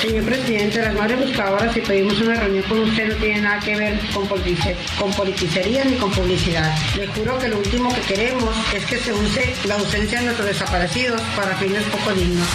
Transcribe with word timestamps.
Señor 0.00 0.24
presidente, 0.24 0.80
las 0.80 0.94
madres 0.94 1.18
buscadoras, 1.18 1.74
si 1.74 1.80
pedimos 1.80 2.20
una 2.20 2.34
reunión 2.34 2.62
con 2.68 2.78
usted 2.80 3.08
no 3.08 3.14
tiene 3.16 3.40
nada 3.40 3.58
que 3.60 3.76
ver 3.76 3.98
con, 4.14 4.28
politice- 4.28 4.76
con 4.98 5.12
politicería 5.12 5.84
ni 5.84 5.96
con 5.96 6.10
publicidad. 6.12 6.72
Le 6.96 7.06
juro 7.08 7.38
que 7.38 7.48
lo 7.48 7.58
último 7.58 7.92
que 7.94 8.00
queremos 8.14 8.54
es 8.74 8.84
que 8.86 8.98
se 8.98 9.12
use 9.12 9.54
la 9.64 9.74
ausencia 9.74 10.18
de 10.20 10.26
nuestros 10.26 10.46
desaparecidos 10.48 11.20
para 11.36 11.56
fines 11.56 11.82
poco 11.84 12.12
dignos. 12.12 12.46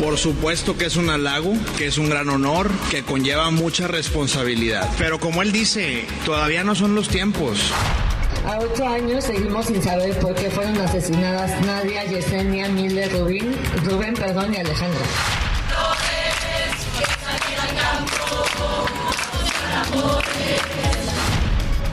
Por 0.00 0.18
supuesto 0.18 0.76
que 0.76 0.86
es 0.86 0.96
un 0.96 1.08
halago, 1.08 1.54
que 1.78 1.86
es 1.86 1.98
un 1.98 2.10
gran 2.10 2.28
honor, 2.28 2.70
que 2.90 3.02
conlleva 3.04 3.50
mucha 3.50 3.86
responsabilidad. 3.88 4.88
Pero 4.98 5.18
como 5.18 5.40
él 5.42 5.50
dice, 5.52 6.04
todavía 6.26 6.62
no 6.62 6.74
son 6.74 6.94
los 6.94 7.08
tiempos. 7.08 7.58
A 8.46 8.58
ocho 8.58 8.86
años 8.86 9.24
seguimos 9.24 9.66
sin 9.66 9.82
saber 9.82 10.18
por 10.18 10.34
qué 10.34 10.50
fueron 10.50 10.78
asesinadas 10.80 11.50
Nadia, 11.64 12.04
Yesenia, 12.04 12.68
Miller, 12.68 13.10
Rubín, 13.10 13.56
Rubén 13.84 14.14
perdón, 14.14 14.52
y 14.52 14.58
Alejandra. 14.58 15.00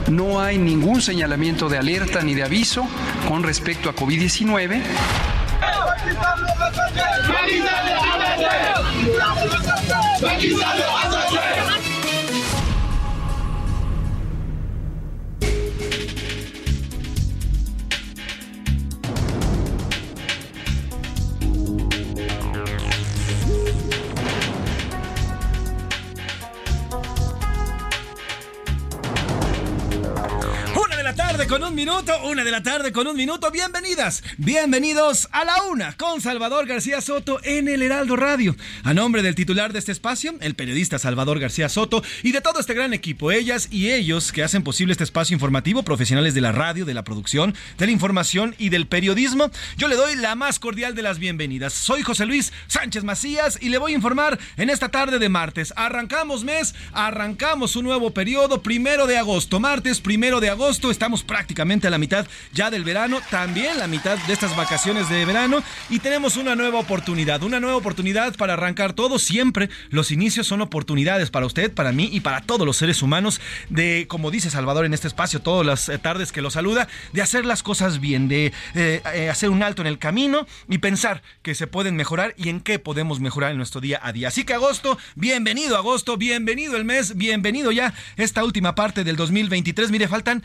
No 0.08 0.42
hay 0.42 0.58
ningún 0.58 1.00
señalamiento 1.00 1.70
de 1.70 1.78
alerta 1.78 2.20
ni 2.22 2.34
de 2.34 2.42
aviso 2.42 2.86
con 3.26 3.42
respecto 3.42 3.88
a 3.88 3.94
COVID-19. 3.94 4.82
Una 10.54 10.71
con 31.52 31.64
un 31.64 31.74
minuto, 31.74 32.14
una 32.24 32.44
de 32.44 32.50
la 32.50 32.62
tarde 32.62 32.92
con 32.92 33.06
un 33.06 33.14
minuto. 33.14 33.50
Bienvenidas, 33.50 34.24
bienvenidos 34.38 35.28
a 35.32 35.44
la 35.44 35.64
una 35.64 35.94
con 35.98 36.22
Salvador 36.22 36.64
García 36.66 37.02
Soto 37.02 37.40
en 37.44 37.68
el 37.68 37.82
Heraldo 37.82 38.16
Radio. 38.16 38.56
A 38.84 38.94
nombre 38.94 39.20
del 39.20 39.34
titular 39.34 39.70
de 39.74 39.78
este 39.78 39.92
espacio, 39.92 40.32
el 40.40 40.54
periodista 40.54 40.98
Salvador 40.98 41.38
García 41.40 41.68
Soto, 41.68 42.02
y 42.22 42.32
de 42.32 42.40
todo 42.40 42.58
este 42.58 42.72
gran 42.72 42.94
equipo, 42.94 43.32
ellas 43.32 43.68
y 43.70 43.90
ellos 43.90 44.32
que 44.32 44.42
hacen 44.42 44.62
posible 44.62 44.92
este 44.92 45.04
espacio 45.04 45.34
informativo, 45.34 45.82
profesionales 45.82 46.32
de 46.32 46.40
la 46.40 46.52
radio, 46.52 46.86
de 46.86 46.94
la 46.94 47.04
producción, 47.04 47.54
de 47.76 47.84
la 47.84 47.92
información 47.92 48.54
y 48.56 48.70
del 48.70 48.86
periodismo, 48.86 49.50
yo 49.76 49.88
le 49.88 49.96
doy 49.96 50.16
la 50.16 50.34
más 50.34 50.58
cordial 50.58 50.94
de 50.94 51.02
las 51.02 51.18
bienvenidas. 51.18 51.74
Soy 51.74 52.00
José 52.00 52.24
Luis 52.24 52.50
Sánchez 52.66 53.04
Macías 53.04 53.58
y 53.60 53.68
le 53.68 53.76
voy 53.76 53.92
a 53.92 53.96
informar 53.96 54.38
en 54.56 54.70
esta 54.70 54.88
tarde 54.88 55.18
de 55.18 55.28
martes. 55.28 55.74
Arrancamos 55.76 56.44
mes, 56.44 56.74
arrancamos 56.94 57.76
un 57.76 57.84
nuevo 57.84 58.14
periodo, 58.14 58.62
primero 58.62 59.06
de 59.06 59.18
agosto, 59.18 59.60
martes 59.60 60.00
primero 60.00 60.40
de 60.40 60.48
agosto, 60.48 60.90
estamos 60.90 61.22
prácticamente 61.22 61.41
a 61.42 61.90
la 61.90 61.98
mitad 61.98 62.26
ya 62.52 62.70
del 62.70 62.84
verano, 62.84 63.20
también 63.30 63.78
la 63.78 63.86
mitad 63.86 64.18
de 64.26 64.32
estas 64.32 64.56
vacaciones 64.56 65.08
de 65.08 65.24
verano 65.24 65.62
y 65.90 65.98
tenemos 65.98 66.36
una 66.36 66.54
nueva 66.54 66.78
oportunidad, 66.78 67.42
una 67.42 67.60
nueva 67.60 67.76
oportunidad 67.76 68.34
para 68.36 68.54
arrancar 68.54 68.92
todo. 68.92 69.18
Siempre 69.18 69.70
los 69.90 70.10
inicios 70.10 70.46
son 70.46 70.60
oportunidades 70.60 71.30
para 71.30 71.46
usted, 71.46 71.72
para 71.72 71.92
mí 71.92 72.08
y 72.12 72.20
para 72.20 72.40
todos 72.40 72.66
los 72.66 72.76
seres 72.76 73.02
humanos 73.02 73.40
de, 73.68 74.06
como 74.08 74.30
dice 74.30 74.50
Salvador 74.50 74.84
en 74.84 74.94
este 74.94 75.08
espacio, 75.08 75.40
todas 75.40 75.66
las 75.66 75.88
eh, 75.88 75.98
tardes 75.98 76.32
que 76.32 76.42
lo 76.42 76.50
saluda, 76.50 76.88
de 77.12 77.22
hacer 77.22 77.44
las 77.44 77.62
cosas 77.62 78.00
bien, 78.00 78.28
de 78.28 78.52
eh, 78.74 79.02
eh, 79.14 79.30
hacer 79.30 79.50
un 79.50 79.62
alto 79.62 79.82
en 79.82 79.88
el 79.88 79.98
camino 79.98 80.46
y 80.68 80.78
pensar 80.78 81.22
que 81.42 81.54
se 81.54 81.66
pueden 81.66 81.96
mejorar 81.96 82.34
y 82.36 82.48
en 82.48 82.60
qué 82.60 82.78
podemos 82.78 83.20
mejorar 83.20 83.52
en 83.52 83.56
nuestro 83.56 83.80
día 83.80 84.00
a 84.02 84.12
día. 84.12 84.28
Así 84.28 84.44
que 84.44 84.54
agosto, 84.54 84.98
bienvenido 85.14 85.76
agosto, 85.76 86.16
bienvenido 86.16 86.76
el 86.76 86.84
mes, 86.84 87.16
bienvenido 87.16 87.72
ya 87.72 87.94
esta 88.16 88.44
última 88.44 88.74
parte 88.74 89.04
del 89.04 89.16
2023. 89.16 89.90
Mire, 89.90 90.08
faltan 90.08 90.42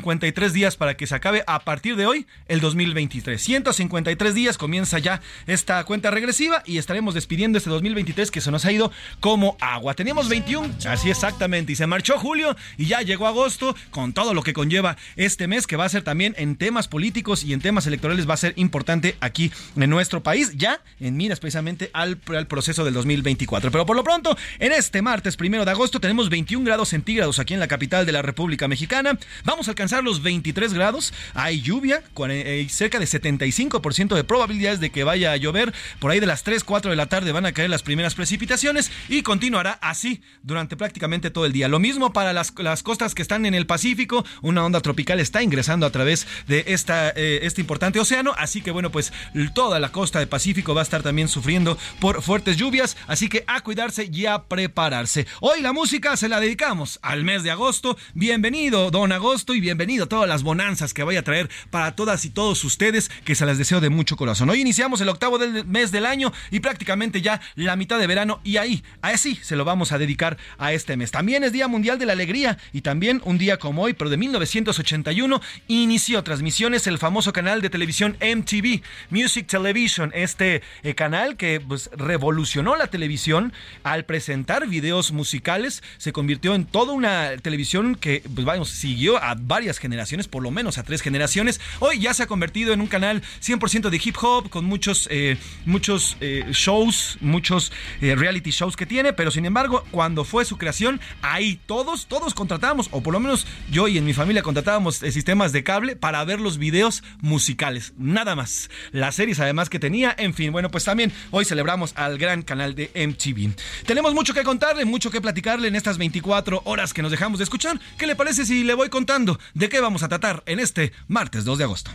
153 0.00 0.52
días 0.52 0.76
para 0.76 0.96
que 0.96 1.06
se 1.06 1.14
acabe 1.14 1.44
a 1.46 1.60
partir 1.60 1.96
de 1.96 2.06
hoy 2.06 2.26
el 2.48 2.60
2023. 2.60 3.40
153 3.40 4.34
días 4.34 4.58
comienza 4.58 4.98
ya 4.98 5.20
esta 5.46 5.82
cuenta 5.84 6.10
regresiva 6.10 6.62
y 6.66 6.78
estaremos 6.78 7.14
despidiendo 7.14 7.58
este 7.58 7.70
2023 7.70 8.30
que 8.30 8.40
se 8.40 8.50
nos 8.50 8.64
ha 8.64 8.72
ido 8.72 8.90
como 9.20 9.56
agua. 9.60 9.94
Teníamos 9.94 10.28
21, 10.28 10.74
así 10.88 11.10
exactamente, 11.10 11.72
y 11.72 11.76
se 11.76 11.86
marchó 11.86 12.18
julio 12.18 12.56
y 12.78 12.86
ya 12.86 13.02
llegó 13.02 13.26
agosto 13.26 13.76
con 13.90 14.12
todo 14.12 14.34
lo 14.34 14.42
que 14.42 14.52
conlleva 14.52 14.96
este 15.16 15.46
mes 15.46 15.66
que 15.66 15.76
va 15.76 15.84
a 15.84 15.88
ser 15.88 16.02
también 16.02 16.34
en 16.38 16.56
temas 16.56 16.88
políticos 16.88 17.44
y 17.44 17.52
en 17.52 17.60
temas 17.60 17.86
electorales 17.86 18.28
va 18.28 18.34
a 18.34 18.38
ser 18.38 18.54
importante 18.56 19.16
aquí 19.20 19.52
en 19.76 19.90
nuestro 19.90 20.22
país, 20.22 20.52
ya 20.56 20.80
en 20.98 21.16
miras 21.16 21.40
precisamente 21.40 21.90
al, 21.92 22.20
al 22.28 22.46
proceso 22.46 22.84
del 22.84 22.94
2024. 22.94 23.70
Pero 23.70 23.86
por 23.86 23.96
lo 23.96 24.04
pronto, 24.04 24.36
en 24.58 24.72
este 24.72 25.02
martes 25.02 25.36
primero 25.36 25.64
de 25.64 25.70
agosto 25.70 26.00
tenemos 26.00 26.30
21 26.30 26.64
grados 26.64 26.88
centígrados 26.88 27.38
aquí 27.38 27.54
en 27.54 27.60
la 27.60 27.68
capital 27.68 28.06
de 28.06 28.12
la 28.12 28.22
República 28.22 28.68
Mexicana. 28.68 29.18
Vamos 29.44 29.68
a 29.68 29.72
alcanzar 29.72 29.89
los 30.02 30.22
23 30.22 30.72
grados. 30.72 31.12
Hay 31.34 31.60
lluvia, 31.60 32.02
eh, 32.28 32.66
cerca 32.70 32.98
de 32.98 33.06
75% 33.06 34.14
de 34.14 34.24
probabilidades 34.24 34.80
de 34.80 34.90
que 34.90 35.04
vaya 35.04 35.32
a 35.32 35.36
llover. 35.36 35.74
Por 35.98 36.10
ahí 36.10 36.20
de 36.20 36.26
las 36.26 36.44
3, 36.44 36.64
4 36.64 36.90
de 36.90 36.96
la 36.96 37.06
tarde 37.06 37.32
van 37.32 37.46
a 37.46 37.52
caer 37.52 37.70
las 37.70 37.82
primeras 37.82 38.14
precipitaciones 38.14 38.90
y 39.08 39.22
continuará 39.22 39.72
así 39.82 40.22
durante 40.42 40.76
prácticamente 40.76 41.30
todo 41.30 41.46
el 41.46 41.52
día. 41.52 41.68
Lo 41.68 41.78
mismo 41.78 42.12
para 42.12 42.32
las, 42.32 42.52
las 42.58 42.82
costas 42.82 43.14
que 43.14 43.22
están 43.22 43.46
en 43.46 43.54
el 43.54 43.66
Pacífico. 43.66 44.24
Una 44.42 44.64
onda 44.64 44.80
tropical 44.80 45.20
está 45.20 45.42
ingresando 45.42 45.86
a 45.86 45.90
través 45.90 46.26
de 46.46 46.64
esta, 46.68 47.10
eh, 47.10 47.40
este 47.42 47.60
importante 47.60 48.00
océano. 48.00 48.32
Así 48.36 48.62
que 48.62 48.70
bueno, 48.70 48.90
pues 48.90 49.12
toda 49.54 49.80
la 49.80 49.92
costa 49.92 50.18
del 50.18 50.28
Pacífico 50.28 50.74
va 50.74 50.82
a 50.82 50.84
estar 50.84 51.02
también 51.02 51.28
sufriendo 51.28 51.76
por 51.98 52.22
fuertes 52.22 52.56
lluvias. 52.56 52.96
Así 53.06 53.28
que 53.28 53.44
a 53.46 53.60
cuidarse 53.60 54.08
y 54.12 54.26
a 54.26 54.44
prepararse. 54.44 55.26
Hoy 55.40 55.60
la 55.60 55.72
música 55.72 56.16
se 56.16 56.28
la 56.28 56.40
dedicamos 56.40 56.98
al 57.02 57.24
mes 57.24 57.42
de 57.42 57.50
agosto. 57.50 57.96
Bienvenido, 58.14 58.90
don 58.90 59.12
Agosto, 59.12 59.54
y 59.54 59.60
bienvenido 59.70 60.06
a 60.06 60.08
todas 60.08 60.28
las 60.28 60.42
bonanzas 60.42 60.92
que 60.92 61.04
vaya 61.04 61.20
a 61.20 61.22
traer 61.22 61.48
para 61.70 61.94
todas 61.94 62.24
y 62.24 62.30
todos 62.30 62.64
ustedes, 62.64 63.08
que 63.24 63.36
se 63.36 63.46
las 63.46 63.56
deseo 63.56 63.80
de 63.80 63.88
mucho 63.88 64.16
corazón. 64.16 64.50
Hoy 64.50 64.60
iniciamos 64.60 65.00
el 65.00 65.08
octavo 65.08 65.38
del 65.38 65.64
mes 65.64 65.92
del 65.92 66.06
año 66.06 66.32
y 66.50 66.58
prácticamente 66.58 67.22
ya 67.22 67.40
la 67.54 67.76
mitad 67.76 68.00
de 68.00 68.08
verano, 68.08 68.40
y 68.42 68.56
ahí, 68.56 68.82
así 69.00 69.36
se 69.36 69.54
lo 69.54 69.64
vamos 69.64 69.92
a 69.92 69.98
dedicar 69.98 70.38
a 70.58 70.72
este 70.72 70.96
mes. 70.96 71.12
También 71.12 71.44
es 71.44 71.52
Día 71.52 71.68
Mundial 71.68 72.00
de 72.00 72.06
la 72.06 72.14
Alegría 72.14 72.58
y 72.72 72.80
también 72.80 73.22
un 73.24 73.38
día 73.38 73.58
como 73.58 73.82
hoy, 73.82 73.92
pero 73.92 74.10
de 74.10 74.16
1981, 74.16 75.40
inició 75.68 76.24
transmisiones 76.24 76.88
el 76.88 76.98
famoso 76.98 77.32
canal 77.32 77.62
de 77.62 77.70
televisión 77.70 78.16
MTV, 78.20 78.82
Music 79.10 79.46
Television, 79.46 80.10
este 80.16 80.62
eh, 80.82 80.96
canal 80.96 81.36
que 81.36 81.60
pues, 81.60 81.90
revolucionó 81.96 82.74
la 82.74 82.88
televisión 82.88 83.52
al 83.84 84.04
presentar 84.04 84.66
videos 84.66 85.12
musicales, 85.12 85.84
se 85.96 86.12
convirtió 86.12 86.56
en 86.56 86.64
toda 86.64 86.92
una 86.92 87.36
televisión 87.36 87.94
que, 87.94 88.24
pues 88.34 88.44
vamos, 88.44 88.70
siguió 88.70 89.22
a 89.22 89.36
varias 89.60 89.76
generaciones 89.76 90.26
por 90.26 90.42
lo 90.42 90.50
menos 90.50 90.78
a 90.78 90.84
tres 90.84 91.02
generaciones. 91.02 91.60
Hoy 91.80 91.98
ya 91.98 92.14
se 92.14 92.22
ha 92.22 92.26
convertido 92.26 92.72
en 92.72 92.80
un 92.80 92.86
canal 92.86 93.22
100% 93.42 93.90
de 93.90 94.00
hip 94.02 94.16
hop, 94.22 94.48
con 94.48 94.64
muchos, 94.64 95.06
eh, 95.10 95.36
muchos 95.66 96.16
eh, 96.22 96.46
shows, 96.52 97.18
muchos 97.20 97.70
eh, 98.00 98.14
reality 98.14 98.52
shows 98.52 98.74
que 98.74 98.86
tiene, 98.86 99.12
pero 99.12 99.30
sin 99.30 99.44
embargo, 99.44 99.84
cuando 99.90 100.24
fue 100.24 100.46
su 100.46 100.56
creación, 100.56 100.98
ahí 101.20 101.60
todos, 101.66 102.06
todos 102.06 102.32
contratábamos, 102.32 102.88
o 102.90 103.02
por 103.02 103.12
lo 103.12 103.20
menos 103.20 103.46
yo 103.70 103.86
y 103.86 103.98
en 103.98 104.06
mi 104.06 104.14
familia 104.14 104.42
contratábamos 104.42 104.96
sistemas 104.96 105.52
de 105.52 105.62
cable 105.62 105.94
para 105.94 106.24
ver 106.24 106.40
los 106.40 106.56
videos 106.56 107.02
musicales, 107.20 107.92
nada 107.98 108.34
más. 108.34 108.70
Las 108.92 109.16
series 109.16 109.40
además 109.40 109.68
que 109.68 109.78
tenía, 109.78 110.14
en 110.16 110.32
fin, 110.32 110.52
bueno, 110.52 110.70
pues 110.70 110.84
también 110.84 111.12
hoy 111.32 111.44
celebramos 111.44 111.92
al 111.96 112.16
gran 112.16 112.40
canal 112.40 112.74
de 112.74 112.90
MTV. 112.94 113.52
Tenemos 113.84 114.14
mucho 114.14 114.32
que 114.32 114.42
contarle, 114.42 114.86
mucho 114.86 115.10
que 115.10 115.20
platicarle 115.20 115.68
en 115.68 115.76
estas 115.76 115.98
24 115.98 116.62
horas 116.64 116.94
que 116.94 117.02
nos 117.02 117.10
dejamos 117.10 117.38
de 117.40 117.44
escuchar. 117.44 117.78
¿Qué 117.98 118.06
le 118.06 118.16
parece 118.16 118.46
si 118.46 118.64
le 118.64 118.72
voy 118.72 118.88
contando 118.88 119.38
de 119.54 119.68
qué 119.68 119.80
vamos 119.80 120.02
a 120.02 120.08
tratar 120.08 120.42
en 120.46 120.60
este 120.60 120.92
martes 121.08 121.44
2 121.44 121.58
de 121.58 121.64
agosto? 121.64 121.90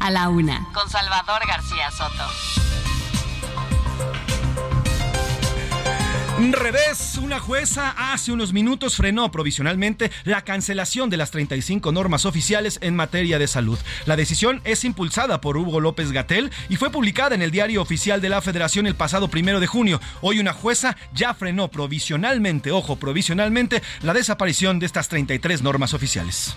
A 0.00 0.10
la 0.10 0.28
una, 0.28 0.68
con 0.74 0.88
Salvador 0.90 1.42
García 1.46 1.90
Soto. 1.90 2.61
Revés, 6.50 7.18
una 7.22 7.38
jueza 7.38 7.90
hace 7.90 8.32
unos 8.32 8.52
minutos 8.52 8.96
frenó 8.96 9.30
provisionalmente 9.30 10.10
la 10.24 10.42
cancelación 10.42 11.10
de 11.10 11.18
las 11.18 11.30
35 11.30 11.92
normas 11.92 12.24
oficiales 12.24 12.78
en 12.80 12.96
materia 12.96 13.38
de 13.38 13.46
salud. 13.46 13.78
La 14.06 14.16
decisión 14.16 14.60
es 14.64 14.84
impulsada 14.84 15.40
por 15.40 15.56
Hugo 15.56 15.78
López 15.78 16.10
Gatel 16.10 16.50
y 16.68 16.76
fue 16.76 16.90
publicada 16.90 17.34
en 17.34 17.42
el 17.42 17.50
diario 17.50 17.82
oficial 17.82 18.20
de 18.20 18.30
la 18.30 18.40
Federación 18.40 18.86
el 18.86 18.96
pasado 18.96 19.28
primero 19.28 19.60
de 19.60 19.66
junio. 19.66 20.00
Hoy 20.22 20.40
una 20.40 20.52
jueza 20.52 20.96
ya 21.14 21.34
frenó 21.34 21.68
provisionalmente, 21.68 22.72
ojo, 22.72 22.96
provisionalmente, 22.96 23.82
la 24.02 24.14
desaparición 24.14 24.78
de 24.78 24.86
estas 24.86 25.08
33 25.08 25.62
normas 25.62 25.94
oficiales. 25.94 26.56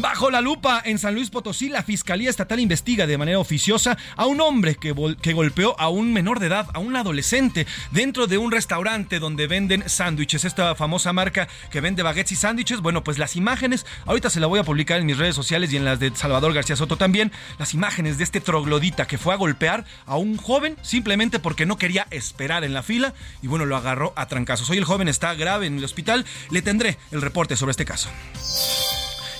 Bajo 0.00 0.30
la 0.30 0.40
lupa, 0.40 0.80
en 0.84 0.96
San 0.96 1.14
Luis 1.14 1.28
Potosí, 1.28 1.68
la 1.68 1.82
Fiscalía 1.82 2.30
Estatal 2.30 2.60
investiga 2.60 3.08
de 3.08 3.18
manera 3.18 3.40
oficiosa 3.40 3.98
a 4.14 4.26
un 4.26 4.40
hombre 4.40 4.76
que, 4.76 4.92
golpeó 4.92 5.74
a 5.80 5.88
un 5.88 6.12
menor 6.12 6.38
de 6.38 6.46
edad, 6.46 6.68
a 6.72 6.78
un 6.78 6.94
adolescente, 6.94 7.66
dentro 7.90 8.28
de 8.28 8.38
un 8.38 8.52
restaurante 8.52 9.18
donde 9.18 9.48
venden 9.48 9.88
sándwiches. 9.88 10.44
Esta 10.44 10.76
famosa 10.76 11.12
marca 11.12 11.48
que 11.72 11.80
vende 11.80 12.04
baguettes 12.04 12.30
y 12.30 12.36
sándwiches. 12.36 12.80
Bueno, 12.80 13.02
pues 13.02 13.18
las 13.18 13.34
imágenes, 13.34 13.86
ahorita 14.06 14.30
se 14.30 14.38
la 14.38 14.46
voy 14.46 14.60
a 14.60 14.64
publicar 14.64 15.00
en 15.00 15.06
mis 15.06 15.18
redes 15.18 15.34
sociales 15.34 15.72
y 15.72 15.76
en 15.76 15.84
las 15.84 15.98
de 15.98 16.14
Salvador 16.14 16.54
García 16.54 16.76
Soto 16.76 16.96
también. 16.96 17.32
Las 17.58 17.74
imágenes 17.74 18.18
de 18.18 18.24
este 18.24 18.40
troglodita 18.40 19.08
que 19.08 19.18
fue 19.18 19.34
a 19.34 19.36
golpear 19.36 19.84
a 20.06 20.16
un 20.16 20.36
joven 20.36 20.76
simplemente 20.80 21.40
porque 21.40 21.66
no 21.66 21.76
quería 21.76 22.06
esperar 22.12 22.62
en 22.62 22.72
la 22.72 22.84
fila 22.84 23.14
y 23.42 23.48
bueno, 23.48 23.64
lo 23.64 23.76
agarró 23.76 24.12
a 24.14 24.26
trancazos. 24.26 24.70
Hoy 24.70 24.78
el 24.78 24.84
joven 24.84 25.08
está 25.08 25.34
grave 25.34 25.66
en 25.66 25.78
el 25.78 25.84
hospital. 25.84 26.24
Le 26.50 26.62
tendré 26.62 26.98
el 27.10 27.20
reporte 27.20 27.56
sobre 27.56 27.72
este 27.72 27.84
caso. 27.84 28.08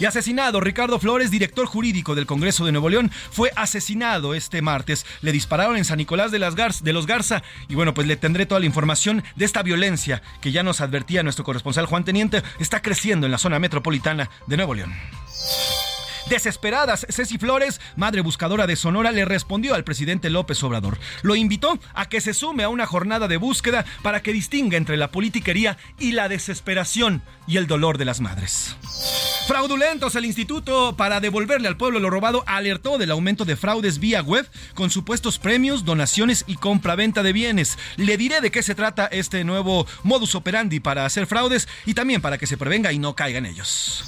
Y 0.00 0.04
asesinado, 0.04 0.60
Ricardo 0.60 0.98
Flores, 1.00 1.30
director 1.30 1.66
jurídico 1.66 2.14
del 2.14 2.26
Congreso 2.26 2.64
de 2.64 2.72
Nuevo 2.72 2.88
León, 2.88 3.10
fue 3.30 3.50
asesinado 3.56 4.34
este 4.34 4.62
martes. 4.62 5.04
Le 5.22 5.32
dispararon 5.32 5.76
en 5.76 5.84
San 5.84 5.98
Nicolás 5.98 6.30
de, 6.30 6.38
los 6.38 7.06
Garza. 7.06 7.42
Y 7.68 7.74
bueno, 7.74 7.94
pues 7.94 8.06
le 8.06 8.16
tendré 8.16 8.46
toda 8.46 8.60
la 8.60 8.66
información 8.66 9.24
de 9.34 9.44
esta 9.44 9.62
violencia 9.62 10.22
que 10.40 10.52
ya 10.52 10.62
nos 10.62 10.80
advertía 10.80 11.22
nuestro 11.22 11.44
corresponsal 11.44 11.86
Juan 11.86 12.04
Teniente. 12.04 12.42
Está 12.60 12.80
creciendo 12.80 13.26
en 13.26 13.32
la 13.32 13.38
zona 13.38 13.58
metropolitana 13.58 14.30
de 14.46 14.56
Nuevo 14.56 14.74
León. 14.74 14.94
Desesperadas, 16.28 17.06
Ceci 17.08 17.38
Flores, 17.38 17.80
madre 17.96 18.20
buscadora 18.20 18.66
de 18.66 18.76
Sonora, 18.76 19.12
le 19.12 19.24
respondió 19.24 19.74
al 19.74 19.84
presidente 19.84 20.28
López 20.28 20.62
Obrador. 20.62 20.98
Lo 21.22 21.34
invitó 21.34 21.78
a 21.94 22.06
que 22.08 22.20
se 22.20 22.34
sume 22.34 22.64
a 22.64 22.68
una 22.68 22.86
jornada 22.86 23.28
de 23.28 23.38
búsqueda 23.38 23.86
para 24.02 24.22
que 24.22 24.34
distinga 24.34 24.76
entre 24.76 24.98
la 24.98 25.10
politiquería 25.10 25.78
y 25.98 26.12
la 26.12 26.28
desesperación 26.28 27.22
y 27.46 27.56
el 27.56 27.66
dolor 27.66 27.96
de 27.96 28.04
las 28.04 28.20
madres. 28.20 28.76
Fraudulentos, 29.48 30.14
el 30.14 30.26
instituto 30.26 30.94
para 30.94 31.20
devolverle 31.20 31.68
al 31.68 31.78
pueblo 31.78 32.00
lo 32.00 32.10
robado 32.10 32.44
alertó 32.46 32.98
del 32.98 33.10
aumento 33.10 33.46
de 33.46 33.56
fraudes 33.56 33.98
vía 33.98 34.20
web 34.20 34.46
con 34.74 34.90
supuestos 34.90 35.38
premios, 35.38 35.86
donaciones 35.86 36.44
y 36.46 36.56
compraventa 36.56 37.22
de 37.22 37.32
bienes. 37.32 37.78
Le 37.96 38.18
diré 38.18 38.42
de 38.42 38.50
qué 38.50 38.62
se 38.62 38.74
trata 38.74 39.06
este 39.06 39.44
nuevo 39.44 39.86
modus 40.02 40.34
operandi 40.34 40.80
para 40.80 41.06
hacer 41.06 41.26
fraudes 41.26 41.66
y 41.86 41.94
también 41.94 42.20
para 42.20 42.36
que 42.36 42.46
se 42.46 42.58
prevenga 42.58 42.92
y 42.92 42.98
no 42.98 43.16
caigan 43.16 43.46
ellos. 43.46 44.04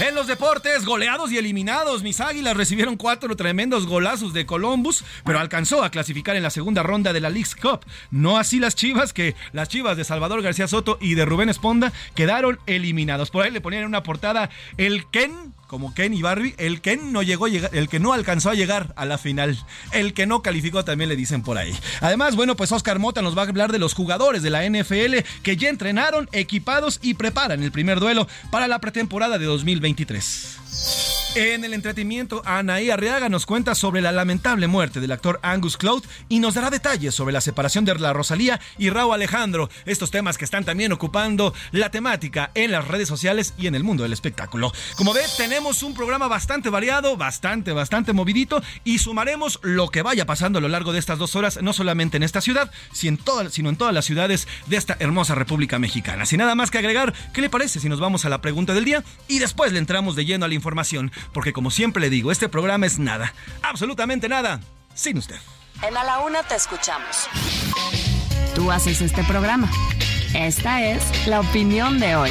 En 0.00 0.16
los 0.16 0.26
deportes, 0.26 0.84
goleados 0.84 1.30
y 1.30 1.38
eliminados, 1.38 2.02
mis 2.02 2.20
águilas 2.20 2.56
recibieron 2.56 2.96
cuatro 2.96 3.36
tremendos 3.36 3.86
golazos 3.86 4.32
de 4.32 4.44
Columbus, 4.44 5.04
pero 5.24 5.38
alcanzó 5.38 5.84
a 5.84 5.90
clasificar 5.90 6.34
en 6.34 6.42
la 6.42 6.50
segunda 6.50 6.82
ronda 6.82 7.12
de 7.12 7.20
la 7.20 7.30
League's 7.30 7.54
Cup. 7.54 7.84
No 8.10 8.38
así 8.38 8.58
las 8.58 8.74
chivas, 8.74 9.12
que 9.12 9.36
las 9.52 9.68
chivas 9.68 9.96
de 9.96 10.04
Salvador 10.04 10.42
García 10.42 10.66
Soto 10.66 10.98
y 11.00 11.14
de 11.14 11.26
Rubén 11.26 11.48
Esponda 11.48 11.92
quedaron 12.16 12.58
eliminados. 12.66 13.30
Por 13.30 13.44
ahí 13.44 13.52
le 13.52 13.60
ponían 13.60 13.84
una 13.84 14.02
portada 14.02 14.50
el 14.80 15.06
Ken 15.10 15.52
como 15.66 15.94
Ken 15.94 16.12
y 16.14 16.22
Barbie, 16.22 16.56
el 16.58 16.80
Ken 16.80 17.12
no 17.12 17.22
llegó, 17.22 17.46
el 17.46 17.88
que 17.88 18.00
no 18.00 18.12
alcanzó 18.12 18.50
a 18.50 18.54
llegar 18.54 18.92
a 18.96 19.04
la 19.04 19.18
final, 19.18 19.56
el 19.92 20.14
que 20.14 20.26
no 20.26 20.42
calificó 20.42 20.84
también 20.84 21.08
le 21.08 21.14
dicen 21.14 21.42
por 21.42 21.58
ahí. 21.58 21.72
Además, 22.00 22.34
bueno, 22.34 22.56
pues 22.56 22.72
Oscar 22.72 22.98
Mota 22.98 23.22
nos 23.22 23.38
va 23.38 23.42
a 23.42 23.46
hablar 23.46 23.70
de 23.70 23.78
los 23.78 23.94
jugadores 23.94 24.42
de 24.42 24.50
la 24.50 24.68
NFL 24.68 25.18
que 25.44 25.56
ya 25.56 25.68
entrenaron, 25.68 26.28
equipados 26.32 26.98
y 27.02 27.14
preparan 27.14 27.62
el 27.62 27.70
primer 27.70 28.00
duelo 28.00 28.26
para 28.50 28.66
la 28.66 28.80
pretemporada 28.80 29.38
de 29.38 29.44
2023. 29.44 31.09
En 31.36 31.64
el 31.64 31.74
entretenimiento, 31.74 32.42
Anaí 32.44 32.90
Arriaga 32.90 33.28
nos 33.28 33.46
cuenta 33.46 33.76
sobre 33.76 34.00
la 34.00 34.10
lamentable 34.10 34.66
muerte 34.66 34.98
del 34.98 35.12
actor 35.12 35.38
Angus 35.44 35.76
Cloud 35.76 36.02
y 36.28 36.40
nos 36.40 36.54
dará 36.54 36.70
detalles 36.70 37.14
sobre 37.14 37.32
la 37.32 37.40
separación 37.40 37.84
de 37.84 37.94
la 37.94 38.12
Rosalía 38.12 38.60
y 38.78 38.90
Raúl 38.90 39.14
Alejandro, 39.14 39.70
estos 39.86 40.10
temas 40.10 40.38
que 40.38 40.44
están 40.44 40.64
también 40.64 40.90
ocupando 40.90 41.54
la 41.70 41.92
temática 41.92 42.50
en 42.54 42.72
las 42.72 42.88
redes 42.88 43.06
sociales 43.06 43.54
y 43.56 43.68
en 43.68 43.76
el 43.76 43.84
mundo 43.84 44.02
del 44.02 44.12
espectáculo. 44.12 44.72
Como 44.96 45.14
ve, 45.14 45.20
tenemos 45.36 45.84
un 45.84 45.94
programa 45.94 46.26
bastante 46.26 46.68
variado, 46.68 47.16
bastante, 47.16 47.70
bastante 47.70 48.12
movidito 48.12 48.60
y 48.82 48.98
sumaremos 48.98 49.60
lo 49.62 49.88
que 49.88 50.02
vaya 50.02 50.26
pasando 50.26 50.58
a 50.58 50.62
lo 50.62 50.68
largo 50.68 50.92
de 50.92 50.98
estas 50.98 51.20
dos 51.20 51.36
horas, 51.36 51.62
no 51.62 51.72
solamente 51.72 52.16
en 52.16 52.24
esta 52.24 52.40
ciudad, 52.40 52.72
sino 52.92 53.68
en 53.68 53.76
todas 53.76 53.94
las 53.94 54.04
ciudades 54.04 54.48
de 54.66 54.76
esta 54.76 54.96
hermosa 54.98 55.36
República 55.36 55.78
Mexicana. 55.78 56.26
Sin 56.26 56.38
nada 56.38 56.56
más 56.56 56.72
que 56.72 56.78
agregar, 56.78 57.14
¿qué 57.32 57.40
le 57.40 57.50
parece 57.50 57.78
si 57.78 57.88
nos 57.88 58.00
vamos 58.00 58.24
a 58.24 58.30
la 58.30 58.40
pregunta 58.40 58.74
del 58.74 58.84
día 58.84 59.04
y 59.28 59.38
después 59.38 59.72
le 59.72 59.78
entramos 59.78 60.16
de 60.16 60.24
lleno 60.24 60.44
a 60.44 60.48
la 60.48 60.54
información? 60.54 61.12
Porque 61.32 61.52
como 61.52 61.70
siempre 61.70 62.00
le 62.00 62.10
digo, 62.10 62.32
este 62.32 62.48
programa 62.48 62.86
es 62.86 62.98
nada, 62.98 63.32
absolutamente 63.62 64.28
nada, 64.28 64.60
sin 64.94 65.18
usted. 65.18 65.38
En 65.82 65.96
A 65.96 66.04
la 66.04 66.20
Una 66.20 66.42
te 66.42 66.54
escuchamos. 66.54 67.28
Tú 68.54 68.70
haces 68.70 69.00
este 69.00 69.24
programa. 69.24 69.70
Esta 70.34 70.82
es 70.84 71.26
la 71.26 71.40
opinión 71.40 71.98
de 71.98 72.16
hoy. 72.16 72.30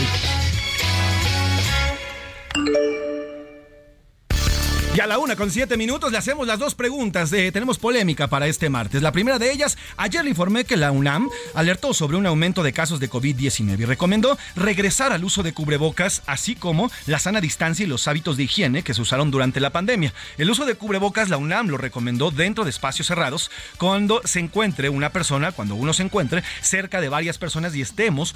Y 4.95 5.01
a 5.01 5.07
la 5.07 5.19
una 5.19 5.35
con 5.35 5.51
siete 5.51 5.77
minutos 5.77 6.11
le 6.11 6.17
hacemos 6.17 6.47
las 6.47 6.57
dos 6.57 6.73
preguntas. 6.73 7.29
De, 7.29 7.51
tenemos 7.51 7.77
polémica 7.77 8.27
para 8.27 8.47
este 8.47 8.69
martes. 8.69 9.03
La 9.03 9.11
primera 9.11 9.37
de 9.37 9.51
ellas, 9.51 9.77
ayer 9.97 10.23
le 10.23 10.31
informé 10.31 10.65
que 10.65 10.77
la 10.77 10.91
UNAM 10.91 11.29
alertó 11.53 11.93
sobre 11.93 12.17
un 12.17 12.25
aumento 12.25 12.63
de 12.63 12.73
casos 12.73 12.99
de 12.99 13.07
COVID-19 13.07 13.79
y 13.79 13.85
recomendó 13.85 14.35
regresar 14.55 15.13
al 15.13 15.23
uso 15.23 15.43
de 15.43 15.53
cubrebocas, 15.53 16.23
así 16.25 16.55
como 16.55 16.91
la 17.05 17.19
sana 17.19 17.39
distancia 17.39 17.85
y 17.85 17.87
los 17.87 18.07
hábitos 18.07 18.35
de 18.35 18.43
higiene 18.43 18.81
que 18.81 18.95
se 18.95 19.01
usaron 19.01 19.29
durante 19.29 19.59
la 19.59 19.69
pandemia. 19.69 20.11
El 20.39 20.49
uso 20.49 20.65
de 20.65 20.73
cubrebocas, 20.73 21.29
la 21.29 21.37
UNAM 21.37 21.67
lo 21.67 21.77
recomendó 21.77 22.31
dentro 22.31 22.63
de 22.63 22.71
espacios 22.71 23.07
cerrados 23.07 23.51
cuando 23.77 24.21
se 24.25 24.39
encuentre 24.39 24.89
una 24.89 25.11
persona, 25.11 25.51
cuando 25.51 25.75
uno 25.75 25.93
se 25.93 26.01
encuentre 26.01 26.43
cerca 26.61 26.99
de 26.99 27.09
varias 27.09 27.37
personas 27.37 27.75
y 27.75 27.81
estemos 27.81 28.33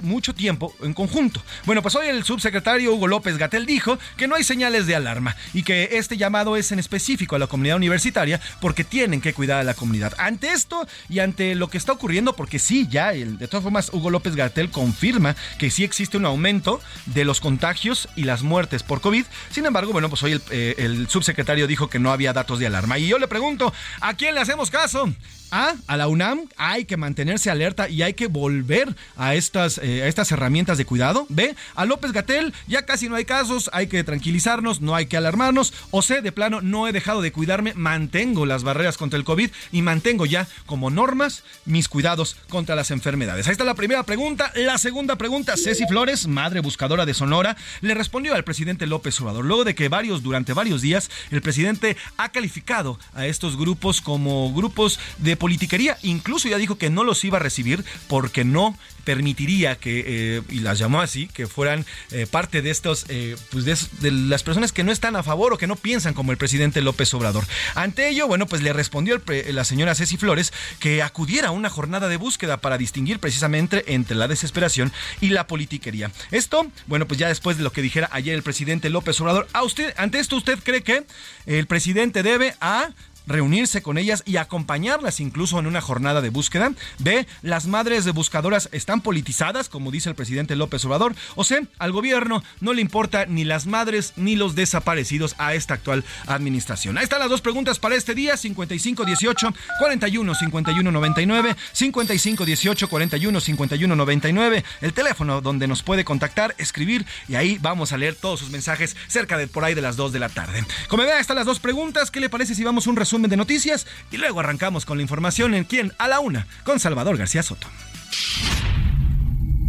mucho 0.00 0.34
tiempo 0.34 0.74
en 0.82 0.94
conjunto. 0.94 1.42
Bueno, 1.66 1.82
pues 1.82 1.94
hoy 1.96 2.06
el 2.06 2.24
subsecretario 2.24 2.94
Hugo 2.94 3.08
López 3.08 3.36
Gatel 3.36 3.66
dijo 3.66 3.98
que 4.16 4.26
no 4.26 4.36
hay 4.36 4.42
señales 4.42 4.86
de 4.86 4.96
alarma 4.96 5.36
y 5.52 5.62
que 5.62 5.81
este 5.92 6.16
llamado 6.16 6.56
es 6.56 6.72
en 6.72 6.78
específico 6.78 7.36
a 7.36 7.38
la 7.38 7.46
comunidad 7.46 7.76
universitaria 7.76 8.40
porque 8.60 8.84
tienen 8.84 9.20
que 9.20 9.34
cuidar 9.34 9.58
a 9.58 9.64
la 9.64 9.74
comunidad. 9.74 10.14
Ante 10.18 10.52
esto 10.52 10.86
y 11.08 11.18
ante 11.18 11.54
lo 11.54 11.68
que 11.68 11.78
está 11.78 11.92
ocurriendo, 11.92 12.34
porque 12.34 12.58
sí, 12.58 12.86
ya, 12.90 13.12
de 13.12 13.48
todas 13.48 13.62
formas, 13.62 13.90
Hugo 13.92 14.10
López 14.10 14.36
Gartel 14.36 14.70
confirma 14.70 15.36
que 15.58 15.70
sí 15.70 15.84
existe 15.84 16.16
un 16.16 16.26
aumento 16.26 16.80
de 17.06 17.24
los 17.24 17.40
contagios 17.40 18.08
y 18.16 18.24
las 18.24 18.42
muertes 18.42 18.82
por 18.82 19.00
COVID. 19.00 19.24
Sin 19.50 19.66
embargo, 19.66 19.92
bueno, 19.92 20.08
pues 20.08 20.22
hoy 20.22 20.32
el, 20.32 20.42
eh, 20.50 20.74
el 20.78 21.08
subsecretario 21.08 21.66
dijo 21.66 21.88
que 21.88 21.98
no 21.98 22.12
había 22.12 22.32
datos 22.32 22.58
de 22.58 22.66
alarma. 22.66 22.98
Y 22.98 23.08
yo 23.08 23.18
le 23.18 23.28
pregunto, 23.28 23.72
¿a 24.00 24.14
quién 24.14 24.34
le 24.34 24.40
hacemos 24.40 24.70
caso? 24.70 25.12
A, 25.54 25.74
a 25.86 25.98
la 25.98 26.08
UNAM 26.08 26.48
hay 26.56 26.86
que 26.86 26.96
mantenerse 26.96 27.50
alerta 27.50 27.86
y 27.86 28.00
hay 28.00 28.14
que 28.14 28.26
volver 28.26 28.96
a 29.18 29.34
estas, 29.34 29.76
eh, 29.82 30.02
a 30.02 30.06
estas 30.06 30.32
herramientas 30.32 30.78
de 30.78 30.86
cuidado. 30.86 31.26
B, 31.28 31.54
a 31.74 31.84
López 31.84 32.12
Gatel 32.12 32.54
ya 32.66 32.86
casi 32.86 33.10
no 33.10 33.16
hay 33.16 33.26
casos, 33.26 33.68
hay 33.74 33.86
que 33.86 34.02
tranquilizarnos, 34.02 34.80
no 34.80 34.94
hay 34.94 35.04
que 35.04 35.18
alarmarnos. 35.18 35.74
O 35.90 36.00
C, 36.00 36.22
de 36.22 36.32
plano, 36.32 36.62
no 36.62 36.88
he 36.88 36.92
dejado 36.92 37.20
de 37.20 37.32
cuidarme, 37.32 37.74
mantengo 37.74 38.46
las 38.46 38.64
barreras 38.64 38.96
contra 38.96 39.18
el 39.18 39.24
COVID 39.24 39.50
y 39.72 39.82
mantengo 39.82 40.24
ya 40.24 40.48
como 40.64 40.88
normas 40.88 41.44
mis 41.66 41.86
cuidados 41.86 42.36
contra 42.48 42.74
las 42.74 42.90
enfermedades. 42.90 43.46
Ahí 43.46 43.52
está 43.52 43.64
la 43.64 43.74
primera 43.74 44.04
pregunta. 44.04 44.52
La 44.54 44.78
segunda 44.78 45.16
pregunta, 45.16 45.58
Ceci 45.58 45.86
Flores, 45.86 46.28
madre 46.28 46.60
buscadora 46.60 47.04
de 47.04 47.12
Sonora, 47.12 47.58
le 47.82 47.92
respondió 47.92 48.34
al 48.34 48.44
presidente 48.44 48.86
López 48.86 49.20
Obrador, 49.20 49.44
luego 49.44 49.64
de 49.64 49.74
que 49.74 49.90
varios, 49.90 50.22
durante 50.22 50.54
varios 50.54 50.80
días, 50.80 51.10
el 51.30 51.42
presidente 51.42 51.98
ha 52.16 52.30
calificado 52.30 52.98
a 53.12 53.26
estos 53.26 53.58
grupos 53.58 54.00
como 54.00 54.50
grupos 54.54 54.98
de 55.18 55.36
politiquería. 55.42 55.98
Incluso 56.02 56.48
ya 56.48 56.56
dijo 56.56 56.78
que 56.78 56.88
no 56.88 57.02
los 57.02 57.24
iba 57.24 57.38
a 57.38 57.40
recibir 57.40 57.84
porque 58.06 58.44
no 58.44 58.78
permitiría 59.02 59.74
que, 59.74 60.04
eh, 60.06 60.42
y 60.50 60.60
las 60.60 60.78
llamó 60.78 61.00
así, 61.00 61.26
que 61.26 61.48
fueran 61.48 61.84
eh, 62.12 62.28
parte 62.30 62.62
de 62.62 62.70
estos, 62.70 63.06
eh, 63.08 63.34
pues 63.50 63.64
de, 63.64 64.12
las 64.12 64.44
personas 64.44 64.70
que 64.70 64.84
no 64.84 64.92
están 64.92 65.16
a 65.16 65.24
favor 65.24 65.52
o 65.52 65.58
que 65.58 65.66
no 65.66 65.74
piensan 65.74 66.14
como 66.14 66.30
el 66.30 66.38
presidente 66.38 66.80
López 66.80 67.12
Obrador. 67.14 67.44
Ante 67.74 68.08
ello, 68.08 68.28
bueno, 68.28 68.46
pues 68.46 68.62
le 68.62 68.72
respondió 68.72 69.20
la 69.48 69.64
señora 69.64 69.96
Ceci 69.96 70.16
Flores 70.16 70.52
que 70.78 71.02
acudiera 71.02 71.48
a 71.48 71.50
una 71.50 71.70
jornada 71.70 72.06
de 72.06 72.18
búsqueda 72.18 72.58
para 72.58 72.78
distinguir 72.78 73.18
precisamente 73.18 73.94
entre 73.94 74.14
la 74.16 74.28
desesperación 74.28 74.92
y 75.20 75.30
la 75.30 75.48
politiquería. 75.48 76.12
Esto, 76.30 76.70
bueno, 76.86 77.08
pues 77.08 77.18
ya 77.18 77.26
después 77.26 77.56
de 77.56 77.64
lo 77.64 77.72
que 77.72 77.82
dijera 77.82 78.08
ayer 78.12 78.36
el 78.36 78.44
presidente 78.44 78.90
López 78.90 79.20
Obrador, 79.20 79.48
¿a 79.52 79.64
usted, 79.64 79.92
ante 79.96 80.20
esto 80.20 80.36
usted 80.36 80.60
cree 80.62 80.82
que 80.82 81.04
el 81.46 81.66
presidente 81.66 82.22
debe 82.22 82.54
a 82.60 82.90
reunirse 83.26 83.82
con 83.82 83.98
ellas 83.98 84.22
y 84.26 84.36
acompañarlas 84.36 85.20
incluso 85.20 85.58
en 85.58 85.66
una 85.66 85.80
jornada 85.80 86.20
de 86.20 86.30
búsqueda. 86.30 86.72
B, 86.98 87.26
las 87.42 87.66
madres 87.66 88.04
de 88.04 88.10
buscadoras 88.10 88.68
están 88.72 89.00
politizadas, 89.00 89.68
como 89.68 89.90
dice 89.90 90.08
el 90.08 90.14
presidente 90.14 90.56
López 90.56 90.84
Obrador. 90.84 91.14
O 91.34 91.44
C, 91.44 91.66
al 91.78 91.92
gobierno 91.92 92.42
no 92.60 92.72
le 92.72 92.82
importa 92.82 93.26
ni 93.26 93.44
las 93.44 93.66
madres 93.66 94.12
ni 94.16 94.36
los 94.36 94.54
desaparecidos 94.54 95.34
a 95.38 95.54
esta 95.54 95.74
actual 95.74 96.04
administración. 96.26 96.98
Ahí 96.98 97.04
están 97.04 97.20
las 97.20 97.30
dos 97.30 97.40
preguntas 97.40 97.78
para 97.78 97.94
este 97.94 98.14
día, 98.14 98.36
5518 98.36 99.54
41 99.78 100.34
51 100.34 100.92
99, 100.92 101.56
5518 101.72 102.88
41 102.88 103.40
51 103.40 103.96
99, 103.96 104.64
el 104.80 104.92
teléfono 104.92 105.40
donde 105.40 105.68
nos 105.68 105.82
puede 105.82 106.04
contactar, 106.04 106.54
escribir 106.58 107.06
y 107.28 107.34
ahí 107.34 107.58
vamos 107.60 107.92
a 107.92 107.98
leer 107.98 108.14
todos 108.14 108.40
sus 108.40 108.50
mensajes 108.50 108.96
cerca 109.08 109.36
de 109.36 109.46
por 109.46 109.64
ahí 109.64 109.74
de 109.74 109.82
las 109.82 109.96
2 109.96 110.12
de 110.12 110.18
la 110.18 110.28
tarde. 110.28 110.64
Como 110.88 111.02
vean, 111.02 111.20
están 111.20 111.36
las 111.36 111.46
dos 111.46 111.60
preguntas. 111.60 112.10
¿Qué 112.10 112.20
le 112.20 112.28
parece 112.28 112.54
si 112.54 112.64
vamos 112.64 112.86
un 112.86 112.96
resumen 112.96 113.11
de 113.20 113.36
noticias 113.36 113.86
y 114.10 114.16
luego 114.16 114.40
arrancamos 114.40 114.86
con 114.86 114.96
la 114.96 115.02
información 115.02 115.54
en 115.54 115.64
Quién 115.64 115.92
a 115.98 116.08
la 116.08 116.20
una 116.20 116.46
con 116.64 116.80
Salvador 116.80 117.18
García 117.18 117.42
Soto. 117.42 117.66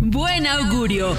Buen 0.05 0.47
augurio. 0.47 1.15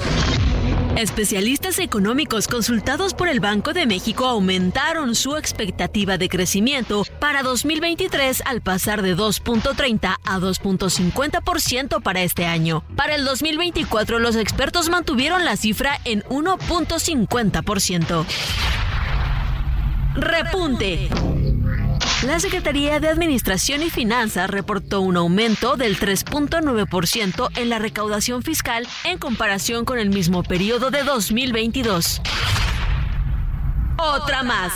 Especialistas 0.95 1.79
económicos 1.79 2.47
consultados 2.47 3.13
por 3.13 3.27
el 3.27 3.39
Banco 3.39 3.73
de 3.73 3.85
México 3.85 4.25
aumentaron 4.25 5.13
su 5.13 5.35
expectativa 5.35 6.17
de 6.17 6.29
crecimiento 6.29 7.03
para 7.19 7.43
2023 7.43 8.43
al 8.45 8.61
pasar 8.61 9.01
de 9.01 9.15
2.30 9.15 10.17
a 10.23 10.39
2.50% 10.39 12.01
para 12.01 12.23
este 12.23 12.45
año. 12.45 12.83
Para 12.95 13.15
el 13.15 13.25
2024 13.25 14.19
los 14.19 14.35
expertos 14.35 14.89
mantuvieron 14.89 15.45
la 15.45 15.57
cifra 15.57 15.99
en 16.05 16.23
1.50%. 16.23 18.25
Repunte. 20.15 21.09
La 22.25 22.39
Secretaría 22.39 22.99
de 22.99 23.07
Administración 23.07 23.83
y 23.83 23.91
Finanzas 23.91 24.49
reportó 24.49 25.01
un 25.01 25.15
aumento 25.15 25.75
del 25.75 25.99
3.9% 25.99 27.49
en 27.55 27.69
la 27.69 27.77
recaudación 27.77 28.41
fiscal 28.41 28.87
en 29.03 29.19
comparación 29.19 29.85
con 29.85 29.99
el 29.99 30.09
mismo 30.09 30.41
periodo 30.41 30.89
de 30.89 31.03
2022. 31.03 32.21
Otra 33.97 34.41
más. 34.41 34.73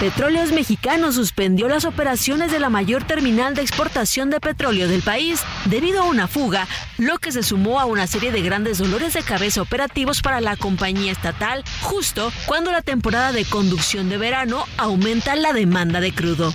Petróleos 0.00 0.52
Mexicanos 0.52 1.14
suspendió 1.14 1.68
las 1.68 1.84
operaciones 1.84 2.50
de 2.50 2.60
la 2.60 2.70
mayor 2.70 3.04
terminal 3.04 3.54
de 3.54 3.62
exportación 3.62 4.30
de 4.30 4.40
petróleo 4.40 4.88
del 4.88 5.02
país 5.02 5.42
debido 5.66 6.02
a 6.02 6.06
una 6.06 6.26
fuga, 6.26 6.66
lo 6.98 7.18
que 7.18 7.32
se 7.32 7.42
sumó 7.42 7.80
a 7.80 7.84
una 7.84 8.06
serie 8.06 8.32
de 8.32 8.42
grandes 8.42 8.78
dolores 8.78 9.12
de 9.12 9.22
cabeza 9.22 9.62
operativos 9.62 10.22
para 10.22 10.40
la 10.40 10.56
compañía 10.56 11.12
estatal, 11.12 11.64
justo 11.82 12.32
cuando 12.46 12.72
la 12.72 12.82
temporada 12.82 13.32
de 13.32 13.44
conducción 13.44 14.08
de 14.08 14.18
verano 14.18 14.64
aumenta 14.78 15.36
la 15.36 15.52
demanda 15.52 16.00
de 16.00 16.12
crudo. 16.12 16.54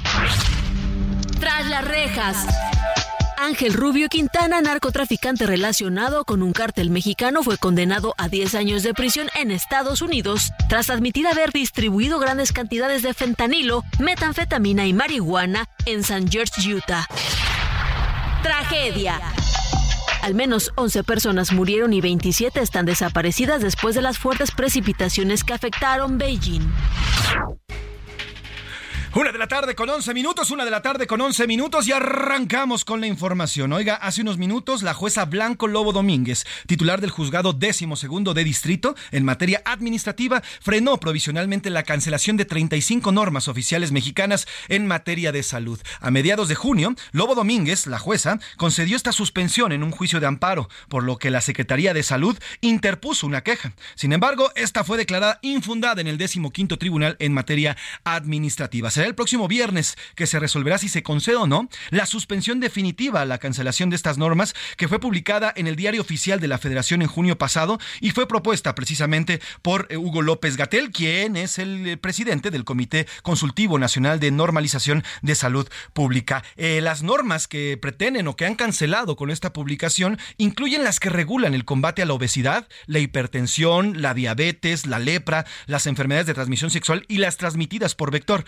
Tras 1.39 1.67
las 1.67 1.85
rejas. 1.85 2.37
Ángel 3.45 3.73
Rubio 3.73 4.09
Quintana, 4.09 4.59
narcotraficante 4.59 5.45
relacionado 5.45 6.25
con 6.25 6.41
un 6.41 6.51
cártel 6.51 6.89
mexicano, 6.89 7.43
fue 7.43 7.59
condenado 7.59 8.15
a 8.17 8.27
10 8.27 8.55
años 8.55 8.81
de 8.81 8.95
prisión 8.95 9.27
en 9.35 9.51
Estados 9.51 10.01
Unidos 10.01 10.51
tras 10.67 10.89
admitir 10.89 11.27
haber 11.27 11.51
distribuido 11.51 12.17
grandes 12.17 12.51
cantidades 12.51 13.03
de 13.03 13.13
fentanilo, 13.13 13.83
metanfetamina 13.99 14.87
y 14.87 14.93
marihuana 14.93 15.69
en 15.85 16.03
San 16.03 16.27
George, 16.27 16.73
Utah. 16.73 17.07
Tragedia. 18.41 19.21
Al 20.23 20.33
menos 20.33 20.71
11 20.75 21.03
personas 21.03 21.53
murieron 21.53 21.93
y 21.93 22.01
27 22.01 22.59
están 22.59 22.87
desaparecidas 22.87 23.61
después 23.61 23.93
de 23.93 24.01
las 24.01 24.17
fuertes 24.17 24.49
precipitaciones 24.49 25.43
que 25.43 25.53
afectaron 25.53 26.17
Beijing. 26.17 26.67
Una 29.17 29.31
de 29.31 29.37
la 29.37 29.47
tarde 29.47 29.75
con 29.75 29.89
11 29.89 30.13
minutos, 30.13 30.51
una 30.51 30.65
de 30.65 30.71
la 30.71 30.81
tarde 30.81 31.07
con 31.07 31.21
11 31.21 31.47
minutos 31.47 31.87
y 31.87 31.93
arrancamos 31.93 32.83
con 32.83 32.99
la 32.99 33.07
información. 33.07 33.71
Oiga, 33.71 33.95
hace 33.95 34.19
unos 34.19 34.37
minutos 34.37 34.83
la 34.83 34.93
jueza 34.93 35.23
Blanco 35.23 35.67
Lobo 35.67 35.93
Domínguez, 35.93 36.45
titular 36.67 36.99
del 36.99 37.11
juzgado 37.11 37.53
décimo 37.53 37.95
segundo 37.95 38.33
de 38.33 38.43
distrito 38.43 38.93
en 39.11 39.23
materia 39.23 39.61
administrativa, 39.63 40.43
frenó 40.59 40.99
provisionalmente 40.99 41.69
la 41.69 41.83
cancelación 41.83 42.35
de 42.35 42.43
35 42.43 43.13
normas 43.13 43.47
oficiales 43.47 43.93
mexicanas 43.93 44.47
en 44.67 44.85
materia 44.85 45.31
de 45.31 45.43
salud. 45.43 45.79
A 46.01 46.11
mediados 46.11 46.49
de 46.49 46.55
junio, 46.55 46.93
Lobo 47.13 47.35
Domínguez, 47.35 47.87
la 47.87 47.99
jueza, 47.99 48.39
concedió 48.57 48.97
esta 48.97 49.13
suspensión 49.13 49.71
en 49.71 49.83
un 49.83 49.91
juicio 49.91 50.19
de 50.19 50.27
amparo, 50.27 50.67
por 50.89 51.05
lo 51.05 51.17
que 51.19 51.31
la 51.31 51.39
Secretaría 51.39 51.93
de 51.93 52.03
Salud 52.03 52.37
interpuso 52.59 53.27
una 53.27 53.43
queja. 53.45 53.71
Sin 53.95 54.11
embargo, 54.11 54.51
esta 54.55 54.83
fue 54.83 54.97
declarada 54.97 55.39
infundada 55.41 56.01
en 56.01 56.07
el 56.07 56.17
décimo 56.17 56.51
quinto 56.51 56.77
tribunal 56.77 57.15
en 57.19 57.31
materia 57.31 57.77
administrativa 58.03 58.91
el 59.07 59.15
próximo 59.15 59.47
viernes 59.47 59.97
que 60.15 60.27
se 60.27 60.39
resolverá 60.39 60.77
si 60.77 60.89
se 60.89 61.03
concede 61.03 61.35
o 61.35 61.47
no 61.47 61.69
la 61.89 62.05
suspensión 62.05 62.59
definitiva 62.59 63.21
a 63.21 63.25
la 63.25 63.37
cancelación 63.37 63.89
de 63.89 63.95
estas 63.95 64.17
normas 64.17 64.53
que 64.77 64.87
fue 64.87 64.99
publicada 64.99 65.53
en 65.55 65.67
el 65.67 65.75
Diario 65.75 66.01
Oficial 66.01 66.39
de 66.39 66.47
la 66.47 66.57
Federación 66.57 67.01
en 67.01 67.07
junio 67.07 67.37
pasado 67.37 67.79
y 68.01 68.11
fue 68.11 68.27
propuesta 68.27 68.75
precisamente 68.75 69.41
por 69.61 69.87
eh, 69.89 69.97
Hugo 69.97 70.21
López 70.21 70.57
Gatel, 70.57 70.91
quien 70.91 71.35
es 71.35 71.59
el 71.59 71.87
eh, 71.87 71.97
presidente 71.97 72.51
del 72.51 72.63
Comité 72.63 73.07
Consultivo 73.23 73.79
Nacional 73.79 74.19
de 74.19 74.31
Normalización 74.31 75.03
de 75.21 75.35
Salud 75.35 75.67
Pública. 75.93 76.43
Eh, 76.57 76.81
las 76.81 77.03
normas 77.03 77.47
que 77.47 77.77
pretenden 77.81 78.27
o 78.27 78.35
que 78.35 78.45
han 78.45 78.55
cancelado 78.55 79.15
con 79.15 79.29
esta 79.29 79.53
publicación 79.53 80.17
incluyen 80.37 80.83
las 80.83 80.99
que 80.99 81.09
regulan 81.09 81.53
el 81.53 81.65
combate 81.65 82.01
a 82.01 82.05
la 82.05 82.13
obesidad, 82.13 82.67
la 82.85 82.99
hipertensión, 82.99 84.01
la 84.01 84.13
diabetes, 84.13 84.85
la 84.85 84.99
lepra, 84.99 85.45
las 85.67 85.87
enfermedades 85.87 86.27
de 86.27 86.33
transmisión 86.33 86.69
sexual 86.69 87.05
y 87.07 87.17
las 87.17 87.37
transmitidas 87.37 87.95
por 87.95 88.11
vector 88.11 88.45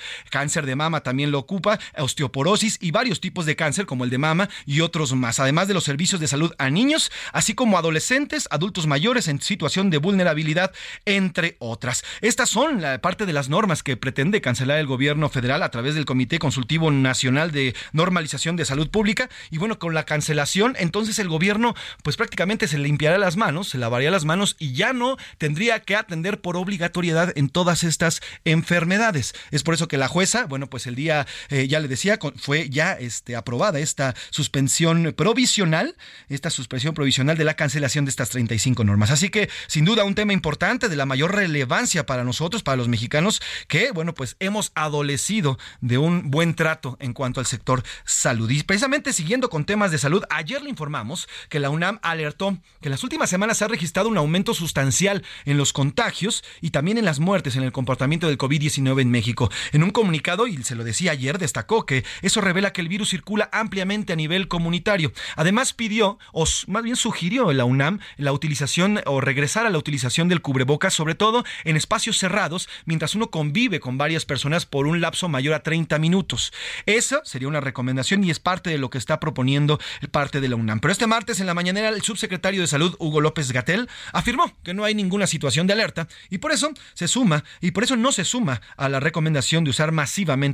cáncer 0.48 0.66
de 0.66 0.78
mama 0.78 1.02
también 1.02 1.30
lo 1.30 1.40
ocupa, 1.40 1.78
osteoporosis 1.98 2.78
y 2.80 2.92
varios 2.92 3.20
tipos 3.20 3.46
de 3.46 3.58
cáncer 3.58 3.86
como 3.86 4.06
el 4.06 4.10
de 4.10 4.18
mama 4.18 4.48
y 4.66 4.80
otros 4.80 5.14
más, 5.14 5.42
además 5.42 5.68
de 5.68 5.74
los 5.74 5.84
servicios 5.84 6.22
de 6.22 6.28
salud 6.30 6.54
a 6.58 6.70
niños, 6.70 7.12
así 7.34 7.54
como 7.54 7.78
adolescentes, 7.78 8.48
adultos 8.50 8.88
mayores 8.88 9.28
en 9.28 9.42
situación 9.42 9.90
de 9.90 9.98
vulnerabilidad, 9.98 10.72
entre 11.04 11.58
otras. 11.60 12.06
Estas 12.22 12.50
son 12.50 12.82
la 12.82 13.02
parte 13.02 13.26
de 13.26 13.34
las 13.34 13.50
normas 13.50 13.84
que 13.84 13.98
pretende 13.98 14.40
cancelar 14.40 14.80
el 14.80 14.88
gobierno 14.88 15.28
federal 15.28 15.64
a 15.64 15.70
través 15.70 15.96
del 15.96 16.06
Comité 16.06 16.40
Consultivo 16.40 16.92
Nacional 16.92 17.52
de 17.52 17.76
Normalización 17.92 18.56
de 18.56 18.64
Salud 18.64 18.90
Pública 18.90 19.28
y 19.52 19.58
bueno, 19.58 19.80
con 19.80 19.94
la 19.94 20.06
cancelación, 20.06 20.78
entonces 20.80 21.20
el 21.20 21.28
gobierno 21.28 21.76
pues 22.04 22.16
prácticamente 22.16 22.70
se 22.70 22.78
limpiará 22.78 23.18
las 23.18 23.36
manos, 23.36 23.68
se 23.68 23.78
lavaría 23.78 24.12
las 24.12 24.24
manos 24.24 24.56
y 24.60 24.72
ya 24.72 24.94
no 24.94 25.18
tendría 25.40 25.82
que 25.82 25.98
atender 25.98 26.40
por 26.40 26.56
obligatoriedad 26.56 27.34
en 27.36 27.50
todas 27.50 27.84
estas 27.84 28.22
enfermedades. 28.46 29.36
Es 29.52 29.64
por 29.64 29.74
eso 29.74 29.90
que 29.90 29.98
la 29.98 30.08
jueza 30.08 30.37
bueno, 30.46 30.70
pues 30.70 30.88
el 30.88 30.96
día, 30.96 31.26
eh, 31.50 31.68
ya 31.68 31.80
le 31.80 31.88
decía, 31.88 32.20
fue 32.38 32.70
ya 32.70 32.94
este, 32.94 33.36
aprobada 33.36 33.80
esta 33.80 34.16
suspensión 34.30 35.14
provisional, 35.16 35.96
esta 36.30 36.50
suspensión 36.50 36.94
provisional 36.94 37.38
de 37.38 37.44
la 37.44 37.56
cancelación 37.56 38.06
de 38.06 38.10
estas 38.10 38.30
35 38.30 38.84
normas. 38.84 39.12
Así 39.12 39.30
que, 39.30 39.50
sin 39.68 39.86
duda, 39.86 40.04
un 40.04 40.16
tema 40.16 40.34
importante 40.34 40.90
de 40.90 40.96
la 40.96 41.06
mayor 41.06 41.36
relevancia 41.36 42.06
para 42.06 42.24
nosotros, 42.24 42.64
para 42.64 42.78
los 42.78 42.88
mexicanos, 42.88 43.42
que, 43.68 43.92
bueno, 43.92 44.14
pues 44.14 44.36
hemos 44.40 44.72
adolecido 44.76 45.58
de 45.82 45.98
un 45.98 46.30
buen 46.30 46.54
trato 46.56 46.98
en 47.00 47.14
cuanto 47.14 47.40
al 47.40 47.46
sector 47.46 47.84
salud. 48.06 48.50
Y 48.50 48.64
precisamente 48.64 49.14
siguiendo 49.14 49.50
con 49.50 49.66
temas 49.66 49.92
de 49.92 49.98
salud, 49.98 50.24
ayer 50.30 50.62
le 50.62 50.70
informamos 50.70 51.28
que 51.50 51.60
la 51.60 51.70
UNAM 51.70 52.00
alertó 52.02 52.58
que 52.82 52.88
en 52.88 52.92
las 52.92 53.04
últimas 53.04 53.30
semanas 53.30 53.58
se 53.58 53.66
ha 53.66 53.68
registrado 53.68 54.10
un 54.10 54.18
aumento 54.18 54.54
sustancial 54.54 55.24
en 55.46 55.58
los 55.58 55.74
contagios 55.74 56.44
y 56.62 56.72
también 56.72 56.98
en 56.98 57.06
las 57.06 57.20
muertes 57.20 57.56
en 57.56 57.64
el 57.64 57.72
comportamiento 57.72 58.28
del 58.28 58.38
COVID-19 58.38 59.02
en 59.02 59.12
México. 59.12 59.50
En 59.72 59.84
un 59.84 59.92
comunicado 59.92 60.17
y 60.48 60.64
se 60.64 60.76
lo 60.76 60.84
decía 60.84 61.12
ayer, 61.12 61.38
destacó 61.38 61.86
que 61.86 62.04
eso 62.22 62.42
revela 62.42 62.74
que 62.74 62.82
el 62.82 62.88
virus 62.88 63.10
circula 63.10 63.50
ampliamente 63.52 64.14
a 64.14 64.16
nivel 64.16 64.48
comunitario. 64.48 65.14
Además 65.36 65.74
pidió, 65.74 66.20
o 66.34 66.46
más 66.68 66.84
bien 66.84 66.96
sugirió 66.96 67.52
la 67.54 67.66
UNAM, 67.66 68.00
la 68.18 68.34
utilización 68.34 69.02
o 69.06 69.22
regresar 69.22 69.66
a 69.66 69.70
la 69.70 69.78
utilización 69.78 70.28
del 70.28 70.42
cubrebocas, 70.42 70.94
sobre 70.94 71.16
todo 71.16 71.44
en 71.64 71.78
espacios 71.78 72.18
cerrados, 72.18 72.68
mientras 72.86 73.16
uno 73.16 73.30
convive 73.30 73.80
con 73.80 73.98
varias 73.98 74.26
personas 74.26 74.66
por 74.66 74.88
un 74.88 75.02
lapso 75.02 75.30
mayor 75.30 75.54
a 75.54 75.64
30 75.64 75.98
minutos. 76.00 76.52
Esa 76.86 77.22
sería 77.24 77.48
una 77.48 77.62
recomendación 77.62 78.24
y 78.24 78.32
es 78.32 78.40
parte 78.40 78.70
de 78.70 78.78
lo 78.78 78.90
que 78.90 78.98
está 78.98 79.20
proponiendo 79.20 79.80
parte 80.12 80.42
de 80.42 80.50
la 80.50 80.56
UNAM. 80.56 80.80
Pero 80.80 80.92
este 80.92 81.08
martes 81.08 81.40
en 81.40 81.48
la 81.48 81.54
mañanera 81.54 81.90
el 81.90 82.02
subsecretario 82.02 82.62
de 82.62 82.68
Salud, 82.68 82.96
Hugo 83.00 83.22
López 83.22 83.52
Gatel, 83.52 83.90
afirmó 84.14 84.54
que 84.64 84.74
no 84.74 84.84
hay 84.84 84.96
ninguna 84.96 85.28
situación 85.28 85.68
de 85.68 85.74
alerta 85.74 86.08
y 86.30 86.40
por 86.40 86.52
eso 86.52 86.72
se 86.94 87.08
suma, 87.08 87.44
y 87.62 87.72
por 87.72 87.84
eso 87.84 87.96
no 87.96 88.12
se 88.12 88.26
suma 88.26 88.62
a 88.76 88.90
la 88.90 89.00
recomendación 89.00 89.64
de 89.64 89.70
usar 89.70 89.92
más 89.92 90.07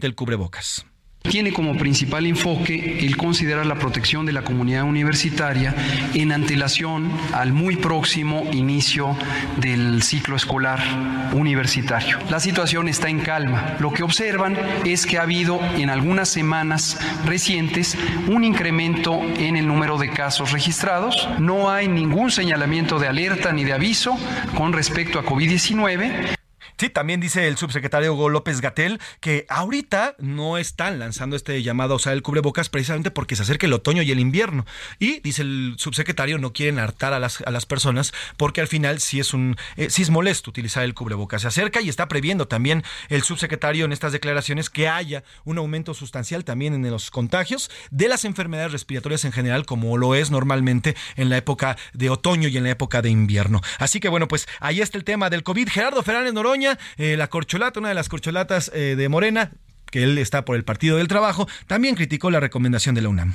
el 0.07 0.15
cubrebocas. 0.15 0.85
Tiene 1.21 1.53
como 1.53 1.77
principal 1.77 2.25
enfoque 2.25 2.99
el 2.99 3.15
considerar 3.15 3.65
la 3.65 3.75
protección 3.75 4.25
de 4.25 4.33
la 4.33 4.43
comunidad 4.43 4.83
universitaria 4.83 5.73
en 6.13 6.33
antelación 6.33 7.09
al 7.31 7.53
muy 7.53 7.77
próximo 7.77 8.43
inicio 8.51 9.15
del 9.55 10.03
ciclo 10.03 10.35
escolar 10.35 10.81
universitario. 11.33 12.19
La 12.29 12.41
situación 12.41 12.89
está 12.89 13.07
en 13.07 13.21
calma. 13.21 13.77
Lo 13.79 13.93
que 13.93 14.03
observan 14.03 14.57
es 14.83 15.05
que 15.05 15.17
ha 15.17 15.21
habido 15.21 15.61
en 15.77 15.89
algunas 15.89 16.27
semanas 16.27 16.99
recientes 17.25 17.97
un 18.27 18.43
incremento 18.43 19.21
en 19.37 19.55
el 19.55 19.65
número 19.65 19.97
de 19.97 20.09
casos 20.09 20.51
registrados. 20.51 21.29
No 21.39 21.71
hay 21.71 21.87
ningún 21.87 22.31
señalamiento 22.31 22.99
de 22.99 23.07
alerta 23.07 23.53
ni 23.53 23.63
de 23.63 23.71
aviso 23.71 24.17
con 24.55 24.73
respecto 24.73 25.19
a 25.19 25.25
COVID-19. 25.25 26.42
Sí, 26.77 26.89
también 26.89 27.19
dice 27.19 27.47
el 27.47 27.57
subsecretario 27.57 28.13
Hugo 28.13 28.29
López 28.29 28.61
Gatel 28.61 28.99
que 29.19 29.45
ahorita 29.49 30.15
no 30.19 30.57
están 30.57 30.99
lanzando 30.99 31.35
este 31.35 31.61
llamado 31.63 31.93
a 31.93 31.97
usar 31.97 32.13
el 32.13 32.21
cubrebocas 32.21 32.69
precisamente 32.69 33.11
porque 33.11 33.35
se 33.35 33.43
acerca 33.43 33.67
el 33.67 33.73
otoño 33.73 34.01
y 34.01 34.11
el 34.11 34.19
invierno. 34.19 34.65
Y 34.99 35.19
dice 35.21 35.43
el 35.43 35.75
subsecretario, 35.77 36.37
no 36.37 36.53
quieren 36.53 36.79
hartar 36.79 37.13
a 37.13 37.19
las, 37.19 37.41
a 37.41 37.51
las 37.51 37.65
personas 37.65 38.13
porque 38.37 38.61
al 38.61 38.67
final 38.67 38.99
sí 38.99 39.19
es 39.19 39.33
un 39.33 39.55
eh, 39.77 39.89
sí 39.89 40.01
es 40.01 40.09
molesto 40.09 40.49
utilizar 40.49 40.83
el 40.83 40.93
cubrebocas. 40.93 41.43
Se 41.43 41.47
acerca 41.47 41.81
y 41.81 41.89
está 41.89 42.07
previendo 42.07 42.47
también 42.47 42.83
el 43.09 43.23
subsecretario 43.23 43.85
en 43.85 43.91
estas 43.91 44.11
declaraciones 44.11 44.69
que 44.69 44.87
haya 44.87 45.23
un 45.45 45.57
aumento 45.57 45.93
sustancial 45.93 46.43
también 46.43 46.73
en 46.73 46.89
los 46.89 47.11
contagios 47.11 47.69
de 47.91 48.07
las 48.07 48.25
enfermedades 48.25 48.71
respiratorias 48.71 49.25
en 49.25 49.31
general, 49.31 49.65
como 49.65 49.97
lo 49.97 50.15
es 50.15 50.31
normalmente 50.31 50.95
en 51.15 51.29
la 51.29 51.37
época 51.37 51.77
de 51.93 52.09
otoño 52.09 52.47
y 52.47 52.57
en 52.57 52.63
la 52.63 52.71
época 52.71 53.01
de 53.01 53.09
invierno. 53.09 53.61
Así 53.79 53.99
que 53.99 54.09
bueno, 54.09 54.27
pues 54.27 54.47
ahí 54.59 54.81
está 54.81 54.97
el 54.97 55.03
tema 55.03 55.29
del 55.29 55.43
COVID. 55.43 55.69
Gerardo 55.69 56.01
Fernández 56.03 56.33
Noroña 56.33 56.62
eh, 56.97 57.15
la 57.17 57.27
corcholata, 57.27 57.79
una 57.79 57.89
de 57.89 57.95
las 57.95 58.09
corcholatas 58.09 58.71
eh, 58.73 58.95
de 58.97 59.09
Morena, 59.09 59.51
que 59.91 60.03
él 60.03 60.17
está 60.17 60.45
por 60.45 60.55
el 60.55 60.63
Partido 60.63 60.97
del 60.97 61.07
Trabajo, 61.07 61.47
también 61.67 61.95
criticó 61.95 62.31
la 62.31 62.39
recomendación 62.39 62.95
de 62.95 63.01
la 63.01 63.09
UNAM. 63.09 63.33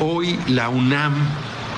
Hoy 0.00 0.38
la 0.48 0.68
UNAM 0.68 1.14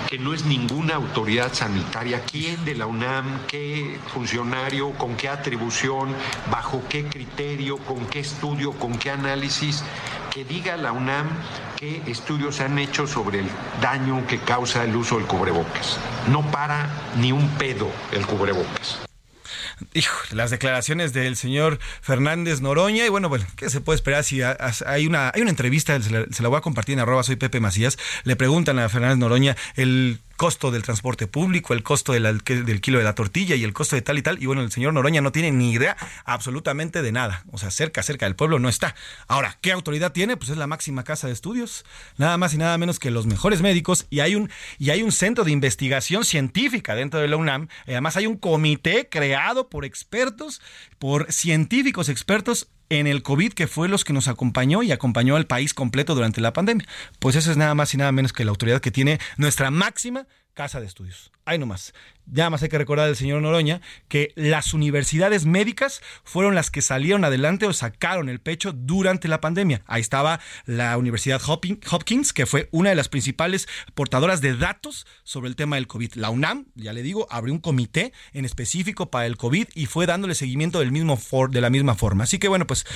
que 0.08 0.18
no 0.18 0.32
es 0.32 0.44
ninguna 0.44 0.94
autoridad 0.94 1.52
sanitaria, 1.52 2.22
quién 2.30 2.64
de 2.64 2.76
la 2.76 2.86
UNAM, 2.86 3.40
qué 3.48 3.98
funcionario, 4.12 4.92
con 4.92 5.16
qué 5.16 5.28
atribución, 5.28 6.14
bajo 6.50 6.82
qué 6.88 7.04
criterio, 7.06 7.78
con 7.78 8.06
qué 8.06 8.20
estudio, 8.20 8.72
con 8.72 8.96
qué 8.98 9.10
análisis, 9.10 9.82
que 10.32 10.44
diga 10.44 10.76
la 10.76 10.92
UNAM 10.92 11.26
qué 11.76 12.02
estudios 12.06 12.56
se 12.56 12.64
han 12.64 12.78
hecho 12.78 13.06
sobre 13.06 13.40
el 13.40 13.46
daño 13.80 14.26
que 14.26 14.38
causa 14.38 14.84
el 14.84 14.94
uso 14.94 15.16
del 15.16 15.26
cubrebocas. 15.26 15.98
No 16.30 16.42
para 16.50 16.88
ni 17.18 17.32
un 17.32 17.48
pedo 17.50 17.90
el 18.12 18.26
cubrebocas. 18.26 19.05
Hijo, 19.92 20.16
las 20.32 20.50
declaraciones 20.50 21.12
del 21.12 21.36
señor 21.36 21.78
Fernández 22.00 22.60
Noroña. 22.60 23.04
Y 23.04 23.08
bueno, 23.08 23.28
bueno, 23.28 23.44
¿qué 23.56 23.68
se 23.68 23.80
puede 23.80 23.96
esperar 23.96 24.24
si 24.24 24.40
hay 24.42 25.06
una, 25.06 25.30
hay 25.34 25.42
una 25.42 25.50
entrevista, 25.50 26.00
se 26.00 26.10
la, 26.10 26.26
se 26.30 26.42
la 26.42 26.48
voy 26.48 26.58
a 26.58 26.62
compartir 26.62 26.94
en 26.94 27.00
arroba 27.00 27.22
soy 27.22 27.36
Pepe 27.36 27.60
Macías. 27.60 27.98
Le 28.24 28.36
preguntan 28.36 28.78
a 28.78 28.88
Fernández 28.88 29.18
Noroña 29.18 29.56
el 29.74 30.20
costo 30.36 30.70
del 30.70 30.82
transporte 30.82 31.26
público, 31.26 31.74
el 31.74 31.82
costo 31.82 32.12
del 32.12 32.80
kilo 32.80 32.98
de 32.98 33.04
la 33.04 33.14
tortilla 33.14 33.56
y 33.56 33.64
el 33.64 33.72
costo 33.72 33.96
de 33.96 34.02
tal 34.02 34.18
y 34.18 34.22
tal. 34.22 34.42
Y 34.42 34.46
bueno, 34.46 34.62
el 34.62 34.70
señor 34.70 34.92
Noroña 34.92 35.20
no 35.20 35.32
tiene 35.32 35.50
ni 35.50 35.72
idea 35.72 35.96
absolutamente 36.24 37.02
de 37.02 37.12
nada. 37.12 37.44
O 37.50 37.58
sea, 37.58 37.70
cerca, 37.70 38.02
cerca 38.02 38.26
del 38.26 38.36
pueblo 38.36 38.58
no 38.58 38.68
está. 38.68 38.94
Ahora, 39.26 39.58
¿qué 39.60 39.72
autoridad 39.72 40.12
tiene? 40.12 40.36
Pues 40.36 40.50
es 40.50 40.56
la 40.56 40.66
máxima 40.66 41.04
casa 41.04 41.26
de 41.26 41.32
estudios. 41.32 41.84
Nada 42.16 42.36
más 42.36 42.54
y 42.54 42.58
nada 42.58 42.78
menos 42.78 42.98
que 42.98 43.10
los 43.10 43.26
mejores 43.26 43.62
médicos. 43.62 44.06
Y 44.10 44.20
hay 44.20 44.34
un, 44.34 44.50
y 44.78 44.90
hay 44.90 45.02
un 45.02 45.12
centro 45.12 45.44
de 45.44 45.50
investigación 45.50 46.24
científica 46.24 46.94
dentro 46.94 47.20
de 47.20 47.28
la 47.28 47.36
UNAM. 47.36 47.68
Además, 47.86 48.16
hay 48.16 48.26
un 48.26 48.36
comité 48.36 49.08
creado 49.08 49.68
por 49.68 49.84
expertos, 49.84 50.60
por 50.98 51.32
científicos 51.32 52.08
expertos 52.08 52.68
en 52.88 53.06
el 53.06 53.22
COVID, 53.22 53.52
que 53.52 53.66
fue 53.66 53.88
los 53.88 54.04
que 54.04 54.12
nos 54.12 54.28
acompañó 54.28 54.82
y 54.82 54.92
acompañó 54.92 55.36
al 55.36 55.46
país 55.46 55.74
completo 55.74 56.14
durante 56.14 56.40
la 56.40 56.52
pandemia. 56.52 56.86
Pues 57.18 57.36
eso 57.36 57.50
es 57.50 57.56
nada 57.56 57.74
más 57.74 57.92
y 57.94 57.96
nada 57.96 58.12
menos 58.12 58.32
que 58.32 58.44
la 58.44 58.50
autoridad 58.50 58.80
que 58.80 58.90
tiene 58.90 59.18
nuestra 59.36 59.70
máxima 59.70 60.26
casa 60.56 60.80
de 60.80 60.86
estudios. 60.86 61.30
Ahí 61.44 61.58
nomás. 61.58 61.92
Ya 62.24 62.50
más 62.50 62.62
hay 62.62 62.68
que 62.68 62.78
recordar 62.78 63.06
al 63.06 63.14
señor 63.14 63.40
Noroña 63.42 63.80
que 64.08 64.32
las 64.34 64.74
universidades 64.74 65.44
médicas 65.44 66.02
fueron 66.24 66.56
las 66.56 66.72
que 66.72 66.82
salieron 66.82 67.24
adelante 67.24 67.66
o 67.66 67.72
sacaron 67.72 68.28
el 68.28 68.40
pecho 68.40 68.72
durante 68.72 69.28
la 69.28 69.40
pandemia. 69.40 69.82
Ahí 69.86 70.00
estaba 70.00 70.40
la 70.64 70.96
Universidad 70.96 71.40
Hopkins, 71.46 72.32
que 72.32 72.46
fue 72.46 72.68
una 72.72 72.88
de 72.90 72.96
las 72.96 73.08
principales 73.08 73.68
portadoras 73.94 74.40
de 74.40 74.56
datos 74.56 75.06
sobre 75.22 75.48
el 75.48 75.56
tema 75.56 75.76
del 75.76 75.86
COVID. 75.86 76.14
La 76.14 76.30
UNAM, 76.30 76.66
ya 76.74 76.92
le 76.92 77.02
digo, 77.02 77.28
abrió 77.30 77.54
un 77.54 77.60
comité 77.60 78.12
en 78.32 78.44
específico 78.44 79.10
para 79.10 79.26
el 79.26 79.36
COVID 79.36 79.68
y 79.74 79.86
fue 79.86 80.06
dándole 80.06 80.34
seguimiento 80.34 80.80
del 80.80 80.90
mismo 80.90 81.20
de 81.50 81.60
la 81.60 81.70
misma 81.70 81.94
forma. 81.94 82.24
Así 82.24 82.38
que 82.38 82.48
bueno, 82.48 82.66
pues 82.66 82.86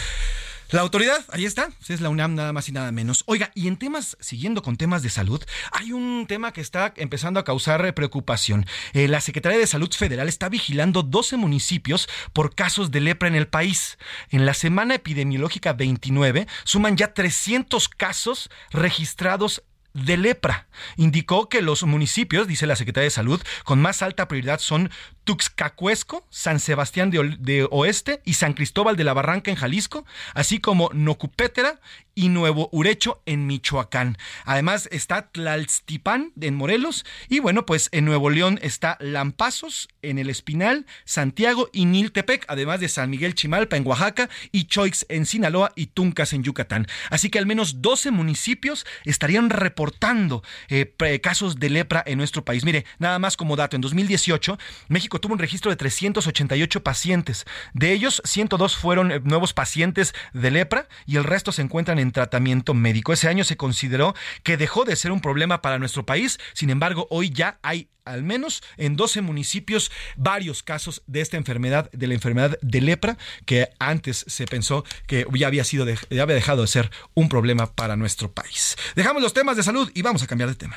la 0.70 0.82
autoridad, 0.82 1.24
ahí 1.30 1.44
está, 1.44 1.70
es 1.88 2.00
la 2.00 2.08
UNAM 2.08 2.34
nada 2.34 2.52
más 2.52 2.68
y 2.68 2.72
nada 2.72 2.92
menos. 2.92 3.24
Oiga, 3.26 3.50
y 3.54 3.68
en 3.68 3.76
temas, 3.76 4.16
siguiendo 4.20 4.62
con 4.62 4.76
temas 4.76 5.02
de 5.02 5.10
salud, 5.10 5.42
hay 5.72 5.92
un 5.92 6.26
tema 6.28 6.52
que 6.52 6.60
está 6.60 6.92
empezando 6.96 7.40
a 7.40 7.44
causar 7.44 7.94
preocupación. 7.94 8.66
Eh, 8.92 9.08
la 9.08 9.20
Secretaría 9.20 9.58
de 9.58 9.66
Salud 9.66 9.92
Federal 9.92 10.28
está 10.28 10.48
vigilando 10.48 11.02
12 11.02 11.36
municipios 11.36 12.08
por 12.32 12.54
casos 12.54 12.90
de 12.90 13.00
lepra 13.00 13.28
en 13.28 13.34
el 13.34 13.48
país. 13.48 13.98
En 14.30 14.46
la 14.46 14.54
semana 14.54 14.94
epidemiológica 14.94 15.72
29 15.72 16.46
suman 16.64 16.96
ya 16.96 17.14
300 17.14 17.88
casos 17.88 18.50
registrados 18.70 19.62
de 19.92 20.16
lepra. 20.16 20.68
Indicó 20.96 21.48
que 21.48 21.62
los 21.62 21.82
municipios, 21.82 22.46
dice 22.46 22.66
la 22.66 22.76
Secretaría 22.76 23.04
de 23.04 23.10
Salud, 23.10 23.42
con 23.64 23.80
más 23.80 24.02
alta 24.02 24.28
prioridad 24.28 24.60
son 24.60 24.90
Tuxcacuesco, 25.30 26.26
San 26.28 26.58
Sebastián 26.58 27.12
de, 27.12 27.68
Oeste 27.70 28.20
y 28.24 28.34
San 28.34 28.52
Cristóbal 28.52 28.96
de 28.96 29.04
la 29.04 29.14
Barranca 29.14 29.52
en 29.52 29.56
Jalisco, 29.56 30.04
así 30.34 30.58
como 30.58 30.90
Nocupétera 30.92 31.78
y 32.16 32.30
Nuevo 32.30 32.68
Urecho 32.72 33.22
en 33.26 33.46
Michoacán. 33.46 34.18
Además 34.44 34.88
está 34.90 35.30
Tlaltipán 35.30 36.32
en 36.40 36.56
Morelos 36.56 37.04
y 37.28 37.38
bueno, 37.38 37.64
pues 37.64 37.88
en 37.92 38.06
Nuevo 38.06 38.28
León 38.28 38.58
está 38.60 38.96
Lampazos 38.98 39.88
en 40.02 40.18
el 40.18 40.28
Espinal, 40.28 40.84
Santiago 41.04 41.70
y 41.72 41.84
Niltepec, 41.84 42.44
además 42.48 42.80
de 42.80 42.88
San 42.88 43.08
Miguel 43.08 43.36
Chimalpa 43.36 43.76
en 43.76 43.86
Oaxaca 43.86 44.28
y 44.50 44.64
Choix 44.64 45.06
en 45.08 45.26
Sinaloa 45.26 45.70
y 45.76 45.86
Tuncas 45.86 46.32
en 46.32 46.42
Yucatán. 46.42 46.88
Así 47.08 47.30
que 47.30 47.38
al 47.38 47.46
menos 47.46 47.80
12 47.80 48.10
municipios 48.10 48.84
estarían 49.04 49.48
reportando 49.48 50.42
eh, 50.68 51.20
casos 51.22 51.60
de 51.60 51.70
lepra 51.70 52.02
en 52.04 52.18
nuestro 52.18 52.44
país. 52.44 52.64
Mire, 52.64 52.84
nada 52.98 53.20
más 53.20 53.36
como 53.36 53.54
dato, 53.54 53.76
en 53.76 53.82
2018 53.82 54.58
México 54.88 55.19
tuvo 55.20 55.34
un 55.34 55.38
registro 55.38 55.70
de 55.70 55.76
388 55.76 56.82
pacientes. 56.82 57.46
De 57.74 57.92
ellos, 57.92 58.22
102 58.24 58.76
fueron 58.76 59.12
eh, 59.12 59.20
nuevos 59.22 59.52
pacientes 59.52 60.14
de 60.32 60.50
lepra 60.50 60.88
y 61.06 61.16
el 61.16 61.24
resto 61.24 61.52
se 61.52 61.62
encuentran 61.62 61.98
en 61.98 62.12
tratamiento 62.12 62.74
médico. 62.74 63.12
Ese 63.12 63.28
año 63.28 63.44
se 63.44 63.56
consideró 63.56 64.14
que 64.42 64.56
dejó 64.56 64.84
de 64.84 64.96
ser 64.96 65.12
un 65.12 65.20
problema 65.20 65.62
para 65.62 65.78
nuestro 65.78 66.06
país. 66.06 66.38
Sin 66.52 66.70
embargo, 66.70 67.06
hoy 67.10 67.30
ya 67.30 67.58
hay 67.62 67.88
al 68.04 68.22
menos 68.22 68.62
en 68.76 68.96
12 68.96 69.20
municipios 69.20 69.92
varios 70.16 70.62
casos 70.62 71.02
de 71.06 71.20
esta 71.20 71.36
enfermedad, 71.36 71.90
de 71.92 72.06
la 72.06 72.14
enfermedad 72.14 72.58
de 72.60 72.80
lepra, 72.80 73.16
que 73.44 73.68
antes 73.78 74.24
se 74.26 74.46
pensó 74.46 74.84
que 75.06 75.26
ya 75.34 75.46
había 75.46 75.64
sido, 75.64 75.86
ya 75.86 76.22
había 76.22 76.34
dejado 76.34 76.62
de 76.62 76.68
ser 76.68 76.90
un 77.14 77.28
problema 77.28 77.72
para 77.72 77.96
nuestro 77.96 78.32
país. 78.32 78.76
Dejamos 78.96 79.22
los 79.22 79.32
temas 79.32 79.56
de 79.56 79.62
salud 79.62 79.90
y 79.94 80.02
vamos 80.02 80.22
a 80.22 80.26
cambiar 80.26 80.48
de 80.48 80.56
tema. 80.56 80.76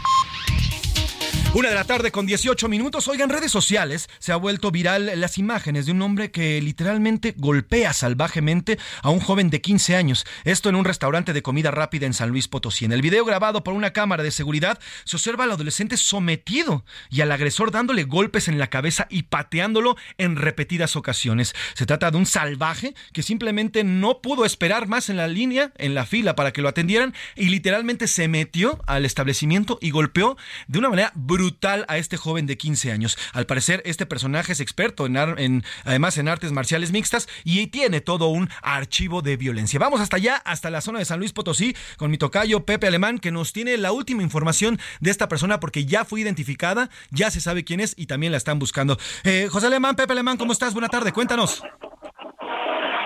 Una 1.53 1.67
de 1.67 1.75
la 1.75 1.83
tarde 1.83 2.13
con 2.13 2.25
18 2.25 2.69
minutos. 2.69 3.09
Oigan, 3.09 3.29
redes 3.29 3.51
sociales 3.51 4.07
se 4.19 4.31
ha 4.31 4.37
vuelto 4.37 4.71
viral 4.71 5.11
las 5.19 5.37
imágenes 5.37 5.85
de 5.85 5.91
un 5.91 6.01
hombre 6.01 6.31
que 6.31 6.61
literalmente 6.61 7.33
golpea 7.35 7.91
salvajemente 7.91 8.79
a 9.01 9.09
un 9.09 9.19
joven 9.19 9.49
de 9.49 9.59
15 9.59 9.97
años. 9.97 10.25
Esto 10.45 10.69
en 10.69 10.75
un 10.75 10.85
restaurante 10.85 11.33
de 11.33 11.41
comida 11.41 11.69
rápida 11.69 12.05
en 12.05 12.13
San 12.13 12.29
Luis 12.29 12.47
Potosí. 12.47 12.85
En 12.85 12.93
el 12.93 13.01
video 13.01 13.25
grabado 13.25 13.65
por 13.65 13.73
una 13.73 13.91
cámara 13.91 14.23
de 14.23 14.31
seguridad 14.31 14.79
se 15.03 15.17
observa 15.17 15.43
al 15.43 15.51
adolescente 15.51 15.97
sometido 15.97 16.85
y 17.09 17.19
al 17.19 17.33
agresor 17.33 17.71
dándole 17.71 18.05
golpes 18.05 18.47
en 18.47 18.57
la 18.57 18.67
cabeza 18.67 19.07
y 19.09 19.23
pateándolo 19.23 19.97
en 20.17 20.37
repetidas 20.37 20.95
ocasiones. 20.95 21.53
Se 21.73 21.85
trata 21.85 22.11
de 22.11 22.17
un 22.17 22.27
salvaje 22.27 22.95
que 23.11 23.23
simplemente 23.23 23.83
no 23.83 24.21
pudo 24.21 24.45
esperar 24.45 24.87
más 24.87 25.09
en 25.09 25.17
la 25.17 25.27
línea, 25.27 25.73
en 25.77 25.95
la 25.95 26.05
fila 26.05 26.33
para 26.33 26.53
que 26.53 26.61
lo 26.61 26.69
atendieran 26.69 27.13
y 27.35 27.49
literalmente 27.49 28.07
se 28.07 28.29
metió 28.29 28.79
al 28.87 29.03
establecimiento 29.03 29.79
y 29.81 29.89
golpeó 29.89 30.37
de 30.69 30.79
una 30.79 30.89
manera 30.89 31.11
brutal 31.13 31.40
brutal 31.41 31.85
a 31.87 31.97
este 31.97 32.17
joven 32.17 32.45
de 32.45 32.55
15 32.55 32.91
años. 32.91 33.17
Al 33.33 33.47
parecer, 33.47 33.81
este 33.83 34.05
personaje 34.05 34.51
es 34.51 34.59
experto 34.59 35.07
en, 35.07 35.17
en, 35.17 35.63
además 35.85 36.19
en 36.19 36.27
artes 36.27 36.51
marciales 36.51 36.91
mixtas 36.91 37.27
y 37.43 37.65
tiene 37.67 37.99
todo 37.99 38.27
un 38.27 38.47
archivo 38.61 39.23
de 39.23 39.37
violencia. 39.37 39.79
Vamos 39.79 40.01
hasta 40.01 40.17
allá, 40.17 40.35
hasta 40.45 40.69
la 40.69 40.81
zona 40.81 40.99
de 40.99 41.05
San 41.05 41.17
Luis 41.17 41.33
Potosí, 41.33 41.75
con 41.97 42.11
mi 42.11 42.19
tocayo 42.19 42.63
Pepe 42.63 42.85
Alemán, 42.85 43.17
que 43.17 43.31
nos 43.31 43.53
tiene 43.53 43.77
la 43.77 43.91
última 43.91 44.21
información 44.21 44.79
de 44.99 45.09
esta 45.09 45.27
persona 45.27 45.59
porque 45.59 45.85
ya 45.85 46.05
fue 46.05 46.21
identificada, 46.21 46.91
ya 47.09 47.31
se 47.31 47.41
sabe 47.41 47.63
quién 47.63 47.79
es 47.79 47.95
y 47.97 48.05
también 48.05 48.31
la 48.31 48.37
están 48.37 48.59
buscando. 48.59 48.99
Eh, 49.23 49.47
José 49.49 49.65
Alemán, 49.65 49.95
Pepe 49.95 50.13
Alemán, 50.13 50.37
¿cómo 50.37 50.51
estás? 50.51 50.73
Buena 50.73 50.89
tarde, 50.89 51.11
cuéntanos. 51.11 51.63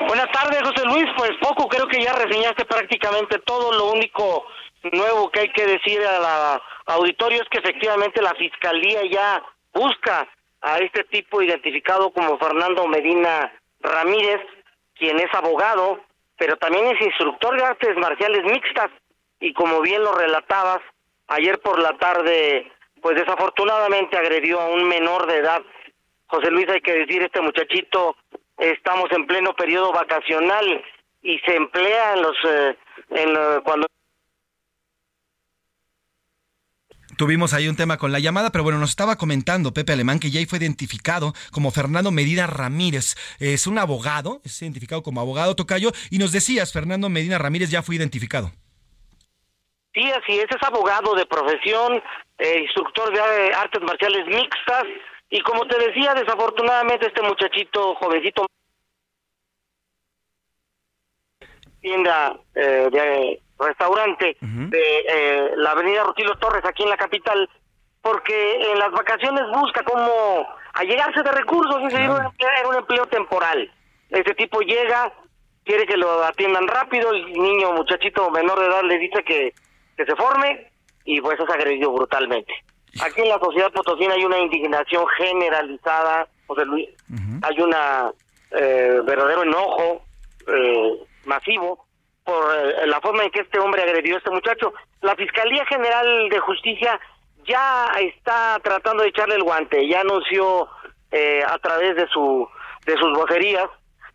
Buenas 0.10 0.30
tardes, 0.34 0.60
José 0.62 0.86
Luis. 0.88 1.06
Pues 1.16 1.32
poco, 1.42 1.70
creo 1.70 1.88
que 1.88 2.04
ya 2.04 2.12
reseñaste 2.12 2.66
prácticamente 2.66 3.40
todo. 3.46 3.72
Lo 3.72 3.94
único 3.94 4.44
nuevo 4.92 5.30
que 5.32 5.42
hay 5.42 5.50
que 5.50 5.66
decir 5.66 6.02
a 6.02 6.20
la 6.20 6.62
auditorio 6.88 7.42
es 7.42 7.50
que 7.50 7.60
efectivamente 7.60 8.22
la 8.22 8.34
fiscalía 8.36 9.04
ya 9.10 9.44
busca 9.74 10.28
a 10.62 10.78
este 10.80 11.04
tipo 11.06 11.42
identificado 11.42 12.12
como 12.12 12.38
Fernando 12.38 12.88
Medina 12.88 13.52
Ramírez, 13.82 14.42
quien 14.96 15.20
es 15.20 15.34
abogado, 15.34 16.00
pero 16.38 16.58
también 16.58 16.88
es 16.88 17.02
instructor 17.02 17.58
de 17.58 17.66
artes 17.66 17.98
marciales 17.98 18.44
mixtas 18.44 18.90
y 19.40 19.54
como 19.54 19.82
bien 19.82 20.04
lo 20.04 20.14
relatabas, 20.14 20.82
ayer 21.28 21.60
por 21.60 21.80
la 21.80 21.98
tarde, 21.98 22.72
pues 23.02 23.16
desafortunadamente 23.16 24.18
agredió 24.18 24.60
a 24.60 24.70
un 24.70 24.88
menor 24.88 25.28
de 25.28 25.38
edad. 25.38 25.62
José 26.28 26.50
Luis, 26.50 26.68
hay 26.70 26.82
que 26.82 26.94
decir, 26.94 27.22
este 27.22 27.42
muchachito, 27.42 28.16
estamos 28.58 29.12
en 29.12 29.28
pleno 29.28 29.54
periodo 29.54 29.92
vacacional 29.92 30.84
y 31.22 31.38
se 31.40 31.56
emplea 31.56 32.14
en 32.14 32.22
los, 32.22 32.38
eh, 32.48 32.78
en, 33.12 33.62
cuando 33.64 33.88
Tuvimos 37.18 37.54
ahí 37.54 37.68
un 37.68 37.76
tema 37.76 37.98
con 37.98 38.12
la 38.12 38.20
llamada, 38.20 38.52
pero 38.52 38.64
bueno, 38.64 38.80
nos 38.80 38.90
estaba 38.90 39.16
comentando 39.16 39.74
Pepe 39.74 39.94
Alemán 39.94 40.20
que 40.20 40.32
ya 40.32 40.46
fue 40.48 40.60
identificado 40.60 41.34
como 41.52 41.72
Fernando 41.72 42.12
Medina 42.12 42.46
Ramírez. 42.48 43.16
Es 43.40 43.68
un 43.68 43.78
abogado, 43.78 44.42
es 44.44 44.62
identificado 44.62 45.02
como 45.02 45.22
abogado 45.22 45.56
tocayo, 45.56 45.92
y 46.10 46.18
nos 46.18 46.32
decías, 46.32 46.74
Fernando 46.74 47.10
Medina 47.10 47.38
Ramírez 47.38 47.70
ya 47.70 47.82
fue 47.82 47.96
identificado. 47.96 48.52
Sí, 49.94 50.04
así 50.12 50.40
es, 50.40 50.46
es 50.50 50.64
abogado 50.64 51.16
de 51.16 51.26
profesión, 51.26 52.04
eh, 52.38 52.60
instructor 52.64 53.14
de 53.14 53.54
artes 53.54 53.82
marciales 53.82 54.28
mixtas, 54.28 54.84
y 55.30 55.40
como 55.42 55.66
te 55.68 55.78
decía, 55.78 56.14
desafortunadamente 56.14 57.08
este 57.08 57.22
muchachito 57.22 57.96
jovencito 57.96 58.46
tienda 61.82 62.38
eh, 62.56 62.90
de 62.92 63.42
restaurante 63.60 64.38
de 64.42 65.06
eh, 65.08 65.52
la 65.58 65.72
avenida 65.72 66.04
Rutilo 66.04 66.38
Torres 66.38 66.64
aquí 66.66 66.84
en 66.84 66.90
la 66.90 66.98
capital, 66.98 67.50
porque 68.02 68.72
en 68.72 68.80
las 68.80 68.92
vacaciones 68.92 69.44
busca 69.54 69.84
cómo 69.84 70.48
allegarse 70.74 71.24
de 71.24 71.32
recursos, 71.32 71.82
y 71.82 71.96
era, 71.96 72.30
un 72.68 72.76
empleo, 72.76 73.06
temporal. 73.08 73.72
Este 74.10 74.34
tipo 74.36 74.60
llega, 74.62 75.12
quiere 75.64 75.86
que 75.86 75.98
lo 75.98 76.24
atiendan 76.24 76.68
rápido, 76.68 77.12
el 77.12 77.34
niño 77.34 77.74
muchachito 77.74 78.30
menor 78.30 78.60
de 78.60 78.68
edad 78.68 78.84
le 78.84 79.00
dice 79.00 79.24
que, 79.24 79.54
que 79.98 80.06
se 80.06 80.16
forme 80.16 80.72
y 81.06 81.22
pues 81.22 81.40
es 81.40 81.50
agredido 81.50 81.92
brutalmente. 81.92 82.54
Aquí 83.02 83.22
en 83.22 83.30
la 83.30 83.40
sociedad 83.40 83.72
potosina 83.72 84.14
hay 84.14 84.24
una 84.24 84.40
indignación 84.40 85.06
generalizada, 85.18 86.28
José 86.48 86.66
Luis, 86.66 86.90
hay 87.42 87.60
una 87.60 88.12
eh, 88.52 89.02
verdadero 89.04 89.44
enojo 89.44 90.04
eh, 90.48 91.06
masivo 91.26 91.85
por 92.26 92.44
eh, 92.54 92.88
la 92.88 93.00
forma 93.00 93.24
en 93.24 93.32
que 93.32 93.42
este 93.42 93.60
hombre 93.60 93.84
agredió 93.84 94.16
a 94.16 94.18
este 94.18 94.32
muchacho. 94.32 94.74
La 95.02 95.16
Fiscalía 95.16 95.66
General 95.68 96.28
de 96.30 96.40
Justicia 96.40 97.00
ya 97.46 97.86
está 98.00 98.60
tratando 98.64 99.04
de 99.04 99.10
echarle 99.10 99.36
el 99.36 99.44
guante, 99.44 99.88
ya 99.88 100.02
anunció 100.02 100.68
eh, 101.12 101.44
a 101.48 101.58
través 101.60 101.96
de 101.96 102.08
su 102.08 102.50
de 102.86 102.98
sus 102.98 103.18
vocerías 103.18 103.68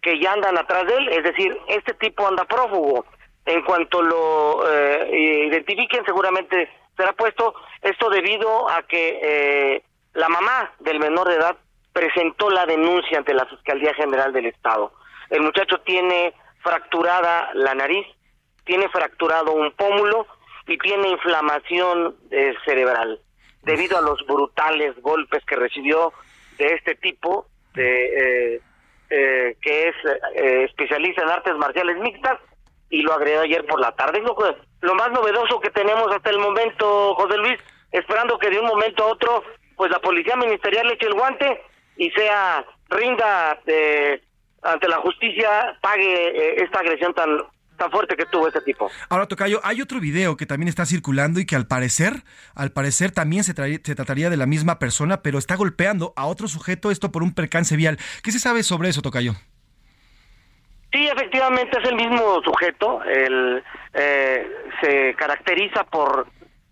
que 0.02 0.18
ya 0.20 0.32
andan 0.32 0.56
atrás 0.56 0.86
de 0.86 0.94
él, 0.94 1.08
es 1.08 1.24
decir, 1.24 1.56
este 1.68 1.94
tipo 1.94 2.26
anda 2.26 2.44
prófugo. 2.44 3.04
En 3.46 3.62
cuanto 3.62 4.00
lo 4.00 4.68
eh, 4.68 5.48
identifiquen, 5.48 6.04
seguramente 6.04 6.68
será 6.96 7.12
puesto 7.12 7.54
esto 7.82 8.10
debido 8.10 8.70
a 8.70 8.82
que 8.82 9.82
la 10.14 10.28
mamá 10.28 10.72
del 10.80 11.00
menor 11.00 11.28
de 11.28 11.36
edad 11.36 11.56
presentó 11.92 12.50
la 12.50 12.66
denuncia 12.66 13.18
ante 13.18 13.34
la 13.34 13.46
Fiscalía 13.46 13.92
General 13.94 14.32
del 14.32 14.46
Estado. 14.46 14.92
El 15.30 15.42
muchacho 15.42 15.78
tiene 15.80 16.34
fracturada 16.62 17.50
la 17.54 17.74
nariz, 17.74 18.06
tiene 18.64 18.88
fracturado 18.88 19.52
un 19.52 19.72
pómulo 19.72 20.26
y 20.66 20.78
tiene 20.78 21.08
inflamación 21.08 22.16
eh, 22.30 22.54
cerebral 22.64 23.20
debido 23.62 23.98
a 23.98 24.02
los 24.02 24.24
brutales 24.26 24.94
golpes 25.02 25.44
que 25.44 25.56
recibió 25.56 26.12
de 26.58 26.66
este 26.74 26.94
tipo 26.94 27.46
de 27.74 28.54
eh, 28.54 28.60
eh, 29.10 29.56
que 29.60 29.88
es 29.88 29.96
especialista 30.70 31.22
en 31.22 31.30
artes 31.30 31.56
marciales 31.56 31.98
mixtas 31.98 32.38
y 32.90 33.02
lo 33.02 33.12
agregó 33.12 33.40
ayer 33.40 33.66
por 33.66 33.80
la 33.80 33.92
tarde. 33.92 34.20
Lo, 34.20 34.36
lo 34.80 34.94
más 34.94 35.10
novedoso 35.10 35.60
que 35.60 35.70
tenemos 35.70 36.06
hasta 36.14 36.30
el 36.30 36.38
momento, 36.38 37.14
José 37.16 37.36
Luis, 37.38 37.58
esperando 37.92 38.38
que 38.38 38.50
de 38.50 38.60
un 38.60 38.66
momento 38.66 39.04
a 39.04 39.12
otro, 39.12 39.42
pues 39.76 39.90
la 39.90 39.98
policía 39.98 40.36
ministerial 40.36 40.86
le 40.86 40.94
eche 40.94 41.06
el 41.06 41.14
guante 41.14 41.60
y 41.96 42.10
sea 42.10 42.64
rinda 42.88 43.58
de 43.64 44.22
ante 44.62 44.88
la 44.88 44.98
justicia 44.98 45.78
pague 45.80 46.28
eh, 46.28 46.62
esta 46.62 46.80
agresión 46.80 47.14
tan 47.14 47.38
tan 47.80 47.90
fuerte 47.90 48.14
que 48.14 48.26
tuvo 48.26 48.46
este 48.46 48.60
tipo. 48.60 48.90
Ahora, 49.08 49.26
Tocayo, 49.26 49.58
hay 49.64 49.80
otro 49.80 50.00
video 50.00 50.36
que 50.36 50.44
también 50.44 50.68
está 50.68 50.84
circulando 50.84 51.40
y 51.40 51.46
que 51.46 51.56
al 51.56 51.66
parecer, 51.66 52.24
al 52.54 52.72
parecer 52.72 53.10
también 53.10 53.42
se, 53.42 53.54
se 53.54 53.94
trataría 53.94 54.28
de 54.28 54.36
la 54.36 54.44
misma 54.44 54.78
persona, 54.78 55.22
pero 55.22 55.38
está 55.38 55.56
golpeando 55.56 56.12
a 56.14 56.26
otro 56.26 56.46
sujeto, 56.46 56.90
esto 56.90 57.10
por 57.10 57.22
un 57.22 57.34
percance 57.34 57.76
vial. 57.76 57.96
¿Qué 58.22 58.32
se 58.32 58.38
sabe 58.38 58.62
sobre 58.62 58.90
eso, 58.90 59.00
Tocayo? 59.00 59.32
Sí, 60.92 61.08
efectivamente 61.08 61.78
es 61.80 61.88
el 61.88 61.96
mismo 61.96 62.42
sujeto. 62.44 63.02
El, 63.04 63.62
eh, 63.94 64.46
se 64.82 65.14
caracteriza 65.14 65.84
por, 65.84 66.26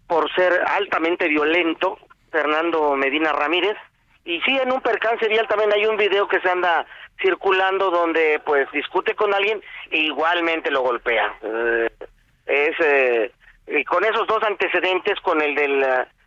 por 0.06 0.30
ser 0.34 0.60
altamente 0.66 1.26
violento, 1.28 1.98
Fernando 2.30 2.96
Medina 2.96 3.32
Ramírez. 3.32 3.76
Y 4.24 4.40
sí, 4.42 4.56
en 4.56 4.72
un 4.72 4.80
percance 4.80 5.26
vial 5.28 5.46
también 5.48 5.72
hay 5.72 5.86
un 5.86 5.96
video 5.96 6.28
que 6.28 6.40
se 6.40 6.50
anda 6.50 6.84
circulando 7.20 7.90
donde 7.90 8.40
pues 8.44 8.70
discute 8.72 9.14
con 9.14 9.32
alguien 9.34 9.62
e 9.90 9.98
igualmente 10.00 10.70
lo 10.70 10.82
golpea. 10.82 11.34
Eh, 11.42 11.90
es 12.46 12.76
eh, 12.80 13.32
y 13.66 13.84
con 13.84 14.04
esos 14.04 14.26
dos 14.26 14.42
antecedentes, 14.42 15.18
con 15.20 15.40
el 15.40 15.54
del 15.54 15.84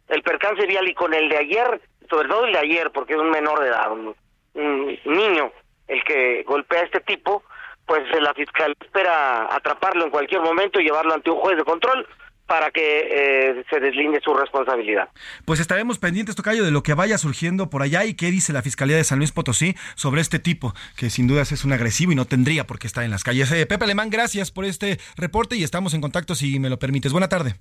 el 0.09 0.23
percance 0.23 0.65
vial 0.65 0.87
y 0.89 0.93
con 0.93 1.13
el 1.13 1.29
de 1.29 1.37
ayer, 1.37 1.81
sobre 2.09 2.27
todo 2.27 2.45
el 2.45 2.53
de 2.53 2.59
ayer, 2.59 2.91
porque 2.91 3.13
es 3.13 3.19
un 3.19 3.29
menor 3.29 3.61
de 3.61 3.67
edad, 3.67 3.91
un, 3.91 4.15
un 4.55 4.99
niño 5.05 5.51
el 5.87 6.03
que 6.03 6.43
golpea 6.43 6.81
a 6.81 6.85
este 6.85 7.01
tipo, 7.01 7.43
pues 7.85 8.01
la 8.19 8.33
fiscal 8.33 8.75
espera 8.79 9.53
atraparlo 9.53 10.05
en 10.05 10.11
cualquier 10.11 10.41
momento 10.41 10.79
y 10.79 10.85
llevarlo 10.85 11.13
ante 11.13 11.29
un 11.29 11.37
juez 11.37 11.57
de 11.57 11.63
control 11.63 12.07
para 12.51 12.69
que 12.69 12.81
eh, 12.83 13.63
se 13.69 13.79
deslinde 13.79 14.19
su 14.21 14.33
responsabilidad. 14.33 15.07
Pues 15.45 15.61
estaremos 15.61 15.99
pendientes, 15.99 16.35
Tocayo, 16.35 16.65
de 16.65 16.71
lo 16.71 16.83
que 16.83 16.93
vaya 16.93 17.17
surgiendo 17.17 17.69
por 17.69 17.81
allá 17.81 18.03
y 18.03 18.13
qué 18.13 18.29
dice 18.29 18.51
la 18.51 18.61
Fiscalía 18.61 18.97
de 18.97 19.05
San 19.05 19.19
Luis 19.19 19.31
Potosí 19.31 19.77
sobre 19.95 20.19
este 20.19 20.37
tipo, 20.37 20.73
que 20.97 21.09
sin 21.09 21.27
dudas 21.27 21.53
es 21.53 21.63
un 21.63 21.71
agresivo 21.71 22.11
y 22.11 22.15
no 22.15 22.25
tendría 22.25 22.67
por 22.67 22.77
qué 22.77 22.87
estar 22.87 23.05
en 23.05 23.11
las 23.11 23.23
calles. 23.23 23.49
Eh, 23.53 23.65
Pepe 23.67 23.85
Alemán, 23.85 24.09
gracias 24.09 24.51
por 24.51 24.65
este 24.65 24.99
reporte 25.15 25.55
y 25.55 25.63
estamos 25.63 25.93
en 25.93 26.01
contacto 26.01 26.35
si 26.35 26.59
me 26.59 26.69
lo 26.69 26.77
permites. 26.77 27.13
Buena 27.13 27.29
tarde. 27.29 27.55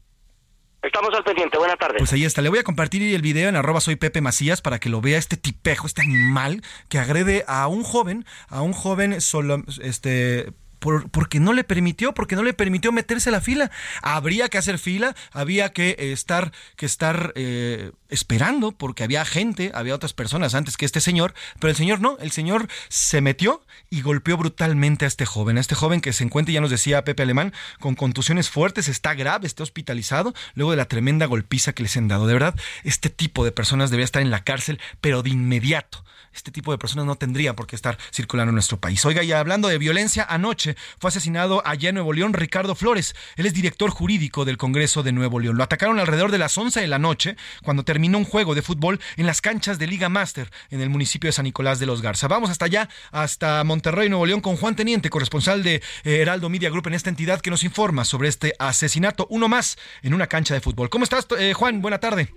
Estamos 0.83 1.11
al 1.14 1.22
pendiente, 1.22 1.57
buena 1.57 1.76
tarde. 1.76 1.98
Pues 1.98 2.12
ahí 2.12 2.24
está, 2.24 2.42
le 2.42 2.48
voy 2.48 2.59
a 2.59 2.64
compartir 2.64 3.14
el 3.14 3.22
video 3.22 3.48
en 3.48 3.55
arroba 3.55 3.81
soy 3.81 3.94
Pepe 3.94 4.20
Macías 4.20 4.61
para 4.61 4.81
que 4.81 4.88
lo 4.88 5.00
vea 5.00 5.18
este 5.18 5.37
tipejo, 5.37 5.87
este 5.87 6.03
animal 6.03 6.62
que 6.88 6.98
agrede 6.98 7.44
a 7.46 7.68
un 7.68 7.85
joven, 7.85 8.24
a 8.48 8.62
un 8.62 8.72
joven 8.72 9.20
solo, 9.20 9.62
este, 9.83 10.53
porque 10.80 11.40
no 11.40 11.52
le 11.52 11.64
permitió, 11.64 12.14
porque 12.14 12.36
no 12.36 12.42
le 12.42 12.54
permitió 12.54 12.92
meterse 12.92 13.28
a 13.28 13.32
la 13.32 13.40
fila. 13.40 13.70
Habría 14.02 14.48
que 14.48 14.58
hacer 14.58 14.78
fila, 14.78 15.14
había 15.32 15.72
que 15.72 15.96
estar, 15.98 16.52
que 16.76 16.86
estar 16.86 17.32
eh, 17.36 17.92
esperando, 18.08 18.72
porque 18.72 19.04
había 19.04 19.24
gente, 19.24 19.70
había 19.74 19.94
otras 19.94 20.12
personas 20.12 20.54
antes 20.54 20.76
que 20.76 20.86
este 20.86 21.00
señor, 21.00 21.34
pero 21.58 21.70
el 21.70 21.76
señor 21.76 22.00
no, 22.00 22.16
el 22.18 22.30
señor 22.30 22.68
se 22.88 23.20
metió 23.20 23.62
y 23.90 24.02
golpeó 24.02 24.36
brutalmente 24.36 25.04
a 25.04 25.08
este 25.08 25.26
joven, 25.26 25.58
a 25.58 25.60
este 25.60 25.74
joven 25.74 26.00
que 26.00 26.12
se 26.12 26.24
encuentra, 26.24 26.52
ya 26.52 26.60
nos 26.60 26.70
decía 26.70 27.04
Pepe 27.04 27.22
Alemán, 27.22 27.52
con 27.78 27.94
contusiones 27.94 28.50
fuertes, 28.50 28.88
está 28.88 29.14
grave, 29.14 29.46
está 29.46 29.62
hospitalizado, 29.62 30.34
luego 30.54 30.70
de 30.72 30.78
la 30.78 30.86
tremenda 30.86 31.26
golpiza 31.26 31.72
que 31.72 31.82
les 31.82 31.96
han 31.96 32.08
dado. 32.08 32.26
De 32.26 32.32
verdad, 32.32 32.54
este 32.84 33.10
tipo 33.10 33.44
de 33.44 33.52
personas 33.52 33.90
debería 33.90 34.04
estar 34.06 34.22
en 34.22 34.30
la 34.30 34.44
cárcel, 34.44 34.80
pero 35.00 35.22
de 35.22 35.30
inmediato 35.30 36.04
este 36.32 36.50
tipo 36.50 36.72
de 36.72 36.78
personas 36.78 37.06
no 37.06 37.16
tendría 37.16 37.56
por 37.56 37.66
qué 37.66 37.76
estar 37.76 37.98
circulando 38.12 38.50
en 38.50 38.54
nuestro 38.54 38.78
país. 38.78 39.04
Oiga, 39.04 39.22
y 39.22 39.32
hablando 39.32 39.68
de 39.68 39.78
violencia, 39.78 40.24
anoche 40.28 40.69
fue 40.98 41.09
asesinado 41.09 41.62
allá 41.64 41.88
en 41.88 41.96
Nuevo 41.96 42.12
León 42.12 42.33
Ricardo 42.33 42.74
Flores. 42.74 43.14
Él 43.37 43.46
es 43.46 43.54
director 43.54 43.90
jurídico 43.90 44.44
del 44.44 44.56
Congreso 44.56 45.02
de 45.02 45.12
Nuevo 45.12 45.40
León. 45.40 45.56
Lo 45.56 45.64
atacaron 45.64 45.98
alrededor 45.98 46.30
de 46.30 46.38
las 46.38 46.56
11 46.56 46.80
de 46.80 46.87
la 46.87 46.98
noche 46.98 47.37
cuando 47.62 47.85
terminó 47.85 48.18
un 48.18 48.24
juego 48.24 48.54
de 48.54 48.62
fútbol 48.62 49.00
en 49.16 49.26
las 49.26 49.40
canchas 49.40 49.78
de 49.78 49.87
Liga 49.87 50.09
Master 50.09 50.50
en 50.70 50.80
el 50.80 50.90
municipio 50.90 51.28
de 51.28 51.33
San 51.33 51.44
Nicolás 51.44 51.78
de 51.78 51.87
los 51.87 52.02
Garza. 52.02 52.28
Vamos 52.28 52.50
hasta 52.50 52.66
allá, 52.66 52.88
hasta 53.12 53.62
Monterrey, 53.64 54.09
Nuevo 54.09 54.26
León, 54.26 54.40
con 54.40 54.56
Juan 54.56 54.76
Teniente, 54.76 55.11
corresponsal 55.11 55.62
de 55.62 55.76
eh, 55.76 55.83
Heraldo 56.04 56.48
Media 56.48 56.70
Group 56.70 56.88
en 56.88 56.94
esta 56.94 57.11
entidad 57.11 57.40
que 57.40 57.50
nos 57.50 57.64
informa 57.64 58.04
sobre 58.04 58.28
este 58.28 58.54
asesinato, 58.59 59.26
uno 59.30 59.48
más 59.48 59.78
en 60.02 60.14
una 60.14 60.26
cancha 60.26 60.54
de 60.54 60.61
fútbol. 60.61 60.90
¿Cómo 60.90 61.04
estás, 61.04 61.26
eh, 61.38 61.52
Juan? 61.54 61.80
Buena 61.83 61.98
tarde. 61.98 62.28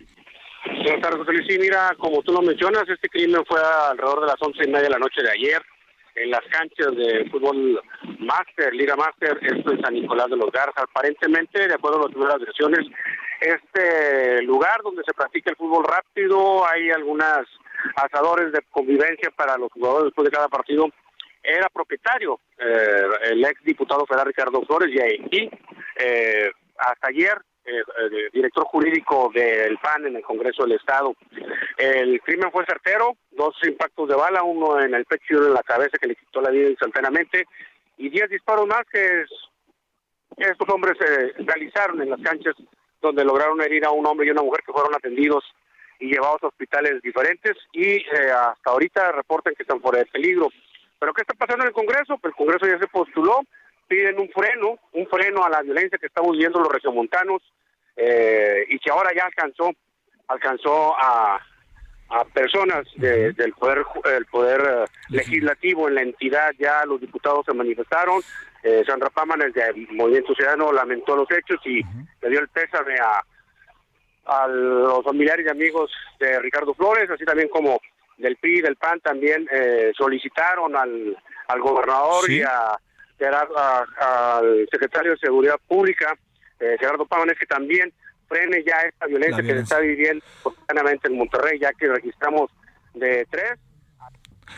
Buenas 0.65 1.01
tardes, 1.01 1.19
José 1.19 1.31
Luis. 1.33 1.59
Mira, 1.59 1.93
como 1.97 2.21
tú 2.21 2.31
lo 2.31 2.41
mencionas, 2.41 2.83
este 2.87 3.09
crimen 3.09 3.43
fue 3.45 3.59
alrededor 3.59 4.21
de 4.21 4.27
las 4.27 4.35
once 4.41 4.63
y 4.63 4.67
media 4.67 4.83
de 4.83 4.89
la 4.89 4.99
noche 4.99 5.21
de 5.21 5.31
ayer 5.31 5.61
en 6.15 6.29
las 6.29 6.41
canchas 6.49 6.95
de 6.95 7.29
fútbol 7.29 7.81
Master, 8.19 8.73
Liga 8.73 8.95
Master, 8.95 9.39
esto 9.41 9.71
en 9.71 9.81
San 9.81 9.93
Nicolás 9.93 10.29
de 10.29 10.37
los 10.37 10.51
Garza. 10.51 10.81
Aparentemente, 10.81 11.67
de 11.67 11.73
acuerdo 11.73 11.99
a 11.99 12.03
las 12.03 12.11
primeras 12.11 12.39
versiones, 12.39 12.87
este 13.41 14.41
lugar 14.43 14.81
donde 14.83 15.03
se 15.05 15.13
practica 15.13 15.51
el 15.51 15.57
fútbol 15.57 15.83
rápido, 15.83 16.65
hay 16.67 16.91
algunas 16.91 17.45
asadores 17.95 18.51
de 18.51 18.61
convivencia 18.71 19.31
para 19.31 19.57
los 19.57 19.71
jugadores 19.71 20.05
después 20.05 20.25
de 20.25 20.31
cada 20.31 20.47
partido. 20.47 20.87
Era 21.41 21.67
propietario 21.69 22.39
eh, 22.57 23.03
el 23.31 23.43
ex 23.43 23.61
diputado 23.63 24.05
federal 24.05 24.27
Ricardo 24.27 24.61
Flores 24.65 24.89
y, 24.95 25.01
ahí, 25.01 25.49
eh, 25.97 26.51
hasta 26.77 27.07
ayer 27.09 27.37
eh, 27.65 28.29
director 28.31 28.65
jurídico 28.65 29.31
del 29.33 29.77
PAN 29.77 30.05
en 30.05 30.17
el 30.17 30.23
Congreso 30.23 30.63
del 30.63 30.73
Estado. 30.73 31.15
El 31.77 32.19
crimen 32.21 32.51
fue 32.51 32.65
certero, 32.65 33.15
dos 33.31 33.55
impactos 33.63 34.09
de 34.09 34.15
bala, 34.15 34.43
uno 34.43 34.79
en 34.81 34.93
el 34.93 35.05
pecho 35.05 35.25
y 35.29 35.35
uno 35.35 35.47
en 35.47 35.53
la 35.53 35.63
cabeza 35.63 35.97
que 35.99 36.07
le 36.07 36.15
quitó 36.15 36.41
la 36.41 36.49
vida 36.49 36.69
instantáneamente, 36.69 37.45
y 37.97 38.09
diez 38.09 38.29
disparos 38.29 38.67
más 38.67 38.83
que 38.91 39.25
estos 40.37 40.69
hombres 40.69 40.97
se 40.97 41.33
realizaron 41.43 42.01
en 42.01 42.09
las 42.09 42.21
canchas 42.21 42.55
donde 43.01 43.23
lograron 43.23 43.61
herir 43.61 43.85
a 43.85 43.91
un 43.91 44.05
hombre 44.05 44.27
y 44.27 44.31
una 44.31 44.41
mujer 44.41 44.61
que 44.65 44.71
fueron 44.71 44.95
atendidos 44.95 45.43
y 45.99 46.07
llevados 46.07 46.41
a 46.43 46.47
hospitales 46.47 47.01
diferentes 47.01 47.55
y 47.71 47.97
eh, 47.97 48.31
hasta 48.31 48.71
ahorita 48.71 49.11
reportan 49.11 49.53
que 49.55 49.63
están 49.63 49.81
fuera 49.81 49.99
de 49.99 50.05
peligro. 50.05 50.49
Pero 50.99 51.13
¿qué 51.13 51.21
está 51.21 51.33
pasando 51.33 51.63
en 51.63 51.67
el 51.67 51.73
Congreso? 51.73 52.17
Pues 52.17 52.31
el 52.31 52.37
Congreso 52.37 52.65
ya 52.65 52.79
se 52.79 52.87
postuló, 52.87 53.41
piden 53.93 54.19
un 54.19 54.29
freno, 54.29 54.79
un 54.93 55.05
freno 55.05 55.43
a 55.43 55.49
la 55.49 55.61
violencia 55.61 55.99
que 55.99 56.07
estamos 56.07 56.35
viendo 56.35 56.59
los 56.59 56.71
regiomontanos 56.71 57.43
eh, 57.95 58.65
y 58.67 58.79
que 58.79 58.89
ahora 58.89 59.11
ya 59.15 59.25
alcanzó, 59.25 59.71
alcanzó 60.27 60.95
a, 60.97 61.39
a 62.09 62.25
personas 62.25 62.87
del 62.95 63.53
poder 63.53 63.85
el 64.17 64.25
poder 64.25 64.61
eh, 64.61 64.85
legislativo 65.09 65.87
en 65.87 65.95
la 65.95 66.01
entidad 66.01 66.53
ya 66.57 66.83
los 66.85 66.99
diputados 66.99 67.45
se 67.45 67.53
manifestaron 67.53 68.19
eh, 68.63 68.83
Sandra 68.87 69.11
Pámanes 69.11 69.53
del 69.53 69.87
Movimiento 69.91 70.33
Ciudadano 70.33 70.73
lamentó 70.73 71.15
los 71.15 71.29
hechos 71.29 71.59
y 71.65 71.83
le 72.21 72.29
dio 72.29 72.39
el 72.39 72.47
pésame 72.47 72.95
a 72.95 73.23
a 74.25 74.47
los 74.47 75.03
familiares 75.03 75.45
y 75.45 75.49
amigos 75.49 75.91
de 76.19 76.39
Ricardo 76.39 76.73
Flores 76.73 77.11
así 77.11 77.25
también 77.25 77.49
como 77.49 77.79
del 78.17 78.37
PRI 78.37 78.61
del 78.61 78.75
PAN 78.75 79.01
también 79.01 79.47
eh, 79.51 79.91
solicitaron 79.95 80.75
al, 80.75 81.15
al 81.47 81.61
gobernador 81.61 82.29
y 82.31 82.41
a, 82.41 82.75
al 83.27 84.67
secretario 84.71 85.11
de 85.11 85.17
Seguridad 85.17 85.55
Pública 85.67 86.17
eh, 86.63 86.77
Gerardo 86.79 87.05
Pámanes 87.05 87.37
que 87.37 87.45
también 87.45 87.91
frene 88.27 88.63
ya 88.65 88.77
esta 88.87 89.05
violencia, 89.05 89.43
que 89.43 89.53
se 89.53 89.59
está 89.59 89.79
viviendo 89.79 90.23
cotidianamente 90.41 91.07
en 91.07 91.17
Monterrey, 91.17 91.59
ya 91.59 91.71
que 91.73 91.87
registramos 91.87 92.49
de 92.93 93.27
tres. 93.29 93.59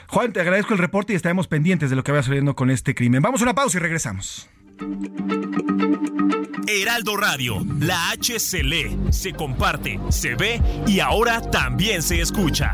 Juan, 0.08 0.32
te 0.32 0.42
agradezco 0.42 0.74
el 0.74 0.80
reporte 0.80 1.14
y 1.14 1.16
estaremos 1.16 1.48
pendientes 1.48 1.90
de 1.90 1.96
lo 1.96 2.04
que 2.04 2.12
vaya 2.12 2.24
sucediendo 2.24 2.56
con 2.56 2.70
este 2.70 2.94
crimen. 2.94 3.22
Vamos 3.22 3.42
a 3.42 3.46
una 3.46 3.56
pausa 3.56 3.78
y 3.78 3.82
regresamos. 3.82 4.50
Heraldo 6.68 7.18
Radio, 7.18 7.56
la 7.80 8.12
H 8.12 8.40
se 8.40 8.64
lee, 8.64 8.98
se 9.10 9.34
comparte, 9.34 10.00
se 10.10 10.36
ve 10.36 10.62
y 10.86 11.00
ahora 11.00 11.42
también 11.42 12.02
se 12.02 12.22
escucha. 12.22 12.74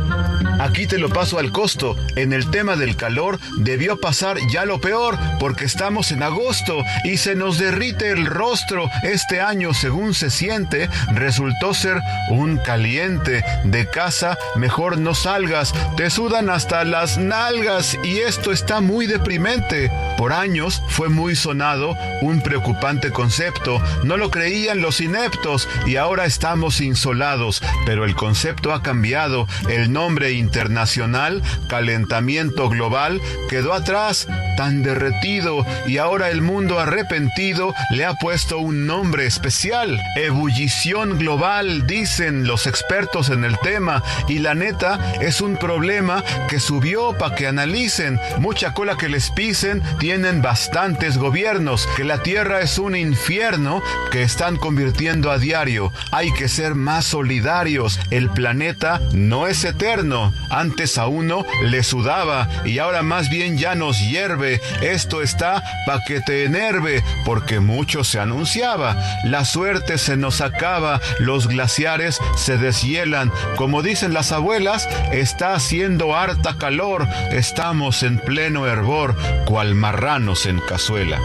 Aquí 0.61 0.85
te 0.85 0.99
lo 0.99 1.09
paso 1.09 1.39
al 1.39 1.51
costo. 1.51 1.97
En 2.15 2.33
el 2.33 2.51
tema 2.51 2.75
del 2.75 2.95
calor 2.95 3.39
debió 3.57 3.99
pasar 3.99 4.37
ya 4.51 4.63
lo 4.63 4.79
peor 4.79 5.17
porque 5.39 5.65
estamos 5.65 6.11
en 6.11 6.21
agosto 6.21 6.83
y 7.03 7.17
se 7.17 7.33
nos 7.33 7.57
derrite 7.57 8.11
el 8.11 8.27
rostro. 8.27 8.87
Este 9.01 9.41
año, 9.41 9.73
según 9.73 10.13
se 10.13 10.29
siente, 10.29 10.87
resultó 11.13 11.73
ser 11.73 11.99
un 12.29 12.57
caliente. 12.57 13.43
De 13.63 13.87
casa 13.87 14.37
mejor 14.55 14.99
no 14.99 15.15
salgas. 15.15 15.73
Te 15.97 16.11
sudan 16.11 16.51
hasta 16.51 16.83
las 16.83 17.17
nalgas 17.17 17.97
y 18.03 18.19
esto 18.19 18.51
está 18.51 18.81
muy 18.81 19.07
deprimente. 19.07 19.91
Por 20.15 20.31
años 20.31 20.83
fue 20.89 21.09
muy 21.09 21.35
sonado 21.35 21.97
un 22.21 22.43
preocupante 22.43 23.09
concepto. 23.09 23.81
No 24.03 24.15
lo 24.15 24.29
creían 24.29 24.79
los 24.79 25.01
ineptos 25.01 25.67
y 25.87 25.95
ahora 25.95 26.25
estamos 26.25 26.81
insolados. 26.81 27.63
Pero 27.87 28.05
el 28.05 28.15
concepto 28.15 28.73
ha 28.73 28.83
cambiado. 28.83 29.47
El 29.67 29.91
nombre 29.91 30.33
internacional, 30.51 31.41
calentamiento 31.69 32.67
global, 32.67 33.21
quedó 33.49 33.73
atrás, 33.73 34.27
tan 34.57 34.83
derretido, 34.83 35.65
y 35.87 35.97
ahora 35.97 36.29
el 36.29 36.41
mundo 36.41 36.77
arrepentido 36.77 37.73
le 37.91 38.03
ha 38.03 38.15
puesto 38.15 38.59
un 38.59 38.85
nombre 38.85 39.25
especial. 39.25 39.97
Ebullición 40.17 41.17
global, 41.17 41.87
dicen 41.87 42.45
los 42.47 42.67
expertos 42.67 43.29
en 43.29 43.45
el 43.45 43.57
tema, 43.59 44.03
y 44.27 44.39
la 44.39 44.53
neta 44.53 44.99
es 45.21 45.39
un 45.39 45.55
problema 45.55 46.21
que 46.49 46.59
subió 46.59 47.17
para 47.17 47.33
que 47.33 47.47
analicen. 47.47 48.19
Mucha 48.39 48.73
cola 48.73 48.97
que 48.97 49.07
les 49.07 49.31
pisen, 49.31 49.81
tienen 49.99 50.41
bastantes 50.41 51.17
gobiernos, 51.17 51.87
que 51.95 52.03
la 52.03 52.23
Tierra 52.23 52.59
es 52.59 52.77
un 52.77 52.97
infierno 52.97 53.81
que 54.11 54.21
están 54.21 54.57
convirtiendo 54.57 55.31
a 55.31 55.37
diario. 55.37 55.93
Hay 56.11 56.33
que 56.33 56.49
ser 56.49 56.75
más 56.75 57.05
solidarios. 57.05 58.01
El 58.09 58.29
planeta 58.29 59.01
no 59.13 59.47
es 59.47 59.63
eterno. 59.63 60.33
Antes 60.49 60.97
a 60.97 61.07
uno 61.07 61.45
le 61.63 61.83
sudaba 61.83 62.47
y 62.65 62.79
ahora 62.79 63.03
más 63.03 63.29
bien 63.29 63.57
ya 63.57 63.75
nos 63.75 63.99
hierve. 63.99 64.59
Esto 64.81 65.21
está 65.21 65.63
pa' 65.85 66.03
que 66.05 66.21
te 66.21 66.43
enerve, 66.45 67.03
porque 67.25 67.59
mucho 67.59 68.03
se 68.03 68.19
anunciaba. 68.19 68.95
La 69.23 69.45
suerte 69.45 69.97
se 69.97 70.17
nos 70.17 70.41
acaba, 70.41 70.99
los 71.19 71.47
glaciares 71.47 72.19
se 72.35 72.57
deshielan. 72.57 73.31
Como 73.55 73.81
dicen 73.81 74.13
las 74.13 74.31
abuelas, 74.31 74.87
está 75.11 75.53
haciendo 75.53 76.15
harta 76.15 76.55
calor. 76.57 77.07
Estamos 77.31 78.03
en 78.03 78.19
pleno 78.19 78.67
hervor, 78.67 79.15
cual 79.45 79.75
marranos 79.75 80.45
en 80.45 80.59
cazuela. 80.59 81.19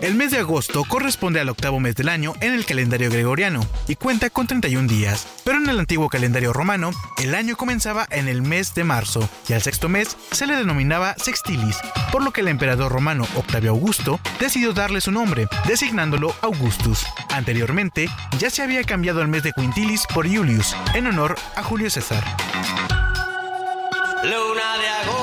El 0.00 0.14
mes 0.14 0.30
de 0.30 0.38
agosto 0.38 0.84
corresponde 0.84 1.40
al 1.40 1.48
octavo 1.48 1.80
mes 1.80 1.96
del 1.96 2.08
año 2.08 2.34
en 2.40 2.54
el 2.54 2.64
calendario 2.64 3.10
gregoriano 3.10 3.66
y 3.88 3.96
cuenta 3.96 4.30
con 4.30 4.46
31 4.46 4.86
días, 4.86 5.26
pero 5.44 5.58
en 5.58 5.68
el 5.68 5.80
antiguo 5.80 6.08
calendario 6.08 6.52
romano 6.52 6.92
el 7.18 7.34
año 7.34 7.56
comenzaba 7.56 8.06
en 8.10 8.28
el 8.28 8.40
mes 8.40 8.74
de 8.74 8.84
marzo 8.84 9.28
y 9.48 9.54
al 9.54 9.62
sexto 9.62 9.88
mes 9.88 10.16
se 10.30 10.46
le 10.46 10.54
denominaba 10.54 11.14
sextilis, 11.16 11.78
por 12.12 12.22
lo 12.22 12.30
que 12.30 12.42
el 12.42 12.48
emperador 12.48 12.92
romano 12.92 13.26
Octavio 13.34 13.70
Augusto 13.70 14.20
decidió 14.38 14.72
darle 14.72 15.00
su 15.00 15.10
nombre, 15.10 15.48
designándolo 15.66 16.32
Augustus. 16.42 17.04
Anteriormente 17.30 18.08
ya 18.38 18.50
se 18.50 18.62
había 18.62 18.84
cambiado 18.84 19.20
el 19.20 19.28
mes 19.28 19.42
de 19.42 19.52
quintilis 19.52 20.06
por 20.14 20.28
Julius, 20.28 20.76
en 20.94 21.08
honor 21.08 21.34
a 21.56 21.62
Julio 21.64 21.90
César. 21.90 22.22
Luna 24.22 24.78
de 24.78 24.88
agosto. 24.88 25.17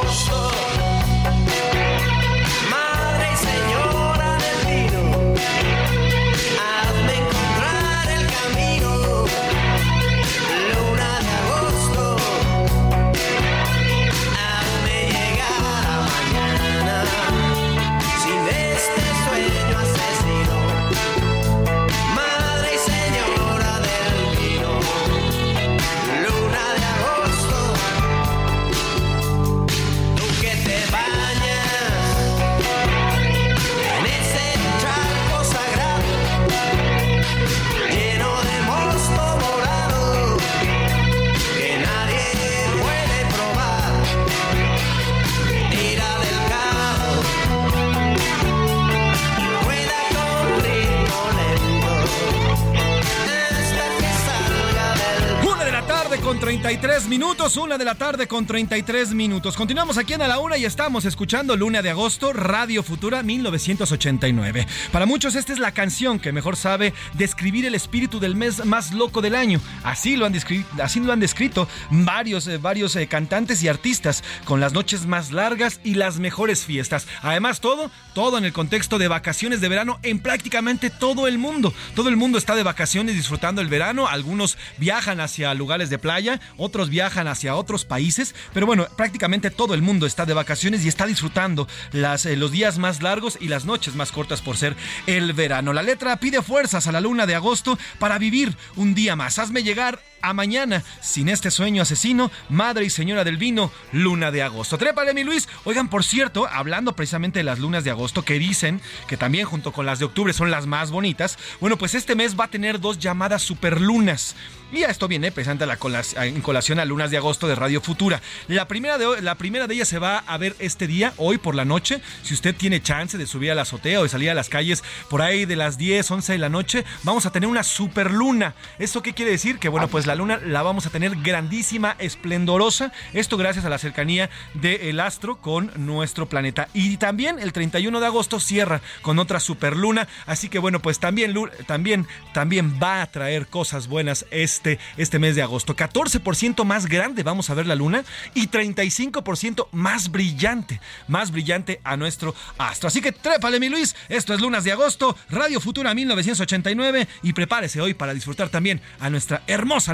Minutos, 57.18 57.56
una 57.56 57.78
de 57.78 57.86
la 57.86 57.96
tarde 57.96 58.28
con 58.28 58.46
33 58.46 59.14
minutos. 59.14 59.56
Continuamos 59.56 59.98
aquí 59.98 60.12
en 60.12 60.22
A 60.22 60.28
la 60.28 60.40
Una 60.40 60.58
y 60.58 60.66
estamos 60.66 61.06
escuchando 61.06 61.56
Luna 61.56 61.82
de 61.82 61.90
Agosto, 61.90 62.34
Radio 62.34 62.84
Futura 62.84 63.24
1989. 63.24 64.68
Para 64.92 65.06
muchos 65.06 65.36
esta 65.36 65.54
es 65.54 65.60
la 65.60 65.72
canción 65.72 66.20
que 66.20 66.34
mejor 66.34 66.58
sabe 66.58 66.94
describir 67.14 67.66
el 67.66 67.74
espíritu 67.74 68.20
del 68.20 68.36
mes 68.36 68.66
más 68.66 68.92
loco 68.92 69.22
del 69.22 69.36
año. 69.36 69.62
Así 69.86 70.18
lo 70.18 70.26
han, 70.26 70.36
así 70.84 71.00
lo 71.00 71.14
han 71.14 71.22
descrito 71.22 71.70
varios, 71.90 72.48
eh, 72.48 72.58
varios 72.58 72.98
eh, 72.98 73.08
cantantes 73.08 73.64
y 73.64 73.70
artistas, 73.70 74.22
con 74.44 74.60
las 74.60 74.74
noches 74.74 75.06
más 75.06 75.32
largas 75.32 75.80
y 75.86 75.94
las 75.94 76.20
mejores 76.20 76.66
fiestas. 76.66 77.08
Además, 77.22 77.62
todo, 77.62 77.92
todo 78.14 78.38
en 78.38 78.44
el 78.44 78.52
contexto 78.52 78.98
de 78.98 79.08
vacaciones 79.08 79.62
de 79.62 79.70
verano 79.70 80.00
en 80.04 80.20
prácticamente 80.20 80.90
todo 80.90 81.30
el 81.30 81.38
mundo. 81.38 81.74
Todo 81.96 82.10
el 82.10 82.18
mundo 82.18 82.38
está 82.38 82.56
de 82.56 82.64
vacaciones 82.64 83.16
disfrutando 83.16 83.62
el 83.62 83.70
verano, 83.70 84.10
algunos 84.10 84.58
viajan 84.78 85.22
hacia 85.22 85.54
lugares 85.54 85.90
de 85.90 85.98
playa 85.98 86.42
otros 86.58 86.90
viajan 86.90 87.05
hacia 87.06 87.56
otros 87.56 87.86
países, 87.86 88.36
pero 88.54 88.66
bueno, 88.66 88.88
prácticamente 88.96 89.52
todo 89.52 89.74
el 89.74 89.82
mundo 89.82 90.06
está 90.06 90.26
de 90.26 90.34
vacaciones 90.34 90.84
y 90.84 90.88
está 90.88 91.06
disfrutando 91.06 91.68
las, 91.92 92.26
eh, 92.26 92.36
los 92.36 92.52
días 92.52 92.78
más 92.78 93.02
largos 93.02 93.38
y 93.40 93.48
las 93.48 93.66
noches 93.66 93.96
más 93.96 94.12
cortas 94.12 94.42
por 94.42 94.58
ser 94.58 94.76
el 95.08 95.34
verano. 95.34 95.74
La 95.74 95.84
letra 95.84 96.18
pide 96.18 96.42
fuerzas 96.42 96.88
a 96.88 96.92
la 96.92 97.02
luna 97.02 97.26
de 97.26 97.36
agosto 97.36 97.78
para 98.00 98.18
vivir 98.18 98.56
un 98.76 98.96
día 98.96 99.16
más. 99.16 99.40
Hazme 99.40 99.64
llegar 99.64 100.00
a 100.26 100.34
mañana 100.34 100.84
sin 101.02 101.30
este 101.30 101.52
sueño 101.52 101.84
asesino, 101.84 102.32
madre 102.50 102.86
y 102.86 102.90
señora 102.90 103.24
del 103.24 103.38
vino, 103.38 103.72
luna 103.92 104.32
de 104.32 104.42
agosto. 104.42 104.78
Trépale, 104.78 105.14
mi 105.14 105.24
Luis. 105.24 105.48
Oigan, 105.64 105.88
por 105.88 106.04
cierto, 106.04 106.48
hablando 106.52 106.96
precisamente 106.96 107.40
de 107.40 107.44
las 107.44 107.60
lunas 107.60 107.84
de 107.84 107.92
agosto, 107.92 108.24
que 108.24 108.40
dicen 108.40 108.82
que 109.08 109.18
también 109.18 109.46
junto 109.46 109.72
con 109.72 109.86
las 109.86 110.00
de 110.00 110.06
octubre 110.06 110.34
son 110.34 110.50
las 110.50 110.66
más 110.66 110.90
bonitas, 110.90 111.38
bueno, 111.62 111.78
pues 111.78 111.94
este 111.94 112.16
mes 112.16 112.40
va 112.40 112.46
a 112.46 112.50
tener 112.50 112.80
dos 112.80 112.98
llamadas 112.98 113.44
superlunas. 113.44 114.36
Y 114.72 114.84
a 114.84 114.90
esto 114.90 115.08
viene 115.08 115.32
presente 115.32 115.66
la 115.66 115.78
en 116.18 116.42
colación 116.42 116.80
a 116.80 116.86
lunas 116.86 117.12
de 117.12 117.18
agosto 117.18 117.48
de 117.48 117.56
Radio 117.56 117.82
Futura. 117.82 118.22
La 118.48 118.68
primera, 118.68 118.98
de, 118.98 119.22
la 119.22 119.36
primera 119.36 119.68
de 119.68 119.76
ellas 119.76 119.88
se 119.88 120.00
va 120.00 120.18
a 120.18 120.38
ver 120.38 120.56
este 120.60 120.88
día, 120.88 121.14
hoy 121.18 121.38
por 121.38 121.54
la 121.54 121.66
noche. 121.66 122.02
Si 122.24 122.34
usted 122.34 122.56
tiene 122.56 122.82
chance 122.82 123.18
de 123.18 123.28
subir 123.28 123.52
a 123.52 123.56
la 123.56 123.62
azotea 123.62 124.00
o 124.00 124.04
de 124.04 124.10
salir 124.10 124.32
a 124.32 124.34
las 124.34 124.50
calles 124.50 124.84
por 125.08 125.22
ahí 125.22 125.46
de 125.46 125.56
las 125.56 125.78
10, 125.78 126.10
11 126.10 126.34
de 126.34 126.40
la 126.40 126.50
noche, 126.50 126.84
vamos 127.04 127.26
a 127.28 127.32
tener 127.32 127.48
una 127.48 127.64
superluna. 127.64 128.56
¿Esto 128.80 129.04
qué 129.04 129.14
quiere 129.14 129.32
decir? 129.32 129.60
Que 129.60 129.70
bueno, 129.70 129.88
pues 129.88 130.08
la 130.08 130.15
luna 130.16 130.38
la 130.38 130.62
vamos 130.64 130.86
a 130.86 130.90
tener 130.90 131.16
grandísima, 131.18 131.96
esplendorosa. 132.00 132.92
Esto 133.14 133.38
gracias 133.38 133.66
a 133.66 133.70
la 133.70 133.78
cercanía 133.78 134.30
del 134.54 135.00
astro 135.00 135.38
con 135.38 135.72
nuestro 135.76 136.28
planeta. 136.28 136.68
Y 136.74 136.98
también 136.98 137.40
el 137.40 137.54
31 137.54 138.00
de 138.00 138.06
agosto 138.06 138.40
cierra 138.40 138.82
con 139.02 139.20
otra 139.20 139.40
superluna. 139.40 140.08
Así 140.26 140.50
que 140.50 140.60
bueno, 140.60 140.82
pues 140.82 141.00
también, 141.00 141.34
también, 141.68 142.08
también 142.34 142.80
va 142.82 143.02
a 143.02 143.12
traer 143.12 143.48
cosas 143.48 143.88
buenas 143.88 144.26
este, 144.32 144.80
este 144.98 145.20
mes 145.20 145.36
de 145.36 145.42
agosto. 145.42 145.76
14% 145.76 146.64
más 146.64 146.88
grande 146.88 147.24
vamos 147.24 147.50
a 147.50 147.54
ver 147.54 147.68
la 147.68 147.76
luna 147.76 148.04
y 148.34 148.48
35% 148.48 149.68
más 149.72 150.12
brillante, 150.12 150.80
más 151.08 151.32
brillante 151.32 151.82
a 151.84 151.98
nuestro 151.98 152.36
astro. 152.58 152.88
Así 152.88 153.02
que 153.02 153.12
trépale 153.12 153.60
mi 153.60 153.70
Luis, 153.70 153.96
esto 154.10 154.34
es 154.34 154.42
Lunas 154.42 154.64
de 154.64 154.72
Agosto, 154.72 155.18
Radio 155.30 155.60
Futura 155.60 155.94
1989 155.94 157.08
y 157.24 157.34
prepárese 157.34 157.82
hoy 157.82 157.94
para 157.94 158.14
disfrutar 158.14 158.50
también 158.50 158.82
a 159.00 159.10
nuestra 159.10 159.44
hermosa 159.48 159.94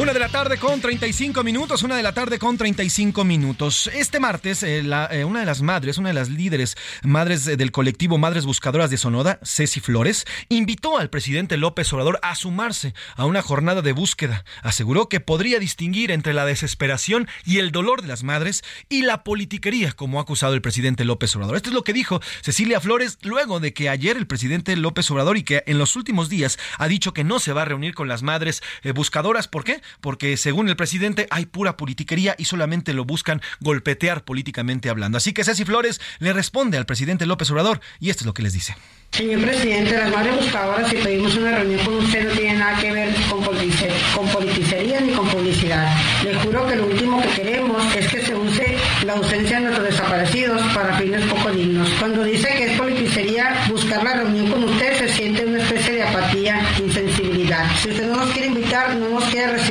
Una 0.00 0.14
de 0.14 0.18
la 0.18 0.30
tarde 0.30 0.56
con 0.56 0.80
35 0.80 1.44
minutos, 1.44 1.82
una 1.82 1.94
de 1.94 2.02
la 2.02 2.14
tarde 2.14 2.38
con 2.38 2.56
35 2.56 3.22
minutos. 3.22 3.90
Este 3.92 4.18
martes, 4.18 4.62
eh, 4.62 4.82
eh, 5.10 5.24
una 5.24 5.40
de 5.40 5.44
las 5.44 5.60
madres, 5.60 5.98
una 5.98 6.08
de 6.08 6.14
las 6.14 6.30
líderes 6.30 6.78
madres 7.02 7.44
del 7.44 7.70
colectivo 7.70 8.16
Madres 8.16 8.46
Buscadoras 8.46 8.88
de 8.88 8.96
Sonoda, 8.96 9.38
Ceci 9.42 9.80
Flores, 9.80 10.24
invitó 10.48 10.96
al 10.96 11.10
presidente 11.10 11.58
López 11.58 11.92
Obrador 11.92 12.18
a 12.22 12.34
sumarse 12.34 12.94
a 13.14 13.26
una 13.26 13.42
jornada 13.42 13.82
de 13.82 13.92
búsqueda. 13.92 14.46
Aseguró 14.62 15.10
que 15.10 15.20
podría 15.20 15.58
distinguir 15.58 16.12
entre 16.12 16.32
la 16.32 16.46
desesperación 16.46 17.28
y 17.44 17.58
el 17.58 17.70
dolor 17.70 18.00
de 18.00 18.08
las 18.08 18.22
madres 18.22 18.64
y 18.88 19.02
la 19.02 19.22
politiquería, 19.22 19.92
como 19.92 20.18
ha 20.18 20.22
acusado 20.22 20.54
el 20.54 20.62
presidente 20.62 21.04
López 21.04 21.36
Obrador. 21.36 21.56
Esto 21.56 21.68
es 21.68 21.74
lo 21.74 21.84
que 21.84 21.92
dijo 21.92 22.22
Cecilia 22.40 22.80
Flores 22.80 23.18
luego 23.20 23.60
de 23.60 23.74
que 23.74 23.90
ayer 23.90 24.16
el 24.16 24.26
presidente 24.26 24.74
López 24.76 25.10
Obrador 25.10 25.36
y 25.36 25.42
que 25.42 25.62
en 25.66 25.76
los 25.76 25.94
últimos 25.94 26.30
días 26.30 26.58
ha 26.78 26.88
dicho 26.88 27.12
que 27.12 27.22
no 27.22 27.38
se 27.38 27.52
va 27.52 27.62
a 27.62 27.66
reunir 27.66 27.92
con 27.92 28.08
las 28.08 28.22
madres 28.22 28.62
eh, 28.82 28.92
buscadoras. 28.92 29.46
¿Por 29.46 29.62
qué? 29.62 29.82
Porque 30.00 30.36
según 30.36 30.68
el 30.68 30.76
presidente 30.76 31.26
hay 31.30 31.46
pura 31.46 31.76
politiquería 31.76 32.34
y 32.38 32.44
solamente 32.44 32.92
lo 32.92 33.04
buscan 33.04 33.40
golpetear 33.60 34.24
políticamente 34.24 34.90
hablando. 34.90 35.18
Así 35.18 35.32
que 35.32 35.44
Ceci 35.44 35.64
Flores 35.64 36.00
le 36.18 36.32
responde 36.32 36.78
al 36.78 36.86
presidente 36.86 37.26
López 37.26 37.50
Obrador 37.50 37.80
y 37.98 38.10
esto 38.10 38.22
es 38.22 38.26
lo 38.26 38.34
que 38.34 38.42
les 38.42 38.52
dice. 38.52 38.76
Señor 39.12 39.40
presidente, 39.40 39.98
las 39.98 40.08
madres 40.12 40.36
buscadoras, 40.36 40.88
si 40.88 40.96
pedimos 40.96 41.36
una 41.36 41.50
reunión 41.58 41.84
con 41.84 41.94
usted, 41.96 42.28
no 42.28 42.30
tiene 42.30 42.58
nada 42.58 42.78
que 42.80 42.92
ver 42.92 43.12
con, 43.28 43.42
con 43.42 44.28
politicería 44.28 45.00
ni 45.00 45.12
con 45.12 45.28
publicidad. 45.28 45.92
Le 46.22 46.32
juro 46.36 46.66
que 46.68 46.76
lo 46.76 46.86
último 46.86 47.20
que 47.20 47.28
queremos 47.30 47.96
es 47.96 48.06
que 48.06 48.22
se 48.22 48.34
use 48.36 48.78
la 49.04 49.14
ausencia 49.14 49.56
de 49.56 49.64
nuestros 49.64 49.88
desaparecidos 49.88 50.62
para 50.72 50.96
fines 50.96 51.26
poco 51.26 51.50
dignos. 51.50 51.88
Cuando 51.98 52.22
dice 52.22 52.48
que 52.56 52.72
es 52.72 52.78
politicería 52.78 53.64
buscar 53.68 54.02
la 54.04 54.14
reunión 54.14 54.48
con 54.48 54.62
usted, 54.62 54.98
se 54.98 55.08
siente 55.08 55.44
una 55.44 55.58
especie 55.60 55.94
de 55.94 56.02
apatía, 56.04 56.60
insensibilidad. 56.78 57.68
Si 57.82 57.90
usted 57.90 58.06
no 58.06 58.16
nos 58.16 58.30
quiere 58.30 58.46
invitar, 58.46 58.94
no 58.94 59.08
nos 59.08 59.24
quiere 59.24 59.52
recibir, 59.52 59.69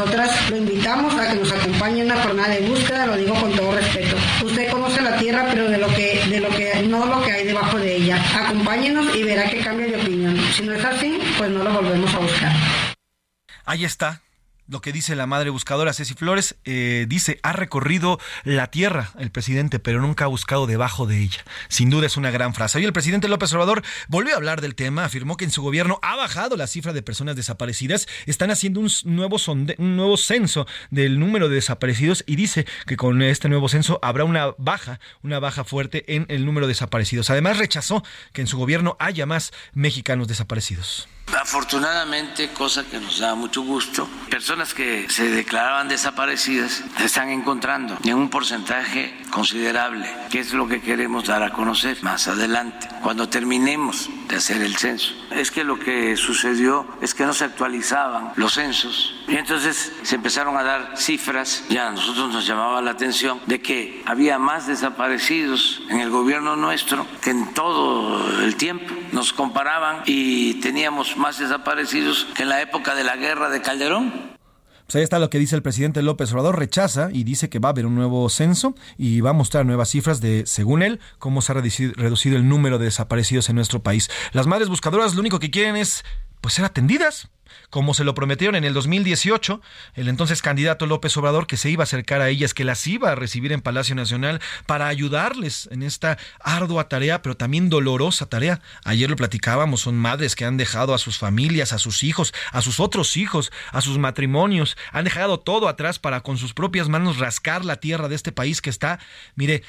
nosotras 0.00 0.50
lo 0.50 0.56
invitamos 0.56 1.14
a 1.14 1.28
que 1.28 1.34
nos 1.34 1.52
acompañe 1.52 2.00
en 2.00 2.06
una 2.06 2.22
jornada 2.22 2.48
de 2.48 2.66
búsqueda, 2.66 3.04
lo 3.04 3.16
digo 3.16 3.34
con 3.34 3.52
todo 3.52 3.72
respeto. 3.72 4.16
Usted 4.42 4.70
conoce 4.70 5.02
la 5.02 5.18
tierra, 5.18 5.46
pero 5.50 5.68
de 5.68 5.76
lo 5.76 5.88
que, 5.88 6.24
de 6.26 6.40
lo 6.40 6.48
que, 6.48 6.82
no 6.88 7.04
lo 7.04 7.22
que 7.22 7.30
hay 7.30 7.46
debajo 7.46 7.78
de 7.78 7.96
ella 7.96 8.18
acompáñenos 8.34 9.14
y 9.14 9.24
verá 9.24 9.50
que 9.50 9.58
cambia 9.58 9.88
de 9.88 9.96
opinión. 9.96 10.38
Si 10.54 10.62
no 10.62 10.72
es 10.72 10.82
así, 10.82 11.20
pues 11.36 11.50
no 11.50 11.62
lo 11.62 11.70
volvemos 11.70 12.14
a 12.14 12.18
buscar. 12.18 12.52
Ahí 13.66 13.84
está 13.84 14.22
lo 14.70 14.80
que 14.80 14.92
dice 14.92 15.16
la 15.16 15.26
madre 15.26 15.50
buscadora 15.50 15.92
Ceci 15.92 16.14
Flores, 16.14 16.56
eh, 16.64 17.06
dice, 17.08 17.40
ha 17.42 17.52
recorrido 17.52 18.18
la 18.44 18.68
tierra 18.68 19.10
el 19.18 19.30
presidente, 19.30 19.78
pero 19.80 20.00
nunca 20.00 20.24
ha 20.24 20.28
buscado 20.28 20.66
debajo 20.66 21.06
de 21.06 21.18
ella. 21.18 21.44
Sin 21.68 21.90
duda 21.90 22.06
es 22.06 22.16
una 22.16 22.30
gran 22.30 22.54
frase. 22.54 22.78
Hoy 22.78 22.84
el 22.84 22.92
presidente 22.92 23.28
López 23.28 23.52
Obrador 23.52 23.82
volvió 24.08 24.34
a 24.34 24.36
hablar 24.36 24.60
del 24.60 24.76
tema, 24.76 25.04
afirmó 25.04 25.36
que 25.36 25.44
en 25.44 25.50
su 25.50 25.62
gobierno 25.62 25.98
ha 26.02 26.16
bajado 26.16 26.56
la 26.56 26.68
cifra 26.68 26.92
de 26.92 27.02
personas 27.02 27.36
desaparecidas, 27.36 28.06
están 28.26 28.50
haciendo 28.50 28.80
un 28.80 28.90
nuevo, 29.04 29.36
un 29.48 29.96
nuevo 29.96 30.16
censo 30.16 30.66
del 30.90 31.18
número 31.18 31.48
de 31.48 31.56
desaparecidos 31.56 32.22
y 32.26 32.36
dice 32.36 32.64
que 32.86 32.96
con 32.96 33.22
este 33.22 33.48
nuevo 33.48 33.68
censo 33.68 33.98
habrá 34.02 34.24
una 34.24 34.54
baja, 34.56 35.00
una 35.22 35.40
baja 35.40 35.64
fuerte 35.64 36.14
en 36.14 36.26
el 36.28 36.46
número 36.46 36.66
de 36.66 36.70
desaparecidos. 36.70 37.28
Además 37.30 37.58
rechazó 37.58 38.04
que 38.32 38.40
en 38.40 38.46
su 38.46 38.56
gobierno 38.56 38.96
haya 39.00 39.26
más 39.26 39.52
mexicanos 39.74 40.28
desaparecidos. 40.28 41.08
Afortunadamente, 41.38 42.50
cosa 42.50 42.84
que 42.84 42.98
nos 42.98 43.18
da 43.18 43.34
mucho 43.34 43.62
gusto, 43.62 44.08
personas 44.28 44.74
que 44.74 45.08
se 45.08 45.30
declaraban 45.30 45.88
desaparecidas 45.88 46.82
se 46.96 47.04
están 47.04 47.30
encontrando 47.30 47.96
en 48.04 48.14
un 48.14 48.28
porcentaje 48.28 49.16
considerable, 49.30 50.10
que 50.30 50.40
es 50.40 50.52
lo 50.52 50.66
que 50.68 50.80
queremos 50.80 51.26
dar 51.26 51.42
a 51.42 51.52
conocer 51.52 52.02
más 52.02 52.28
adelante, 52.28 52.88
cuando 53.02 53.28
terminemos 53.28 54.10
de 54.28 54.36
hacer 54.36 54.60
el 54.62 54.76
censo. 54.76 55.14
Es 55.30 55.50
que 55.50 55.64
lo 55.64 55.78
que 55.78 56.16
sucedió 56.16 56.86
es 57.00 57.14
que 57.14 57.24
no 57.24 57.32
se 57.32 57.44
actualizaban 57.44 58.32
los 58.36 58.54
censos 58.54 59.14
y 59.28 59.36
entonces 59.36 59.92
se 60.02 60.16
empezaron 60.16 60.56
a 60.56 60.62
dar 60.62 60.94
cifras, 60.96 61.64
ya 61.68 61.88
a 61.88 61.92
nosotros 61.92 62.32
nos 62.32 62.46
llamaba 62.46 62.82
la 62.82 62.90
atención 62.90 63.40
de 63.46 63.60
que 63.60 64.02
había 64.06 64.38
más 64.38 64.66
desaparecidos 64.66 65.82
en 65.88 66.00
el 66.00 66.10
gobierno 66.10 66.56
nuestro 66.56 67.06
que 67.22 67.30
en 67.30 67.54
todo 67.54 68.42
el 68.42 68.56
tiempo. 68.56 68.92
Nos 69.12 69.32
comparaban 69.32 70.02
y 70.06 70.54
teníamos 70.54 71.16
más 71.20 71.38
desaparecidos 71.38 72.26
que 72.34 72.42
en 72.42 72.48
la 72.48 72.60
época 72.62 72.94
de 72.94 73.04
la 73.04 73.16
guerra 73.16 73.50
de 73.50 73.62
Calderón. 73.62 74.38
Pues 74.86 74.96
ahí 74.96 75.02
está 75.02 75.20
lo 75.20 75.30
que 75.30 75.38
dice 75.38 75.54
el 75.54 75.62
presidente 75.62 76.02
López 76.02 76.32
Obrador, 76.32 76.58
rechaza 76.58 77.10
y 77.12 77.22
dice 77.22 77.48
que 77.48 77.60
va 77.60 77.68
a 77.68 77.70
haber 77.70 77.86
un 77.86 77.94
nuevo 77.94 78.28
censo 78.28 78.74
y 78.98 79.20
va 79.20 79.30
a 79.30 79.34
mostrar 79.34 79.64
nuevas 79.64 79.90
cifras 79.90 80.20
de, 80.20 80.42
según 80.46 80.82
él, 80.82 80.98
cómo 81.20 81.42
se 81.42 81.52
ha 81.52 81.54
reducido 81.54 82.36
el 82.36 82.48
número 82.48 82.78
de 82.78 82.86
desaparecidos 82.86 83.48
en 83.50 83.54
nuestro 83.54 83.84
país. 83.84 84.10
Las 84.32 84.48
madres 84.48 84.68
buscadoras 84.68 85.14
lo 85.14 85.20
único 85.20 85.38
que 85.38 85.52
quieren 85.52 85.76
es 85.76 86.04
pues 86.40 86.54
ser 86.54 86.64
atendidas, 86.64 87.30
como 87.70 87.94
se 87.94 88.04
lo 88.04 88.14
prometieron 88.14 88.56
en 88.56 88.64
el 88.64 88.74
2018, 88.74 89.60
el 89.94 90.08
entonces 90.08 90.42
candidato 90.42 90.86
López 90.86 91.16
Obrador, 91.16 91.46
que 91.46 91.56
se 91.56 91.70
iba 91.70 91.82
a 91.82 91.84
acercar 91.84 92.20
a 92.20 92.28
ellas, 92.28 92.54
que 92.54 92.64
las 92.64 92.86
iba 92.86 93.10
a 93.10 93.14
recibir 93.14 93.52
en 93.52 93.60
Palacio 93.60 93.94
Nacional 93.94 94.40
para 94.66 94.88
ayudarles 94.88 95.68
en 95.70 95.82
esta 95.82 96.18
ardua 96.40 96.88
tarea, 96.88 97.22
pero 97.22 97.36
también 97.36 97.70
dolorosa 97.70 98.26
tarea. 98.26 98.60
Ayer 98.84 99.08
lo 99.10 99.16
platicábamos, 99.16 99.82
son 99.82 99.96
madres 99.96 100.34
que 100.34 100.44
han 100.44 100.56
dejado 100.56 100.94
a 100.94 100.98
sus 100.98 101.18
familias, 101.18 101.72
a 101.72 101.78
sus 101.78 102.02
hijos, 102.02 102.34
a 102.52 102.62
sus 102.62 102.80
otros 102.80 103.16
hijos, 103.16 103.52
a 103.72 103.80
sus 103.80 103.98
matrimonios, 103.98 104.76
han 104.92 105.04
dejado 105.04 105.38
todo 105.40 105.68
atrás 105.68 105.98
para 105.98 106.22
con 106.22 106.38
sus 106.38 106.54
propias 106.54 106.88
manos 106.88 107.18
rascar 107.18 107.64
la 107.64 107.76
tierra 107.76 108.08
de 108.08 108.16
este 108.16 108.32
país 108.32 108.60
que 108.60 108.70
está, 108.70 108.98
mire, 109.34 109.62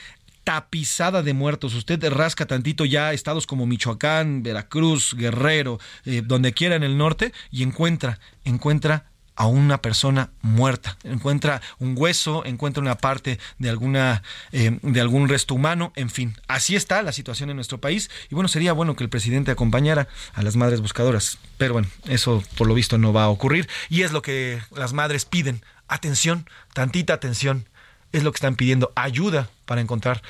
tapizada 0.51 1.23
de 1.23 1.33
muertos. 1.33 1.73
Usted 1.75 2.03
rasca 2.11 2.45
tantito 2.45 2.83
ya 2.83 3.13
estados 3.13 3.47
como 3.47 3.65
Michoacán, 3.65 4.43
Veracruz, 4.43 5.15
Guerrero, 5.15 5.79
eh, 6.03 6.21
donde 6.25 6.51
quiera 6.51 6.75
en 6.75 6.83
el 6.83 6.97
norte 6.97 7.31
y 7.51 7.63
encuentra, 7.63 8.19
encuentra 8.43 9.05
a 9.37 9.47
una 9.47 9.81
persona 9.81 10.31
muerta, 10.41 10.97
encuentra 11.05 11.61
un 11.79 11.95
hueso, 11.97 12.43
encuentra 12.43 12.81
una 12.81 12.97
parte 12.97 13.39
de 13.59 13.69
alguna 13.69 14.23
eh, 14.51 14.77
de 14.81 14.99
algún 14.99 15.29
resto 15.29 15.55
humano, 15.55 15.93
en 15.95 16.09
fin, 16.09 16.35
así 16.49 16.75
está 16.75 17.01
la 17.01 17.13
situación 17.13 17.49
en 17.49 17.55
nuestro 17.55 17.79
país 17.79 18.09
y 18.29 18.35
bueno 18.35 18.49
sería 18.49 18.73
bueno 18.73 18.97
que 18.97 19.05
el 19.05 19.09
presidente 19.09 19.51
acompañara 19.51 20.09
a 20.33 20.43
las 20.43 20.57
madres 20.57 20.81
buscadoras, 20.81 21.37
pero 21.57 21.75
bueno 21.75 21.87
eso 22.09 22.43
por 22.57 22.67
lo 22.67 22.73
visto 22.73 22.97
no 22.97 23.13
va 23.13 23.23
a 23.23 23.29
ocurrir 23.29 23.69
y 23.89 24.01
es 24.01 24.11
lo 24.11 24.21
que 24.21 24.61
las 24.75 24.91
madres 24.91 25.23
piden, 25.23 25.63
atención, 25.87 26.45
tantita 26.73 27.13
atención 27.13 27.69
es 28.11 28.23
lo 28.23 28.33
que 28.33 28.37
están 28.37 28.55
pidiendo, 28.55 28.91
ayuda 28.95 29.49
para 29.71 29.79
encontrar 29.79 30.21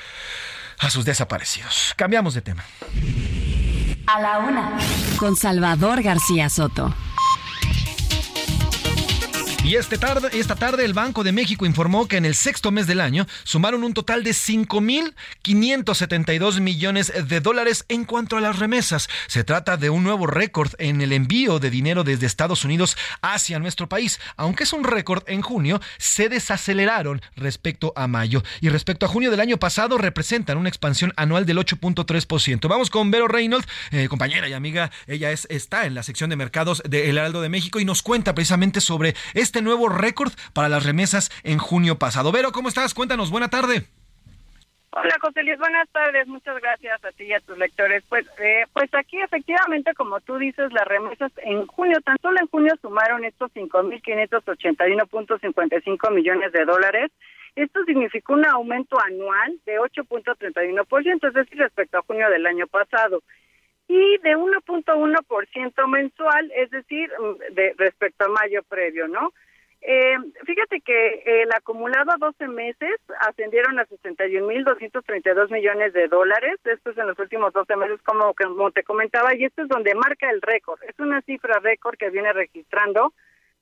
a 0.78 0.88
sus 0.88 1.04
desaparecidos. 1.04 1.94
Cambiamos 1.96 2.34
de 2.34 2.42
tema. 2.42 2.64
A 4.06 4.20
la 4.20 4.38
una. 4.38 4.78
Con 5.18 5.34
Salvador 5.34 6.00
García 6.00 6.48
Soto. 6.48 6.94
Y 9.64 9.76
este 9.76 9.96
tarde, 9.96 10.28
esta 10.32 10.56
tarde 10.56 10.84
el 10.84 10.92
Banco 10.92 11.22
de 11.22 11.30
México 11.30 11.64
informó 11.64 12.08
que 12.08 12.16
en 12.16 12.24
el 12.24 12.34
sexto 12.34 12.72
mes 12.72 12.88
del 12.88 13.00
año 13.00 13.28
sumaron 13.44 13.84
un 13.84 13.94
total 13.94 14.24
de 14.24 14.32
5.572 14.32 16.58
millones 16.58 17.12
de 17.28 17.40
dólares 17.40 17.84
en 17.88 18.04
cuanto 18.04 18.36
a 18.36 18.40
las 18.40 18.58
remesas. 18.58 19.08
Se 19.28 19.44
trata 19.44 19.76
de 19.76 19.88
un 19.88 20.02
nuevo 20.02 20.26
récord 20.26 20.72
en 20.78 21.00
el 21.00 21.12
envío 21.12 21.60
de 21.60 21.70
dinero 21.70 22.02
desde 22.02 22.26
Estados 22.26 22.64
Unidos 22.64 22.96
hacia 23.20 23.60
nuestro 23.60 23.88
país. 23.88 24.18
Aunque 24.36 24.64
es 24.64 24.72
un 24.72 24.82
récord 24.82 25.22
en 25.28 25.42
junio, 25.42 25.80
se 25.96 26.28
desaceleraron 26.28 27.22
respecto 27.36 27.92
a 27.94 28.08
mayo. 28.08 28.42
Y 28.60 28.68
respecto 28.68 29.06
a 29.06 29.08
junio 29.08 29.30
del 29.30 29.38
año 29.38 29.58
pasado, 29.58 29.96
representan 29.96 30.58
una 30.58 30.70
expansión 30.70 31.12
anual 31.14 31.46
del 31.46 31.58
8.3%. 31.58 32.68
Vamos 32.68 32.90
con 32.90 33.12
Vero 33.12 33.28
Reynolds, 33.28 33.68
eh, 33.92 34.08
compañera 34.08 34.48
y 34.48 34.54
amiga. 34.54 34.90
Ella 35.06 35.30
es, 35.30 35.46
está 35.50 35.86
en 35.86 35.94
la 35.94 36.02
sección 36.02 36.30
de 36.30 36.36
mercados 36.36 36.82
de 36.84 37.08
El 37.08 37.18
Heraldo 37.18 37.42
de 37.42 37.48
México 37.48 37.78
y 37.78 37.84
nos 37.84 38.02
cuenta 38.02 38.34
precisamente 38.34 38.80
sobre 38.80 39.14
este 39.34 39.51
este 39.52 39.60
nuevo 39.60 39.90
récord 39.90 40.32
para 40.54 40.70
las 40.70 40.86
remesas 40.86 41.28
en 41.44 41.58
junio 41.58 41.98
pasado. 41.98 42.32
Vero, 42.32 42.52
¿cómo 42.52 42.70
estás? 42.70 42.94
Cuéntanos, 42.94 43.30
buena 43.30 43.50
tarde. 43.50 43.84
Hola 44.92 45.14
José 45.20 45.42
Luis, 45.42 45.58
buenas 45.58 45.90
tardes, 45.90 46.26
muchas 46.26 46.58
gracias 46.58 47.04
a 47.04 47.12
ti 47.12 47.24
y 47.24 47.34
a 47.34 47.40
tus 47.40 47.58
lectores. 47.58 48.02
Pues, 48.08 48.26
eh, 48.38 48.64
pues 48.72 48.88
aquí 48.94 49.20
efectivamente, 49.20 49.92
como 49.92 50.20
tú 50.20 50.38
dices, 50.38 50.72
las 50.72 50.86
remesas 50.86 51.30
en 51.44 51.66
junio, 51.66 52.00
tan 52.00 52.16
solo 52.22 52.38
en 52.40 52.46
junio 52.46 52.72
sumaron 52.80 53.26
estos 53.26 53.52
5.581.55 53.52 56.10
millones 56.12 56.50
de 56.52 56.64
dólares. 56.64 57.10
Esto 57.54 57.84
significó 57.84 58.32
un 58.32 58.46
aumento 58.46 58.98
anual 59.04 59.60
de 59.66 59.78
8.31%, 59.78 61.28
es 61.28 61.34
decir, 61.34 61.58
respecto 61.58 61.98
a 61.98 62.02
junio 62.06 62.30
del 62.30 62.46
año 62.46 62.66
pasado 62.68 63.22
y 63.88 64.18
de 64.18 64.36
1.1% 64.36 65.88
mensual, 65.88 66.52
es 66.56 66.70
decir, 66.70 67.10
mm, 67.18 67.54
de 67.54 67.74
respecto 67.76 68.24
a 68.24 68.28
mayo 68.28 68.62
previo, 68.62 69.08
¿no? 69.08 69.32
Eh, 69.84 70.16
fíjate 70.46 70.80
que 70.80 71.22
el 71.26 71.52
acumulado 71.52 72.12
a 72.12 72.16
12 72.16 72.46
meses 72.46 73.00
ascendieron 73.20 73.80
a 73.80 73.86
61.232 73.86 75.50
millones 75.50 75.92
de 75.92 76.06
dólares. 76.06 76.60
Esto 76.64 76.90
es 76.90 76.98
en 76.98 77.08
los 77.08 77.18
últimos 77.18 77.52
12 77.52 77.74
meses, 77.76 78.00
como, 78.02 78.32
como 78.32 78.70
te 78.70 78.84
comentaba, 78.84 79.34
y 79.34 79.44
esto 79.44 79.62
es 79.62 79.68
donde 79.68 79.94
marca 79.96 80.30
el 80.30 80.40
récord. 80.40 80.80
Es 80.84 80.98
una 81.00 81.20
cifra 81.22 81.58
récord 81.58 81.96
que 81.96 82.10
viene 82.10 82.32
registrando 82.32 83.12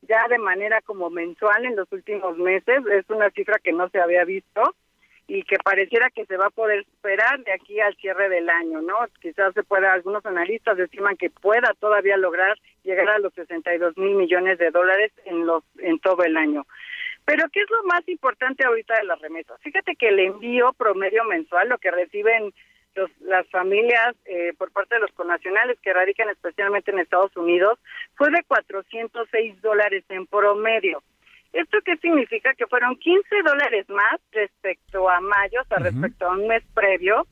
ya 0.02 0.26
de 0.28 0.38
manera 0.38 0.80
como 0.82 1.08
mensual 1.10 1.64
en 1.64 1.76
los 1.76 1.90
últimos 1.90 2.36
meses. 2.36 2.84
Es 2.92 3.08
una 3.08 3.30
cifra 3.30 3.58
que 3.58 3.72
no 3.72 3.88
se 3.88 4.00
había 4.00 4.24
visto 4.24 4.74
y 5.32 5.44
que 5.44 5.58
pareciera 5.58 6.10
que 6.10 6.26
se 6.26 6.36
va 6.36 6.46
a 6.46 6.50
poder 6.50 6.84
superar 6.86 7.38
de 7.44 7.52
aquí 7.52 7.78
al 7.78 7.94
cierre 7.98 8.28
del 8.28 8.50
año, 8.50 8.82
¿no? 8.82 8.96
Quizás 9.22 9.54
se 9.54 9.62
pueda, 9.62 9.92
algunos 9.92 10.26
analistas 10.26 10.76
estiman 10.76 11.16
que 11.16 11.30
pueda 11.30 11.72
todavía 11.78 12.16
lograr 12.16 12.58
llegar 12.82 13.08
a 13.10 13.20
los 13.20 13.32
62 13.34 13.96
mil 13.96 14.16
millones 14.16 14.58
de 14.58 14.72
dólares 14.72 15.12
en 15.26 15.46
los 15.46 15.62
en 15.78 16.00
todo 16.00 16.24
el 16.24 16.36
año. 16.36 16.66
Pero 17.24 17.48
¿qué 17.52 17.60
es 17.60 17.70
lo 17.70 17.84
más 17.84 18.00
importante 18.08 18.66
ahorita 18.66 18.98
de 18.98 19.04
las 19.04 19.20
remesas? 19.20 19.60
Fíjate 19.62 19.94
que 19.94 20.08
el 20.08 20.18
envío 20.18 20.72
promedio 20.72 21.22
mensual, 21.22 21.68
lo 21.68 21.78
que 21.78 21.92
reciben 21.92 22.52
los, 22.96 23.08
las 23.20 23.48
familias 23.50 24.16
eh, 24.24 24.52
por 24.58 24.72
parte 24.72 24.96
de 24.96 25.02
los 25.02 25.12
connacionales 25.12 25.78
que 25.80 25.92
radican 25.92 26.28
especialmente 26.28 26.90
en 26.90 26.98
Estados 26.98 27.36
Unidos, 27.36 27.78
fue 28.16 28.32
de 28.32 28.42
406 28.48 29.62
dólares 29.62 30.02
en 30.08 30.26
promedio. 30.26 31.04
¿Esto 31.52 31.78
qué 31.84 31.96
significa? 31.96 32.54
Que 32.54 32.66
fueron 32.66 32.96
15 32.96 33.42
dólares 33.44 33.88
más 33.88 34.20
respecto 34.32 35.08
a 35.08 35.20
mayo, 35.20 35.60
o 35.62 35.64
sea, 35.64 35.78
respecto 35.78 36.26
a 36.26 36.32
un 36.32 36.46
mes 36.46 36.62
previo, 36.74 37.26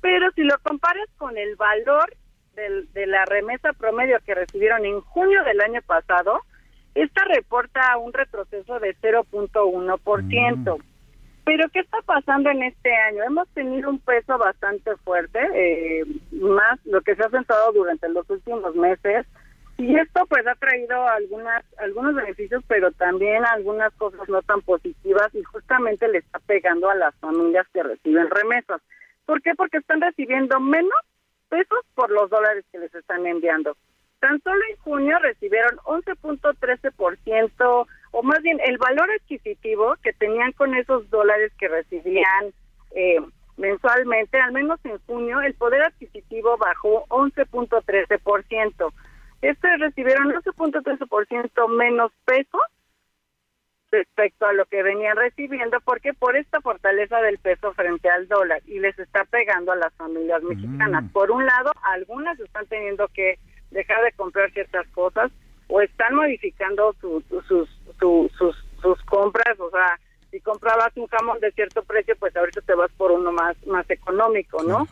pero 0.00 0.30
si 0.32 0.42
lo 0.42 0.56
comparas 0.62 1.08
con 1.16 1.36
el 1.36 1.56
valor 1.56 2.14
del, 2.54 2.92
de 2.92 3.06
la 3.06 3.24
remesa 3.24 3.72
promedio 3.72 4.18
que 4.24 4.34
recibieron 4.34 4.84
en 4.86 5.00
junio 5.00 5.42
del 5.44 5.60
año 5.60 5.80
pasado, 5.82 6.40
esta 6.94 7.24
reporta 7.24 7.96
un 7.98 8.12
retroceso 8.12 8.78
de 8.80 8.96
0.1%. 8.96 10.78
Pero 11.44 11.68
¿qué 11.68 11.80
está 11.80 11.98
pasando 12.04 12.50
en 12.50 12.62
este 12.64 12.92
año? 12.92 13.22
Hemos 13.22 13.48
tenido 13.50 13.90
un 13.90 14.00
peso 14.00 14.36
bastante 14.38 14.96
fuerte, 15.04 15.38
eh, 15.54 16.04
más 16.32 16.84
lo 16.84 17.00
que 17.02 17.14
se 17.14 17.22
ha 17.22 17.28
sentado 17.28 17.70
durante 17.72 18.08
los 18.08 18.28
últimos 18.28 18.74
meses, 18.74 19.26
y 19.78 19.96
esto 19.96 20.24
pues 20.26 20.46
ha 20.46 20.54
traído 20.54 21.06
algunas 21.06 21.64
algunos 21.78 22.14
beneficios, 22.14 22.64
pero 22.66 22.92
también 22.92 23.44
algunas 23.44 23.92
cosas 23.94 24.28
no 24.28 24.40
tan 24.42 24.62
positivas 24.62 25.34
y 25.34 25.42
justamente 25.42 26.08
le 26.08 26.18
está 26.18 26.38
pegando 26.40 26.88
a 26.88 26.94
las 26.94 27.14
familias 27.16 27.66
que 27.72 27.82
reciben 27.82 28.30
remesas. 28.30 28.80
¿Por 29.26 29.42
qué? 29.42 29.54
Porque 29.54 29.78
están 29.78 30.00
recibiendo 30.00 30.58
menos 30.60 30.98
pesos 31.48 31.80
por 31.94 32.10
los 32.10 32.30
dólares 32.30 32.64
que 32.72 32.78
les 32.78 32.94
están 32.94 33.26
enviando. 33.26 33.76
Tan 34.20 34.40
solo 34.42 34.60
en 34.70 34.76
junio 34.78 35.18
recibieron 35.18 35.76
11.13%, 35.78 37.86
o 38.12 38.22
más 38.22 38.42
bien 38.42 38.58
el 38.64 38.78
valor 38.78 39.10
adquisitivo 39.10 39.94
que 40.02 40.14
tenían 40.14 40.52
con 40.52 40.74
esos 40.74 41.08
dólares 41.10 41.52
que 41.58 41.68
recibían 41.68 42.52
eh, 42.92 43.18
mensualmente, 43.56 44.38
al 44.38 44.52
menos 44.52 44.80
en 44.84 44.98
junio, 45.06 45.40
el 45.42 45.54
poder 45.54 45.82
adquisitivo 45.82 46.56
bajó 46.56 47.04
11.13%. 47.08 48.92
Estos 49.46 49.70
recibieron 49.78 50.32
11.13% 50.32 51.68
menos 51.68 52.10
peso 52.24 52.58
respecto 53.92 54.44
a 54.44 54.52
lo 54.52 54.64
que 54.64 54.82
venían 54.82 55.16
recibiendo, 55.16 55.78
porque 55.84 56.12
por 56.14 56.36
esta 56.36 56.60
fortaleza 56.60 57.20
del 57.20 57.38
peso 57.38 57.72
frente 57.74 58.10
al 58.10 58.26
dólar 58.26 58.60
y 58.66 58.80
les 58.80 58.98
está 58.98 59.24
pegando 59.24 59.70
a 59.70 59.76
las 59.76 59.94
familias 59.94 60.42
mm. 60.42 60.48
mexicanas. 60.48 61.04
Por 61.12 61.30
un 61.30 61.46
lado, 61.46 61.70
algunas 61.82 62.38
están 62.40 62.66
teniendo 62.66 63.06
que 63.08 63.38
dejar 63.70 64.02
de 64.02 64.12
comprar 64.12 64.50
ciertas 64.50 64.86
cosas 64.88 65.30
o 65.68 65.80
están 65.80 66.16
modificando 66.16 66.92
sus, 67.00 67.24
sus, 67.46 67.68
sus, 68.00 68.56
sus 68.82 69.02
compras, 69.04 69.60
o 69.60 69.70
sea, 69.70 69.98
si 70.32 70.40
comprabas 70.40 70.96
un 70.96 71.06
jamón 71.06 71.38
de 71.38 71.52
cierto 71.52 71.84
precio, 71.84 72.16
pues 72.18 72.36
ahorita 72.36 72.62
te 72.62 72.74
vas 72.74 72.90
por 72.96 73.12
uno 73.12 73.30
más, 73.30 73.56
más 73.66 73.88
económico, 73.90 74.62
¿no? 74.64 74.88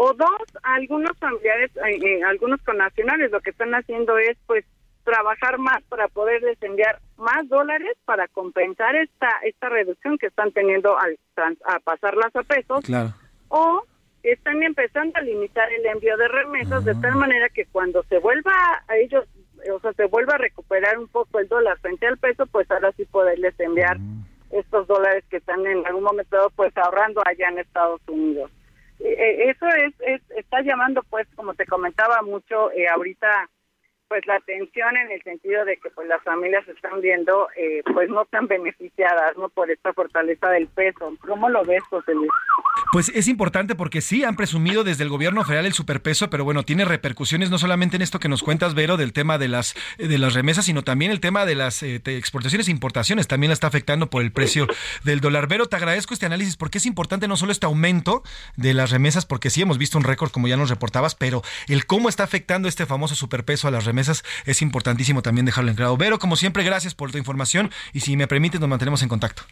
O 0.00 0.14
dos, 0.14 0.42
algunos 0.62 1.18
familiares, 1.18 1.72
eh, 1.76 1.98
eh, 2.00 2.22
algunos 2.22 2.62
connacionales 2.62 3.32
lo 3.32 3.40
que 3.40 3.50
están 3.50 3.74
haciendo 3.74 4.16
es 4.16 4.38
pues 4.46 4.64
trabajar 5.02 5.58
más 5.58 5.82
para 5.88 6.06
poder 6.06 6.40
enviar 6.60 7.00
más 7.16 7.48
dólares 7.48 7.96
para 8.04 8.28
compensar 8.28 8.94
esta 8.94 9.28
esta 9.42 9.68
reducción 9.68 10.16
que 10.16 10.28
están 10.28 10.52
teniendo 10.52 10.96
al 10.96 11.18
a 11.64 11.80
pasarlas 11.80 12.30
a 12.36 12.44
pesos. 12.44 12.84
O 13.48 13.82
están 14.22 14.62
empezando 14.62 15.18
a 15.18 15.22
limitar 15.22 15.68
el 15.72 15.84
envío 15.86 16.16
de 16.16 16.28
remesas 16.28 16.84
de 16.84 16.94
tal 16.94 17.14
ah. 17.14 17.16
manera 17.16 17.48
que 17.48 17.66
cuando 17.66 18.04
se 18.04 18.20
vuelva 18.20 18.54
a 18.86 18.96
ellos, 18.98 19.24
o 19.74 19.80
sea, 19.80 19.92
se 19.94 20.04
vuelva 20.04 20.34
a 20.34 20.38
recuperar 20.38 20.96
un 20.96 21.08
poco 21.08 21.40
el 21.40 21.48
dólar 21.48 21.76
frente 21.80 22.06
al 22.06 22.18
peso, 22.18 22.46
pues 22.46 22.70
ahora 22.70 22.92
sí 22.92 23.04
poderles 23.04 23.58
enviar 23.58 23.98
mm. 23.98 24.26
estos 24.52 24.86
dólares 24.86 25.24
que 25.28 25.38
están 25.38 25.66
en 25.66 25.84
algún 25.88 26.04
momento 26.04 26.52
pues 26.54 26.76
ahorrando 26.76 27.20
allá 27.26 27.48
en 27.48 27.58
Estados 27.58 28.00
Unidos. 28.06 28.52
Eh, 29.00 29.50
eso 29.50 29.66
es, 29.68 30.20
está 30.36 30.60
llamando 30.62 31.02
pues 31.04 31.26
como 31.36 31.54
te 31.54 31.66
comentaba 31.66 32.22
mucho 32.22 32.72
eh, 32.72 32.88
ahorita 32.88 33.48
pues 34.08 34.26
la 34.26 34.36
atención 34.36 34.96
en 34.96 35.10
el 35.12 35.22
sentido 35.22 35.64
de 35.64 35.76
que 35.76 35.90
pues 35.90 36.08
las 36.08 36.22
familias 36.22 36.66
están 36.68 37.00
viendo 37.00 37.48
eh, 37.56 37.82
pues 37.92 38.08
no 38.08 38.24
tan 38.24 38.46
beneficiadas 38.46 39.36
no 39.36 39.48
por 39.48 39.70
esta 39.70 39.92
fortaleza 39.92 40.48
del 40.50 40.66
peso. 40.68 41.14
Cómo 41.26 41.48
lo 41.48 41.64
ves 41.64 41.82
José 41.90 42.14
Luis 42.14 42.30
pues 42.92 43.10
es 43.10 43.28
importante 43.28 43.74
porque 43.74 44.00
sí 44.00 44.24
han 44.24 44.36
presumido 44.36 44.82
desde 44.82 45.02
el 45.02 45.10
gobierno 45.10 45.44
federal 45.44 45.66
el 45.66 45.72
superpeso 45.74 46.30
pero 46.30 46.44
bueno 46.44 46.62
tiene 46.62 46.84
repercusiones 46.84 47.50
no 47.50 47.58
solamente 47.58 47.96
en 47.96 48.02
esto 48.02 48.18
que 48.18 48.28
nos 48.28 48.42
cuentas 48.42 48.74
Vero 48.74 48.96
del 48.96 49.12
tema 49.12 49.36
de 49.36 49.48
las 49.48 49.74
de 49.98 50.18
las 50.18 50.34
remesas 50.34 50.64
sino 50.64 50.82
también 50.82 51.10
el 51.10 51.20
tema 51.20 51.44
de 51.44 51.54
las 51.54 51.82
eh, 51.82 52.00
exportaciones 52.06 52.68
e 52.68 52.70
importaciones. 52.70 53.28
También 53.28 53.50
la 53.50 53.54
está 53.54 53.66
afectando 53.66 54.08
por 54.08 54.22
el 54.22 54.32
precio 54.32 54.66
del 55.04 55.20
dólar. 55.20 55.48
Vero 55.48 55.66
te 55.66 55.76
agradezco 55.76 56.14
este 56.14 56.26
análisis 56.26 56.56
porque 56.56 56.78
es 56.78 56.86
importante 56.86 57.28
no 57.28 57.36
solo 57.36 57.52
este 57.52 57.66
aumento 57.66 58.22
de 58.56 58.72
las 58.72 58.90
remesas 58.90 59.26
porque 59.26 59.50
sí 59.50 59.60
hemos 59.60 59.76
visto 59.76 59.98
un 59.98 60.04
récord 60.04 60.30
como 60.30 60.48
ya 60.48 60.56
nos 60.56 60.70
reportabas 60.70 61.14
pero 61.14 61.42
el 61.68 61.84
cómo 61.84 62.08
está 62.08 62.24
afectando 62.24 62.68
este 62.68 62.86
famoso 62.86 63.14
superpeso 63.14 63.68
a 63.68 63.70
las 63.70 63.84
remesas 63.84 63.97
mesas, 63.98 64.24
es 64.46 64.62
importantísimo 64.62 65.20
también 65.22 65.44
dejarlo 65.44 65.70
en 65.70 65.76
claro. 65.76 65.96
Vero, 65.96 66.18
como 66.18 66.36
siempre, 66.36 66.62
gracias 66.62 66.94
por 66.94 67.10
tu 67.10 67.18
información 67.18 67.70
y 67.92 68.00
si 68.00 68.16
me 68.16 68.26
permite, 68.26 68.58
nos 68.58 68.68
mantenemos 68.68 69.02
en 69.02 69.08
contacto. 69.08 69.42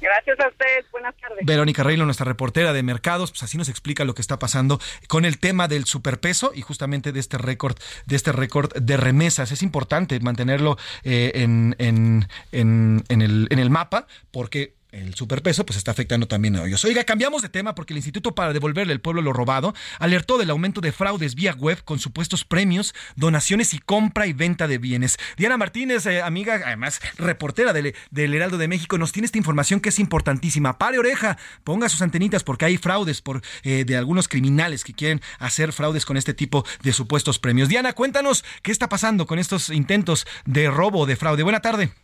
Gracias 0.00 0.40
a 0.40 0.48
ustedes, 0.48 0.84
buenas 0.90 1.14
tardes. 1.16 1.46
Verónica 1.46 1.84
Reilo, 1.84 2.04
nuestra 2.04 2.24
reportera 2.24 2.72
de 2.72 2.82
mercados, 2.82 3.30
pues 3.30 3.44
así 3.44 3.56
nos 3.56 3.68
explica 3.68 4.04
lo 4.04 4.14
que 4.14 4.20
está 4.20 4.36
pasando 4.36 4.80
con 5.06 5.24
el 5.24 5.38
tema 5.38 5.68
del 5.68 5.84
superpeso 5.84 6.50
y 6.54 6.62
justamente 6.62 7.12
de 7.12 7.20
este 7.20 7.38
récord, 7.38 7.76
de 8.06 8.16
este 8.16 8.32
récord 8.32 8.72
de 8.74 8.96
remesas. 8.96 9.52
Es 9.52 9.62
importante 9.62 10.18
mantenerlo 10.18 10.76
eh, 11.04 11.30
en, 11.36 11.76
en, 11.78 12.26
en, 12.50 13.22
el, 13.22 13.46
en 13.50 13.58
el 13.60 13.70
mapa 13.70 14.08
porque 14.32 14.74
el 14.92 15.14
superpeso, 15.14 15.64
pues 15.64 15.78
está 15.78 15.90
afectando 15.90 16.28
también 16.28 16.56
a 16.56 16.64
ellos. 16.64 16.84
Oiga, 16.84 17.02
cambiamos 17.04 17.42
de 17.42 17.48
tema 17.48 17.74
porque 17.74 17.94
el 17.94 17.98
Instituto 17.98 18.34
para 18.34 18.52
devolverle 18.52 18.92
al 18.92 19.00
pueblo 19.00 19.22
lo 19.22 19.32
robado 19.32 19.74
alertó 19.98 20.36
del 20.38 20.50
aumento 20.50 20.80
de 20.80 20.92
fraudes 20.92 21.34
vía 21.34 21.54
web 21.54 21.82
con 21.84 21.98
supuestos 21.98 22.44
premios, 22.44 22.94
donaciones 23.16 23.72
y 23.72 23.78
compra 23.78 24.26
y 24.26 24.34
venta 24.34 24.68
de 24.68 24.78
bienes. 24.78 25.16
Diana 25.36 25.56
Martínez, 25.56 26.04
eh, 26.06 26.20
amiga, 26.20 26.60
además 26.64 27.00
reportera 27.16 27.72
del, 27.72 27.94
del, 28.10 28.34
Heraldo 28.34 28.58
de 28.58 28.68
México, 28.68 28.98
nos 28.98 29.12
tiene 29.12 29.26
esta 29.26 29.38
información 29.38 29.80
que 29.80 29.88
es 29.88 29.98
importantísima. 29.98 30.78
Pare 30.78 30.98
oreja, 30.98 31.38
ponga 31.64 31.88
sus 31.88 32.02
antenitas 32.02 32.44
porque 32.44 32.66
hay 32.66 32.76
fraudes 32.76 33.22
por, 33.22 33.42
eh, 33.62 33.84
de 33.86 33.96
algunos 33.96 34.28
criminales 34.28 34.84
que 34.84 34.92
quieren 34.92 35.22
hacer 35.38 35.72
fraudes 35.72 36.04
con 36.04 36.18
este 36.18 36.34
tipo 36.34 36.66
de 36.82 36.92
supuestos 36.92 37.38
premios. 37.38 37.68
Diana, 37.68 37.94
cuéntanos 37.94 38.44
qué 38.62 38.70
está 38.70 38.88
pasando 38.90 39.26
con 39.26 39.38
estos 39.38 39.70
intentos 39.70 40.26
de 40.44 40.70
robo 40.70 41.00
o 41.00 41.06
de 41.06 41.16
fraude. 41.16 41.42
Buena 41.42 41.60
tarde. 41.60 42.01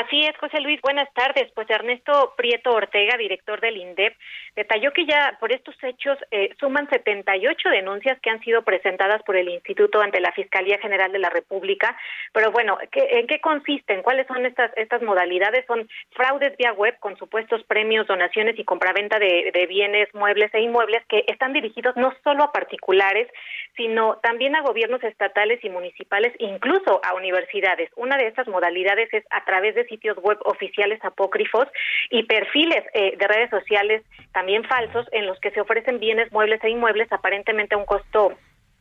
Así 0.00 0.18
es, 0.22 0.34
José 0.38 0.60
Luis. 0.60 0.80
Buenas 0.80 1.12
tardes. 1.12 1.52
Pues 1.54 1.68
Ernesto 1.68 2.32
Prieto 2.34 2.70
Ortega, 2.70 3.18
director 3.18 3.60
del 3.60 3.76
INDEP, 3.76 4.16
detalló 4.56 4.92
que 4.92 5.06
ya 5.06 5.36
por 5.40 5.52
estos 5.52 5.74
hechos 5.82 6.18
eh, 6.30 6.50
suman 6.58 6.88
78 6.88 7.68
denuncias 7.70 8.18
que 8.20 8.30
han 8.30 8.40
sido 8.40 8.62
presentadas 8.62 9.22
por 9.22 9.36
el 9.36 9.48
Instituto 9.48 10.00
ante 10.00 10.20
la 10.20 10.32
Fiscalía 10.32 10.78
General 10.78 11.12
de 11.12 11.18
la 11.18 11.30
República. 11.30 11.96
Pero 12.32 12.50
bueno, 12.50 12.78
¿en 12.92 13.26
qué 13.26 13.40
consisten? 13.40 14.02
¿Cuáles 14.02 14.26
son 14.26 14.46
estas 14.46 14.70
estas 14.76 15.02
modalidades? 15.02 15.64
Son 15.66 15.88
fraudes 16.12 16.56
vía 16.56 16.72
web 16.72 16.98
con 17.00 17.16
supuestos 17.16 17.62
premios, 17.64 18.06
donaciones 18.06 18.58
y 18.58 18.64
compraventa 18.64 19.18
de, 19.18 19.50
de 19.52 19.66
bienes, 19.66 20.12
muebles 20.14 20.52
e 20.54 20.60
inmuebles 20.60 21.04
que 21.06 21.24
están 21.26 21.52
dirigidos 21.52 21.96
no 21.96 22.12
solo 22.22 22.44
a 22.44 22.52
particulares, 22.52 23.28
sino 23.76 24.16
también 24.22 24.56
a 24.56 24.62
gobiernos 24.62 25.02
estatales 25.02 25.62
y 25.64 25.70
municipales, 25.70 26.34
incluso 26.38 27.00
a 27.04 27.14
universidades. 27.14 27.90
Una 27.96 28.16
de 28.16 28.26
estas 28.26 28.48
modalidades 28.48 29.12
es 29.12 29.24
a 29.30 29.44
través 29.44 29.74
de 29.74 29.86
sitios 29.86 30.16
web 30.18 30.38
oficiales 30.44 31.02
apócrifos 31.04 31.66
y 32.10 32.24
perfiles 32.24 32.84
eh, 32.94 33.16
de 33.16 33.28
redes 33.28 33.50
sociales 33.50 34.02
también 34.40 34.64
falsos 34.64 35.06
en 35.12 35.26
los 35.26 35.38
que 35.38 35.50
se 35.50 35.60
ofrecen 35.60 36.00
bienes 36.00 36.32
muebles 36.32 36.64
e 36.64 36.70
inmuebles 36.70 37.12
aparentemente 37.12 37.74
a 37.74 37.78
un 37.78 37.84
costo 37.84 38.32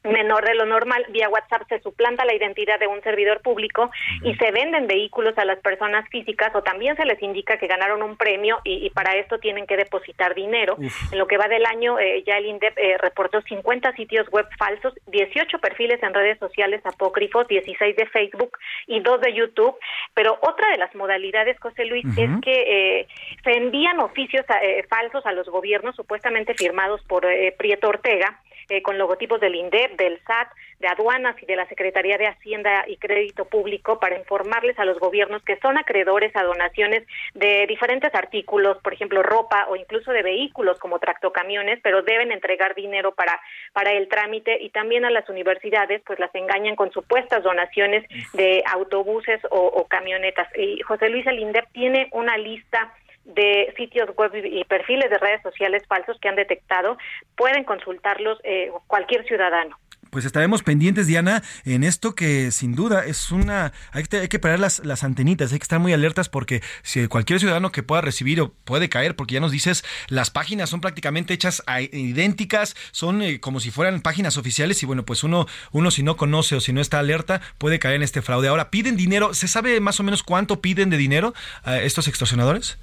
menor 0.04 0.46
de 0.46 0.56
lo 0.56 0.66
normal, 0.66 1.06
vía 1.10 1.30
WhatsApp 1.30 1.68
se 1.68 1.80
suplanta 1.82 2.26
la 2.26 2.34
identidad 2.34 2.80
de 2.80 2.88
un 2.88 3.02
servidor 3.02 3.42
público 3.42 3.92
y 4.24 4.34
se 4.36 4.52
venden 4.52 4.88
vehículos 4.88 5.38
a 5.38 5.46
las 5.46 5.60
personas 5.60 6.08
físicas 6.10 6.54
o 6.56 6.64
también 6.64 6.96
se 6.96 7.06
les 7.06 7.22
indica 7.22 7.58
que 7.58 7.68
ganaron 7.68 8.02
un 8.02 8.16
premio 8.16 8.60
y, 8.64 8.90
para 8.92 9.16
esto 9.16 9.40
tienen 9.40 9.68
que 9.68 9.78
depositar 9.78 10.36
dinero. 10.36 10.78
En 11.12 11.18
lo 11.18 11.28
que 11.28 11.38
va 11.38 11.48
del 11.48 11.66
año, 11.66 12.00
eh, 12.00 12.24
ya 12.26 12.38
el 12.38 12.46
INDEP 12.46 12.78
eh, 12.78 12.98
reportó 12.98 13.42
50 13.42 13.94
sitios 13.94 14.30
web 14.30 14.48
falsos, 14.58 14.94
18 15.08 15.60
perfiles 15.60 16.02
en 16.02 16.14
redes 16.14 16.40
sociales 16.40 16.82
apócrifos, 16.86 17.48
16 17.48 17.96
de 17.96 18.06
Facebook 18.08 18.58
y 18.88 19.02
2 19.02 19.22
de 19.22 19.34
YouTube. 19.34 19.76
Pero 20.14 20.38
otra 20.42 20.70
de 20.70 20.78
las 20.78 20.94
modalidades, 20.96 21.60
José 21.60 21.86
Luis, 21.86 22.06
es 22.18 22.30
que 22.42 23.00
eh, 23.00 23.08
se 23.44 23.52
envían 23.52 24.00
oficios 24.00 24.46
falsos 24.90 25.26
a 25.26 25.32
los 25.34 25.48
gobiernos 25.50 25.96
supuestamente 25.96 26.54
firmados 26.54 27.02
por 27.04 27.26
Prieto 27.58 27.90
Ortega 27.90 28.40
eh, 28.70 28.82
con 28.82 28.98
logotipos 28.98 29.40
del 29.40 29.56
INDEP, 29.56 29.98
del 29.98 30.20
SAT, 30.26 30.50
de 30.80 30.88
aduanas 30.88 31.36
y 31.42 31.46
de 31.46 31.56
la 31.56 31.68
Secretaría 31.68 32.18
de 32.18 32.28
Hacienda 32.28 32.86
y 32.88 32.98
Crédito 32.98 33.46
Público 33.46 34.00
para 34.00 34.18
informarles 34.18 34.78
a 34.80 34.86
los 34.86 35.00
gobiernos 35.00 35.44
que 35.44 35.58
son 35.58 35.78
acreedores 35.78 36.36
a 36.36 36.44
donaciones 36.44 37.06
de 37.34 37.66
diferentes 37.68 38.14
artículos, 38.16 38.78
por 38.82 38.94
ejemplo, 38.94 39.24
ropa 39.24 39.68
o 39.70 39.76
incluso 39.76 40.12
de 40.12 40.24
vehículos 40.24 40.80
como 40.80 41.00
tractocamiones, 41.00 41.80
pero 41.84 42.02
deben 42.02 42.32
entregar 42.32 42.76
dinero 42.76 43.14
para, 43.14 43.40
para 43.74 43.92
el 43.92 44.08
trámite 44.08 44.58
y 44.62 44.70
también 44.70 45.04
a 45.06 45.10
las 45.10 45.28
universidades, 45.30 46.02
pues 46.06 46.20
las 46.20 46.34
engañan 46.34 46.76
con 46.76 46.92
supuestas 46.92 47.44
donaciones 47.44 48.06
de 48.34 48.64
autobuses 48.66 49.42
o, 49.52 49.60
o 49.60 49.88
camionetas. 49.88 50.48
Y 50.58 50.80
José 50.82 51.10
Luis 51.10 51.28
el 51.28 51.40
INDEP 51.40 51.66
tiene 51.74 52.08
una 52.12 52.38
lista 52.38 52.94
de 53.36 53.74
sitios 53.78 54.10
web 54.16 54.32
y 54.36 54.64
perfiles 54.66 55.10
de 55.10 55.18
redes 55.18 55.42
sociales 55.42 55.84
falsos 55.88 56.18
que 56.20 56.30
han 56.30 56.36
detectado, 56.36 56.98
pueden 57.36 57.64
consultarlos 57.64 58.40
eh, 58.44 58.72
cualquier 58.88 59.26
ciudadano. 59.26 59.78
Pues 60.10 60.26
estaremos 60.26 60.64
pendientes, 60.64 61.06
Diana, 61.06 61.44
en 61.66 61.84
esto 61.84 62.16
que 62.16 62.50
sin 62.50 62.74
duda 62.74 63.06
es 63.06 63.32
una... 63.32 63.74
Hay 63.92 64.04
que, 64.04 64.18
hay 64.18 64.28
que 64.28 64.40
parar 64.40 64.60
las, 64.60 64.84
las 64.84 65.04
antenitas, 65.04 65.52
hay 65.54 65.60
que 65.60 65.64
estar 65.64 65.80
muy 65.80 65.94
alertas 65.94 66.30
porque 66.30 66.64
si 66.82 67.08
cualquier 67.08 67.40
ciudadano 67.40 67.72
que 67.72 67.84
pueda 67.84 68.02
recibir 68.02 68.42
o 68.42 68.52
puede 68.52 68.90
caer, 68.90 69.16
porque 69.16 69.36
ya 69.36 69.40
nos 69.40 69.52
dices, 69.52 69.86
las 70.08 70.32
páginas 70.32 70.72
son 70.72 70.82
prácticamente 70.82 71.36
hechas 71.36 71.64
idénticas, 71.92 72.76
son 72.92 73.22
eh, 73.22 73.40
como 73.40 73.60
si 73.60 73.70
fueran 73.70 74.02
páginas 74.02 74.38
oficiales 74.38 74.82
y 74.82 74.88
bueno, 74.88 75.06
pues 75.06 75.24
uno, 75.24 75.46
uno 75.72 75.92
si 75.92 76.02
no 76.02 76.18
conoce 76.18 76.56
o 76.56 76.60
si 76.60 76.74
no 76.74 76.82
está 76.82 76.98
alerta 76.98 77.42
puede 77.60 77.78
caer 77.78 77.98
en 77.98 78.04
este 78.04 78.24
fraude. 78.24 78.48
Ahora, 78.48 78.72
¿piden 78.72 78.98
dinero? 78.98 79.36
¿Se 79.36 79.48
sabe 79.48 79.80
más 79.80 80.00
o 80.00 80.04
menos 80.04 80.24
cuánto 80.24 80.60
piden 80.60 80.90
de 80.90 80.98
dinero 80.98 81.36
a 81.64 81.78
estos 81.78 82.08
extorsionadores? 82.08 82.80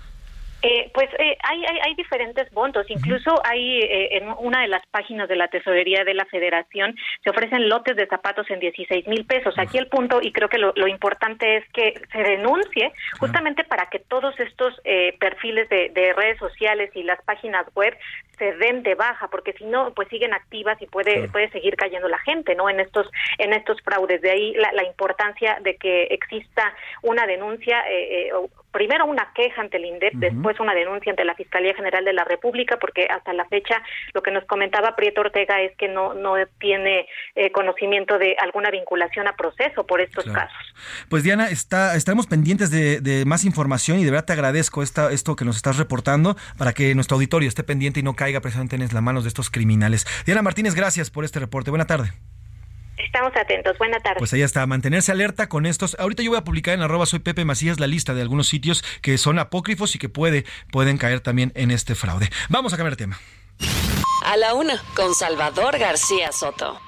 Eh, 0.68 0.90
pues 0.92 1.08
eh, 1.20 1.38
hay, 1.44 1.64
hay, 1.64 1.94
diferentes 1.94 2.52
montos, 2.52 2.86
incluso 2.88 3.40
hay 3.44 3.78
eh, 3.82 4.16
en 4.16 4.34
una 4.40 4.62
de 4.62 4.68
las 4.68 4.84
páginas 4.88 5.28
de 5.28 5.36
la 5.36 5.46
tesorería 5.46 6.02
de 6.02 6.12
la 6.12 6.24
federación 6.24 6.96
se 7.22 7.30
ofrecen 7.30 7.68
lotes 7.68 7.94
de 7.94 8.08
zapatos 8.08 8.50
en 8.50 8.58
16 8.58 9.06
mil 9.06 9.24
pesos. 9.26 9.54
Aquí 9.58 9.78
el 9.78 9.86
punto, 9.86 10.18
y 10.20 10.32
creo 10.32 10.48
que 10.48 10.58
lo, 10.58 10.72
importante 10.88 11.58
es 11.58 11.64
que 11.72 11.94
se 12.10 12.18
denuncie 12.18 12.92
justamente 13.20 13.62
para 13.62 13.86
que 13.86 14.00
todos 14.00 14.38
estos 14.40 14.74
perfiles 15.20 15.68
de, 15.68 15.90
de, 15.90 16.12
redes 16.14 16.38
sociales 16.38 16.90
y 16.94 17.02
las 17.02 17.22
páginas 17.22 17.66
web 17.74 17.96
se 18.38 18.52
den 18.56 18.82
de 18.82 18.94
baja, 18.94 19.28
porque 19.28 19.52
si 19.54 19.64
no, 19.64 19.92
pues 19.94 20.08
siguen 20.08 20.34
activas 20.34 20.80
y 20.80 20.86
puede, 20.86 21.28
puede 21.28 21.50
seguir 21.50 21.76
cayendo 21.76 22.08
la 22.08 22.18
gente, 22.18 22.54
¿no? 22.54 22.68
En 22.68 22.80
estos, 22.80 23.08
en 23.38 23.52
estos 23.52 23.80
fraudes. 23.82 24.20
De 24.20 24.30
ahí 24.30 24.54
la, 24.54 24.72
la 24.72 24.84
importancia 24.84 25.58
de 25.62 25.76
que 25.76 26.04
exista 26.04 26.74
una 27.02 27.26
denuncia, 27.26 27.80
eh, 27.88 28.28
eh, 28.28 28.32
primero 28.76 29.06
una 29.06 29.32
queja 29.34 29.62
ante 29.62 29.78
el 29.78 29.86
INDEP, 29.86 30.12
después 30.16 30.60
una 30.60 30.74
denuncia 30.74 31.10
ante 31.10 31.24
la 31.24 31.34
Fiscalía 31.34 31.74
General 31.74 32.04
de 32.04 32.12
la 32.12 32.24
República, 32.24 32.76
porque 32.78 33.08
hasta 33.08 33.32
la 33.32 33.46
fecha 33.46 33.82
lo 34.12 34.22
que 34.22 34.30
nos 34.30 34.44
comentaba 34.44 34.94
Prieto 34.94 35.22
Ortega 35.22 35.62
es 35.62 35.74
que 35.78 35.88
no, 35.88 36.12
no 36.12 36.34
tiene 36.60 37.08
eh, 37.36 37.50
conocimiento 37.52 38.18
de 38.18 38.36
alguna 38.38 38.70
vinculación 38.70 39.28
a 39.28 39.32
proceso 39.34 39.86
por 39.86 40.02
estos 40.02 40.26
casos. 40.26 40.74
Pues 41.08 41.22
Diana, 41.22 41.48
está, 41.48 41.96
estaremos 41.96 42.26
pendientes 42.26 42.70
de, 42.70 43.00
de, 43.00 43.24
más 43.24 43.46
información 43.46 43.98
y 43.98 44.04
de 44.04 44.10
verdad 44.10 44.26
te 44.26 44.34
agradezco 44.34 44.82
esta, 44.82 45.10
esto 45.10 45.36
que 45.36 45.46
nos 45.46 45.56
estás 45.56 45.78
reportando 45.78 46.36
para 46.58 46.74
que 46.74 46.94
nuestro 46.94 47.14
auditorio 47.14 47.48
esté 47.48 47.64
pendiente 47.64 48.00
y 48.00 48.02
no 48.02 48.12
caiga 48.12 48.42
precisamente 48.42 48.76
en 48.76 48.82
las 48.82 48.92
manos 49.02 49.24
de 49.24 49.28
estos 49.28 49.48
criminales. 49.48 50.04
Diana 50.26 50.42
Martínez, 50.42 50.74
gracias 50.74 51.10
por 51.10 51.24
este 51.24 51.40
reporte. 51.40 51.70
Buena 51.70 51.86
tarde. 51.86 52.12
Estamos 52.96 53.32
atentos. 53.36 53.76
Buena 53.78 54.00
tarde. 54.00 54.18
Pues 54.18 54.32
ahí 54.32 54.42
está, 54.42 54.66
mantenerse 54.66 55.12
alerta 55.12 55.48
con 55.48 55.66
estos. 55.66 55.96
Ahorita 55.98 56.22
yo 56.22 56.30
voy 56.30 56.38
a 56.38 56.44
publicar 56.44 56.74
en 56.74 56.82
arroba 56.82 57.06
soy 57.06 57.18
Pepe 57.18 57.44
Macías 57.44 57.78
la 57.78 57.86
lista 57.86 58.14
de 58.14 58.22
algunos 58.22 58.48
sitios 58.48 58.82
que 59.02 59.18
son 59.18 59.38
apócrifos 59.38 59.94
y 59.94 59.98
que 59.98 60.08
puede, 60.08 60.44
pueden 60.70 60.98
caer 60.98 61.20
también 61.20 61.52
en 61.54 61.70
este 61.70 61.94
fraude. 61.94 62.30
Vamos 62.48 62.72
a 62.72 62.76
cambiar 62.76 62.96
de 62.96 63.04
tema. 63.04 63.20
A 64.24 64.36
la 64.36 64.54
una, 64.54 64.82
con 64.94 65.14
Salvador 65.14 65.78
García 65.78 66.32
Soto. 66.32 66.80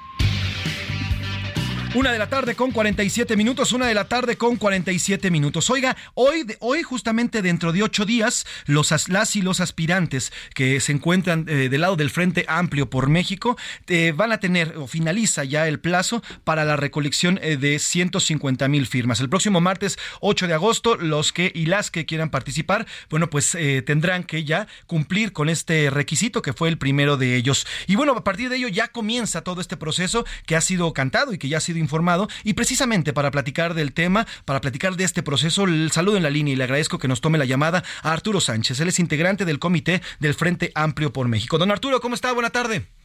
Una 1.95 2.11
de 2.11 2.19
la 2.19 2.29
tarde 2.29 2.53
con 2.53 2.69
47 2.71 3.35
minutos, 3.35 3.73
una 3.73 3.87
de 3.87 3.95
la 3.95 4.05
tarde 4.05 4.37
con 4.37 4.57
47 4.57 5.31
minutos. 5.31 5.71
Oiga, 5.71 5.97
hoy, 6.13 6.45
hoy 6.59 6.83
justamente 6.83 7.41
dentro 7.41 7.71
de 7.71 7.81
ocho 7.81 8.05
días, 8.05 8.45
los, 8.67 9.09
las 9.09 9.35
y 9.35 9.41
los 9.41 9.59
aspirantes 9.59 10.31
que 10.53 10.81
se 10.81 10.91
encuentran 10.91 11.45
eh, 11.49 11.67
del 11.67 11.81
lado 11.81 11.95
del 11.95 12.11
Frente 12.11 12.45
Amplio 12.47 12.91
por 12.91 13.09
México 13.09 13.57
eh, 13.87 14.13
van 14.15 14.31
a 14.31 14.39
tener 14.39 14.77
o 14.77 14.85
finaliza 14.85 15.43
ya 15.43 15.67
el 15.67 15.79
plazo 15.79 16.21
para 16.43 16.63
la 16.63 16.75
recolección 16.75 17.39
eh, 17.41 17.57
de 17.57 17.79
150 17.79 18.67
mil 18.67 18.85
firmas. 18.85 19.19
El 19.19 19.29
próximo 19.29 19.59
martes 19.59 19.97
8 20.21 20.47
de 20.47 20.53
agosto, 20.53 20.95
los 20.95 21.33
que 21.33 21.51
y 21.55 21.65
las 21.65 21.89
que 21.89 22.05
quieran 22.05 22.29
participar, 22.29 22.85
bueno, 23.09 23.31
pues 23.31 23.57
tendrán 23.85 24.25
que 24.25 24.43
ya 24.43 24.67
cumplir 24.85 25.33
con 25.33 25.49
este 25.49 25.89
requisito 25.89 26.43
que 26.43 26.53
fue 26.53 26.69
el 26.69 26.77
primero 26.77 27.17
de 27.17 27.35
ellos. 27.35 27.65
Y 27.87 27.95
bueno, 27.95 28.11
a 28.13 28.23
partir 28.23 28.49
de 28.49 28.57
ello 28.57 28.67
ya 28.67 28.89
comienza 28.89 29.41
todo 29.41 29.59
este 29.59 29.75
proceso 29.75 30.23
que 30.45 30.55
ha 30.55 30.61
sido 30.61 30.93
cantado 30.93 31.33
y 31.33 31.39
que 31.39 31.49
ya 31.49 31.57
ha 31.57 31.61
sido 31.61 31.78
informado. 31.79 32.27
Y 32.43 32.53
precisamente 32.53 33.13
para 33.13 33.31
platicar 33.31 33.73
del 33.73 33.93
tema, 33.93 34.27
para 34.45 34.61
platicar 34.61 34.95
de 34.95 35.03
este 35.03 35.23
proceso, 35.23 35.63
el 35.63 35.91
saludo 35.91 36.17
en 36.17 36.23
la 36.23 36.29
línea 36.29 36.53
y 36.53 36.57
le 36.57 36.63
agradezco 36.63 36.99
que 36.99 37.07
nos 37.07 37.21
tome 37.21 37.37
la 37.37 37.45
llamada 37.45 37.83
a 38.03 38.11
Arturo 38.11 38.41
Sánchez. 38.41 38.79
Él 38.79 38.89
es 38.89 38.99
integrante 38.99 39.45
del 39.45 39.59
comité 39.59 40.01
del 40.19 40.33
Frente 40.33 40.71
Amplio 40.75 41.13
por 41.13 41.27
México. 41.27 41.57
Don 41.57 41.71
Arturo, 41.71 42.01
¿cómo 42.01 42.15
está? 42.15 42.31
Buena 42.31 42.49
tarde. 42.49 42.98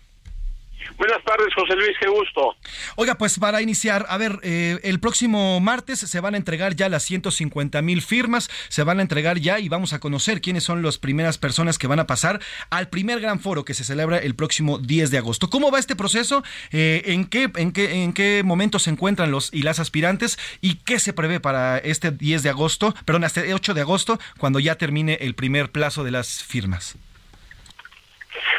Buenas 0.97 1.23
tardes, 1.25 1.53
José 1.55 1.75
Luis, 1.77 1.97
qué 2.01 2.09
gusto. 2.09 2.57
Oiga, 2.97 3.17
pues 3.17 3.39
para 3.39 3.61
iniciar, 3.61 4.07
a 4.09 4.17
ver, 4.17 4.39
eh, 4.43 4.79
el 4.85 5.01
próximo 5.01 5.61
martes 5.61 5.99
se 5.99 6.21
van 6.21 6.35
a 6.35 6.37
entregar 6.37 6.77
ya 6.77 6.89
las 6.89 7.03
150 7.03 7.83
mil 7.83 8.03
firmas, 8.03 8.49
se 8.69 8.83
van 8.85 8.99
a 8.99 9.03
entregar 9.03 9.39
ya 9.39 9.59
y 9.59 9.69
vamos 9.69 9.93
a 9.93 10.01
conocer 10.01 10.41
quiénes 10.41 10.65
son 10.65 10.83
las 10.83 10.99
primeras 10.99 11.39
personas 11.39 11.79
que 11.79 11.87
van 11.87 11.99
a 11.99 12.07
pasar 12.07 12.41
al 12.71 12.89
primer 12.89 13.21
gran 13.21 13.41
foro 13.41 13.65
que 13.65 13.75
se 13.75 13.85
celebra 13.85 14.19
el 14.19 14.35
próximo 14.35 14.79
10 14.79 15.11
de 15.11 15.19
agosto. 15.19 15.51
¿Cómo 15.51 15.71
va 15.71 15.79
este 15.79 15.97
proceso? 15.97 16.43
Eh, 16.73 17.03
¿en, 17.07 17.27
qué, 17.27 17.51
en, 17.57 17.73
qué, 17.73 18.03
¿En 18.03 18.13
qué 18.13 18.43
momento 18.45 18.79
se 18.79 18.91
encuentran 18.91 19.31
los 19.31 19.53
y 19.53 19.63
las 19.63 19.81
aspirantes? 19.81 20.39
¿Y 20.61 20.77
qué 20.77 20.99
se 20.99 21.13
prevé 21.13 21.41
para 21.41 21.79
este 21.79 22.11
10 22.11 22.43
de 22.43 22.51
agosto, 22.51 22.95
perdón, 23.05 23.25
hasta 23.25 23.41
el 23.43 23.53
8 23.53 23.75
de 23.75 23.81
agosto, 23.81 24.19
cuando 24.39 24.61
ya 24.61 24.77
termine 24.77 25.19
el 25.21 25.35
primer 25.35 25.71
plazo 25.71 26.05
de 26.05 26.11
las 26.11 26.43
firmas? 26.43 26.97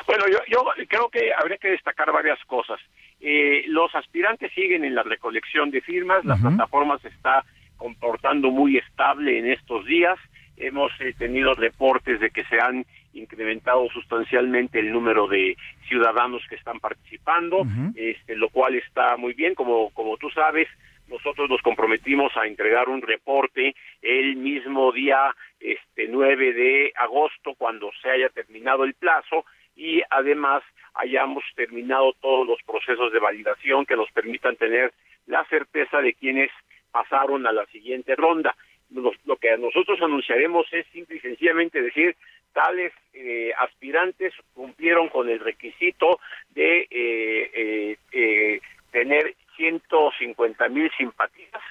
Bueno, 0.08 0.26
yo, 0.28 0.40
yo 0.48 0.64
creo 0.88 1.10
que 1.10 1.34
habría 1.34 1.58
que 1.58 1.72
destacar 1.72 2.12
varias 2.12 2.44
cosas. 2.46 2.80
Eh, 3.20 3.64
los 3.68 3.94
aspirantes 3.96 4.52
siguen 4.54 4.84
en 4.84 4.96
la 4.96 5.04
recolección 5.04 5.72
de 5.72 5.82
firmas, 5.82 6.24
la 6.26 6.36
plataforma 6.36 6.98
se 7.00 7.08
está 7.10 7.44
comportando 7.78 8.52
muy 8.52 8.78
estable 8.78 9.40
en 9.40 9.50
estos 9.52 9.86
días. 9.86 10.18
hemos 10.58 10.92
eh, 11.00 11.14
tenido 11.18 11.54
reportes 11.54 12.20
de 12.20 12.30
que 12.30 12.46
se 12.46 12.60
han 12.60 12.86
incrementado 13.14 13.88
sustancialmente 13.90 14.80
el 14.80 14.92
número 14.92 15.28
de 15.28 15.58
ciudadanos 15.88 16.44
que 16.50 16.56
están 16.56 16.80
participando, 16.80 17.66
este, 17.96 18.36
lo 18.36 18.50
cual 18.50 18.76
está 18.76 19.18
muy 19.18 19.34
bien, 19.34 19.56
como, 19.56 19.90
como 19.92 20.18
tú 20.18 20.30
sabes, 20.32 20.68
nosotros 21.08 21.50
nos 21.50 21.62
comprometimos 21.62 22.36
a 22.36 22.48
entregar 22.48 22.90
un 22.90 23.02
reporte 23.02 23.76
el 24.02 24.36
mismo 24.36 24.92
día 24.92 25.36
este 25.60 26.08
9 26.10 26.54
de 26.54 26.94
agosto 26.96 27.54
cuando 27.56 27.92
se 28.02 28.10
haya 28.10 28.30
terminado 28.30 28.84
el 28.84 28.96
plazo 28.96 29.46
y 29.76 30.02
además 30.10 30.64
hayamos 30.94 31.44
terminado 31.56 32.14
todos 32.22 32.48
los 32.48 32.62
procesos 32.64 33.12
de 33.12 33.20
validación 33.20 33.86
que 33.86 33.96
nos 33.96 34.10
permitan 34.12 34.56
tener 34.56 34.94
la 35.28 35.44
certeza 35.46 36.00
de 36.02 36.14
quienes 36.14 36.52
pasaron 36.92 37.46
a 37.46 37.52
la 37.52 37.66
siguiente 37.68 38.16
ronda. 38.16 38.56
Lo, 38.92 39.36
que 39.38 39.58
nosotros 39.58 40.00
anunciaremos 40.02 40.68
es 40.72 40.86
simple 40.94 41.18
y 41.18 41.20
sencillamente 41.20 41.82
decir 41.82 42.16
tales 42.54 42.94
eh, 43.14 43.52
aspirantes 43.60 44.34
cumplieron 44.54 45.10
con 45.10 45.28
el 45.28 45.40
requisito 45.40 46.20
de 46.52 46.88
eh, 46.90 47.98
eh, 48.12 48.62
tener 48.92 49.36
150 49.58 50.70
mil 50.70 50.90
simpatías. 50.98 51.62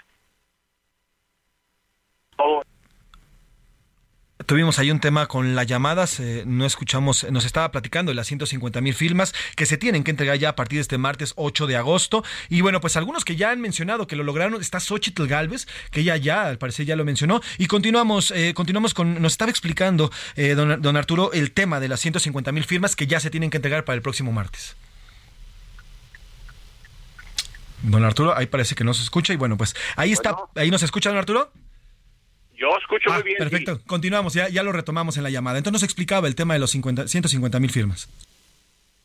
Tuvimos 4.47 4.78
ahí 4.78 4.90
un 4.90 5.01
tema 5.01 5.26
con 5.26 5.55
las 5.55 5.66
llamadas, 5.66 6.20
eh, 6.20 6.45
no 6.47 6.66
escuchamos, 6.66 7.26
nos 7.30 7.47
estaba 7.47 7.70
platicando 7.70 8.11
de 8.11 8.14
las 8.14 8.26
150 8.26 8.82
mil 8.82 8.92
firmas 8.92 9.32
que 9.57 9.64
se 9.64 9.78
tienen 9.78 10.05
que 10.05 10.11
entregar 10.11 10.36
ya 10.36 10.51
a 10.51 10.57
partir 10.57 10.76
de 10.76 10.82
este 10.82 10.99
martes 10.99 11.32
8 11.36 11.66
de 11.66 11.76
agosto. 11.76 12.22
Y 12.51 12.61
bueno, 12.61 12.80
pues 12.82 12.97
algunos 12.99 13.24
que 13.24 13.36
ya 13.36 13.51
han 13.51 13.61
mencionado 13.62 14.07
que 14.07 14.16
lo 14.16 14.22
lograron, 14.22 14.61
está 14.61 14.80
Xochitl 14.80 15.26
Galvez, 15.26 15.66
que 15.90 16.01
ella 16.01 16.18
ya, 16.18 16.47
al 16.47 16.59
parecer 16.59 16.84
ya 16.84 16.95
lo 16.95 17.07
mencionó. 17.07 17.40
Y 17.57 17.68
continuamos, 17.68 18.32
eh, 18.32 18.53
continuamos 18.53 18.92
con, 18.92 19.22
nos 19.22 19.32
estaba 19.32 19.51
explicando 19.51 20.12
eh, 20.36 20.55
don, 20.55 20.82
don 20.82 20.97
Arturo 20.97 21.32
el 21.32 21.53
tema 21.53 21.80
de 21.80 21.88
las 21.88 22.01
150 22.01 22.53
mil 22.53 22.64
firmas 22.64 22.97
que 22.97 23.07
ya 23.07 23.20
se 23.20 23.30
tienen 23.30 23.49
que 23.49 23.57
entregar 23.57 23.86
para 23.86 23.97
el 23.97 24.03
próximo 24.03 24.30
martes. 24.30 24.76
Don 27.80 28.05
Arturo, 28.05 28.36
ahí 28.36 28.47
parece 28.47 28.74
que 28.74 28.84
no 28.84 28.92
se 28.92 29.03
escucha 29.03 29.32
y 29.32 29.36
bueno, 29.36 29.57
pues 29.57 29.74
ahí 29.97 30.12
está, 30.12 30.36
ahí 30.55 30.70
nos 30.70 30.82
escucha 30.82 31.09
don 31.09 31.18
Arturo. 31.18 31.51
Yo 32.57 32.68
escucho 32.78 33.12
muy 33.12 33.22
bien. 33.22 33.38
Perfecto, 33.38 33.80
continuamos, 33.86 34.34
ya, 34.34 34.48
ya 34.48 34.62
lo 34.62 34.72
retomamos 34.72 35.16
en 35.16 35.22
la 35.22 35.30
llamada. 35.30 35.59
Entonces 35.59 35.82
nos 35.82 35.82
explicaba 35.82 36.28
el 36.28 36.34
tema 36.34 36.55
de 36.55 36.61
los 36.61 36.70
50, 36.70 37.09
150 37.09 37.61
mil 37.61 37.70
firmas. 37.70 38.09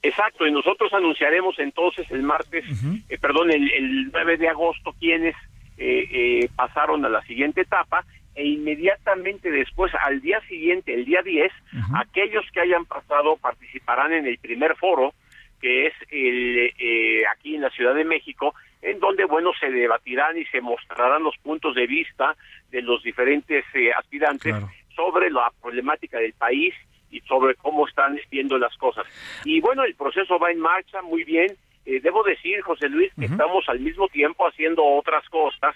Exacto, 0.02 0.47
y 0.47 0.52
nosotros 0.52 0.93
anunciaremos 0.93 1.60
entonces 1.60 2.10
el 2.12 2.24
martes, 2.24 2.64
eh, 3.10 3.18
perdón, 3.18 3.52
el, 3.52 3.70
el, 3.72 4.12
9 4.12 4.38
de 4.38 4.47
agosto 4.47 4.95
quienes 4.97 5.36
eh, 5.78 6.08
eh, 6.12 6.50
pasaron 6.56 7.04
a 7.04 7.10
la 7.10 7.22
siguiente 7.24 7.62
etapa 7.62 8.06
e 8.34 8.45
inmediatamente 8.45 9.52
después, 9.52 9.91
al 10.02 10.22
día 10.22 10.39
siguiente, 10.47 10.93
el 10.93 11.04
día 11.04 11.22
10, 11.22 11.52
aquellos 11.95 12.45
que 12.54 12.62
hayan 12.62 12.86
pasado 12.86 13.36
participarán 13.36 14.14
en 14.14 14.26
el 14.28 14.38
primer 14.38 14.78
foro, 14.78 15.14
que 15.60 15.88
es 15.88 15.93
el, 16.10 16.74
eh, 16.78 17.24
aquí 17.28 17.55
en 17.55 17.62
la 17.62 17.70
Ciudad 17.70 17.95
de 17.95 18.05
México, 18.05 18.53
en 18.82 18.99
donde, 18.99 19.26
bueno, 19.26 19.51
se 19.60 19.70
debatirán 19.70 20.38
y 20.38 20.45
se 20.45 20.62
mostrarán 20.62 21.24
los 21.24 21.38
puntos 21.38 21.76
de 21.76 21.88
vista 21.88 22.36
de 22.72 22.82
los 22.82 23.03
diferentes 23.03 23.66
eh, 23.74 23.91
aspirantes 23.91 24.55
sobre 24.95 25.30
la 25.30 25.51
problemática 25.62 26.20
del 26.20 26.34
país 26.34 26.74
y 27.12 27.22
sobre 27.22 27.55
cómo 27.55 27.88
están 27.88 28.20
viendo 28.30 28.57
las 28.57 28.76
cosas. 28.78 29.05
Y 29.43 29.60
bueno, 29.60 29.84
el 29.84 29.95
proceso 29.95 30.38
va 30.39 30.51
en 30.51 30.60
marcha 30.60 31.01
muy 31.01 31.24
bien. 31.24 31.55
Eh, 31.86 31.99
debo 32.01 32.24
decir, 32.24 32.62
José 32.62 32.88
Luis, 32.88 33.12
que 33.18 33.26
estamos 33.26 33.68
al 33.68 33.80
mismo 33.80 34.07
tiempo 34.10 34.47
haciendo 34.47 34.84
otras 34.84 35.28
cosas, 35.30 35.76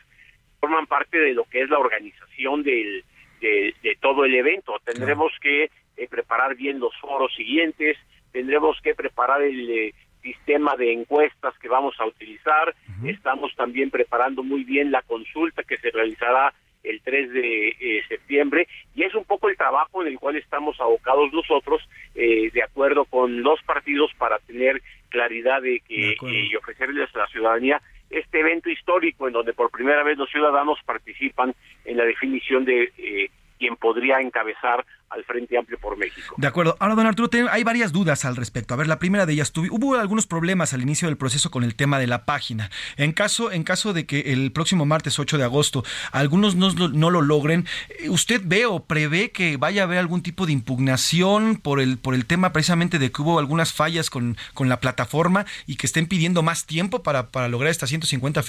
forman 0.60 0.86
parte 0.86 1.18
de 1.18 1.34
lo 1.34 1.44
que 1.46 1.62
es 1.62 1.70
la 1.70 1.80
organización 1.80 2.64
del, 2.64 3.04
de, 3.42 3.98
todo 4.00 4.26
el 4.26 4.36
evento. 4.36 4.80
Tendremos 4.84 5.32
que 5.42 5.70
eh, 5.98 6.08
preparar 6.10 6.56
bien 6.56 6.80
los 6.80 6.96
foros 6.98 7.34
siguientes, 7.36 7.98
tendremos 8.34 8.78
que 8.82 8.94
preparar 8.94 9.42
el 9.42 9.94
sistema 10.22 10.76
de 10.76 10.92
encuestas 10.92 11.58
que 11.60 11.70
vamos 11.70 11.96
a 12.00 12.06
utilizar. 12.06 12.76
Estamos 13.06 13.56
también 13.56 13.92
preparando 13.92 14.44
muy 14.44 14.64
bien 14.64 14.92
la 14.92 15.02
consulta 15.04 15.64
que 15.64 15.78
se 15.78 15.92
realizará 15.92 16.54
el 16.84 17.02
3 17.02 17.32
de 17.32 17.68
eh, 17.70 18.04
septiembre. 18.10 18.68
Y 18.96 19.04
es 19.04 19.16
un 19.16 19.24
poco 19.24 19.50
el 19.50 19.58
trabajo 19.58 20.02
en 20.02 20.10
el 20.10 20.20
cual 20.20 20.36
estamos 20.36 20.80
abocados 20.80 21.32
nosotros 21.32 21.82
eh, 22.16 22.52
de 22.52 22.64
acuerdo 22.64 23.06
con 23.06 23.42
los 23.42 23.62
partidos 23.64 24.12
para 24.18 24.40
tener 24.40 24.82
claridad 25.10 25.62
de 25.62 25.80
que 25.88 26.16
y 26.20 26.56
ofrecerles 26.56 27.16
a 27.16 27.20
la 27.20 27.28
ciudadanía 27.28 27.82
este 28.10 28.40
evento 28.40 28.70
histórico 28.70 29.28
en 29.28 29.34
donde 29.34 29.54
por 29.54 29.72
primera 29.72 30.04
vez 30.04 30.18
los 30.18 30.30
ciudadanos 30.30 30.80
participan 30.86 31.54
en 31.86 31.98
la 31.98 32.06
definición 32.06 32.66
de 32.66 32.92
eh, 32.98 33.30
quien 33.64 33.78
podría 33.78 34.20
encabezar 34.20 34.86
al 35.10 35.24
Frente 35.24 35.58
Amplio 35.58 35.80
por 35.80 35.98
México. 35.98 36.36
De 36.38 36.48
acuerdo. 36.48 36.76
Ahora, 36.80 36.96
don 36.96 37.06
Arturo, 37.06 37.30
hay 37.50 37.64
varias 37.64 37.94
dudas 37.94 38.26
al 38.26 38.36
respecto. 38.36 38.74
A 38.74 38.78
ver, 38.78 38.88
la 38.88 39.00
primera 39.00 39.26
de 39.26 39.32
ellas, 39.32 39.54
hubo 39.56 39.96
algunos 39.96 40.28
problemas 40.28 40.74
al 40.74 40.82
inicio 40.82 41.08
del 41.08 41.16
proceso 41.16 41.50
con 41.50 41.64
el 41.64 41.76
tema 41.76 41.98
de 41.98 42.08
la 42.08 42.26
página. 42.26 42.70
En 42.98 43.14
caso, 43.14 43.52
en 43.54 43.64
caso 43.64 43.94
de 43.94 44.06
que 44.06 44.34
el 44.34 44.52
próximo 44.52 44.86
martes 44.86 45.20
8 45.20 45.38
de 45.38 45.46
agosto 45.46 45.86
algunos 46.12 46.56
no, 46.56 46.72
no 46.74 47.10
lo 47.10 47.22
logren, 47.22 47.66
eh, 48.00 48.10
¿usted 48.10 48.42
ve 48.44 48.66
o 48.66 48.84
prevé 48.84 49.32
que 49.32 49.56
vaya 49.56 49.84
a 49.84 49.86
haber 49.86 50.00
algún 50.00 50.24
tipo 50.24 50.46
de 50.46 50.52
impugnación 50.52 51.56
por 51.56 51.80
el, 51.80 51.98
por 51.98 52.16
el 52.16 52.26
tema 52.26 52.52
precisamente 52.52 53.00
de 53.00 53.12
que 53.12 53.22
hubo 53.22 53.40
algunas 53.40 53.72
fallas 53.72 54.10
con, 54.10 54.36
con 54.54 54.68
la 54.68 54.82
plataforma 54.82 55.46
y 55.68 55.78
que 55.78 55.86
estén 55.86 56.08
pidiendo 56.08 56.44
más 56.44 56.66
tiempo 56.66 57.02
para, 57.02 57.30
para 57.30 57.48
lograr 57.48 57.72
estas 57.72 57.88
150 57.90 58.42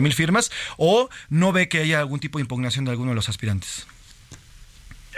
mil 0.00 0.14
firmas? 0.14 0.50
¿O 0.78 1.10
no 1.28 1.52
ve 1.52 1.68
que 1.68 1.80
haya 1.80 2.00
algún 2.00 2.20
tipo 2.20 2.38
de 2.38 2.44
impugnación 2.44 2.86
de 2.86 2.92
alguno 2.92 3.10
de 3.10 3.16
los 3.16 3.28
aspirantes? 3.28 3.86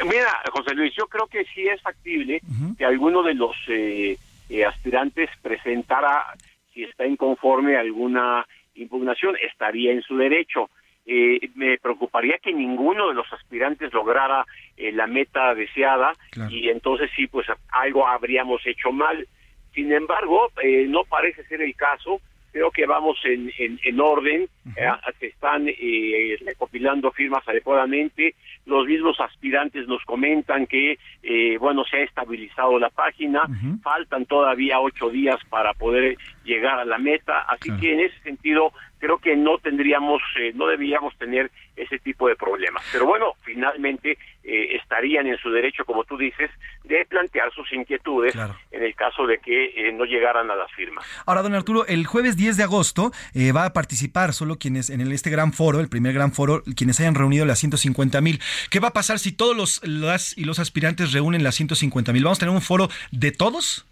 Mira, 0.04 0.42
José 0.52 0.74
Luis, 0.74 0.94
yo 0.94 1.06
creo 1.06 1.26
que 1.26 1.44
sí 1.46 1.66
es 1.66 1.80
factible 1.82 2.40
que 2.76 2.84
alguno 2.84 3.22
de 3.22 3.34
los 3.34 3.56
eh, 3.68 4.16
eh, 4.48 4.64
aspirantes 4.64 5.30
presentara, 5.42 6.26
si 6.72 6.84
está 6.84 7.06
inconforme, 7.06 7.76
alguna 7.76 8.46
impugnación, 8.74 9.36
estaría 9.42 9.92
en 9.92 10.02
su 10.02 10.16
derecho. 10.16 10.70
Eh, 11.04 11.50
me 11.54 11.78
preocuparía 11.78 12.38
que 12.38 12.52
ninguno 12.52 13.08
de 13.08 13.14
los 13.14 13.32
aspirantes 13.32 13.92
lograra 13.92 14.44
la 14.76 15.06
meta 15.06 15.54
deseada 15.54 16.12
y 16.50 16.68
entonces 16.68 17.10
sí, 17.16 17.26
pues 17.26 17.46
algo 17.70 18.06
habríamos 18.06 18.64
hecho 18.66 18.92
mal. 18.92 19.26
Sin 19.74 19.92
embargo, 19.92 20.52
no 20.86 21.04
parece 21.04 21.44
ser 21.44 21.62
el 21.62 21.74
caso 21.74 22.20
creo 22.52 22.70
que 22.70 22.86
vamos 22.86 23.18
en, 23.24 23.50
en, 23.58 24.00
orden, 24.00 24.48
eh, 24.76 24.90
se 25.18 25.26
están 25.26 25.68
eh, 25.68 26.36
recopilando 26.44 27.10
firmas 27.12 27.46
adecuadamente, 27.46 28.34
los 28.66 28.86
mismos 28.86 29.18
aspirantes 29.20 29.86
nos 29.86 30.04
comentan 30.04 30.66
que, 30.66 30.98
eh, 31.22 31.58
bueno, 31.58 31.84
se 31.84 31.98
ha 31.98 32.02
estabilizado 32.02 32.78
la 32.78 32.90
página, 32.90 33.42
faltan 33.82 34.26
todavía 34.26 34.80
ocho 34.80 35.10
días 35.10 35.38
para 35.48 35.72
poder 35.74 36.16
llegar 36.44 36.78
a 36.78 36.84
la 36.84 36.98
meta, 36.98 37.40
así 37.42 37.70
que 37.80 37.94
en 37.94 38.00
ese 38.00 38.18
sentido 38.20 38.72
creo 38.98 39.18
que 39.18 39.36
no 39.36 39.58
tendríamos, 39.58 40.20
eh, 40.38 40.52
no 40.54 40.66
deberíamos 40.66 41.16
tener 41.16 41.50
ese 41.76 41.98
tipo 41.98 42.28
de 42.28 42.36
problemas. 42.36 42.84
Pero 42.92 43.06
bueno, 43.06 43.34
finalmente 43.42 44.18
eh, 44.44 44.76
estarían 44.76 45.26
en 45.26 45.38
su 45.38 45.50
derecho, 45.50 45.84
como 45.84 46.04
tú 46.04 46.16
dices, 46.16 46.50
de 46.84 47.04
plantear 47.06 47.52
sus 47.52 47.72
inquietudes 47.72 48.34
en 48.70 48.82
el 48.82 48.94
caso 48.94 49.26
de 49.26 49.38
que 49.38 49.66
eh, 49.66 49.92
no 49.92 50.04
llegaran 50.04 50.50
a 50.50 50.56
las 50.56 50.70
firmas. 50.72 51.04
Ahora, 51.26 51.42
don 51.42 51.54
Arturo, 51.54 51.86
el 51.86 52.06
jueves 52.06 52.36
10 52.36 52.56
de 52.56 52.64
agosto 52.64 53.12
va 53.54 53.64
a 53.64 53.72
participar 53.72 54.32
solo 54.32 54.58
quienes 54.58 54.90
en 54.90 55.00
este 55.12 55.30
gran 55.30 55.52
foro, 55.52 55.80
el 55.80 55.88
primer 55.88 56.12
gran 56.12 56.32
foro, 56.32 56.62
quienes 56.76 57.00
hayan 57.00 57.14
reunido 57.14 57.46
las 57.46 57.58
150 57.60 58.20
mil. 58.20 58.40
¿Qué 58.70 58.80
va 58.80 58.88
a 58.88 58.92
pasar 58.92 59.18
si 59.18 59.32
todos 59.32 59.56
los 59.56 59.86
las 59.86 60.36
y 60.36 60.44
los 60.44 60.58
aspirantes 60.58 61.12
reúnen 61.12 61.42
las 61.42 61.54
150 61.54 62.12
mil? 62.12 62.24
¿Vamos 62.24 62.38
a 62.38 62.40
tener 62.40 62.54
un 62.54 62.62
foro 62.62 62.88
de 63.12 63.32
todos? 63.32 63.86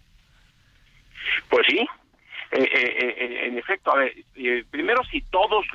Pues 1.49 1.65
sí, 1.67 1.87
eh, 2.51 2.63
eh, 2.63 3.15
eh, 3.17 3.47
en 3.47 3.57
efecto, 3.57 3.91
a 3.91 3.97
ver, 3.97 4.13
primero 4.71 5.03
si 5.03 5.21
todos 5.21 5.65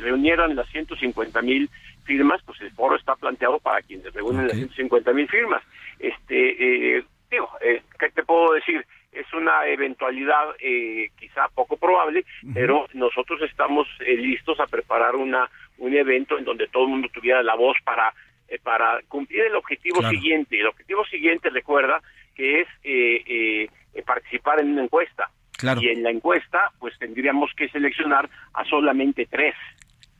reunieran 0.00 0.56
las 0.56 0.68
150 0.70 1.42
mil 1.42 1.68
firmas, 2.04 2.40
pues 2.44 2.58
el 2.62 2.70
foro 2.70 2.96
está 2.96 3.14
planteado 3.16 3.58
para 3.58 3.82
quienes 3.82 4.12
reúnen 4.14 4.48
las 4.48 4.56
150 4.56 5.12
mil 5.12 5.28
firmas. 5.28 5.62
Este, 5.98 7.04
digo, 7.30 7.50
¿qué 7.98 8.10
te 8.14 8.22
puedo 8.22 8.54
decir? 8.54 8.84
Es 9.12 9.30
una 9.34 9.66
eventualidad 9.66 10.54
quizá 11.18 11.48
poco 11.54 11.76
probable, 11.76 12.24
pero 12.54 12.86
nosotros 12.94 13.42
estamos 13.42 13.86
listos 14.00 14.58
a 14.60 14.66
preparar 14.66 15.16
una 15.16 15.50
un 15.78 15.94
evento 15.94 16.38
en 16.38 16.44
donde 16.44 16.66
todo 16.68 16.84
el 16.84 16.90
mundo 16.90 17.08
tuviera 17.12 17.42
la 17.42 17.54
voz 17.54 17.76
para 17.84 18.12
para 18.62 19.02
cumplir 19.08 19.42
el 19.42 19.54
objetivo 19.54 20.02
siguiente. 20.08 20.58
El 20.58 20.68
objetivo 20.68 21.04
siguiente, 21.04 21.50
recuerda, 21.50 22.00
que 22.34 22.60
es 22.60 24.04
participar 24.06 24.60
en 24.60 24.72
una 24.72 24.84
encuesta. 24.84 25.30
Y 25.80 25.88
en 25.88 26.02
la 26.02 26.10
encuesta, 26.10 26.70
pues 26.78 26.96
tendríamos 26.98 27.50
que 27.56 27.68
seleccionar 27.68 28.28
a 28.54 28.64
solamente 28.64 29.26
tres 29.26 29.54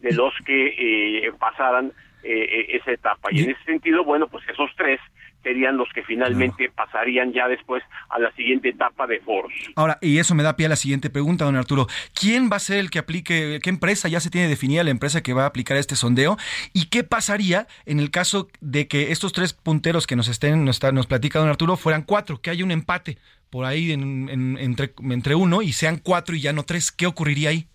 de 0.00 0.12
los 0.12 0.32
que 0.44 1.26
eh, 1.26 1.32
pasaran 1.38 1.92
eh, 2.22 2.66
esa 2.70 2.92
etapa. 2.92 3.28
Y 3.30 3.44
en 3.44 3.50
ese 3.50 3.64
sentido, 3.64 4.04
bueno, 4.04 4.28
pues 4.28 4.44
esos 4.48 4.70
tres 4.76 5.00
serían 5.42 5.76
los 5.76 5.88
que 5.94 6.02
finalmente 6.02 6.70
pasarían 6.70 7.32
ya 7.32 7.48
después 7.48 7.82
a 8.10 8.18
la 8.18 8.30
siguiente 8.32 8.70
etapa 8.70 9.06
de 9.06 9.20
foros. 9.20 9.52
Ahora, 9.76 9.98
y 10.00 10.18
eso 10.18 10.34
me 10.34 10.42
da 10.42 10.56
pie 10.56 10.66
a 10.66 10.70
la 10.70 10.76
siguiente 10.76 11.10
pregunta, 11.10 11.44
don 11.44 11.56
Arturo. 11.56 11.86
¿Quién 12.12 12.50
va 12.50 12.56
a 12.56 12.60
ser 12.60 12.78
el 12.78 12.90
que 12.90 12.98
aplique, 12.98 13.60
qué 13.62 13.70
empresa 13.70 14.08
ya 14.08 14.20
se 14.20 14.30
tiene 14.30 14.48
definida 14.48 14.84
la 14.84 14.90
empresa 14.90 15.22
que 15.22 15.32
va 15.32 15.44
a 15.44 15.46
aplicar 15.46 15.76
este 15.76 15.96
sondeo? 15.96 16.36
¿Y 16.72 16.88
qué 16.88 17.04
pasaría 17.04 17.66
en 17.86 18.00
el 18.00 18.10
caso 18.10 18.48
de 18.60 18.88
que 18.88 19.12
estos 19.12 19.32
tres 19.32 19.52
punteros 19.52 20.06
que 20.06 20.16
nos 20.16 20.28
estén, 20.28 20.64
nos, 20.64 20.82
nos 20.92 21.06
platica 21.06 21.38
don 21.38 21.48
Arturo, 21.48 21.76
fueran 21.76 22.02
cuatro, 22.02 22.40
que 22.40 22.50
haya 22.50 22.64
un 22.64 22.72
empate 22.72 23.18
por 23.50 23.64
ahí 23.64 23.92
entre, 23.92 24.92
entre 25.10 25.34
uno 25.34 25.62
y 25.62 25.72
sean 25.72 25.98
cuatro 25.98 26.34
y 26.34 26.40
ya 26.40 26.52
no 26.52 26.64
tres? 26.64 26.92
¿Qué 26.92 27.06
ocurriría 27.06 27.50
ahí? 27.50 27.66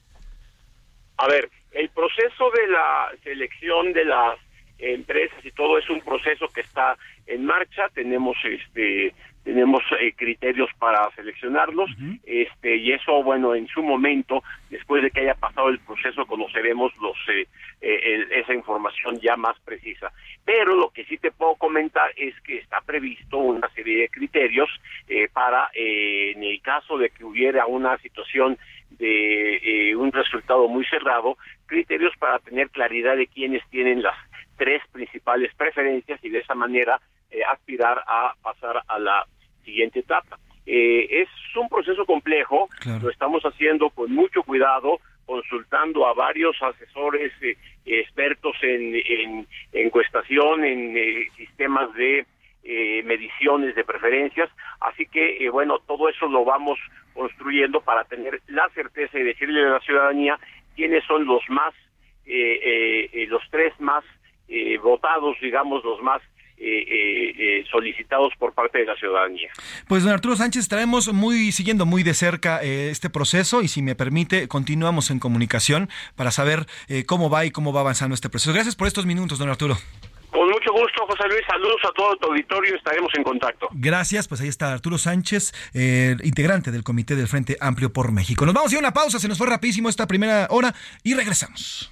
A 1.17 1.28
ver, 1.28 1.49
el 1.71 1.89
proceso 1.89 2.51
de 2.51 2.67
la 2.67 3.11
selección 3.24 3.93
de 3.93 4.05
las 4.05 4.38
empresas 4.78 5.43
y 5.45 5.51
todo 5.51 5.78
es 5.78 5.89
un 5.89 6.01
proceso 6.01 6.47
que 6.53 6.61
está 6.61 6.97
en 7.26 7.45
marcha 7.45 7.88
tenemos 7.93 8.36
este 8.43 9.13
tenemos 9.43 9.81
eh, 9.99 10.13
criterios 10.15 10.69
para 10.79 11.09
seleccionarlos 11.15 11.89
este 12.23 12.77
y 12.77 12.91
eso 12.93 13.21
bueno 13.23 13.53
en 13.55 13.67
su 13.67 13.83
momento 13.83 14.41
después 14.69 15.03
de 15.03 15.11
que 15.11 15.21
haya 15.21 15.35
pasado 15.35 15.69
el 15.69 15.79
proceso 15.79 16.25
conoceremos 16.25 16.93
los 17.01 17.17
eh, 17.29 17.47
eh, 17.81 18.27
esa 18.31 18.53
información 18.53 19.19
ya 19.19 19.35
más 19.35 19.59
precisa. 19.59 20.11
Pero 20.45 20.75
lo 20.75 20.89
que 20.89 21.05
sí 21.05 21.17
te 21.17 21.31
puedo 21.31 21.55
comentar 21.55 22.11
es 22.15 22.39
que 22.41 22.57
está 22.57 22.79
previsto 22.81 23.37
una 23.37 23.69
serie 23.69 24.01
de 24.01 24.09
criterios 24.09 24.69
para 25.33 25.69
en 25.73 26.43
el 26.43 26.61
caso 26.61 26.97
de 26.97 27.09
que 27.09 27.23
hubiera 27.23 27.65
una 27.65 27.97
situación 27.99 28.57
de 28.91 29.93
un 29.97 30.11
resultado 30.11 30.67
muy 30.67 30.85
cerrado 30.85 31.37
criterios 31.65 32.13
para 32.17 32.39
tener 32.39 32.69
claridad 32.69 33.17
de 33.17 33.27
quiénes 33.27 33.63
tienen 33.69 34.01
las 34.01 34.15
tres 34.57 34.81
principales 34.91 35.53
preferencias 35.55 36.23
y 36.23 36.29
de 36.29 36.39
esa 36.39 36.55
manera 36.55 36.99
eh, 36.99 37.12
aspirar 37.51 38.03
a 38.07 38.34
pasar 38.41 38.81
a 38.88 38.99
la 38.99 39.25
siguiente 39.63 39.99
etapa. 39.99 40.38
Eh, 40.65 41.21
es 41.21 41.29
un 41.57 41.67
proceso 41.67 42.05
complejo, 42.05 42.69
lo 43.01 43.09
estamos 43.09 43.43
haciendo 43.43 43.89
con 43.89 44.13
mucho 44.13 44.43
cuidado, 44.43 44.99
consultando 45.25 46.05
a 46.05 46.13
varios 46.13 46.55
asesores 46.61 47.34
eh, 47.41 47.57
expertos 47.86 48.55
en, 48.61 48.95
en 48.95 49.47
encuestación, 49.73 50.63
en 50.63 51.29
sistemas 51.36 51.93
de 51.95 52.25
mediciones 53.03 53.75
de 53.75 53.84
preferencias, 53.84 54.49
así 54.79 55.05
que 55.05 55.49
bueno, 55.49 55.79
todo 55.79 56.07
eso 56.07 56.27
lo 56.27 56.45
vamos 56.45 56.79
construyendo 57.13 57.81
para 57.81 58.05
tener 58.05 58.39
la 58.47 58.69
certeza 58.69 59.19
y 59.19 59.23
decirle 59.23 59.65
a 59.65 59.71
la 59.71 59.79
ciudadanía 59.81 60.39
quiénes 60.73 61.03
son 61.03 61.25
los 61.25 61.41
más, 61.49 61.73
los 62.25 63.41
tres 63.51 63.73
más 63.81 64.05
votados, 64.81 65.36
digamos, 65.41 65.84
los 65.84 66.01
más 66.01 66.21
eh, 66.57 66.85
eh, 66.87 67.33
eh, 67.37 67.65
solicitados 67.69 68.31
por 68.37 68.53
parte 68.53 68.77
de 68.77 68.85
la 68.85 68.95
ciudadanía. 68.95 69.49
Pues 69.87 70.03
don 70.03 70.13
Arturo 70.13 70.35
Sánchez, 70.35 70.61
estaremos 70.61 71.11
muy 71.11 71.51
siguiendo 71.51 71.85
muy 71.85 72.03
de 72.03 72.13
cerca 72.13 72.61
este 72.61 73.09
proceso 73.09 73.61
y 73.61 73.67
si 73.67 73.81
me 73.81 73.95
permite 73.95 74.47
continuamos 74.47 75.09
en 75.09 75.19
comunicación 75.19 75.89
para 76.15 76.31
saber 76.31 76.65
cómo 77.07 77.29
va 77.29 77.45
y 77.45 77.51
cómo 77.51 77.73
va 77.73 77.81
avanzando 77.81 78.13
este 78.13 78.29
proceso. 78.29 78.53
Gracias 78.53 78.75
por 78.75 78.87
estos 78.87 79.05
minutos, 79.05 79.39
don 79.39 79.49
Arturo. 79.49 79.77
Con 80.31 80.47
mucho 80.47 80.71
gusto, 80.71 81.05
José 81.07 81.27
Luis. 81.27 81.41
Saludos 81.47 81.81
a 81.83 81.91
todo 81.91 82.15
tu 82.17 82.27
auditorio. 82.27 82.75
Estaremos 82.75 83.11
en 83.15 83.23
contacto. 83.23 83.67
Gracias. 83.73 84.27
Pues 84.27 84.41
ahí 84.41 84.47
está 84.47 84.71
Arturo 84.71 84.97
Sánchez, 84.97 85.53
integrante 86.23 86.71
del 86.71 86.83
Comité 86.83 87.15
del 87.15 87.27
Frente 87.27 87.57
Amplio 87.59 87.91
por 87.91 88.11
México. 88.11 88.45
Nos 88.45 88.53
vamos 88.53 88.71
a 88.71 88.75
ir 88.75 88.77
a 88.77 88.87
una 88.87 88.93
pausa. 88.93 89.19
Se 89.19 89.27
nos 89.27 89.37
fue 89.37 89.47
rapidísimo 89.47 89.89
esta 89.89 90.07
primera 90.07 90.47
hora 90.49 90.73
y 91.03 91.13
regresamos. 91.13 91.91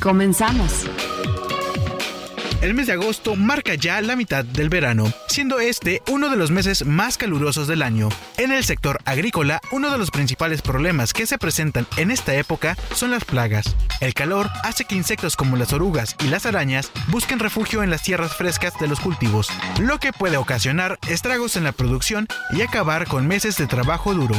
Comenzamos. 0.00 0.86
El 2.62 2.74
mes 2.74 2.86
de 2.86 2.94
agosto 2.94 3.36
marca 3.36 3.74
ya 3.74 4.00
la 4.00 4.16
mitad 4.16 4.44
del 4.44 4.70
verano, 4.70 5.12
siendo 5.28 5.60
este 5.60 6.02
uno 6.10 6.30
de 6.30 6.36
los 6.36 6.50
meses 6.50 6.86
más 6.86 7.18
calurosos 7.18 7.66
del 7.66 7.82
año. 7.82 8.08
En 8.38 8.50
el 8.50 8.64
sector 8.64 8.98
agrícola, 9.04 9.60
uno 9.72 9.90
de 9.90 9.98
los 9.98 10.10
principales 10.10 10.62
problemas 10.62 11.12
que 11.12 11.26
se 11.26 11.38
presentan 11.38 11.86
en 11.98 12.10
esta 12.10 12.34
época 12.34 12.76
son 12.94 13.10
las 13.10 13.24
plagas. 13.24 13.74
El 14.00 14.14
calor 14.14 14.48
hace 14.62 14.84
que 14.84 14.94
insectos 14.94 15.36
como 15.36 15.56
las 15.56 15.72
orugas 15.74 16.16
y 16.24 16.28
las 16.28 16.46
arañas 16.46 16.90
busquen 17.08 17.38
refugio 17.38 17.82
en 17.82 17.90
las 17.90 18.02
tierras 18.02 18.34
frescas 18.34 18.72
de 18.80 18.88
los 18.88 19.00
cultivos, 19.00 19.48
lo 19.80 19.98
que 19.98 20.12
puede 20.12 20.38
ocasionar 20.38 20.98
estragos 21.08 21.56
en 21.56 21.64
la 21.64 21.72
producción 21.72 22.26
y 22.52 22.62
acabar 22.62 23.06
con 23.06 23.26
meses 23.26 23.56
de 23.56 23.66
trabajo 23.66 24.14
duro. 24.14 24.36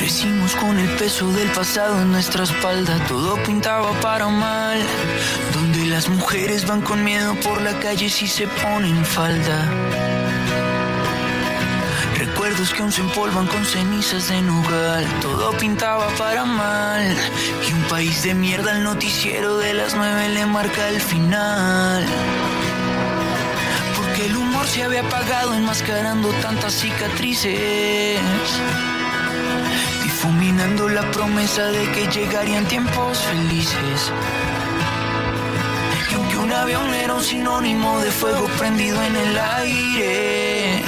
Crecimos 0.00 0.56
con 0.56 0.78
el 0.78 0.88
peso 0.96 1.30
del 1.30 1.50
pasado 1.50 2.00
en 2.00 2.10
nuestra 2.10 2.44
espalda, 2.44 2.98
todo 3.06 3.36
pintaba 3.42 3.92
para 4.00 4.28
mal. 4.28 4.80
Donde 5.52 5.84
las 5.84 6.08
mujeres 6.08 6.66
van 6.66 6.80
con 6.80 7.04
miedo 7.04 7.34
por 7.44 7.60
la 7.60 7.78
calle 7.80 8.08
si 8.08 8.26
se 8.26 8.48
ponen 8.48 9.04
falda. 9.04 9.70
Recuerdos 12.16 12.72
que 12.72 12.80
aún 12.80 12.90
se 12.90 13.02
empolvan 13.02 13.46
con 13.46 13.62
cenizas 13.66 14.30
de 14.30 14.40
nogal, 14.40 15.04
todo 15.20 15.52
pintaba 15.58 16.08
para 16.16 16.46
mal. 16.46 17.14
Y 17.68 17.72
un 17.74 17.82
país 17.82 18.22
de 18.22 18.34
mierda, 18.34 18.72
el 18.78 18.82
noticiero 18.82 19.58
de 19.58 19.74
las 19.74 19.94
nueve 19.94 20.30
le 20.30 20.46
marca 20.46 20.88
el 20.88 20.98
final. 21.02 22.06
Porque 23.98 24.24
el 24.24 24.34
humor 24.34 24.66
se 24.66 24.82
había 24.82 25.02
apagado 25.02 25.52
enmascarando 25.54 26.30
tantas 26.40 26.72
cicatrices 26.72 28.18
difuminando 30.02 30.88
la 30.88 31.02
promesa 31.10 31.64
de 31.66 31.90
que 31.92 32.06
llegarían 32.08 32.66
tiempos 32.66 33.18
felices. 33.18 34.12
Y 36.10 36.14
aunque 36.14 36.36
un 36.36 36.52
avión 36.52 36.94
era 36.94 37.14
un 37.14 37.22
sinónimo 37.22 38.00
de 38.00 38.10
fuego 38.10 38.46
prendido 38.58 39.02
en 39.02 39.16
el 39.16 39.38
aire, 39.38 40.82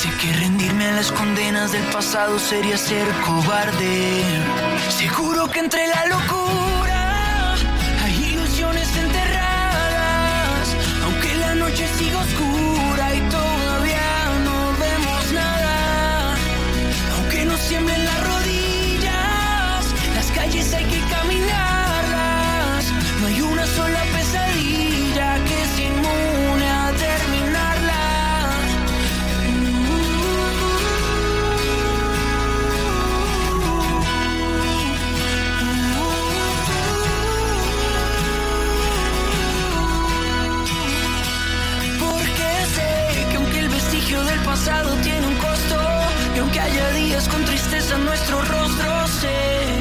sé 0.00 0.08
que 0.20 0.32
rendirme 0.34 0.86
a 0.88 0.92
las 0.92 1.10
condenas 1.12 1.72
del 1.72 1.84
pasado 1.84 2.38
sería 2.38 2.76
ser 2.76 3.06
cobarde. 3.26 4.22
Seguro 4.88 5.50
que 5.50 5.60
entre 5.60 5.86
la 5.88 6.06
locura 6.06 6.93
nuestro 48.14 48.42
rostro, 48.42 49.08
sé 49.08 49.80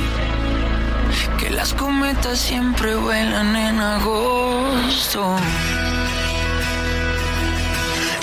que 1.37 1.51
las 1.51 1.71
cometas 1.75 2.39
siempre 2.39 2.95
vuelan 2.95 3.55
en 3.55 3.79
agosto. 3.79 5.35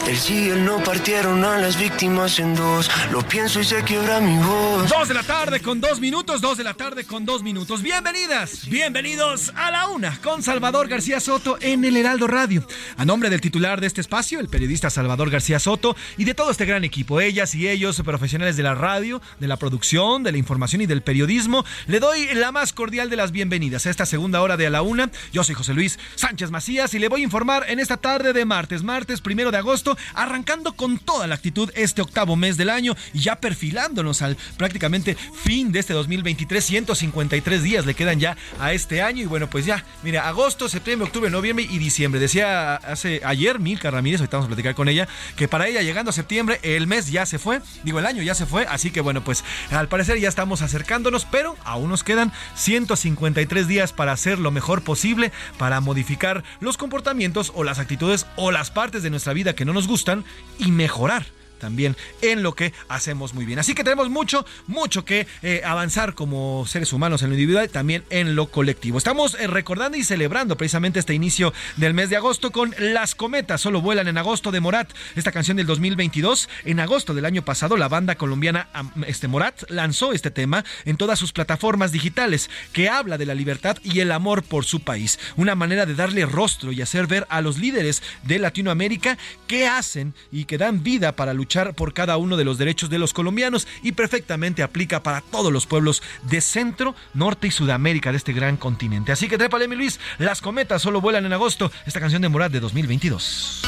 El 0.08 0.16
sí 0.16 0.50
no 0.56 0.82
partieron 0.82 1.44
a 1.44 1.58
las 1.58 1.78
víctimas 1.78 2.38
en 2.40 2.54
dos. 2.54 2.90
Lo 3.12 3.22
pienso 3.22 3.60
y 3.60 3.64
se 3.64 3.84
quiebra 3.84 4.18
mi 4.20 4.36
voz. 4.38 4.88
Dos 4.88 5.08
de 5.08 5.14
la 5.14 5.22
tarde 5.22 5.60
con 5.60 5.80
dos 5.80 6.00
minutos, 6.00 6.40
dos 6.40 6.58
de 6.58 6.64
la 6.64 6.74
tarde 6.74 7.04
con 7.04 7.24
dos 7.24 7.42
minutos. 7.42 7.82
Bienvenidas, 7.82 8.68
bienvenidos 8.68 9.52
a 9.54 9.70
la 9.70 9.88
una 9.88 10.18
con 10.20 10.42
Salvador 10.42 10.88
García 10.88 11.20
Soto 11.20 11.58
en 11.60 11.84
el 11.84 11.96
Heraldo 11.96 12.26
Radio. 12.26 12.66
A 12.96 13.04
nombre 13.04 13.30
del 13.30 13.40
titular 13.40 13.80
de 13.80 13.86
este 13.86 14.00
espacio, 14.00 14.40
el 14.40 14.48
periodista 14.48 14.90
Salvador 14.90 15.30
García 15.30 15.60
Soto, 15.60 15.94
y 16.16 16.24
de 16.24 16.34
todo 16.34 16.50
este 16.50 16.64
gran 16.64 16.82
equipo, 16.82 17.20
ellas 17.20 17.54
y 17.54 17.68
ellos, 17.68 18.00
profesionales 18.02 18.56
de 18.56 18.64
la 18.64 18.74
radio, 18.74 19.22
de 19.38 19.48
la 19.48 19.58
producción, 19.58 20.24
de 20.24 20.32
la 20.32 20.38
información 20.38 20.82
y 20.82 20.86
del 20.86 21.02
periodismo, 21.02 21.64
le 21.86 22.00
doy 22.00 22.26
la 22.34 22.50
más 22.50 22.72
cordial 22.72 23.10
de 23.10 23.16
las 23.16 23.30
bienvenidas 23.30 23.86
a 23.86 23.90
esta 23.90 24.06
segunda 24.06 24.40
hora 24.42 24.56
de 24.56 24.66
A 24.66 24.70
la 24.70 24.82
Una. 24.82 25.10
Yo 25.32 25.44
soy 25.44 25.54
José 25.54 25.74
Luis 25.74 25.98
Sánchez 26.16 26.50
Macías 26.50 26.94
y 26.94 26.98
le 26.98 27.08
voy 27.08 27.20
a 27.20 27.24
informar 27.24 27.66
en 27.68 27.78
esta 27.78 27.96
tarde 27.96 28.32
de 28.32 28.44
martes, 28.44 28.82
martes 28.82 29.20
primero 29.20 29.50
de 29.50 29.58
agosto, 29.58 29.89
arrancando 30.14 30.72
con 30.72 30.98
toda 30.98 31.26
la 31.26 31.34
actitud 31.34 31.70
este 31.74 32.02
octavo 32.02 32.36
mes 32.36 32.56
del 32.56 32.70
año 32.70 32.96
y 33.12 33.20
ya 33.20 33.36
perfilándonos 33.36 34.22
al 34.22 34.36
prácticamente 34.56 35.16
fin 35.16 35.72
de 35.72 35.80
este 35.80 35.94
2023. 35.94 36.64
153 36.64 37.62
días 37.62 37.86
le 37.86 37.94
quedan 37.94 38.20
ya 38.20 38.36
a 38.58 38.72
este 38.72 39.02
año 39.02 39.22
y 39.22 39.26
bueno, 39.26 39.48
pues 39.48 39.66
ya, 39.66 39.84
mira, 40.02 40.28
agosto, 40.28 40.68
septiembre, 40.68 41.06
octubre, 41.06 41.30
noviembre 41.30 41.66
y 41.68 41.78
diciembre. 41.78 42.20
Decía 42.20 42.76
hace 42.76 43.20
ayer 43.24 43.58
Milka 43.58 43.90
Ramírez, 43.90 44.20
ahorita 44.20 44.36
vamos 44.36 44.46
a 44.46 44.54
platicar 44.54 44.74
con 44.74 44.88
ella, 44.88 45.08
que 45.36 45.48
para 45.48 45.68
ella 45.68 45.82
llegando 45.82 46.10
a 46.10 46.12
septiembre 46.12 46.60
el 46.62 46.86
mes 46.86 47.10
ya 47.10 47.26
se 47.26 47.38
fue, 47.38 47.60
digo 47.84 47.98
el 47.98 48.06
año 48.06 48.22
ya 48.22 48.34
se 48.34 48.46
fue, 48.46 48.66
así 48.66 48.90
que 48.90 49.00
bueno, 49.00 49.22
pues 49.24 49.44
al 49.70 49.88
parecer 49.88 50.18
ya 50.18 50.28
estamos 50.28 50.62
acercándonos, 50.62 51.24
pero 51.24 51.56
aún 51.64 51.90
nos 51.90 52.04
quedan 52.04 52.32
153 52.54 53.68
días 53.68 53.92
para 53.92 54.12
hacer 54.12 54.38
lo 54.38 54.50
mejor 54.50 54.82
posible, 54.82 55.32
para 55.58 55.80
modificar 55.80 56.44
los 56.60 56.76
comportamientos 56.76 57.52
o 57.54 57.64
las 57.64 57.78
actitudes 57.78 58.26
o 58.36 58.50
las 58.50 58.70
partes 58.70 59.02
de 59.02 59.10
nuestra 59.10 59.32
vida 59.32 59.54
que 59.54 59.64
no 59.64 59.72
nos 59.72 59.79
gustan 59.86 60.24
y 60.58 60.70
mejorar 60.70 61.26
también 61.60 61.96
en 62.22 62.42
lo 62.42 62.56
que 62.56 62.72
hacemos 62.88 63.34
muy 63.34 63.44
bien. 63.44 63.60
Así 63.60 63.74
que 63.74 63.84
tenemos 63.84 64.10
mucho, 64.10 64.44
mucho 64.66 65.04
que 65.04 65.28
eh, 65.42 65.62
avanzar 65.64 66.14
como 66.14 66.66
seres 66.66 66.92
humanos 66.92 67.22
en 67.22 67.28
lo 67.28 67.34
individual 67.36 67.70
también 67.70 68.02
en 68.10 68.34
lo 68.34 68.50
colectivo. 68.50 68.98
Estamos 68.98 69.34
eh, 69.34 69.46
recordando 69.46 69.96
y 69.96 70.02
celebrando 70.02 70.56
precisamente 70.56 70.98
este 70.98 71.14
inicio 71.14 71.52
del 71.76 71.94
mes 71.94 72.10
de 72.10 72.16
agosto 72.16 72.50
con 72.50 72.74
Las 72.78 73.14
Cometas, 73.14 73.60
solo 73.60 73.80
vuelan 73.80 74.08
en 74.08 74.18
agosto 74.18 74.50
de 74.50 74.60
Morat, 74.60 74.90
esta 75.14 75.32
canción 75.32 75.56
del 75.56 75.66
2022. 75.66 76.48
En 76.64 76.80
agosto 76.80 77.14
del 77.14 77.24
año 77.24 77.42
pasado, 77.44 77.76
la 77.76 77.88
banda 77.88 78.16
colombiana 78.16 78.68
este, 79.06 79.28
Morat 79.28 79.62
lanzó 79.68 80.12
este 80.12 80.30
tema 80.30 80.64
en 80.84 80.96
todas 80.96 81.18
sus 81.18 81.32
plataformas 81.32 81.92
digitales, 81.92 82.50
que 82.72 82.88
habla 82.88 83.18
de 83.18 83.26
la 83.26 83.34
libertad 83.34 83.76
y 83.82 84.00
el 84.00 84.12
amor 84.12 84.42
por 84.42 84.64
su 84.64 84.80
país. 84.80 85.18
Una 85.36 85.54
manera 85.54 85.86
de 85.86 85.94
darle 85.94 86.26
rostro 86.26 86.72
y 86.72 86.82
hacer 86.82 87.06
ver 87.06 87.26
a 87.28 87.40
los 87.40 87.58
líderes 87.58 88.02
de 88.22 88.38
Latinoamérica 88.38 89.18
qué 89.46 89.66
hacen 89.66 90.14
y 90.32 90.44
que 90.44 90.58
dan 90.58 90.82
vida 90.82 91.12
para 91.12 91.34
luchar 91.34 91.49
por 91.74 91.92
cada 91.92 92.16
uno 92.16 92.36
de 92.36 92.44
los 92.44 92.58
derechos 92.58 92.90
de 92.90 92.98
los 92.98 93.12
colombianos 93.12 93.66
y 93.82 93.92
perfectamente 93.92 94.62
aplica 94.62 95.02
para 95.02 95.20
todos 95.20 95.52
los 95.52 95.66
pueblos 95.66 96.00
de 96.22 96.40
Centro, 96.40 96.94
Norte 97.12 97.48
y 97.48 97.50
Sudamérica 97.50 98.12
de 98.12 98.18
este 98.18 98.32
gran 98.32 98.56
continente. 98.56 99.10
Así 99.10 99.28
que 99.28 99.36
trépale, 99.36 99.66
mi 99.66 99.74
Luis, 99.74 99.98
las 100.18 100.40
cometas 100.40 100.80
solo 100.80 101.00
vuelan 101.00 101.26
en 101.26 101.32
agosto. 101.32 101.72
Esta 101.86 101.98
canción 101.98 102.22
de 102.22 102.28
Morat 102.28 102.52
de 102.52 102.60
2022. 102.60 103.62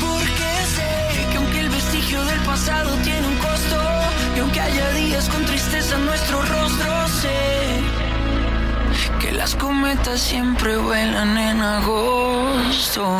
Porque 0.00 0.28
sé 0.76 1.30
que 1.32 1.36
aunque 1.38 1.60
el 1.60 1.68
vestigio 1.70 2.24
del 2.24 2.40
pasado 2.40 2.96
tiene 3.02 3.26
un 3.26 3.36
costo, 3.38 3.82
y 4.36 4.38
aunque 4.38 4.60
haya 4.60 4.90
días 4.92 5.28
con 5.28 5.44
tristeza 5.44 5.96
en 5.96 6.06
nuestro 6.06 6.40
rostro, 6.42 7.08
sé 7.20 7.80
que 9.20 9.32
las 9.32 9.56
cometas 9.56 10.20
siempre 10.20 10.76
vuelan 10.76 11.36
en 11.36 11.60
agosto. 11.62 13.18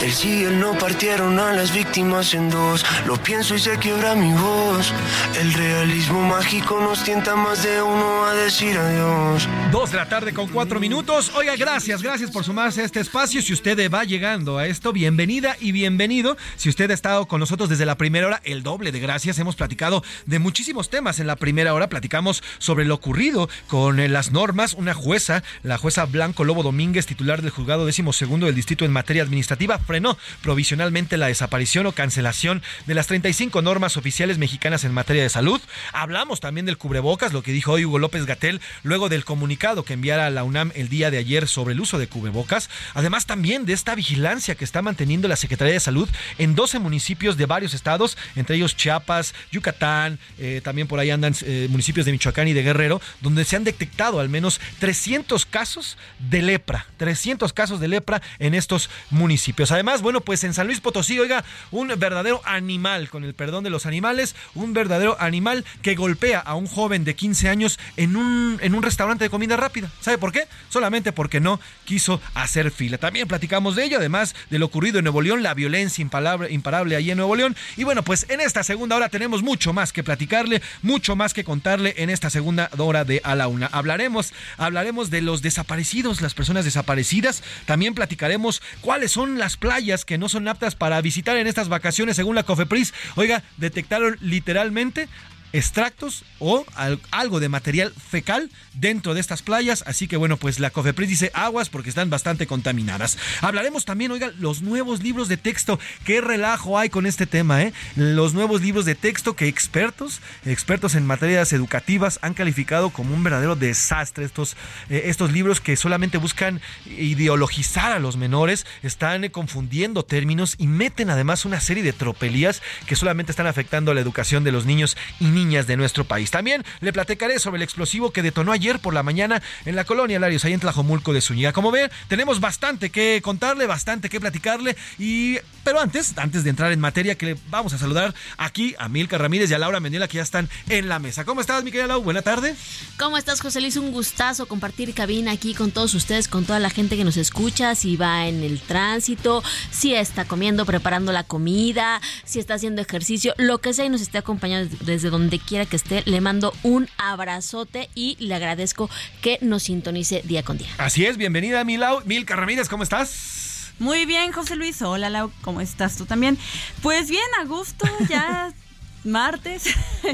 El 0.00 0.12
sí 0.12 0.46
no 0.52 0.78
partieron 0.78 1.40
a 1.40 1.52
las 1.52 1.74
víctimas 1.74 2.32
en 2.32 2.50
dos. 2.50 2.86
Lo 3.06 3.20
pienso 3.20 3.56
y 3.56 3.58
se 3.58 3.76
quiebra 3.78 4.14
mi 4.14 4.32
voz. 4.32 4.92
El 5.40 5.52
realismo 5.52 6.22
mágico 6.22 6.80
nos 6.80 7.02
tienta 7.02 7.34
más 7.34 7.64
de 7.64 7.82
uno 7.82 8.24
a 8.24 8.32
decir 8.34 8.78
adiós. 8.78 9.48
Dos 9.72 9.90
de 9.90 9.96
la 9.96 10.08
tarde 10.08 10.32
con 10.32 10.46
cuatro 10.48 10.78
minutos. 10.78 11.32
Oiga, 11.34 11.56
gracias, 11.56 12.00
gracias 12.00 12.30
por 12.30 12.44
sumarse 12.44 12.82
a 12.82 12.84
este 12.84 13.00
espacio. 13.00 13.42
Si 13.42 13.52
usted 13.52 13.90
va 13.92 14.04
llegando 14.04 14.56
a 14.56 14.68
esto, 14.68 14.92
bienvenida 14.92 15.56
y 15.58 15.72
bienvenido. 15.72 16.36
Si 16.56 16.68
usted 16.68 16.90
ha 16.92 16.94
estado 16.94 17.26
con 17.26 17.40
nosotros 17.40 17.68
desde 17.68 17.84
la 17.84 17.96
primera 17.96 18.28
hora, 18.28 18.40
el 18.44 18.62
doble 18.62 18.92
de 18.92 19.00
gracias. 19.00 19.40
Hemos 19.40 19.56
platicado 19.56 20.04
de 20.26 20.38
muchísimos 20.38 20.90
temas 20.90 21.18
en 21.18 21.26
la 21.26 21.34
primera 21.34 21.74
hora. 21.74 21.88
Platicamos 21.88 22.44
sobre 22.58 22.84
lo 22.84 22.94
ocurrido 22.94 23.50
con 23.66 23.98
eh, 23.98 24.08
las 24.08 24.30
normas. 24.30 24.74
Una 24.74 24.94
jueza, 24.94 25.42
la 25.64 25.76
jueza 25.76 26.04
Blanco 26.04 26.44
Lobo 26.44 26.62
Domínguez, 26.62 27.06
titular 27.06 27.42
del 27.42 27.50
juzgado 27.50 27.84
décimo 27.84 28.12
segundo 28.12 28.46
del 28.46 28.54
distrito 28.54 28.84
en 28.84 28.92
materia 28.92 29.24
administrativa, 29.24 29.78
frenó 29.88 30.18
provisionalmente 30.42 31.16
la 31.16 31.28
desaparición 31.28 31.86
o 31.86 31.92
cancelación 31.92 32.62
de 32.86 32.94
las 32.94 33.06
35 33.06 33.62
normas 33.62 33.96
oficiales 33.96 34.36
mexicanas 34.36 34.84
en 34.84 34.92
materia 34.92 35.22
de 35.22 35.30
salud. 35.30 35.60
Hablamos 35.94 36.40
también 36.40 36.66
del 36.66 36.76
cubrebocas, 36.76 37.32
lo 37.32 37.42
que 37.42 37.52
dijo 37.52 37.72
hoy 37.72 37.86
Hugo 37.86 37.98
López 37.98 38.26
Gatel 38.26 38.60
luego 38.82 39.08
del 39.08 39.24
comunicado 39.24 39.84
que 39.84 39.94
enviara 39.94 40.26
a 40.26 40.30
la 40.30 40.44
UNAM 40.44 40.72
el 40.74 40.90
día 40.90 41.10
de 41.10 41.16
ayer 41.16 41.48
sobre 41.48 41.72
el 41.72 41.80
uso 41.80 41.98
de 41.98 42.06
cubrebocas. 42.06 42.68
Además 42.92 43.24
también 43.24 43.64
de 43.64 43.72
esta 43.72 43.94
vigilancia 43.94 44.54
que 44.56 44.64
está 44.64 44.82
manteniendo 44.82 45.26
la 45.26 45.36
Secretaría 45.36 45.72
de 45.72 45.80
Salud 45.80 46.08
en 46.36 46.54
12 46.54 46.78
municipios 46.80 47.38
de 47.38 47.46
varios 47.46 47.72
estados, 47.72 48.18
entre 48.36 48.56
ellos 48.56 48.76
Chiapas, 48.76 49.34
Yucatán, 49.50 50.18
eh, 50.38 50.60
también 50.62 50.86
por 50.86 51.00
ahí 51.00 51.10
andan 51.10 51.34
eh, 51.42 51.66
municipios 51.70 52.04
de 52.04 52.12
Michoacán 52.12 52.46
y 52.46 52.52
de 52.52 52.62
Guerrero, 52.62 53.00
donde 53.22 53.46
se 53.46 53.56
han 53.56 53.64
detectado 53.64 54.20
al 54.20 54.28
menos 54.28 54.60
300 54.80 55.46
casos 55.46 55.96
de 56.18 56.42
lepra, 56.42 56.86
300 56.98 57.54
casos 57.54 57.80
de 57.80 57.88
lepra 57.88 58.20
en 58.38 58.54
estos 58.54 58.90
municipios. 59.08 59.70
Además, 59.78 60.02
bueno, 60.02 60.22
pues 60.22 60.42
en 60.42 60.54
San 60.54 60.66
Luis 60.66 60.80
Potosí, 60.80 61.20
oiga, 61.20 61.44
un 61.70 61.86
verdadero 61.98 62.42
animal, 62.44 63.08
con 63.10 63.22
el 63.22 63.32
perdón 63.32 63.62
de 63.62 63.70
los 63.70 63.86
animales, 63.86 64.34
un 64.56 64.72
verdadero 64.72 65.16
animal 65.20 65.64
que 65.82 65.94
golpea 65.94 66.40
a 66.40 66.56
un 66.56 66.66
joven 66.66 67.04
de 67.04 67.14
15 67.14 67.48
años 67.48 67.78
en 67.96 68.16
un, 68.16 68.58
en 68.60 68.74
un 68.74 68.82
restaurante 68.82 69.22
de 69.22 69.30
comida 69.30 69.56
rápida. 69.56 69.88
¿Sabe 70.00 70.18
por 70.18 70.32
qué? 70.32 70.48
Solamente 70.68 71.12
porque 71.12 71.38
no 71.38 71.60
quiso 71.84 72.20
hacer 72.34 72.72
fila. 72.72 72.98
También 72.98 73.28
platicamos 73.28 73.76
de 73.76 73.84
ello, 73.84 73.98
además 73.98 74.34
de 74.50 74.58
lo 74.58 74.66
ocurrido 74.66 74.98
en 74.98 75.04
Nuevo 75.04 75.22
León, 75.22 75.44
la 75.44 75.54
violencia 75.54 76.02
imparable, 76.02 76.50
imparable 76.50 76.96
allí 76.96 77.12
en 77.12 77.18
Nuevo 77.18 77.36
León. 77.36 77.54
Y 77.76 77.84
bueno, 77.84 78.02
pues 78.02 78.26
en 78.30 78.40
esta 78.40 78.64
segunda 78.64 78.96
hora 78.96 79.08
tenemos 79.10 79.44
mucho 79.44 79.72
más 79.72 79.92
que 79.92 80.02
platicarle, 80.02 80.60
mucho 80.82 81.14
más 81.14 81.34
que 81.34 81.44
contarle 81.44 81.94
en 81.98 82.10
esta 82.10 82.30
segunda 82.30 82.68
hora 82.78 83.04
de 83.04 83.20
A 83.22 83.36
la 83.36 83.46
Una. 83.46 83.66
Hablaremos, 83.66 84.34
hablaremos 84.56 85.10
de 85.10 85.22
los 85.22 85.40
desaparecidos, 85.40 86.20
las 86.20 86.34
personas 86.34 86.64
desaparecidas. 86.64 87.44
También 87.64 87.94
platicaremos 87.94 88.60
cuáles 88.80 89.12
son 89.12 89.38
las 89.38 89.56
playas 89.68 90.06
que 90.06 90.16
no 90.16 90.30
son 90.30 90.48
aptas 90.48 90.74
para 90.74 90.98
visitar 91.02 91.36
en 91.36 91.46
estas 91.46 91.68
vacaciones 91.68 92.16
según 92.16 92.34
la 92.34 92.42
COFEPRIS. 92.42 92.94
Oiga, 93.16 93.42
detectaron 93.58 94.16
literalmente 94.22 95.08
extractos 95.52 96.24
o 96.38 96.64
algo 97.10 97.40
de 97.40 97.48
material 97.48 97.92
fecal 97.92 98.50
dentro 98.74 99.14
de 99.14 99.20
estas 99.20 99.42
playas. 99.42 99.82
Así 99.86 100.08
que 100.08 100.16
bueno, 100.16 100.36
pues 100.36 100.60
la 100.60 100.70
COFEPRIS 100.70 101.08
dice 101.08 101.30
aguas 101.34 101.68
porque 101.68 101.88
están 101.88 102.10
bastante 102.10 102.46
contaminadas. 102.46 103.18
Hablaremos 103.40 103.84
también, 103.84 104.10
oiga, 104.10 104.32
los 104.38 104.62
nuevos 104.62 105.02
libros 105.02 105.28
de 105.28 105.36
texto. 105.36 105.78
Qué 106.04 106.20
relajo 106.20 106.78
hay 106.78 106.90
con 106.90 107.06
este 107.06 107.26
tema, 107.26 107.62
¿eh? 107.62 107.72
Los 107.96 108.34
nuevos 108.34 108.60
libros 108.62 108.84
de 108.84 108.94
texto 108.94 109.34
que 109.34 109.48
expertos, 109.48 110.20
expertos 110.44 110.94
en 110.94 111.06
materias 111.06 111.52
educativas 111.52 112.18
han 112.22 112.34
calificado 112.34 112.90
como 112.90 113.14
un 113.14 113.24
verdadero 113.24 113.56
desastre. 113.56 114.24
Estos, 114.24 114.56
eh, 114.90 115.02
estos 115.06 115.32
libros 115.32 115.60
que 115.60 115.76
solamente 115.76 116.18
buscan 116.18 116.60
ideologizar 116.86 117.92
a 117.92 117.98
los 117.98 118.16
menores, 118.16 118.66
están 118.82 119.24
eh, 119.24 119.30
confundiendo 119.30 120.04
términos 120.04 120.54
y 120.58 120.66
meten 120.66 121.10
además 121.10 121.44
una 121.44 121.60
serie 121.60 121.82
de 121.82 121.92
tropelías 121.92 122.62
que 122.86 122.96
solamente 122.96 123.32
están 123.32 123.46
afectando 123.46 123.90
a 123.90 123.94
la 123.94 124.00
educación 124.00 124.44
de 124.44 124.52
los 124.52 124.66
niños 124.66 124.96
y 125.20 125.26
niñas 125.38 125.66
de 125.66 125.76
nuestro 125.76 126.04
país. 126.04 126.30
También 126.30 126.64
le 126.80 126.92
platicaré 126.92 127.38
sobre 127.38 127.58
el 127.58 127.62
explosivo 127.62 128.10
que 128.10 128.22
detonó 128.22 128.52
ayer 128.52 128.80
por 128.80 128.94
la 128.94 129.02
mañana 129.02 129.42
en 129.64 129.76
la 129.76 129.84
colonia 129.84 130.18
Larios, 130.18 130.44
ahí 130.44 130.52
en 130.52 130.60
Tlajomulco 130.60 131.12
de 131.12 131.20
Zúñiga. 131.20 131.52
Como 131.52 131.70
ven, 131.70 131.90
tenemos 132.08 132.40
bastante 132.40 132.90
que 132.90 133.20
contarle, 133.22 133.66
bastante 133.66 134.08
que 134.08 134.20
platicarle. 134.20 134.76
Y, 134.98 135.38
pero 135.64 135.80
antes, 135.80 136.16
antes 136.18 136.44
de 136.44 136.50
entrar 136.50 136.72
en 136.72 136.80
materia, 136.80 137.14
que 137.16 137.26
le 137.26 137.36
vamos 137.50 137.72
a 137.72 137.78
saludar 137.78 138.14
aquí 138.36 138.74
a 138.78 138.88
Milka 138.88 139.18
Ramírez 139.18 139.50
y 139.50 139.54
a 139.54 139.58
Laura 139.58 139.80
Mendiela, 139.80 140.08
que 140.08 140.16
ya 140.16 140.22
están 140.22 140.48
en 140.68 140.88
la 140.88 140.98
mesa. 140.98 141.24
¿Cómo 141.24 141.40
estás, 141.40 141.62
mi 141.62 141.70
querida 141.70 141.86
Lau? 141.86 142.02
Buena 142.02 142.22
tarde. 142.22 142.54
¿Cómo 142.98 143.16
estás, 143.16 143.40
José 143.40 143.60
Luis? 143.60 143.76
Un 143.76 143.92
gustazo 143.92 144.46
compartir 144.46 144.94
cabina 144.94 145.32
aquí 145.32 145.54
con 145.54 145.70
todos 145.70 145.94
ustedes, 145.94 146.26
con 146.26 146.44
toda 146.44 146.58
la 146.58 146.70
gente 146.70 146.96
que 146.96 147.04
nos 147.04 147.16
escucha, 147.16 147.74
si 147.74 147.96
va 147.96 148.26
en 148.26 148.42
el 148.42 148.60
tránsito, 148.60 149.42
si 149.70 149.94
está 149.94 150.24
comiendo, 150.24 150.66
preparando 150.66 151.12
la 151.12 151.22
comida, 151.24 152.00
si 152.24 152.40
está 152.40 152.54
haciendo 152.54 152.82
ejercicio, 152.82 153.34
lo 153.36 153.58
que 153.58 153.72
sea 153.72 153.84
y 153.84 153.88
nos 153.88 154.00
esté 154.00 154.18
acompañando 154.18 154.74
desde 154.80 155.10
donde 155.10 155.27
donde 155.28 155.44
quiera 155.44 155.66
que 155.66 155.76
esté, 155.76 156.02
le 156.06 156.22
mando 156.22 156.54
un 156.62 156.88
abrazote 156.96 157.90
y 157.94 158.16
le 158.18 158.34
agradezco 158.34 158.88
que 159.20 159.38
nos 159.42 159.64
sintonice 159.64 160.22
día 160.24 160.42
con 160.42 160.56
día. 160.56 160.68
Así 160.78 161.04
es, 161.04 161.18
bienvenida 161.18 161.64
Milau. 161.64 162.00
Milka 162.06 162.34
Ramírez, 162.34 162.70
¿cómo 162.70 162.82
estás? 162.82 163.74
Muy 163.78 164.06
bien, 164.06 164.32
José 164.32 164.56
Luis. 164.56 164.80
Hola, 164.80 165.10
Lau, 165.10 165.30
¿cómo 165.42 165.60
estás 165.60 165.98
tú 165.98 166.06
también? 166.06 166.38
Pues 166.80 167.10
bien, 167.10 167.26
agosto, 167.42 167.86
ya 168.08 168.54
martes. 169.04 169.64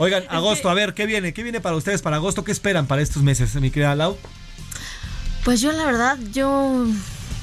Oigan, 0.00 0.24
agosto, 0.30 0.68
a 0.68 0.74
ver, 0.74 0.94
¿qué 0.94 1.06
viene? 1.06 1.32
¿Qué 1.32 1.44
viene 1.44 1.60
para 1.60 1.76
ustedes 1.76 2.02
para 2.02 2.16
agosto? 2.16 2.42
¿Qué 2.42 2.50
esperan 2.50 2.88
para 2.88 3.00
estos 3.00 3.22
meses, 3.22 3.54
mi 3.54 3.70
querida 3.70 3.94
Lau? 3.94 4.18
Pues 5.44 5.60
yo 5.60 5.70
la 5.70 5.84
verdad, 5.84 6.18
yo 6.32 6.88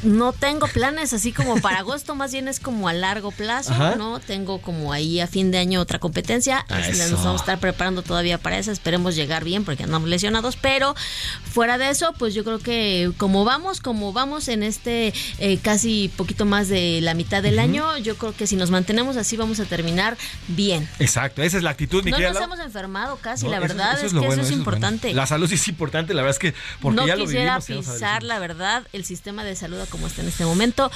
no 0.04 0.34
tengo 0.34 0.68
planes 0.68 1.14
así 1.14 1.32
como 1.32 1.60
para 1.62 1.80
agosto, 1.80 2.16
más 2.16 2.32
bien 2.32 2.48
es 2.48 2.60
como 2.60 2.88
a 2.88 2.94
largo 2.94 3.32
plazo, 3.32 3.72
Ajá. 3.74 3.96
¿no? 3.96 4.20
Tengo 4.20 4.62
como 4.62 4.94
ahí 4.94 5.20
a 5.20 5.28
fin 5.28 5.52
de 5.52 5.58
año 5.60 5.80
otra 5.82 6.00
competencia, 6.00 6.66
Ah, 6.70 6.78
así 6.78 6.92
eso. 6.92 7.10
nos 7.12 7.24
vamos 7.24 7.42
a 7.42 7.44
estar 7.44 7.60
preparando 7.60 8.02
todavía 8.02 8.38
para 8.38 8.58
esa, 8.58 8.72
esperemos 8.72 9.16
llegar 9.16 9.44
bien 9.44 9.64
porque 9.66 9.84
andamos 9.84 10.10
lesionados, 10.10 10.56
pero 10.56 10.96
fuera 11.44 11.78
de 11.78 11.90
eso, 11.90 12.14
pues 12.18 12.34
yo 12.34 12.44
creo 12.44 12.60
que 12.60 13.12
como 13.18 13.44
vamos, 13.46 13.80
como 13.82 14.14
vamos 14.14 14.48
en 14.48 14.64
este 14.64 15.14
eh, 15.40 15.58
casi 15.62 16.12
poquito 16.16 16.46
más 16.46 16.68
de 16.68 17.00
la 17.02 17.14
mitad 17.14 17.44
del 17.44 17.60
año, 17.60 17.98
yo 17.98 18.16
creo 18.18 18.36
que 18.36 18.48
si 18.48 18.56
nos 18.56 18.72
mantenemos 18.72 19.18
así 19.18 19.38
vamos 19.38 19.60
a 19.60 19.66
terminar 19.66 20.18
bien. 20.48 20.88
Exacto, 21.00 21.42
esa 21.44 21.58
es 21.58 21.64
la 21.64 21.70
actitud, 21.72 22.04
mi 22.04 22.12
No 22.12 22.20
nos 22.20 22.42
hemos 22.42 22.60
enfermado 22.60 23.18
casi, 23.18 23.46
No, 23.46 23.52
la 23.52 23.60
verdad 23.60 23.98
eso 23.98 24.06
es, 24.08 24.14
que 24.14 24.20
bueno, 24.20 24.34
eso 24.34 24.42
es 24.42 24.48
bueno. 24.50 24.62
importante. 24.62 25.14
La 25.14 25.28
salud 25.28 25.52
es 25.52 25.68
importante, 25.68 26.14
la 26.14 26.22
verdad 26.22 26.36
es 26.36 26.40
que 26.40 26.58
porque 26.82 26.96
no 27.02 27.08
ya 27.08 27.16
lo 27.16 27.26
quisiera 27.26 27.60
vivimos. 27.60 27.86
pisar, 27.88 28.24
la 28.24 28.40
verdad, 28.40 28.84
el 28.94 29.06
sistema 29.06 29.44
de 29.44 29.56
salud 29.56 29.80
como 29.92 30.08
está 30.08 30.22
en 30.22 30.30
este 30.30 30.46
momento. 30.46 30.90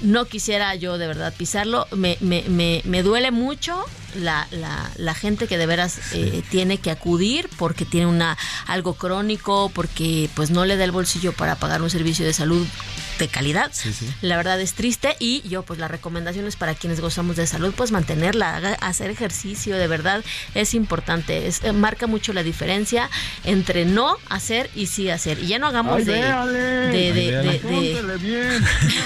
No 0.00 0.26
quisiera 0.26 0.74
yo 0.74 0.98
de 0.98 1.06
verdad 1.06 1.34
pisarlo. 1.36 1.86
Me, 1.92 2.18
me, 2.20 2.42
me, 2.48 2.82
me 2.84 3.02
duele 3.02 3.30
mucho 3.30 3.84
la, 4.16 4.46
la, 4.50 4.90
la 4.96 5.14
gente 5.14 5.46
que 5.46 5.58
de 5.58 5.66
veras 5.66 5.98
eh, 6.12 6.42
tiene 6.50 6.78
que 6.78 6.90
acudir 6.90 7.48
porque 7.56 7.84
tiene 7.84 8.06
una 8.06 8.36
algo 8.66 8.94
crónico, 8.94 9.70
porque 9.74 10.28
pues 10.34 10.50
no 10.50 10.64
le 10.64 10.76
da 10.76 10.84
el 10.84 10.92
bolsillo 10.92 11.32
para 11.32 11.56
pagar 11.56 11.82
un 11.82 11.90
servicio 11.90 12.24
de 12.24 12.32
salud 12.32 12.66
de 13.18 13.28
calidad. 13.28 13.70
La 14.22 14.36
verdad 14.36 14.60
es 14.60 14.74
triste 14.74 15.16
y 15.18 15.42
yo 15.48 15.62
pues 15.62 15.78
las 15.78 15.90
recomendaciones 15.90 16.56
para 16.56 16.74
quienes 16.74 17.00
gozamos 17.00 17.36
de 17.36 17.46
salud 17.46 17.72
pues 17.76 17.92
mantenerla, 17.92 18.56
haga- 18.56 18.74
hacer 18.80 19.10
ejercicio, 19.10 19.76
de 19.76 19.86
verdad 19.86 20.24
es 20.54 20.74
importante, 20.74 21.46
es, 21.46 21.62
eh, 21.64 21.72
marca 21.72 22.06
mucho 22.06 22.32
la 22.32 22.42
diferencia 22.42 23.08
entre 23.44 23.84
no 23.84 24.16
hacer 24.28 24.70
y 24.74 24.86
sí 24.86 25.10
hacer. 25.10 25.38
Y 25.38 25.46
ya 25.48 25.58
no 25.58 25.66
hagamos 25.66 25.98
Ay, 25.98 26.04
de, 26.04 26.12
véale. 26.12 26.52
de, 26.58 27.12
de, 27.12 27.38
Ay, 27.38 27.58
véale. 27.58 27.58
de- 27.60 28.02
de- 28.02 28.16
bien. 28.18 28.64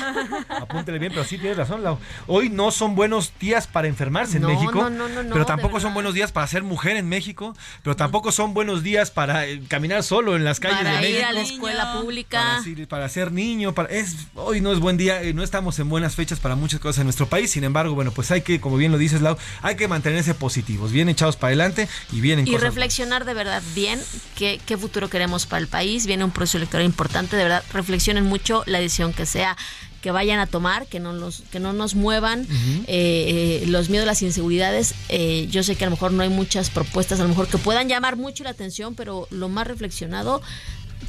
Apúntele 0.48 0.98
bien, 0.98 1.12
pero 1.12 1.24
sí 1.24 1.38
tienes 1.38 1.56
razón, 1.56 1.82
Lau. 1.82 1.98
Hoy 2.26 2.48
no 2.50 2.70
son 2.70 2.94
buenos 2.94 3.32
días 3.40 3.66
para 3.66 3.88
enfermarse 3.88 4.38
No, 4.40 4.48
en 4.48 4.54
México. 4.56 4.72
no, 4.82 4.90
no, 4.90 5.09
no, 5.09 5.22
no, 5.22 5.32
pero 5.32 5.46
tampoco 5.46 5.80
son 5.80 5.94
buenos 5.94 6.14
días 6.14 6.32
para 6.32 6.46
ser 6.46 6.62
mujer 6.62 6.96
en 6.96 7.09
México. 7.09 7.56
Pero 7.82 7.96
tampoco 7.96 8.32
son 8.32 8.54
buenos 8.54 8.82
días 8.82 9.11
para 9.11 9.46
eh, 9.46 9.61
caminar 9.68 10.02
solo 10.02 10.36
en 10.36 10.44
las 10.44 10.61
calles 10.61 10.78
para 10.78 11.00
de 11.00 11.11
ir 11.11 11.14
México. 11.16 11.28
a 11.28 11.32
la 11.32 11.40
escuela 11.42 11.92
pública. 12.00 12.61
Para, 12.64 12.86
para 12.88 13.09
ser 13.09 13.32
niño, 13.32 13.74
para, 13.74 13.88
es, 13.99 14.16
hoy 14.34 14.61
no 14.61 14.72
es 14.72 14.80
buen 14.80 14.96
día, 14.96 15.22
eh, 15.22 15.34
no 15.34 15.42
estamos 15.42 15.78
en 15.78 15.88
buenas 15.88 16.14
fechas 16.14 16.40
para 16.40 16.57
muchas 16.57 16.80
cosas 16.80 17.01
en 17.01 17.05
nuestro 17.05 17.28
país, 17.28 17.51
sin 17.51 17.64
embargo, 17.64 17.94
bueno, 17.94 18.12
pues 18.12 18.30
hay 18.30 18.42
que, 18.42 18.61
como 18.61 18.76
bien 18.76 18.92
lo 18.92 18.99
dices 18.99 19.20
Lau, 19.20 19.36
hay 19.62 19.76
que 19.76 19.88
mantenerse 19.88 20.34
positivos, 20.34 20.92
bien 20.92 21.09
echados 21.09 21.36
para 21.36 21.49
adelante 21.49 21.88
y 22.12 22.20
vienen 22.20 22.46
y 22.46 22.53
cosas 22.53 22.62
reflexionar 22.62 23.24
de 23.24 23.34
verdad 23.34 23.62
bien 23.74 24.01
qué, 24.36 24.61
qué 24.64 24.76
futuro 24.76 25.09
queremos 25.11 25.46
para 25.46 25.61
el 25.61 25.68
país. 25.68 26.07
Viene 26.07 26.24
un 26.24 26.30
proceso 26.30 26.59
electoral 26.59 26.86
importante, 26.86 27.36
de 27.36 27.42
verdad, 27.42 27.64
reflexionen 27.72 28.24
mucho 28.24 28.62
la 28.66 28.78
decisión 28.78 29.12
que 29.12 29.26
sea 29.26 29.57
que 30.01 30.11
vayan 30.12 30.38
a 30.38 30.46
tomar, 30.46 30.86
que 30.86 31.01
no 31.01 31.12
los, 31.12 31.42
que 31.51 31.59
no 31.59 31.72
nos 31.72 31.94
muevan 31.94 32.42
eh, 32.86 33.62
eh, 33.62 33.64
los 33.66 33.88
miedos, 33.90 34.07
las 34.07 34.22
inseguridades. 34.22 34.94
Eh, 35.09 35.49
yo 35.51 35.62
sé 35.62 35.76
que 35.76 35.84
a 35.84 35.88
lo 35.88 35.92
mejor 35.92 36.12
no 36.12 36.22
hay 36.22 36.28
muchas 36.28 36.70
propuestas, 36.70 37.18
a 37.20 37.24
lo 37.24 37.28
mejor 37.28 37.49
que 37.49 37.59
puedan 37.59 37.88
llamar 37.88 38.16
mucho 38.16 38.44
la 38.44 38.51
atención, 38.51 38.94
pero 38.94 39.26
lo 39.30 39.49
más 39.49 39.66
reflexionado 39.66 40.40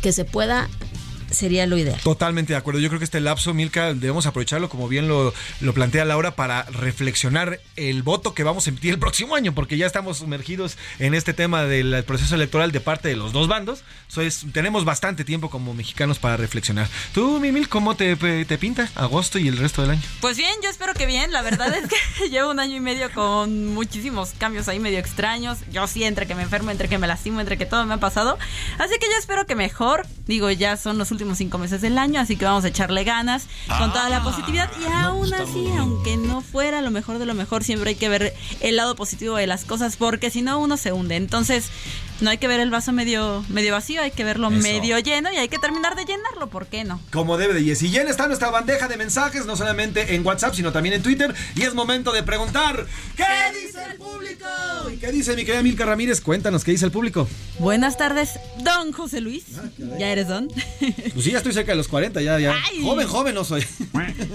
que 0.01 0.11
se 0.11 0.25
pueda 0.25 0.69
sería 1.31 1.65
lo 1.65 1.77
ideal. 1.77 1.99
Totalmente 2.01 2.53
de 2.53 2.57
acuerdo. 2.57 2.79
Yo 2.79 2.89
creo 2.89 2.99
que 2.99 3.05
este 3.05 3.19
lapso, 3.19 3.53
Milka, 3.53 3.93
debemos 3.93 4.25
aprovecharlo, 4.25 4.69
como 4.69 4.87
bien 4.87 5.07
lo, 5.07 5.33
lo 5.61 5.73
plantea 5.73 6.05
Laura, 6.05 6.35
para 6.35 6.63
reflexionar 6.63 7.59
el 7.75 8.03
voto 8.03 8.33
que 8.33 8.43
vamos 8.43 8.67
a 8.67 8.69
emitir 8.69 8.93
el 8.93 8.99
próximo 8.99 9.35
año, 9.35 9.53
porque 9.53 9.77
ya 9.77 9.85
estamos 9.85 10.17
sumergidos 10.17 10.77
en 10.99 11.13
este 11.13 11.33
tema 11.33 11.63
del 11.63 12.03
proceso 12.03 12.35
electoral 12.35 12.71
de 12.71 12.81
parte 12.81 13.09
de 13.09 13.15
los 13.15 13.33
dos 13.33 13.47
bandos. 13.47 13.83
Entonces, 14.07 14.45
tenemos 14.53 14.85
bastante 14.85 15.23
tiempo 15.23 15.49
como 15.49 15.73
mexicanos 15.73 16.19
para 16.19 16.37
reflexionar. 16.37 16.87
Tú, 17.13 17.39
Mimil, 17.39 17.69
¿cómo 17.69 17.95
te, 17.95 18.15
te 18.15 18.57
pinta 18.57 18.89
agosto 18.95 19.39
y 19.39 19.47
el 19.47 19.57
resto 19.57 19.81
del 19.81 19.91
año? 19.91 20.01
Pues 20.21 20.37
bien, 20.37 20.53
yo 20.63 20.69
espero 20.69 20.93
que 20.93 21.05
bien. 21.05 21.31
La 21.31 21.41
verdad 21.41 21.73
es 21.75 21.87
que 21.87 22.29
llevo 22.29 22.51
un 22.51 22.59
año 22.59 22.75
y 22.75 22.79
medio 22.79 23.11
con 23.11 23.67
muchísimos 23.67 24.31
cambios 24.37 24.67
ahí 24.67 24.79
medio 24.79 24.99
extraños. 24.99 25.59
Yo 25.71 25.87
sí, 25.87 26.03
entre 26.03 26.27
que 26.27 26.35
me 26.35 26.43
enfermo, 26.43 26.71
entre 26.71 26.87
que 26.87 26.97
me 26.97 27.07
lastimo, 27.07 27.39
entre 27.39 27.57
que 27.57 27.65
todo 27.65 27.85
me 27.85 27.93
ha 27.93 27.97
pasado. 27.97 28.37
Así 28.77 28.93
que 28.99 29.07
yo 29.07 29.17
espero 29.19 29.45
que 29.45 29.55
mejor. 29.55 30.07
Digo, 30.25 30.49
ya 30.51 30.77
son 30.77 30.97
los 30.97 31.11
últimos 31.11 31.18
cinco 31.35 31.57
meses 31.57 31.81
del 31.81 31.97
año, 31.97 32.19
así 32.19 32.35
que 32.35 32.45
vamos 32.45 32.63
a 32.65 32.69
echarle 32.69 33.03
ganas 33.03 33.47
con 33.77 33.91
toda 33.91 34.09
la 34.09 34.23
positividad. 34.23 34.69
Y 34.79 34.85
aún 34.91 35.33
así, 35.33 35.67
aunque 35.77 36.17
no 36.17 36.41
fuera 36.41 36.81
lo 36.81 36.91
mejor 36.91 37.19
de 37.19 37.25
lo 37.25 37.33
mejor, 37.33 37.63
siempre 37.63 37.91
hay 37.91 37.95
que 37.95 38.09
ver 38.09 38.33
el 38.61 38.75
lado 38.75 38.95
positivo 38.95 39.35
de 39.35 39.47
las 39.47 39.65
cosas, 39.65 39.97
porque 39.97 40.29
si 40.29 40.41
no, 40.41 40.59
uno 40.59 40.77
se 40.77 40.91
hunde. 40.91 41.15
Entonces, 41.15 41.69
no 42.21 42.29
hay 42.29 42.37
que 42.37 42.47
ver 42.47 42.59
el 42.59 42.69
vaso 42.69 42.91
medio, 42.91 43.43
medio 43.49 43.73
vacío, 43.73 44.01
hay 44.01 44.11
que 44.11 44.23
verlo 44.23 44.49
Eso. 44.49 44.61
medio 44.61 44.99
lleno 44.99 45.31
y 45.31 45.37
hay 45.37 45.47
que 45.47 45.57
terminar 45.57 45.95
de 45.95 46.05
llenarlo, 46.05 46.49
¿por 46.49 46.67
qué 46.67 46.83
no? 46.83 46.99
Como 47.11 47.37
debe 47.37 47.53
de. 47.53 47.61
Y 47.61 47.75
si 47.75 47.89
ya 47.91 48.01
está 48.01 48.27
nuestra 48.27 48.49
bandeja 48.49 48.87
de 48.87 48.97
mensajes, 48.97 49.45
no 49.45 49.55
solamente 49.55 50.15
en 50.15 50.25
WhatsApp, 50.25 50.53
sino 50.53 50.71
también 50.71 50.95
en 50.95 51.03
Twitter. 51.03 51.33
Y 51.55 51.63
es 51.63 51.73
momento 51.73 52.11
de 52.11 52.23
preguntar: 52.23 52.85
¿Qué 53.15 53.23
dice 53.59 53.79
el 53.91 53.97
público? 53.97 54.45
¿Y 54.91 54.97
qué 54.97 55.11
dice 55.11 55.35
mi 55.35 55.45
querida 55.45 55.63
Milka 55.63 55.85
Ramírez? 55.85 56.21
Cuéntanos, 56.21 56.63
¿qué 56.63 56.71
dice 56.71 56.85
el 56.85 56.91
público? 56.91 57.27
Buenas 57.59 57.97
tardes, 57.97 58.39
don 58.63 58.91
José 58.91 59.21
Luis. 59.21 59.45
¿Ya 59.97 60.09
eres 60.09 60.27
don? 60.27 60.49
Pues 61.13 61.25
sí, 61.25 61.31
ya 61.31 61.37
estoy 61.37 61.53
cerca 61.53 61.71
de 61.71 61.77
los 61.77 61.87
40, 61.87 62.21
ya, 62.21 62.39
ya. 62.39 62.55
Ay. 62.69 62.83
Joven, 62.83 63.07
joven 63.07 63.35
no 63.35 63.43
soy. 63.43 63.65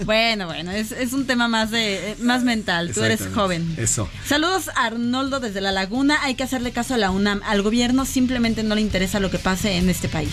Bueno, 0.05 0.45
bueno, 0.45 0.71
es, 0.71 0.91
es 0.91 1.13
un 1.13 1.25
tema 1.25 1.47
más 1.47 1.71
de 1.71 2.11
eh, 2.11 2.15
más 2.19 2.43
mental. 2.43 2.91
Tú 2.93 3.03
eres 3.03 3.21
joven. 3.33 3.75
Eso. 3.77 4.09
Saludos 4.27 4.69
Arnoldo 4.75 5.39
desde 5.39 5.61
la 5.61 5.71
Laguna. 5.71 6.19
Hay 6.23 6.35
que 6.35 6.43
hacerle 6.43 6.71
caso 6.71 6.93
a 6.95 6.97
la 6.97 7.11
UNAM. 7.11 7.41
Al 7.45 7.61
gobierno 7.61 7.74
simplemente 8.05 8.63
no 8.63 8.75
le 8.75 8.81
interesa 8.81 9.19
lo 9.19 9.29
que 9.29 9.39
pase 9.39 9.77
en 9.77 9.89
este 9.89 10.09
país. 10.09 10.31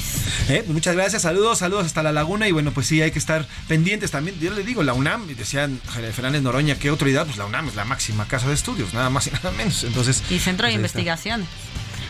Eh, 0.49 0.65
muchas 0.69 0.95
gracias, 0.95 1.23
saludos, 1.23 1.59
saludos 1.59 1.87
hasta 1.87 2.03
la 2.03 2.13
laguna 2.13 2.49
y 2.49 2.53
bueno, 2.53 2.73
pues 2.73 2.87
sí, 2.87 3.01
hay 3.03 3.11
que 3.11 3.19
estar 3.19 3.47
pendientes 3.69 4.11
también. 4.11 4.39
Yo 4.41 4.53
le 4.53 4.63
digo, 4.63 4.83
la 4.83 4.93
UNAM, 4.93 5.31
y 5.31 5.35
decían 5.35 5.81
Fernández 6.15 6.43
Noroña, 6.43 6.77
¿qué 6.77 6.89
autoridad? 6.89 7.27
Pues 7.27 7.37
la 7.39 7.47
UNAM 7.47 7.69
es 7.69 7.75
la 7.75 7.85
máxima 7.85 8.27
casa 8.27 8.49
de 8.49 8.55
estudios, 8.55 8.95
nada 8.95 9.11
más 9.11 9.27
y 9.27 9.31
nada 9.31 9.51
menos. 9.53 9.85
Entonces, 9.85 10.23
Y 10.31 10.39
Centro 10.39 10.67
de 10.67 10.79
pues 10.79 10.95
está. 10.95 11.47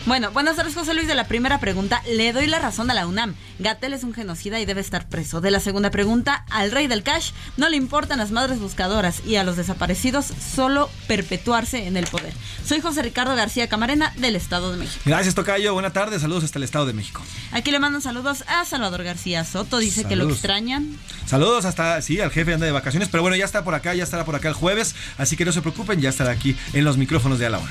Bueno, 0.05 0.31
buenas 0.31 0.57
tardes, 0.57 0.75
José 0.75 0.93
Luis. 0.93 1.07
De 1.07 1.15
la 1.15 1.29
primera 1.29 1.61
pregunta, 1.61 2.03
le 2.05 2.33
doy 2.33 2.45
la 2.45 2.59
razón 2.59 2.91
a 2.91 2.93
la 2.93 3.07
UNAM. 3.07 3.35
Gatel 3.59 3.93
es 3.93 4.03
un 4.03 4.13
genocida 4.13 4.59
y 4.59 4.65
debe 4.65 4.81
estar 4.81 5.07
preso. 5.07 5.39
De 5.39 5.49
la 5.49 5.61
segunda 5.61 5.91
pregunta, 5.91 6.45
al 6.49 6.71
rey 6.71 6.87
del 6.87 7.03
cash 7.03 7.31
no 7.55 7.69
le 7.69 7.77
importan 7.77 8.19
las 8.19 8.31
madres 8.31 8.59
buscadoras 8.59 9.25
y 9.25 9.37
a 9.37 9.45
los 9.45 9.55
desaparecidos 9.55 10.25
solo 10.25 10.89
perpetuarse 11.07 11.87
en 11.87 11.95
el 11.95 12.05
poder. 12.07 12.33
Soy 12.65 12.81
José 12.81 13.01
Ricardo 13.01 13.33
García 13.37 13.69
Camarena 13.69 14.11
del 14.17 14.35
Estado 14.35 14.73
de 14.73 14.77
México. 14.77 15.01
Gracias, 15.05 15.35
Tocayo. 15.35 15.71
Buena 15.73 15.93
tarde, 15.93 16.19
saludos 16.19 16.43
hasta 16.43 16.59
el 16.59 16.63
Estado 16.63 16.85
de 16.85 16.91
México. 16.91 17.21
Aquí 17.53 17.71
le 17.71 17.79
mandan 17.79 18.01
saludos 18.01 18.43
a 18.47 18.65
Salvador 18.65 19.03
García 19.03 19.45
Soto. 19.45 19.77
Dice 19.77 20.03
que 20.03 20.17
lo 20.17 20.29
extrañan. 20.29 20.97
Saludos 21.25 21.63
hasta, 21.63 22.01
sí, 22.01 22.19
al 22.19 22.29
jefe 22.29 22.53
anda 22.53 22.65
de 22.65 22.73
vacaciones, 22.73 23.07
pero 23.07 23.21
bueno, 23.21 23.37
ya 23.37 23.45
está 23.45 23.63
por 23.63 23.73
acá, 23.73 23.93
ya 23.93 24.03
estará 24.03 24.25
por 24.25 24.35
acá 24.35 24.49
el 24.49 24.53
jueves, 24.53 24.95
así 25.17 25.37
que 25.37 25.45
no 25.45 25.53
se 25.53 25.61
preocupen, 25.61 26.01
ya 26.01 26.09
estará 26.09 26.31
aquí 26.31 26.57
en 26.73 26.83
los 26.83 26.97
micrófonos 26.97 27.39
de 27.39 27.45
A 27.45 27.51
la. 27.51 27.61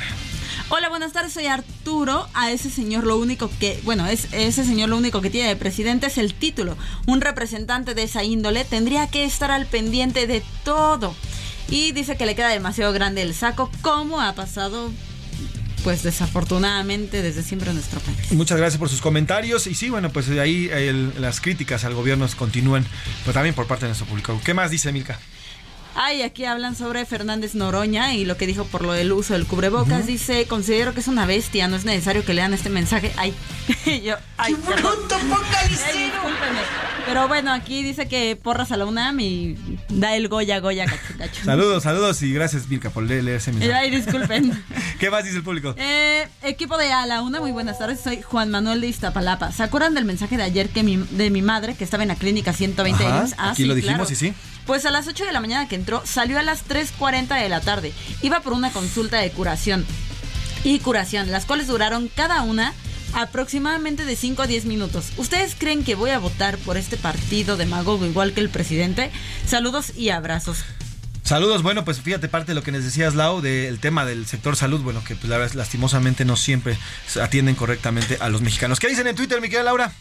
Hola, 0.75 0.89
buenas 0.89 1.12
tardes, 1.12 1.35
soy 1.35 1.49
Arturo. 1.49 2.27
A 2.33 2.51
ese 2.51 2.70
señor 2.70 3.05
lo 3.05 3.18
único 3.18 3.51
que, 3.61 3.79
bueno, 3.85 4.07
es 4.07 4.29
ese 4.33 4.64
señor 4.64 4.89
lo 4.89 4.97
único 4.97 5.20
que 5.20 5.29
tiene 5.29 5.47
de 5.47 5.55
presidente 5.55 6.07
es 6.07 6.16
el 6.16 6.33
título. 6.33 6.79
Un 7.07 7.20
representante 7.20 7.93
de 7.93 8.05
esa 8.05 8.25
índole 8.25 8.64
tendría 8.64 9.07
que 9.07 9.25
estar 9.25 9.51
al 9.51 9.66
pendiente 9.66 10.27
de 10.27 10.43
todo. 10.64 11.14
Y 11.68 11.93
dice 11.93 12.16
que 12.16 12.25
le 12.25 12.35
queda 12.35 12.49
demasiado 12.49 12.91
grande 12.95 13.20
el 13.20 13.35
saco, 13.35 13.70
como 13.83 14.23
ha 14.23 14.35
pasado, 14.35 14.91
pues 15.85 16.03
desafortunadamente 16.05 17.20
desde 17.20 17.43
siempre 17.43 17.68
en 17.68 17.77
nuestro 17.77 18.01
país. 18.01 18.33
Muchas 18.33 18.57
gracias 18.57 18.79
por 18.79 18.89
sus 18.89 19.03
comentarios 19.03 19.66
y 19.66 19.75
sí, 19.75 19.91
bueno, 19.91 20.09
pues 20.11 20.27
de 20.27 20.41
ahí 20.41 20.70
las 21.18 21.43
críticas 21.43 21.85
al 21.85 21.93
gobierno 21.93 22.27
continúan, 22.35 22.87
pero 23.25 23.35
también 23.35 23.55
por 23.55 23.66
parte 23.66 23.85
de 23.85 23.89
nuestro 23.91 24.07
público. 24.07 24.41
¿Qué 24.43 24.55
más 24.55 24.70
dice 24.70 24.91
Milka? 24.91 25.18
Ay, 25.95 26.22
aquí 26.22 26.45
hablan 26.45 26.74
sobre 26.74 27.05
Fernández 27.05 27.55
Noroña 27.55 28.14
y 28.14 28.24
lo 28.24 28.36
que 28.36 28.47
dijo 28.47 28.64
por 28.64 28.82
lo 28.82 28.93
del 28.93 29.12
uso 29.12 29.34
del 29.34 29.47
cubrebocas. 29.47 30.07
Dice, 30.07 30.47
considero 30.47 30.95
que 30.95 31.01
es 31.01 31.09
una 31.09 31.26
bestia, 31.26 31.68
no 31.68 31.76
es 31.76 31.84
necesario 31.84 32.24
que 32.24 32.34
lean 32.34 32.55
este 32.55 32.70
mensaje. 32.70 33.12
Ay, 33.16 33.34
yo, 34.05 34.16
ay, 34.38 34.55
perdón. 34.55 34.95
Ay. 35.11 36.12
Pero 37.07 37.28
bueno, 37.28 37.53
aquí 37.53 37.82
dice 37.82 38.09
que 38.09 38.36
porras 38.36 38.72
a 38.72 38.76
la 38.76 38.86
UNAM 38.86 39.20
y 39.20 39.57
da 39.88 40.16
el 40.16 40.28
Goya, 40.28 40.61
Goya, 40.61 40.86
cacho, 40.86 41.18
cacho. 41.18 41.45
Saludos, 41.45 41.82
saludos 41.82 42.22
y 42.22 42.32
gracias 42.32 42.68
Milka 42.68 42.90
por 42.90 43.03
leer, 43.03 43.24
leer 43.24 43.36
ese 43.38 43.53
mensaje. 43.53 43.72
Ay, 43.74 43.90
disculpen. 43.90 44.64
¿Qué 44.99 45.11
más 45.11 45.24
dice 45.24 45.36
el 45.36 45.43
público? 45.43 45.74
Eh, 45.76 46.26
equipo 46.43 46.78
de 46.78 46.93
A 46.93 47.07
la 47.07 47.22
Una, 47.22 47.40
muy 47.40 47.51
buenas 47.51 47.78
tardes. 47.78 48.01
Soy 48.01 48.22
Juan 48.22 48.51
Manuel 48.51 48.80
de 48.80 48.86
Iztapalapa. 48.86 49.53
¿Se 49.53 49.62
acuerdan 49.62 49.95
del 49.95 50.05
mensaje 50.05 50.36
de 50.36 50.45
ayer 50.45 50.68
que 50.68 50.82
mi, 50.82 50.97
de 50.97 51.30
mi 51.30 51.43
madre 51.43 51.74
que 51.74 51.84
estaba 51.84 52.03
en 52.05 52.09
la 52.09 52.16
clínica 52.16 52.53
120 52.53 53.05
Ajá, 53.05 53.18
años? 53.18 53.34
aquí 53.36 53.64
lo 53.64 53.74
dijimos 53.74 54.11
y 54.11 54.14
sí. 54.14 54.32
Pues 54.67 54.87
a 54.87 54.91
las 54.91 55.09
8 55.09 55.25
de 55.25 55.33
la 55.33 55.41
mañana 55.41 55.69
que 55.69 55.75
entró, 55.75 56.03
salió 56.05 56.39
a 56.39 56.43
las 56.43 56.67
3.40 56.69 57.41
de 57.41 57.49
la 57.49 57.61
tarde. 57.61 57.93
Iba 58.23 58.41
por 58.41 58.53
una 58.53 58.71
consulta 58.71 59.19
de 59.19 59.31
curación 59.31 59.85
y 60.65 60.79
curación, 60.79 61.31
las 61.31 61.47
cuales 61.47 61.67
duraron 61.67 62.09
cada 62.15 62.43
una 62.43 62.73
aproximadamente 63.15 64.05
de 64.05 64.17
5 64.17 64.43
a 64.43 64.47
10 64.47 64.65
minutos. 64.67 65.13
¿Ustedes 65.17 65.55
creen 65.59 65.85
que 65.85 65.95
voy 65.95 66.11
a 66.11 66.19
votar 66.19 66.59
por 66.59 66.77
este 66.77 66.97
partido 66.97 67.57
demagogo 67.57 68.07
igual 68.07 68.33
que 68.33 68.41
el 68.41 68.49
presidente? 68.49 69.11
Saludos 69.47 69.93
y 69.97 70.11
abrazos. 70.11 70.65
Saludos, 71.23 71.63
bueno, 71.63 71.85
pues 71.85 72.01
fíjate 72.01 72.29
parte 72.29 72.51
de 72.51 72.55
lo 72.57 72.63
que 72.63 72.73
nos 72.73 72.83
decías, 72.85 73.15
Lau, 73.15 73.41
del 73.41 73.79
tema 73.79 74.05
del 74.05 74.27
sector 74.27 74.57
salud, 74.57 74.81
bueno, 74.81 75.03
que 75.05 75.15
pues 75.15 75.31
la 75.31 75.39
verdad 75.39 75.55
lastimosamente 75.55 76.25
no 76.25 76.37
siempre 76.37 76.77
atienden 77.21 77.55
correctamente 77.55 78.19
a 78.21 78.29
los 78.29 78.43
mexicanos. 78.43 78.81
¿Qué 78.81 78.89
dicen 78.89 79.07
en 79.07 79.15
Twitter, 79.15 79.41
mi 79.41 79.49
querida 79.49 79.63
Laura? 79.63 79.93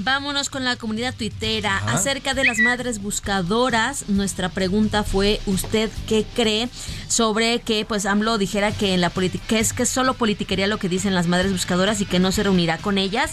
Vámonos 0.00 0.48
con 0.48 0.64
la 0.64 0.76
comunidad 0.76 1.12
tuitera. 1.12 1.76
Acerca 1.78 2.32
de 2.32 2.44
las 2.44 2.58
madres 2.58 3.02
buscadoras, 3.02 4.08
nuestra 4.08 4.48
pregunta 4.48 5.02
fue, 5.02 5.40
¿usted 5.44 5.90
qué 6.06 6.24
cree 6.36 6.68
sobre 7.08 7.58
que 7.62 7.84
pues 7.84 8.06
AMLO 8.06 8.38
dijera 8.38 8.70
que 8.70 8.94
en 8.94 9.00
la 9.00 9.10
política 9.10 9.58
es 9.58 9.72
que 9.72 9.86
solo 9.86 10.14
politiquería 10.14 10.68
lo 10.68 10.78
que 10.78 10.88
dicen 10.88 11.16
las 11.16 11.26
madres 11.26 11.50
buscadoras 11.50 12.00
y 12.00 12.06
que 12.06 12.20
no 12.20 12.30
se 12.30 12.44
reunirá 12.44 12.78
con 12.78 12.96
ellas? 12.96 13.32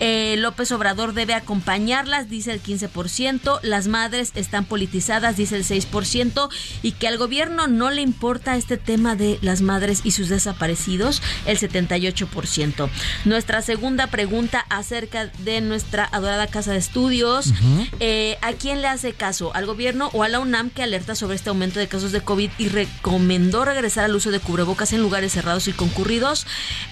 Eh, 0.00 0.36
López 0.38 0.72
Obrador 0.72 1.12
debe 1.12 1.34
acompañarlas, 1.34 2.30
dice 2.30 2.54
el 2.54 2.62
15%, 2.62 3.60
las 3.62 3.86
madres 3.86 4.32
están 4.34 4.64
politizadas, 4.64 5.36
dice 5.36 5.56
el 5.56 5.64
6%, 5.64 6.48
y 6.82 6.92
que 6.92 7.08
al 7.08 7.18
gobierno 7.18 7.66
no 7.66 7.90
le 7.90 8.00
importa 8.00 8.56
este 8.56 8.78
tema 8.78 9.14
de 9.14 9.38
las 9.42 9.60
madres 9.60 10.00
y 10.04 10.12
sus 10.12 10.30
desaparecidos, 10.30 11.20
el 11.44 11.58
78%. 11.58 12.88
Nuestra 13.26 13.60
segunda 13.60 14.06
pregunta 14.06 14.64
acerca 14.70 15.26
de 15.26 15.60
nuestra 15.60 15.97
adorada 16.04 16.46
casa 16.46 16.72
de 16.72 16.78
estudios. 16.78 17.52
Eh, 18.00 18.38
¿A 18.42 18.52
quién 18.52 18.82
le 18.82 18.88
hace 18.88 19.12
caso? 19.12 19.54
¿Al 19.54 19.66
gobierno 19.66 20.10
o 20.12 20.22
a 20.22 20.28
la 20.28 20.40
UNAM 20.40 20.70
que 20.70 20.82
alerta 20.82 21.14
sobre 21.14 21.36
este 21.36 21.50
aumento 21.50 21.78
de 21.78 21.88
casos 21.88 22.12
de 22.12 22.20
COVID 22.20 22.50
y 22.58 22.68
recomendó 22.68 23.64
regresar 23.64 24.04
al 24.04 24.14
uso 24.14 24.30
de 24.30 24.40
cubrebocas 24.40 24.92
en 24.92 25.00
lugares 25.00 25.32
cerrados 25.32 25.68
y 25.68 25.72
concurridos? 25.72 26.46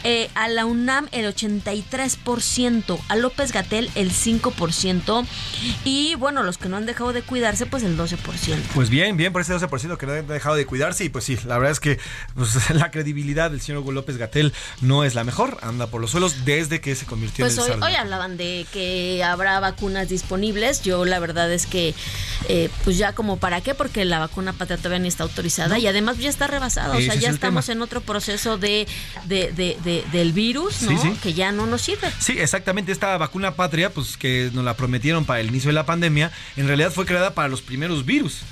Eh, 0.05 0.31
a 0.35 0.49
la 0.49 0.67
UNAM 0.67 1.09
el 1.13 1.27
83%, 1.27 2.99
a 3.09 3.17
López 3.17 3.53
Gatel 3.53 3.91
el 3.95 4.11
5% 4.11 5.27
y 5.85 6.15
bueno, 6.17 6.43
los 6.43 6.59
que 6.59 6.69
no 6.69 6.77
han 6.77 6.87
dejado 6.87 7.13
de 7.13 7.23
cuidarse 7.23 7.67
pues 7.67 7.83
el 7.83 7.97
12%. 7.97 8.17
Pues 8.75 8.91
bien, 8.91 9.17
bien 9.17 9.33
por 9.33 9.43
ese 9.43 9.55
12% 9.55 9.97
que 9.97 10.07
no 10.07 10.13
han 10.13 10.27
dejado 10.27 10.57
de 10.57 10.67
cuidarse 10.67 11.05
y 11.05 11.09
pues 11.09 11.25
sí, 11.25 11.39
la 11.45 11.59
verdad 11.59 11.73
es 11.73 11.81
que 11.81 11.99
pues, 12.35 12.71
la 12.75 12.91
credibilidad 12.91 13.51
del 13.51 13.61
señor 13.61 13.83
Hugo 13.83 13.93
López 13.93 14.17
Gatel 14.17 14.53
no 14.81 15.05
es 15.05 15.15
la 15.15 15.25
mejor, 15.25 15.59
anda 15.63 15.87
por 15.87 16.01
los 16.01 16.11
suelos 16.11 16.45
desde 16.45 16.81
que 16.81 16.95
se 16.95 17.07
convirtió 17.07 17.45
pues 17.45 17.59
en 17.59 17.65
el 17.65 17.83
hoy, 17.83 17.91
hoy 17.91 17.95
hablaban 17.97 18.37
de 18.37 18.67
que 18.73 18.86
habrá 19.25 19.61
vacunas 19.61 20.09
disponibles. 20.09 20.83
Yo 20.83 21.05
la 21.05 21.19
verdad 21.19 21.53
es 21.53 21.67
que, 21.67 21.95
eh, 22.49 22.69
pues 22.85 22.99
ya 22.99 23.15
como 23.15 23.39
para 23.39 23.61
qué, 23.61 23.75
porque 23.75 24.05
la 24.05 24.19
vacuna 24.19 24.53
patria 24.53 24.77
todavía 24.77 24.99
ni 24.99 25.09
está 25.09 25.25
autorizada 25.25 25.79
y 25.79 25.87
además 25.87 26.19
ya 26.19 26.29
está 26.29 26.47
rebasada. 26.47 26.97
O 26.97 27.01
sea, 27.01 27.15
ya 27.15 27.31
estamos 27.31 27.69
en 27.69 27.83
otro 27.83 28.01
proceso 28.01 28.59
de, 28.59 28.87
de, 29.25 30.05
del 30.13 30.33
virus, 30.33 30.83
¿no? 30.83 31.21
Que 31.23 31.35
ya 31.35 31.53
no 31.53 31.67
nos 31.67 31.83
sirve. 31.83 32.11
Sí, 32.19 32.37
exactamente. 32.39 32.93
Esta 32.93 33.17
vacuna 33.19 33.55
patria, 33.55 33.91
pues 33.91 34.17
que 34.17 34.51
nos 34.53 34.65
la 34.65 34.75
prometieron 34.75 35.25
para 35.25 35.41
el 35.41 35.49
inicio 35.49 35.69
de 35.69 35.75
la 35.75 35.87
pandemia, 35.87 36.33
en 36.57 36.67
realidad 36.67 36.93
fue 36.93 37.07
creada 37.07 37.35
para 37.35 37.49
los 37.49 37.63
primeros 37.63 38.05
virus 38.05 38.43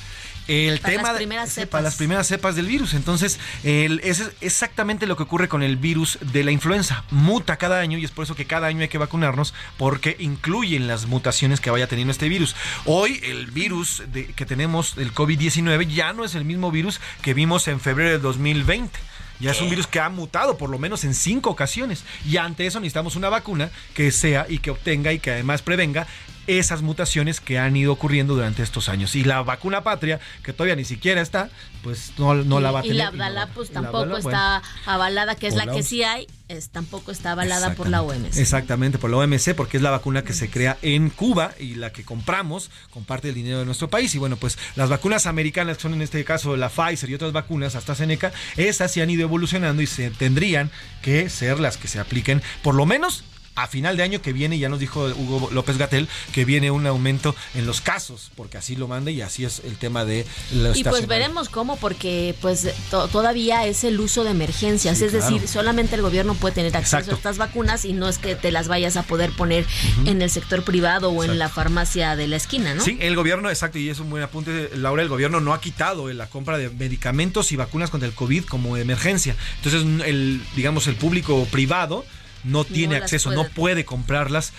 el 0.49 0.81
para 0.81 0.95
tema 0.95 1.09
las 1.09 1.17
primeras 1.17 1.53
cepas. 1.53 1.71
para 1.71 1.83
las 1.83 1.95
primeras 1.97 2.27
cepas 2.27 2.57
del 2.57 2.67
virus. 2.67 2.95
Entonces, 2.95 3.39
el, 3.63 4.01
es 4.05 4.31
exactamente 4.41 5.07
lo 5.07 5.17
que 5.17 5.23
ocurre 5.23 5.49
con 5.49 5.63
el 5.63 5.77
virus 5.77 6.19
de 6.21 6.45
la 6.45 6.51
influenza. 6.51 7.05
Muta 7.11 7.57
cada 7.57 7.81
año 7.81 7.99
y 7.99 8.05
es 8.05 8.11
por 8.11 8.25
eso 8.25 8.35
que 8.35 8.47
cada 8.47 8.67
año 8.67 8.83
hay 8.83 8.89
que 8.89 8.99
vacunarnos 8.99 9.55
porque 9.77 10.17
incluyen 10.19 10.87
las 10.87 11.07
mutaciones 11.07 11.61
que 11.61 11.71
vaya 11.71 11.87
teniendo 11.87 12.13
este 12.13 12.29
virus. 12.29 12.55
Hoy 12.85 13.21
el 13.25 13.47
virus 13.47 14.03
de, 14.13 14.27
que 14.27 14.47
tenemos, 14.47 14.97
el 14.99 15.15
COVID-19, 15.15 15.89
ya 15.89 16.13
no 16.13 16.25
es 16.25 16.35
el 16.35 16.45
mismo 16.45 16.71
virus 16.71 17.01
que 17.23 17.35
vimos 17.35 17.69
en 17.69 17.81
febrero 17.81 18.11
del 18.11 18.23
2020. 18.23 18.99
Ya 19.41 19.51
es 19.51 19.61
un 19.61 19.69
virus 19.69 19.87
que 19.87 20.01
ha 20.01 20.09
mutado 20.09 20.57
por 20.57 20.71
lo 20.71 20.79
menos 20.79 21.05
en 21.05 21.13
cinco 21.13 21.51
ocasiones. 21.51 22.05
Y 22.25 22.37
ante 22.37 22.67
eso 22.67 22.81
necesitamos 22.81 23.17
una 23.17 23.29
vacuna 23.29 23.71
que 23.93 24.11
sea 24.13 24.47
y 24.49 24.59
que 24.59 24.71
obtenga 24.71 25.13
y 25.13 25.19
que 25.19 25.33
además 25.33 25.61
prevenga 25.61 26.07
esas 26.47 26.83
mutaciones 26.83 27.41
que 27.41 27.59
han 27.59 27.77
ido 27.77 27.93
ocurriendo 27.93 28.35
durante 28.35 28.63
estos 28.63 28.89
años. 28.89 29.15
Y 29.15 29.25
la 29.25 29.43
vacuna 29.43 29.83
patria, 29.83 30.21
que 30.43 30.53
todavía 30.53 30.77
ni 30.77 30.85
siquiera 30.85 31.21
está, 31.21 31.51
pues 31.83 32.13
no, 32.19 32.35
no 32.35 32.61
la 32.61 32.71
va 32.71 32.81
a 32.81 32.83
tener. 32.83 32.97
Y 32.97 32.99
la 32.99 33.09
Abdala, 33.09 33.49
pues 33.55 33.71
tampoco 33.71 34.17
está 34.17 34.63
avalada, 34.87 35.35
que 35.35 35.47
es 35.47 35.55
la, 35.55 35.67
que 35.67 35.83
sí 35.83 36.03
hay, 36.03 36.27
es, 36.49 36.71
tampoco 36.71 37.11
está 37.11 37.33
avalada 37.33 37.75
por 37.75 37.89
la 37.89 38.03
OMC. 38.03 38.37
Exactamente, 38.37 38.99
por 38.99 39.11
la 39.11 39.19
OMC, 39.19 39.55
porque 39.55 39.77
es 39.77 39.83
la 39.83 39.91
vacuna 39.91 40.23
que 40.23 40.33
se 40.33 40.51
crea 40.51 40.77
en 40.83 41.11
Cuba 41.11 41.53
y 41.59 41.75
la 41.75 41.93
que 41.93 42.05
compramos 42.05 42.71
con 42.91 43.05
parte 43.05 43.29
del 43.29 43.37
dinero 43.37 43.59
de 43.59 43.65
nuestro 43.65 43.89
país. 43.89 44.15
Y 44.15 44.19
bueno, 44.19 44.37
pues 44.37 44.59
las 44.77 44.89
vacunas 44.89 45.27
americanas, 45.27 45.77
que 45.77 45.83
son 45.83 45.95
en 45.95 46.03
este 46.03 46.25
caso 46.25 46.57
la 46.57 46.69
Pfizer 46.69 47.11
y 47.11 47.15
otras 47.15 47.33
vacunas, 47.33 47.75
hasta 47.75 47.95
Seneca, 47.95 48.33
esas 48.57 48.93
sí 48.93 49.01
han 49.01 49.11
ido 49.11 49.23
evolucionando 49.23 49.83
y 49.83 49.87
se 49.87 50.11
tendrían 50.11 50.71
que 51.03 51.29
ser 51.29 51.61
las 51.61 51.77
que 51.77 51.89
se 51.89 52.01
apliquen, 52.01 52.43
por 52.63 52.75
lo 52.75 52.87
menos 52.87 53.25
a 53.55 53.67
final 53.67 53.97
de 53.97 54.03
año 54.03 54.23
que 54.23 54.33
viene, 54.33 54.59
ya 54.59 54.69
nos 54.69 54.81
dijo 54.81 55.05
Hugo 55.07 55.49
López 55.53 55.79
Gatel, 55.79 56.09
que 56.33 56.45
viene 56.45 56.71
un 56.71 56.87
aumento 56.87 57.35
en 57.55 57.67
los 57.67 57.81
casos, 57.81 58.31
porque 58.37 58.59
así 58.59 58.77
lo 58.77 58.89
manda 58.89 59.11
y 59.11 59.21
así 59.21 59.45
es 59.45 59.63
el 59.65 59.77
tema 59.77 60.05
de 60.05 60.27
la 60.53 60.77
Y 60.77 60.85
pues 60.85 61.07
veremos 61.07 61.49
cómo, 61.49 61.77
porque 61.77 62.35
pues 62.41 62.69
todavía 62.91 63.67
es 63.67 63.85
el 63.85 64.01
uso 64.01 64.25
de 64.25 64.31
emergencias, 64.31 65.01
es 65.01 65.13
decir, 65.13 65.47
solamente 65.47 65.95
el 65.95 66.03
gobierno 66.03 66.35
puede 66.35 66.55
tener 66.55 66.77
acceso 66.77 67.13
a 67.13 67.15
estas 67.15 67.39
vacunas 67.39 67.85
y 67.85 67.93
no 67.93 68.09
es 68.09 68.19
que 68.19 68.35
te 68.35 68.51
las 68.51 68.69
vayas 68.69 68.97
a 68.97 69.03
poder 69.03 69.31
poner 69.31 69.65
en 70.07 70.23
el 70.23 70.31
sector 70.31 70.65
privado 70.65 71.11
o 71.11 71.25
en 71.25 71.39
la 71.39 71.49
farmacia 71.49 72.17
de 72.17 72.27
la 72.27 72.37
esquina, 72.37 72.75
¿no? 72.75 72.83
Sí, 72.83 72.99
el 73.01 73.17
gobierno, 73.17 73.51
exacto, 73.51 73.79
y 73.79 73.89
es 73.89 74.01
un 74.01 74.11
buen 74.11 74.23
apunte, 74.23 74.71
Laura, 74.77 75.03
el 75.03 75.09
gobierno 75.09 75.41
no 75.41 75.53
ha 75.53 75.61
quitado 75.61 76.13
la 76.13 76.27
compra 76.29 76.59
de 76.59 76.71
medicamentos 76.71 77.53
y 77.53 77.57
vacunas 77.57 77.91
contra 77.91 78.09
el 78.09 78.15
COVID 78.15 78.45
como 78.45 78.77
emergencia. 78.77 79.37
Entonces, 79.63 79.83
el, 80.07 80.43
digamos, 80.57 80.87
el 80.87 80.97
público 80.97 81.47
privado 81.51 82.05
no 82.45 82.65
tiene 82.65 82.97
acceso, 82.97 83.33
no 83.33 83.45
puede 83.49 83.85
comprarlas. 83.85 84.53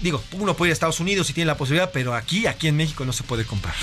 Digo, 0.00 0.22
uno 0.32 0.56
puede 0.56 0.70
ir 0.70 0.72
a 0.72 0.74
Estados 0.74 1.00
Unidos 1.00 1.26
si 1.26 1.32
tiene 1.32 1.46
la 1.46 1.56
posibilidad, 1.56 1.90
pero 1.92 2.14
aquí, 2.14 2.46
aquí 2.46 2.68
en 2.68 2.76
México 2.76 3.04
no 3.04 3.12
se 3.12 3.22
puede 3.22 3.44
comprar. 3.44 3.74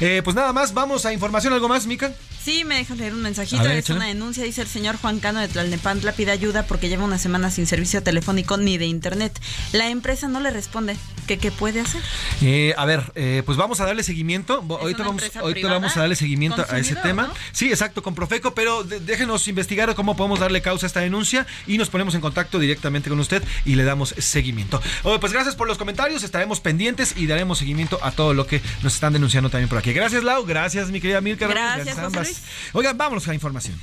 Eh, 0.00 0.20
pues 0.24 0.36
nada 0.36 0.52
más, 0.52 0.74
vamos 0.74 1.04
a 1.06 1.12
información, 1.12 1.52
¿algo 1.52 1.68
más, 1.68 1.86
Mica? 1.86 2.12
Sí, 2.44 2.64
me 2.64 2.74
dejas 2.74 2.98
leer 2.98 3.14
un 3.14 3.22
mensajito. 3.22 3.68
es 3.68 3.88
una 3.90 4.06
denuncia, 4.06 4.42
dice 4.42 4.62
el 4.62 4.66
señor 4.66 4.96
Juan 4.96 5.20
Cano 5.20 5.38
de 5.38 5.46
Tlalnepantla, 5.46 6.10
pide 6.10 6.32
ayuda 6.32 6.64
porque 6.66 6.88
lleva 6.88 7.04
una 7.04 7.18
semana 7.18 7.52
sin 7.52 7.68
servicio 7.68 8.02
telefónico 8.02 8.56
ni 8.56 8.78
de 8.78 8.86
internet. 8.86 9.38
La 9.72 9.88
empresa 9.90 10.26
no 10.26 10.40
le 10.40 10.50
responde. 10.50 10.96
¿Qué, 11.28 11.38
qué 11.38 11.52
puede 11.52 11.78
hacer? 11.78 12.02
Eh, 12.40 12.74
a 12.76 12.84
ver, 12.84 13.12
eh, 13.14 13.44
pues 13.46 13.56
vamos 13.56 13.80
a 13.80 13.86
darle 13.86 14.02
seguimiento. 14.02 14.64
Ahorita 14.68 15.04
vamos, 15.04 15.22
ahorita 15.36 15.68
vamos 15.68 15.96
a 15.96 16.00
darle 16.00 16.16
seguimiento 16.16 16.66
a 16.68 16.78
ese 16.78 16.96
tema. 16.96 17.32
Sí, 17.52 17.68
exacto, 17.68 18.02
con 18.02 18.16
Profeco, 18.16 18.54
pero 18.54 18.82
déjenos 18.82 19.46
investigar 19.46 19.94
cómo 19.94 20.16
podemos 20.16 20.40
darle 20.40 20.62
causa 20.62 20.86
a 20.86 20.88
esta 20.88 21.00
denuncia 21.00 21.46
y 21.68 21.78
nos 21.78 21.90
ponemos 21.90 22.16
en 22.16 22.20
contacto 22.20 22.58
directamente 22.58 23.08
con 23.08 23.20
usted 23.20 23.44
y 23.64 23.76
le 23.76 23.84
damos 23.84 24.16
seguimiento. 24.18 24.82
pues 25.20 25.32
gracias 25.32 25.54
por 25.54 25.68
los 25.68 25.78
comentarios, 25.78 26.24
estaremos 26.24 26.58
pendientes 26.58 27.14
y 27.16 27.28
daremos 27.28 27.58
seguimiento 27.58 28.00
a 28.02 28.10
todo 28.10 28.34
lo 28.34 28.48
que 28.48 28.60
nos 28.82 28.94
están 28.94 29.12
denunciando 29.12 29.48
también 29.48 29.61
por 29.68 29.78
aquí. 29.78 29.92
Gracias, 29.92 30.22
Lau. 30.22 30.44
Gracias, 30.44 30.90
mi 30.90 31.00
querida 31.00 31.20
Milka. 31.20 31.46
Gracias, 31.46 31.98
ambas. 31.98 32.42
Oigan, 32.72 32.96
vámonos 32.96 33.26
a 33.26 33.28
la 33.28 33.34
información. 33.34 33.78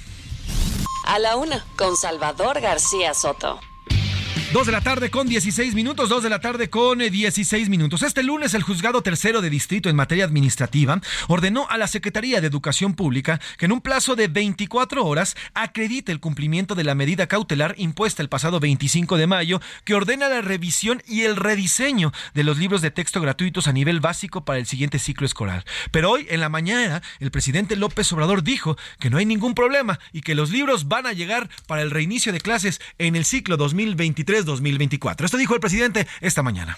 A 1.06 1.20
la 1.20 1.38
una, 1.38 1.66
con 1.76 1.96
Salvador 1.96 2.62
García 2.62 3.14
Soto. 3.14 3.60
Dos 4.52 4.66
de 4.66 4.72
la 4.72 4.82
tarde 4.82 5.12
con 5.12 5.28
16 5.28 5.76
minutos, 5.76 6.10
dos 6.10 6.24
de 6.24 6.30
la 6.30 6.40
tarde 6.40 6.72
con 6.72 6.98
16 6.98 7.68
eh, 7.68 7.70
minutos. 7.70 8.02
Este 8.02 8.24
lunes 8.24 8.56
el 8.56 8.64
juzgado 8.64 9.04
tercero 9.04 9.42
de 9.42 9.52
distrito 9.52 9.90
en 9.90 9.96
materia 9.96 10.26
administrativa 10.26 11.00
ordenó 11.28 11.68
a 11.70 11.78
la 11.78 11.88
Secretaría 11.88 12.42
de 12.42 12.48
Educación 12.48 12.96
Pública 12.96 13.40
que 13.60 13.66
en 13.66 13.72
un 13.72 13.82
plazo 13.82 14.16
de 14.16 14.28
24 14.28 15.06
horas 15.06 15.38
acredite 15.54 16.12
el 16.12 16.20
cumplimiento 16.20 16.74
de 16.74 16.84
la 16.84 16.96
medida 16.96 17.28
cautelar 17.28 17.76
impuesta 17.78 18.24
el 18.24 18.30
pasado 18.30 18.60
25 18.60 19.18
de 19.18 19.28
mayo 19.28 19.62
que 19.84 19.94
ordena 19.94 20.28
la 20.30 20.42
revisión 20.42 21.04
y 21.08 21.22
el 21.22 21.36
rediseño 21.36 22.12
de 22.34 22.44
los 22.44 22.58
libros 22.58 22.82
de 22.82 22.90
texto 22.90 23.22
gratuitos 23.22 23.68
a 23.68 23.72
nivel 23.72 24.00
básico 24.00 24.46
para 24.46 24.58
el 24.58 24.66
siguiente 24.66 24.98
ciclo 24.98 25.28
escolar. 25.28 25.64
Pero 25.92 26.10
hoy 26.10 26.26
en 26.28 26.40
la 26.40 26.50
mañana 26.50 27.04
el 27.20 27.30
presidente 27.30 27.76
López 27.76 28.12
Obrador 28.14 28.42
dijo 28.42 28.78
que 29.00 29.12
no 29.12 29.20
hay 29.20 29.28
ningún 29.28 29.54
problema 29.54 30.00
y 30.12 30.22
que 30.22 30.34
los 30.34 30.50
libros 30.50 30.88
van 30.88 31.06
a 31.06 31.14
llegar 31.14 31.52
para 31.68 31.84
el 31.84 31.92
reinicio 31.92 32.34
de 32.34 32.42
clases 32.42 32.82
en 32.98 33.16
el 33.16 33.26
ciclo 33.26 33.56
2023 33.56 34.39
2024. 34.46 35.26
Esto 35.26 35.38
dijo 35.38 35.54
el 35.56 35.62
presidente 35.62 36.08
esta 36.22 36.44
mañana. 36.44 36.78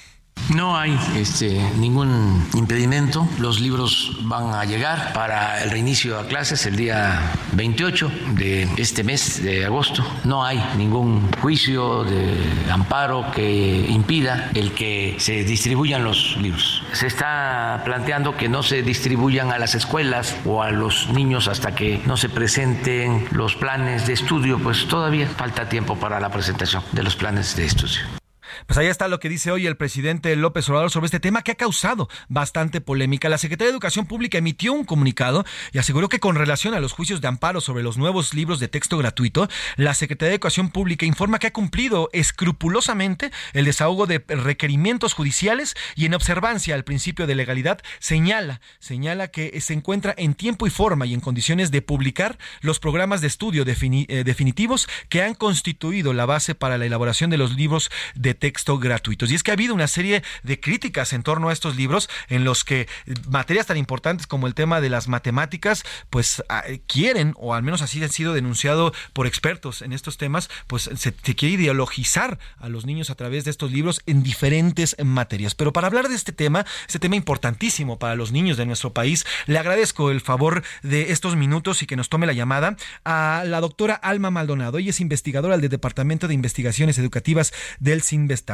No 0.49 0.77
hay 0.77 0.97
este, 1.15 1.61
ningún 1.77 2.45
impedimento. 2.53 3.27
Los 3.39 3.59
libros 3.59 4.17
van 4.23 4.53
a 4.53 4.65
llegar 4.65 5.13
para 5.13 5.63
el 5.63 5.71
reinicio 5.71 6.19
a 6.19 6.27
clases 6.27 6.65
el 6.65 6.75
día 6.75 7.31
28 7.53 8.11
de 8.33 8.69
este 8.77 9.03
mes 9.03 9.43
de 9.43 9.65
agosto. 9.65 10.05
No 10.23 10.43
hay 10.43 10.61
ningún 10.77 11.31
juicio 11.41 12.03
de 12.03 12.35
amparo 12.69 13.31
que 13.31 13.85
impida 13.89 14.49
el 14.53 14.73
que 14.73 15.15
se 15.19 15.43
distribuyan 15.43 16.03
los 16.03 16.37
libros. 16.37 16.83
Se 16.93 17.07
está 17.07 17.81
planteando 17.85 18.35
que 18.35 18.49
no 18.49 18.63
se 18.63 18.83
distribuyan 18.83 19.51
a 19.51 19.59
las 19.59 19.75
escuelas 19.75 20.35
o 20.45 20.61
a 20.61 20.71
los 20.71 21.09
niños 21.09 21.47
hasta 21.47 21.75
que 21.75 22.01
no 22.05 22.17
se 22.17 22.29
presenten 22.29 23.27
los 23.31 23.55
planes 23.55 24.07
de 24.07 24.13
estudio. 24.13 24.59
Pues 24.59 24.87
todavía 24.87 25.27
falta 25.27 25.69
tiempo 25.69 25.95
para 25.95 26.19
la 26.19 26.29
presentación 26.29 26.83
de 26.91 27.03
los 27.03 27.15
planes 27.15 27.55
de 27.55 27.65
estudio. 27.65 28.20
Pues 28.67 28.77
ahí 28.77 28.87
está 28.87 29.07
lo 29.07 29.19
que 29.19 29.29
dice 29.29 29.51
hoy 29.51 29.65
el 29.65 29.77
presidente 29.77 30.35
López 30.35 30.69
Obrador 30.69 30.91
sobre 30.91 31.05
este 31.05 31.19
tema 31.19 31.41
que 31.41 31.51
ha 31.51 31.55
causado 31.55 32.09
bastante 32.29 32.79
polémica. 32.79 33.29
La 33.29 33.37
Secretaría 33.37 33.67
de 33.67 33.73
Educación 33.73 34.05
Pública 34.05 34.37
emitió 34.37 34.73
un 34.73 34.85
comunicado 34.85 35.45
y 35.71 35.79
aseguró 35.79 36.09
que 36.09 36.19
con 36.19 36.35
relación 36.35 36.73
a 36.73 36.79
los 36.79 36.93
juicios 36.93 37.21
de 37.21 37.27
amparo 37.27 37.59
sobre 37.61 37.83
los 37.83 37.97
nuevos 37.97 38.33
libros 38.33 38.59
de 38.59 38.67
texto 38.67 38.97
gratuito, 38.97 39.47
la 39.77 39.93
Secretaría 39.93 40.29
de 40.29 40.35
Educación 40.35 40.69
Pública 40.69 41.05
informa 41.05 41.39
que 41.39 41.47
ha 41.47 41.53
cumplido 41.53 42.09
escrupulosamente 42.13 43.31
el 43.53 43.65
desahogo 43.65 44.05
de 44.05 44.23
requerimientos 44.27 45.13
judiciales 45.13 45.75
y 45.95 46.05
en 46.05 46.13
observancia 46.13 46.75
al 46.75 46.83
principio 46.83 47.27
de 47.27 47.35
legalidad 47.35 47.81
señala, 47.99 48.61
señala 48.79 49.29
que 49.29 49.59
se 49.59 49.73
encuentra 49.73 50.13
en 50.17 50.35
tiempo 50.35 50.67
y 50.67 50.69
forma 50.69 51.05
y 51.05 51.13
en 51.13 51.19
condiciones 51.19 51.71
de 51.71 51.81
publicar 51.81 52.37
los 52.61 52.79
programas 52.79 53.21
de 53.21 53.27
estudio 53.27 53.63
eh, 53.65 54.23
definitivos 54.23 54.87
que 55.09 55.23
han 55.23 55.33
constituido 55.33 56.13
la 56.13 56.25
base 56.25 56.53
para 56.55 56.77
la 56.77 56.85
elaboración 56.85 57.29
de 57.29 57.37
los 57.37 57.55
libros 57.55 57.89
de 58.15 58.33
texto 58.33 58.50
gratuitos. 58.79 59.31
Y 59.31 59.35
es 59.35 59.43
que 59.43 59.51
ha 59.51 59.53
habido 59.53 59.73
una 59.73 59.87
serie 59.87 60.23
de 60.43 60.59
críticas 60.59 61.13
en 61.13 61.23
torno 61.23 61.49
a 61.49 61.53
estos 61.53 61.75
libros 61.75 62.09
en 62.29 62.43
los 62.43 62.63
que 62.63 62.87
materias 63.29 63.67
tan 63.67 63.77
importantes 63.77 64.27
como 64.27 64.47
el 64.47 64.53
tema 64.53 64.81
de 64.81 64.89
las 64.89 65.07
matemáticas, 65.07 65.83
pues 66.09 66.43
ah, 66.49 66.63
quieren, 66.87 67.33
o 67.37 67.53
al 67.53 67.63
menos 67.63 67.81
así 67.81 68.01
han 68.03 68.09
sido 68.09 68.33
denunciado 68.33 68.93
por 69.13 69.27
expertos 69.27 69.81
en 69.81 69.93
estos 69.93 70.17
temas, 70.17 70.49
pues 70.67 70.89
se, 70.95 71.13
quiere 71.13 71.55
ideologizar 71.55 72.39
a 72.57 72.69
los 72.69 72.85
niños 72.85 73.09
a 73.09 73.15
través 73.15 73.43
de 73.43 73.51
estos 73.51 73.71
libros 73.71 74.01
en 74.05 74.23
diferentes 74.23 74.95
materias. 75.03 75.55
Pero 75.55 75.73
para 75.73 75.87
hablar 75.87 76.09
de 76.09 76.15
este 76.15 76.31
tema, 76.31 76.65
este 76.87 76.99
tema 76.99 77.15
importantísimo 77.15 77.99
para 77.99 78.15
los 78.15 78.31
niños 78.31 78.57
de 78.57 78.65
nuestro 78.65 78.93
país, 78.93 79.25
le 79.47 79.59
agradezco 79.59 80.11
el 80.11 80.21
favor 80.21 80.63
de 80.83 81.11
estos 81.11 81.35
minutos 81.35 81.81
y 81.81 81.85
que 81.85 81.95
nos 81.95 82.09
tome 82.09 82.27
la 82.27 82.33
llamada 82.33 82.75
a 83.03 83.43
la 83.45 83.61
doctora 83.61 83.95
Alma 83.95 84.31
Maldonado. 84.31 84.77
Ella 84.77 84.91
es 84.91 85.01
investigadora 85.01 85.57
del 85.57 85.69
Departamento 85.69 86.27
de 86.27 86.33
Investigaciones 86.33 86.97
Educativas 86.97 87.53
del 87.79 88.01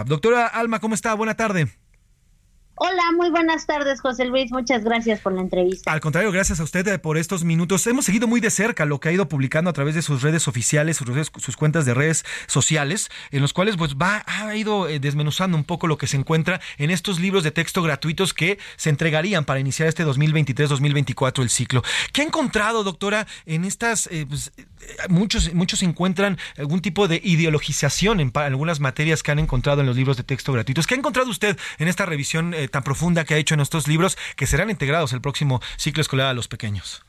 Doctora 0.06 0.48
Alma, 0.48 0.80
¿cómo 0.80 0.96
está? 0.96 1.14
Buena 1.14 1.36
tarde. 1.36 1.68
Hola, 2.80 3.02
muy 3.16 3.32
buenas 3.32 3.66
tardes, 3.66 4.02
José 4.02 4.26
Luis. 4.26 4.52
Muchas 4.52 4.84
gracias 4.84 5.20
por 5.20 5.34
la 5.34 5.42
entrevista. 5.42 5.92
Al 5.92 6.00
contrario, 6.00 6.32
gracias 6.32 6.60
a 6.60 6.64
usted 6.64 6.88
eh, 6.88 7.00
por 7.00 7.18
estos 7.18 7.44
minutos. 7.44 7.88
Hemos 7.88 8.06
seguido 8.06 8.28
muy 8.28 8.40
de 8.40 8.52
cerca 8.52 8.86
lo 8.86 9.00
que 9.00 9.10
ha 9.10 9.12
ido 9.12 9.28
publicando 9.28 9.72
a 9.72 9.74
través 9.74 9.96
de 9.96 10.04
sus 10.04 10.22
redes 10.22 10.48
oficiales, 10.48 10.98
sus, 10.98 11.58
cuentas 11.58 11.88
de 11.88 11.96
redes 11.96 12.24
sociales, 12.46 13.10
en 13.32 13.42
los 13.42 13.52
cuales 13.52 13.78
pues 13.78 13.96
va 13.96 14.24
ha 14.28 14.56
ido 14.56 14.88
eh, 14.88 15.00
desmenuzando 15.00 15.58
un 15.58 15.64
poco 15.64 15.88
lo 15.88 15.98
que 15.98 16.06
se 16.06 16.18
encuentra 16.18 16.62
en 16.78 16.92
estos 16.92 17.20
libros 17.20 17.44
de 17.44 17.50
texto 17.50 17.82
gratuitos 17.82 18.36
que 18.36 18.60
se 18.76 18.92
entregarían 18.92 19.44
para 19.44 19.60
iniciar 19.60 19.90
este 19.90 20.06
2023-2024 20.06 21.42
el 21.42 21.50
ciclo. 21.50 21.82
¿Qué 22.14 22.22
ha 22.22 22.26
encontrado, 22.26 22.84
doctora, 22.84 23.26
en 23.48 23.66
estas 23.66 24.06
eh, 24.12 24.28
pues, 24.30 24.52
muchos 25.10 25.54
muchos 25.54 25.84
encuentran 25.84 26.38
algún 26.58 26.82
tipo 26.82 27.08
de 27.08 27.22
ideologización 27.24 28.20
en 28.20 28.32
algunas 28.36 28.80
materias 28.80 29.24
que 29.24 29.32
han 29.32 29.40
encontrado 29.40 29.82
en 29.82 29.88
los 29.88 29.96
libros 29.96 30.18
de 30.18 30.24
texto 30.24 30.54
gratuitos? 30.54 30.88
¿Qué 30.88 30.96
ha 30.96 30.98
encontrado 30.98 31.30
usted 31.30 31.58
en 31.78 31.88
esta 31.88 32.06
revisión 32.06 32.56
tan 32.72 32.84
profunda 32.84 33.26
que 33.26 33.34
ha 33.34 33.38
hecho 33.38 33.54
en 33.54 33.62
estos 33.62 33.88
libros 33.88 34.18
que 34.36 34.48
serán 34.48 34.70
integrados 34.70 35.14
el 35.14 35.22
próximo 35.22 35.62
ciclo 35.78 36.02
escolar 36.02 36.28
a 36.28 36.34
los 36.34 36.48
pequeños. 36.48 37.04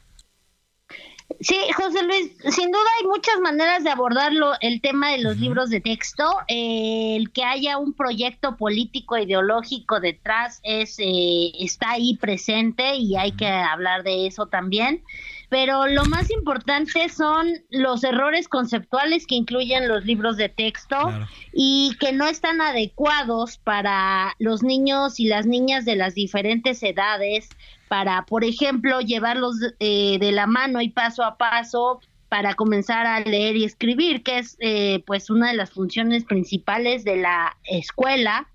Sí, 1.40 1.58
José 1.76 2.02
Luis, 2.04 2.32
sin 2.54 2.70
duda 2.70 2.88
hay 2.98 3.06
muchas 3.06 3.38
maneras 3.40 3.84
de 3.84 3.90
abordarlo 3.90 4.54
el 4.62 4.80
tema 4.80 5.10
de 5.10 5.18
los 5.18 5.36
libros 5.36 5.68
de 5.68 5.80
texto. 5.80 6.24
el 6.48 7.30
que 7.32 7.44
haya 7.44 7.76
un 7.76 7.92
proyecto 7.92 8.56
político 8.56 9.18
ideológico 9.18 10.00
detrás 10.00 10.60
es 10.62 10.98
eh, 10.98 11.52
está 11.60 11.90
ahí 11.90 12.16
presente 12.16 12.96
y 12.96 13.16
hay 13.16 13.32
que 13.32 13.46
hablar 13.46 14.04
de 14.04 14.26
eso 14.26 14.46
también 14.46 15.04
pero 15.48 15.86
lo 15.86 16.04
más 16.04 16.30
importante 16.30 17.08
son 17.08 17.48
los 17.70 18.04
errores 18.04 18.48
conceptuales 18.48 19.26
que 19.26 19.34
incluyen 19.34 19.88
los 19.88 20.04
libros 20.04 20.36
de 20.36 20.48
texto 20.48 20.96
y 21.52 21.96
que 22.00 22.12
no 22.12 22.26
están 22.26 22.60
adecuados 22.60 23.58
para 23.58 24.34
los 24.38 24.62
niños 24.62 25.18
y 25.20 25.26
las 25.26 25.46
niñas 25.46 25.84
de 25.84 25.96
las 25.96 26.14
diferentes 26.14 26.82
edades 26.82 27.48
para, 27.88 28.26
por 28.26 28.44
ejemplo, 28.44 29.00
llevarlos 29.00 29.56
eh, 29.80 30.18
de 30.20 30.32
la 30.32 30.46
mano 30.46 30.82
y 30.82 30.90
paso 30.90 31.24
a 31.24 31.38
paso 31.38 32.00
para 32.28 32.54
comenzar 32.54 33.06
a 33.06 33.20
leer 33.20 33.56
y 33.56 33.64
escribir, 33.64 34.22
que 34.22 34.38
es 34.38 34.56
eh, 34.60 35.02
pues 35.06 35.30
una 35.30 35.48
de 35.48 35.56
las 35.56 35.70
funciones 35.70 36.24
principales 36.24 37.04
de 37.04 37.16
la 37.16 37.56
escuela 37.64 38.48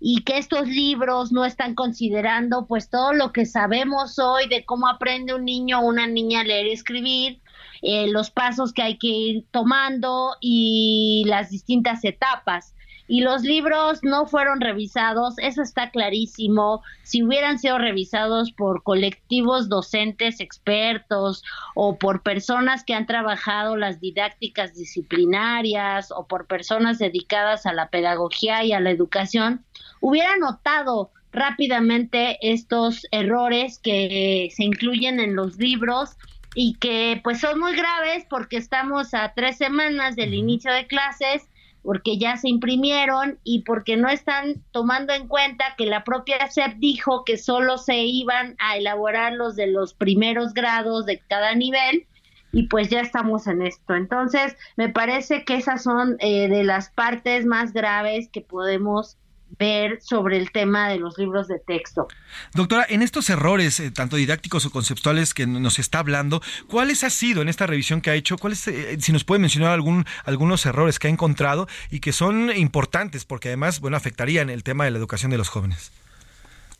y 0.00 0.22
que 0.22 0.38
estos 0.38 0.68
libros 0.68 1.30
no 1.32 1.44
están 1.44 1.74
considerando 1.74 2.66
pues 2.66 2.88
todo 2.88 3.12
lo 3.12 3.32
que 3.32 3.44
sabemos 3.44 4.18
hoy 4.18 4.48
de 4.48 4.64
cómo 4.64 4.88
aprende 4.88 5.34
un 5.34 5.44
niño 5.44 5.80
o 5.80 5.86
una 5.86 6.06
niña 6.06 6.40
a 6.40 6.44
leer 6.44 6.66
y 6.66 6.72
escribir, 6.72 7.40
eh, 7.82 8.08
los 8.08 8.30
pasos 8.30 8.72
que 8.72 8.82
hay 8.82 8.98
que 8.98 9.08
ir 9.08 9.44
tomando 9.50 10.36
y 10.40 11.24
las 11.26 11.50
distintas 11.50 12.04
etapas 12.04 12.74
y 13.08 13.22
los 13.22 13.42
libros 13.42 14.00
no 14.02 14.26
fueron 14.26 14.60
revisados, 14.60 15.34
eso 15.38 15.62
está 15.62 15.90
clarísimo. 15.90 16.82
Si 17.02 17.22
hubieran 17.22 17.58
sido 17.58 17.78
revisados 17.78 18.52
por 18.52 18.82
colectivos 18.82 19.70
docentes 19.70 20.40
expertos 20.40 21.42
o 21.74 21.98
por 21.98 22.22
personas 22.22 22.84
que 22.84 22.92
han 22.92 23.06
trabajado 23.06 23.76
las 23.76 23.98
didácticas 23.98 24.74
disciplinarias 24.74 26.12
o 26.12 26.26
por 26.26 26.46
personas 26.46 26.98
dedicadas 26.98 27.64
a 27.64 27.72
la 27.72 27.88
pedagogía 27.88 28.62
y 28.62 28.72
a 28.72 28.80
la 28.80 28.90
educación, 28.90 29.64
hubieran 30.00 30.40
notado 30.40 31.10
rápidamente 31.32 32.38
estos 32.42 33.06
errores 33.10 33.78
que 33.78 34.50
se 34.54 34.64
incluyen 34.64 35.18
en 35.18 35.34
los 35.34 35.56
libros 35.56 36.16
y 36.54 36.74
que 36.74 37.20
pues 37.24 37.40
son 37.40 37.58
muy 37.58 37.74
graves 37.74 38.26
porque 38.28 38.58
estamos 38.58 39.14
a 39.14 39.32
tres 39.34 39.56
semanas 39.56 40.14
del 40.14 40.34
inicio 40.34 40.72
de 40.72 40.86
clases 40.86 41.48
porque 41.88 42.18
ya 42.18 42.36
se 42.36 42.50
imprimieron 42.50 43.38
y 43.44 43.62
porque 43.62 43.96
no 43.96 44.10
están 44.10 44.62
tomando 44.72 45.14
en 45.14 45.26
cuenta 45.26 45.74
que 45.78 45.86
la 45.86 46.04
propia 46.04 46.46
SEP 46.46 46.74
dijo 46.76 47.24
que 47.24 47.38
solo 47.38 47.78
se 47.78 47.96
iban 47.96 48.56
a 48.58 48.76
elaborar 48.76 49.32
los 49.32 49.56
de 49.56 49.68
los 49.68 49.94
primeros 49.94 50.52
grados 50.52 51.06
de 51.06 51.18
cada 51.30 51.54
nivel 51.54 52.06
y 52.52 52.64
pues 52.64 52.90
ya 52.90 53.00
estamos 53.00 53.46
en 53.46 53.62
esto. 53.62 53.94
Entonces, 53.94 54.54
me 54.76 54.90
parece 54.90 55.46
que 55.46 55.54
esas 55.54 55.82
son 55.82 56.18
eh, 56.20 56.48
de 56.48 56.62
las 56.62 56.90
partes 56.90 57.46
más 57.46 57.72
graves 57.72 58.28
que 58.28 58.42
podemos 58.42 59.16
ver 59.58 60.00
sobre 60.00 60.36
el 60.36 60.50
tema 60.52 60.88
de 60.88 60.98
los 60.98 61.18
libros 61.18 61.48
de 61.48 61.58
texto. 61.58 62.08
Doctora, 62.54 62.86
en 62.88 63.02
estos 63.02 63.28
errores, 63.30 63.80
eh, 63.80 63.90
tanto 63.90 64.16
didácticos 64.16 64.64
o 64.66 64.70
conceptuales 64.70 65.34
que 65.34 65.46
nos 65.46 65.78
está 65.78 65.98
hablando, 65.98 66.40
¿cuáles 66.68 67.04
ha 67.04 67.10
sido 67.10 67.42
en 67.42 67.48
esta 67.48 67.66
revisión 67.66 68.00
que 68.00 68.10
ha 68.10 68.14
hecho? 68.14 68.38
¿Cuáles, 68.38 68.66
eh, 68.68 68.98
si 69.00 69.12
nos 69.12 69.24
puede 69.24 69.40
mencionar 69.40 69.72
algún, 69.72 70.06
algunos 70.24 70.64
errores 70.66 70.98
que 70.98 71.08
ha 71.08 71.10
encontrado 71.10 71.68
y 71.90 72.00
que 72.00 72.12
son 72.12 72.50
importantes 72.56 73.24
porque 73.24 73.48
además, 73.48 73.80
bueno, 73.80 73.96
afectarían 73.96 74.50
el 74.50 74.62
tema 74.62 74.84
de 74.84 74.92
la 74.92 74.98
educación 74.98 75.30
de 75.30 75.38
los 75.38 75.48
jóvenes? 75.48 75.90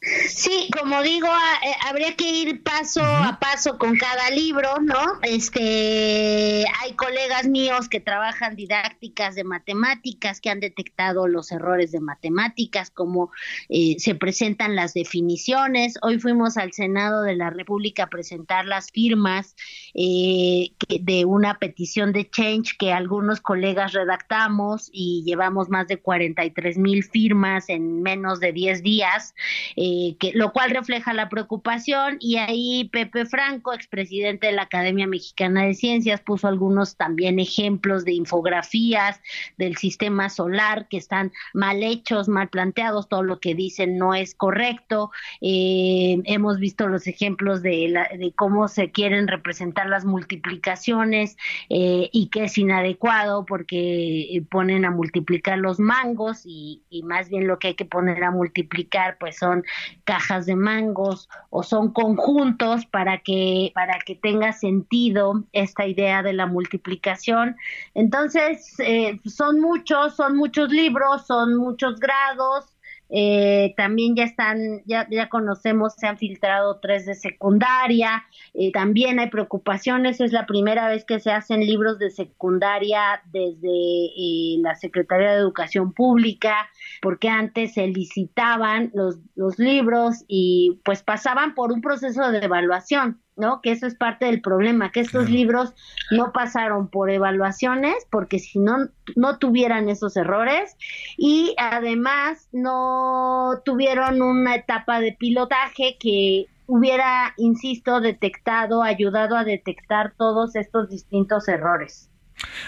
Sí, 0.01 0.71
como 0.79 1.03
digo, 1.03 1.27
eh, 1.27 1.73
habría 1.89 2.15
que 2.15 2.31
ir 2.31 2.63
paso 2.63 3.03
a 3.03 3.41
paso 3.41 3.79
con 3.79 3.97
cada 3.97 4.31
libro, 4.31 4.79
¿no? 4.81 5.19
Este, 5.23 6.65
hay 6.81 6.93
colegas 6.95 7.49
míos 7.49 7.89
que 7.89 7.99
trabajan 7.99 8.55
didácticas 8.55 9.35
de 9.35 9.43
matemáticas 9.43 10.41
que 10.41 10.51
han 10.51 10.61
detectado 10.61 11.27
los 11.27 11.51
errores 11.51 11.91
de 11.91 11.99
matemáticas, 11.99 12.91
como 12.91 13.33
eh, 13.69 13.97
se 13.99 14.15
presentan 14.15 14.77
las 14.77 14.95
definiciones. 14.95 15.95
Hoy 16.03 16.21
fuimos 16.21 16.57
al 16.59 16.73
Senado 16.73 17.23
de 17.23 17.35
la 17.35 17.51
República 17.51 18.05
a 18.05 18.09
presentar 18.09 18.67
las 18.67 18.93
firmas 18.93 19.57
eh, 19.95 20.71
de 20.89 21.25
una 21.25 21.59
petición 21.59 22.13
de 22.13 22.31
change 22.31 22.77
que 22.79 22.93
algunos 22.93 23.41
colegas 23.41 23.95
redactamos 23.95 24.91
y 24.93 25.25
llevamos 25.25 25.69
más 25.71 25.89
de 25.89 25.97
43 25.97 26.79
mil 26.79 27.03
firmas 27.03 27.69
en 27.69 28.01
menos 28.01 28.39
de 28.39 28.53
10 28.53 28.83
días. 28.85 29.35
Eh, 29.75 29.88
que, 30.19 30.33
lo 30.35 30.53
cual 30.53 30.71
refleja 30.71 31.13
la 31.13 31.29
preocupación 31.29 32.17
y 32.21 32.37
ahí 32.37 32.89
Pepe 32.93 33.27
Franco, 33.27 33.73
expresidente 33.73 34.49
de 34.49 34.53
la 34.53 34.63
Academia 34.63 35.07
Mexicana 35.07 35.65
de 35.65 35.75
Ciencias, 35.75 36.21
puso 36.21 36.49
algunos 36.49 36.97
también 36.97 37.39
ejemplos 37.39 38.05
de 38.05 38.13
infografías 38.13 39.21
del 39.57 39.77
sistema 39.77 40.29
solar 40.29 40.89
que 40.89 40.97
están 40.97 41.33
mal 41.55 41.83
hechos, 41.83 42.29
mal 42.29 42.49
planteados, 42.49 43.09
todo 43.09 43.23
lo 43.23 43.41
que 43.41 43.55
dicen 43.55 43.99
no 43.99 44.15
es 44.15 44.35
correcto. 44.35 45.11
Eh, 45.41 46.21
hemos 46.25 46.59
visto 46.59 46.89
los 46.89 47.07
ejemplos 47.07 47.63
de, 47.63 47.95
de 48.19 48.33
cómo 48.33 48.69
se 48.69 48.91
quieren 48.91 49.29
representar 49.29 49.89
las 49.89 50.05
multiplicaciones 50.05 51.37
eh, 51.69 52.09
y 52.13 52.29
que 52.29 52.45
es 52.45 52.59
inadecuado 52.59 53.45
porque 53.47 54.43
ponen 54.51 54.85
a 54.85 54.91
multiplicar 54.91 55.59
los 55.59 55.79
mangos 55.79 56.43
y 56.45 56.83
más 57.05 57.29
bien 57.29 57.47
lo 57.47 57.59
que 57.59 57.69
hay 57.69 57.75
que 57.75 57.85
poner 57.85 58.25
a 58.25 58.31
multiplicar 58.31 59.17
pues 59.19 59.37
son 59.37 59.65
cajas 60.05 60.47
de 60.47 60.57
mangos 60.57 61.29
o 61.51 61.63
son 61.63 61.93
conjuntos 61.93 62.87
para 62.87 63.19
que 63.19 63.73
para 63.75 63.99
que 63.99 64.15
tenga 64.15 64.53
sentido 64.53 65.45
esta 65.53 65.87
idea 65.87 66.23
de 66.23 66.33
la 66.33 66.47
multiplicación. 66.47 67.57
Entonces 67.95 68.75
eh, 68.81 69.19
son 69.25 69.61
muchos 69.61 70.17
son 70.17 70.37
muchos 70.37 70.71
libros 70.71 71.27
son 71.27 71.57
muchos 71.57 71.99
grados 72.01 72.78
eh, 73.11 73.75
también 73.77 74.15
ya 74.17 74.25
están, 74.25 74.83
ya, 74.85 75.07
ya 75.11 75.29
conocemos, 75.29 75.95
se 75.95 76.07
han 76.07 76.19
filtrado 76.19 76.79
tres 76.81 77.07
de 77.07 77.15
secundaria, 77.15 78.25
eh, 78.55 78.71
también 78.73 79.19
hay 79.19 79.31
preocupaciones, 79.31 80.21
es 80.21 80.33
la 80.33 80.47
primera 80.47 80.89
vez 80.89 81.05
que 81.05 81.21
se 81.21 81.31
hacen 81.31 81.61
libros 81.61 81.99
de 81.99 82.11
secundaria 82.11 83.23
desde 83.33 83.69
eh, 83.69 84.59
la 84.61 84.75
Secretaría 84.75 85.33
de 85.33 85.39
Educación 85.39 85.93
Pública, 85.93 86.69
porque 87.01 87.29
antes 87.29 87.75
se 87.75 87.87
licitaban 87.87 88.91
los, 88.95 89.19
los 89.35 89.59
libros 89.59 90.25
y 90.29 90.81
pues 90.85 91.03
pasaban 91.03 91.55
por 91.55 91.73
un 91.73 91.81
proceso 91.81 92.31
de 92.31 92.39
evaluación. 92.39 93.21
¿No? 93.39 93.61
Que 93.63 93.71
eso 93.71 93.87
es 93.87 93.95
parte 93.95 94.27
del 94.27 94.41
problema, 94.43 94.91
que 94.93 95.01
estos 95.01 95.31
libros 95.31 95.73
no 96.11 96.33
pasaron 96.33 96.89
por 96.89 97.11
evaluaciones, 97.11 98.07
porque 98.11 98.39
si 98.39 98.59
no, 98.59 98.89
no 99.17 99.39
tuvieran 99.39 99.89
esos 99.89 100.17
errores 100.17 100.77
y 101.17 101.55
además 101.59 102.49
no 102.53 103.63
tuvieron 103.65 104.21
una 104.21 104.57
etapa 104.57 105.01
de 105.01 105.13
pilotaje 105.13 105.97
que 105.99 106.47
hubiera, 106.67 107.33
insisto, 107.39 108.01
detectado, 108.01 108.83
ayudado 108.83 109.37
a 109.37 109.45
detectar 109.45 110.13
todos 110.17 110.55
estos 110.55 110.91
distintos 110.91 111.49
errores. 111.49 112.11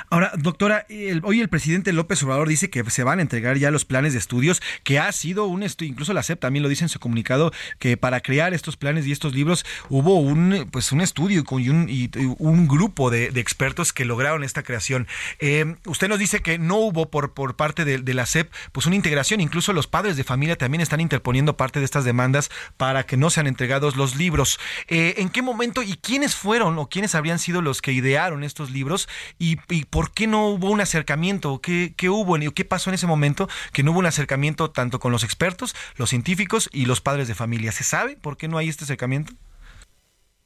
Ahora, 0.08 0.32
doctora, 0.36 0.86
hoy 1.22 1.40
el 1.40 1.48
presidente 1.48 1.92
López 1.92 2.22
Obrador 2.22 2.48
dice 2.48 2.70
que 2.70 2.88
se 2.90 3.04
van 3.04 3.18
a 3.18 3.22
entregar 3.22 3.56
ya 3.58 3.70
los 3.70 3.84
planes 3.84 4.12
de 4.12 4.18
estudios, 4.18 4.60
que 4.82 4.98
ha 4.98 5.10
sido 5.12 5.46
un 5.46 5.62
estudio, 5.62 5.92
incluso 5.92 6.12
la 6.12 6.22
CEP 6.22 6.40
también 6.40 6.62
lo 6.62 6.68
dice 6.68 6.84
en 6.84 6.88
su 6.88 6.98
comunicado, 6.98 7.52
que 7.78 7.96
para 7.96 8.20
crear 8.20 8.52
estos 8.54 8.76
planes 8.76 9.06
y 9.06 9.12
estos 9.12 9.34
libros 9.34 9.64
hubo 9.88 10.18
un, 10.18 10.68
pues 10.70 10.92
un 10.92 11.00
estudio 11.00 11.44
y 11.58 11.68
un, 11.68 12.68
grupo 12.68 13.10
de, 13.10 13.26
expertos 13.40 13.92
que 13.92 14.04
lograron 14.04 14.44
esta 14.44 14.62
creación. 14.62 15.06
Eh, 15.38 15.76
usted 15.86 16.08
nos 16.08 16.18
dice 16.18 16.40
que 16.40 16.58
no 16.58 16.76
hubo 16.76 17.10
por, 17.10 17.32
por 17.32 17.56
parte 17.56 17.84
de, 17.84 18.14
la 18.14 18.26
CEP 18.26 18.52
pues 18.72 18.86
una 18.86 18.96
integración, 18.96 19.40
incluso 19.40 19.72
los 19.72 19.86
padres 19.86 20.16
de 20.16 20.24
familia 20.24 20.56
también 20.56 20.80
están 20.80 21.00
interponiendo 21.00 21.56
parte 21.56 21.78
de 21.78 21.84
estas 21.84 22.04
demandas 22.04 22.50
para 22.76 23.04
que 23.04 23.16
no 23.16 23.30
sean 23.30 23.46
entregados 23.46 23.96
los 23.96 24.16
libros. 24.16 24.58
Eh, 24.88 25.14
¿En 25.18 25.28
qué 25.28 25.42
momento 25.42 25.82
y 25.82 25.94
quiénes 25.96 26.34
fueron 26.34 26.78
o 26.78 26.88
quiénes 26.88 27.14
habrían 27.14 27.38
sido 27.38 27.62
los 27.62 27.80
que 27.82 27.92
idearon 27.92 28.42
estos 28.42 28.70
libros 28.70 29.08
y 29.38 29.59
¿Y 29.68 29.84
por 29.84 30.12
qué 30.12 30.26
no 30.26 30.48
hubo 30.48 30.70
un 30.70 30.80
acercamiento? 30.80 31.60
¿Qué, 31.60 31.94
¿Qué 31.96 32.08
hubo? 32.08 32.36
¿Qué 32.54 32.64
pasó 32.64 32.90
en 32.90 32.94
ese 32.94 33.06
momento 33.06 33.48
que 33.72 33.82
no 33.82 33.92
hubo 33.92 34.00
un 34.00 34.06
acercamiento 34.06 34.70
tanto 34.70 34.98
con 34.98 35.12
los 35.12 35.24
expertos, 35.24 35.74
los 35.96 36.10
científicos 36.10 36.68
y 36.72 36.86
los 36.86 37.00
padres 37.00 37.28
de 37.28 37.34
familia? 37.34 37.72
¿Se 37.72 37.84
sabe 37.84 38.16
por 38.16 38.36
qué 38.36 38.48
no 38.48 38.58
hay 38.58 38.68
este 38.68 38.84
acercamiento? 38.84 39.32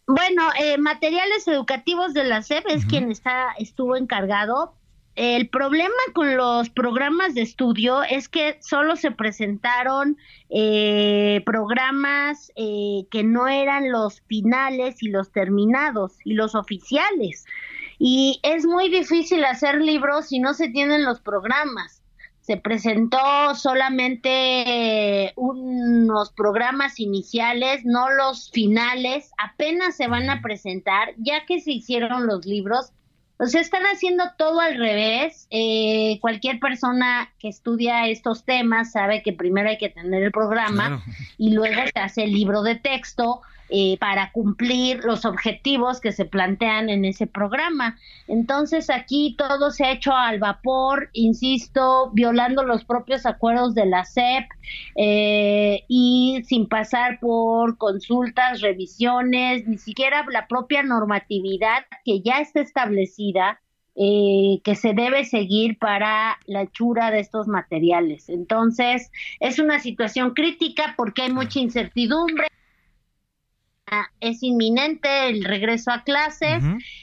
Bueno, 0.06 0.42
eh, 0.60 0.76
materiales 0.76 1.48
educativos 1.48 2.12
de 2.12 2.24
la 2.24 2.42
SEP 2.42 2.64
es 2.68 2.84
quien 2.84 3.10
está 3.10 3.54
estuvo 3.58 3.96
encargado. 3.96 4.74
El 5.16 5.48
problema 5.48 5.94
con 6.12 6.36
los 6.36 6.68
programas 6.70 7.34
de 7.34 7.42
estudio 7.42 8.02
es 8.02 8.28
que 8.28 8.58
solo 8.60 8.96
se 8.96 9.12
presentaron 9.12 10.18
eh, 10.50 11.40
programas 11.46 12.50
eh, 12.56 13.06
que 13.10 13.22
no 13.22 13.46
eran 13.46 13.92
los 13.92 14.22
finales 14.22 15.02
y 15.02 15.08
los 15.08 15.30
terminados 15.30 16.14
y 16.24 16.34
los 16.34 16.54
oficiales 16.54 17.44
y 17.98 18.40
es 18.42 18.64
muy 18.64 18.88
difícil 18.88 19.44
hacer 19.44 19.80
libros 19.80 20.28
si 20.28 20.38
no 20.38 20.54
se 20.54 20.68
tienen 20.68 21.04
los 21.04 21.20
programas. 21.20 22.02
Se 22.40 22.58
presentó 22.58 23.54
solamente 23.54 25.32
unos 25.36 26.30
programas 26.32 27.00
iniciales, 27.00 27.86
no 27.86 28.10
los 28.10 28.50
finales, 28.50 29.30
apenas 29.38 29.96
se 29.96 30.08
van 30.08 30.28
a 30.28 30.42
presentar, 30.42 31.14
ya 31.16 31.46
que 31.46 31.60
se 31.60 31.72
hicieron 31.72 32.26
los 32.26 32.44
libros. 32.44 32.92
O 33.38 33.46
sea, 33.46 33.62
están 33.62 33.84
haciendo 33.84 34.24
todo 34.36 34.60
al 34.60 34.76
revés. 34.76 35.48
Eh, 35.50 36.18
cualquier 36.20 36.60
persona 36.60 37.32
que 37.38 37.48
estudia 37.48 38.08
estos 38.08 38.44
temas 38.44 38.92
sabe 38.92 39.22
que 39.22 39.32
primero 39.32 39.70
hay 39.70 39.78
que 39.78 39.88
tener 39.88 40.22
el 40.22 40.30
programa 40.30 41.02
y 41.38 41.50
luego 41.50 41.80
se 41.92 41.98
hace 41.98 42.24
el 42.24 42.32
libro 42.32 42.62
de 42.62 42.76
texto 42.76 43.40
eh, 43.70 43.96
para 43.98 44.30
cumplir 44.32 45.04
los 45.04 45.24
objetivos 45.24 46.00
que 46.00 46.12
se 46.12 46.24
plantean 46.24 46.88
en 46.88 47.04
ese 47.04 47.26
programa. 47.26 47.96
Entonces 48.28 48.90
aquí 48.90 49.34
todo 49.38 49.70
se 49.70 49.84
ha 49.84 49.92
hecho 49.92 50.12
al 50.12 50.38
vapor, 50.38 51.10
insisto, 51.12 52.10
violando 52.12 52.64
los 52.64 52.84
propios 52.84 53.26
acuerdos 53.26 53.74
de 53.74 53.86
la 53.86 54.04
SEP 54.04 54.44
eh, 54.96 55.84
y 55.88 56.42
sin 56.46 56.68
pasar 56.68 57.18
por 57.20 57.78
consultas, 57.78 58.60
revisiones, 58.60 59.66
ni 59.66 59.78
siquiera 59.78 60.24
la 60.30 60.46
propia 60.46 60.82
normatividad 60.82 61.84
que 62.04 62.20
ya 62.20 62.40
está 62.40 62.60
establecida 62.60 63.60
eh, 63.96 64.60
que 64.64 64.74
se 64.74 64.92
debe 64.92 65.24
seguir 65.24 65.78
para 65.78 66.36
la 66.46 66.62
hechura 66.62 67.12
de 67.12 67.20
estos 67.20 67.46
materiales. 67.46 68.28
Entonces, 68.28 69.12
es 69.38 69.60
una 69.60 69.78
situación 69.78 70.34
crítica 70.34 70.94
porque 70.96 71.22
hay 71.22 71.32
mucha 71.32 71.60
incertidumbre, 71.60 72.48
es 74.20 74.42
inminente 74.42 75.28
el 75.28 75.44
regreso 75.44 75.90
a 75.90 76.02
clases 76.02 76.62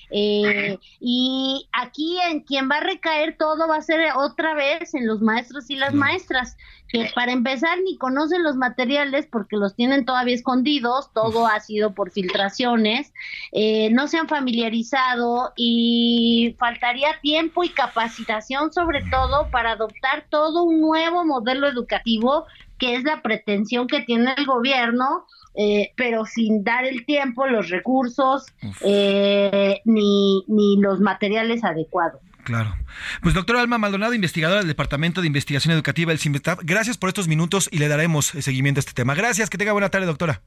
eh, 0.09 0.77
y 0.99 1.67
aquí 1.71 2.17
en 2.29 2.41
quien 2.41 2.69
va 2.69 2.77
a 2.77 2.83
recaer 2.83 3.37
todo 3.37 3.67
va 3.67 3.77
a 3.77 3.81
ser 3.81 4.01
otra 4.15 4.53
vez 4.53 4.93
en 4.93 5.07
los 5.07 5.21
maestros 5.21 5.69
y 5.69 5.75
las 5.75 5.93
maestras 5.93 6.57
que 6.91 7.09
para 7.15 7.31
empezar 7.31 7.77
ni 7.83 7.97
conocen 7.97 8.43
los 8.43 8.55
materiales 8.55 9.25
porque 9.25 9.55
los 9.55 9.75
tienen 9.75 10.05
todavía 10.05 10.35
escondidos, 10.35 11.11
todo 11.13 11.47
ha 11.47 11.59
sido 11.59 11.93
por 11.93 12.11
filtraciones, 12.11 13.13
eh, 13.51 13.89
no 13.91 14.07
se 14.07 14.17
han 14.17 14.27
familiarizado 14.27 15.53
y 15.55 16.55
faltaría 16.59 17.19
tiempo 17.21 17.63
y 17.63 17.69
capacitación 17.69 18.73
sobre 18.73 19.03
todo 19.09 19.49
para 19.51 19.71
adoptar 19.71 20.25
todo 20.29 20.63
un 20.63 20.81
nuevo 20.81 21.23
modelo 21.23 21.67
educativo 21.67 22.45
que 22.77 22.95
es 22.95 23.03
la 23.03 23.21
pretensión 23.21 23.87
que 23.87 24.01
tiene 24.01 24.33
el 24.37 24.45
gobierno 24.45 25.25
eh, 25.53 25.91
pero 25.97 26.25
sin 26.25 26.63
dar 26.63 26.85
el 26.85 27.05
tiempo, 27.05 27.45
los 27.45 27.69
recursos, 27.69 28.45
eh, 28.85 29.81
ni, 29.83 30.45
ni 30.47 30.77
los 30.79 31.01
materiales 31.01 31.63
adecuados. 31.63 32.21
Claro. 32.43 32.75
Pues 33.21 33.33
doctora 33.33 33.61
Alma 33.61 33.77
Maldonado, 33.77 34.13
investigadora 34.13 34.59
del 34.59 34.67
Departamento 34.67 35.21
de 35.21 35.27
Investigación 35.27 35.73
Educativa 35.73 36.11
del 36.11 36.19
CIMBETAP, 36.19 36.61
gracias 36.63 36.97
por 36.97 37.09
estos 37.09 37.27
minutos 37.27 37.69
y 37.71 37.77
le 37.77 37.87
daremos 37.87 38.27
seguimiento 38.27 38.79
a 38.79 38.81
este 38.81 38.93
tema. 38.93 39.13
Gracias, 39.13 39.49
que 39.49 39.57
tenga 39.57 39.71
buena 39.71 39.89
tarde, 39.89 40.05
doctora. 40.05 40.41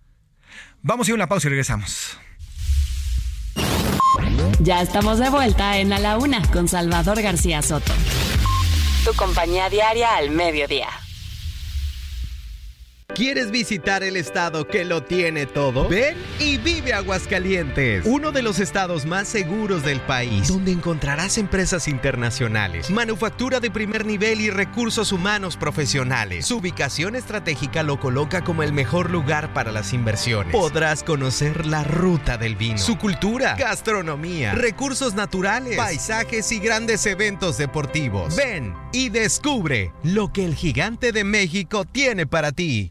Vamos 0.83 1.07
a 1.07 1.11
ir 1.11 1.13
a 1.13 1.17
una 1.17 1.29
pausa 1.29 1.49
y 1.49 1.51
regresamos. 1.51 2.19
Ya 4.61 4.83
estamos 4.83 5.19
de 5.19 5.31
vuelta 5.31 5.79
en 5.79 5.93
A 5.93 5.99
la 5.99 6.17
Una 6.19 6.43
con 6.51 6.69
Salvador 6.69 7.21
García 7.21 7.63
Soto. 7.63 7.93
Tu 9.05 9.13
compañía 9.15 9.69
diaria 9.69 10.17
al 10.17 10.31
mediodía. 10.31 10.89
¿Quieres 13.15 13.53
visitar 13.53 14.03
el 14.03 14.17
estado 14.17 14.67
que 14.67 14.85
lo 14.85 15.05
tiene 15.05 15.47
todo? 15.47 15.89
Ven 15.89 16.17
y 16.41 16.57
vive 16.57 16.93
Aguascalientes, 16.95 18.05
uno 18.07 18.33
de 18.33 18.43
los 18.43 18.59
estados 18.59 19.07
más 19.07 19.29
seguros 19.29 19.85
del 19.85 20.01
país, 20.01 20.49
donde 20.49 20.73
encontrarás 20.73 21.39
empresas 21.39 21.87
internacionales, 21.87 22.91
manufactura 22.91 23.61
de 23.61 23.71
primer 23.71 24.05
nivel 24.05 24.41
y 24.41 24.51
recursos 24.51 25.13
humanos 25.13 25.57
profesionales. 25.57 26.47
Su 26.47 26.57
ubicación 26.57 27.15
estratégica 27.15 27.85
lo 27.85 28.01
coloca 28.01 28.43
como 28.43 28.65
el 28.65 28.73
mejor 28.73 29.11
lugar 29.11 29.53
para 29.55 29.71
las 29.71 29.93
inversiones. 29.93 30.53
Podrás 30.53 31.05
conocer 31.05 31.67
la 31.67 31.85
ruta 31.85 32.37
del 32.37 32.57
vino, 32.57 32.79
su 32.79 32.99
cultura, 32.99 33.55
gastronomía, 33.55 34.55
recursos 34.57 35.15
naturales, 35.15 35.77
paisajes 35.77 36.51
y 36.51 36.59
grandes 36.59 37.07
eventos 37.07 37.59
deportivos. 37.59 38.35
Ven 38.35 38.75
y 38.93 39.11
descubre 39.11 39.93
lo 40.03 40.33
que 40.33 40.45
el 40.45 40.57
gigante 40.57 41.13
de 41.13 41.23
México 41.23 41.85
tiene 41.85 42.27
para 42.27 42.51
ti. 42.51 42.91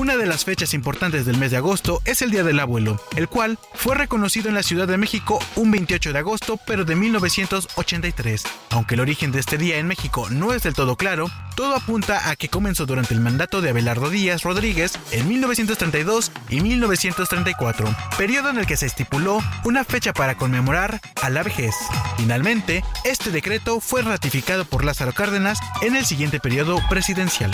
Una 0.00 0.16
de 0.16 0.24
las 0.24 0.46
fechas 0.46 0.72
importantes 0.72 1.26
del 1.26 1.36
mes 1.36 1.50
de 1.50 1.58
agosto 1.58 2.00
es 2.06 2.22
el 2.22 2.30
Día 2.30 2.42
del 2.42 2.58
Abuelo, 2.58 2.98
el 3.16 3.28
cual 3.28 3.58
fue 3.74 3.94
reconocido 3.94 4.48
en 4.48 4.54
la 4.54 4.62
Ciudad 4.62 4.88
de 4.88 4.96
México 4.96 5.38
un 5.56 5.70
28 5.70 6.14
de 6.14 6.18
agosto, 6.18 6.58
pero 6.66 6.86
de 6.86 6.96
1983. 6.96 8.44
Aunque 8.70 8.94
el 8.94 9.02
origen 9.02 9.30
de 9.30 9.40
este 9.40 9.58
día 9.58 9.76
en 9.76 9.86
México 9.86 10.30
no 10.30 10.54
es 10.54 10.62
del 10.62 10.72
todo 10.72 10.96
claro, 10.96 11.26
todo 11.54 11.76
apunta 11.76 12.30
a 12.30 12.36
que 12.36 12.48
comenzó 12.48 12.86
durante 12.86 13.12
el 13.12 13.20
mandato 13.20 13.60
de 13.60 13.68
Abelardo 13.68 14.08
Díaz 14.08 14.42
Rodríguez 14.42 14.98
en 15.10 15.28
1932 15.28 16.32
y 16.48 16.62
1934, 16.62 17.94
periodo 18.16 18.48
en 18.48 18.56
el 18.56 18.66
que 18.66 18.78
se 18.78 18.86
estipuló 18.86 19.42
una 19.64 19.84
fecha 19.84 20.14
para 20.14 20.34
conmemorar 20.34 20.98
a 21.20 21.28
la 21.28 21.42
vejez. 21.42 21.74
Finalmente, 22.16 22.82
este 23.04 23.30
decreto 23.30 23.80
fue 23.80 24.00
ratificado 24.00 24.64
por 24.64 24.82
Lázaro 24.82 25.12
Cárdenas 25.12 25.58
en 25.82 25.94
el 25.94 26.06
siguiente 26.06 26.40
periodo 26.40 26.80
presidencial. 26.88 27.50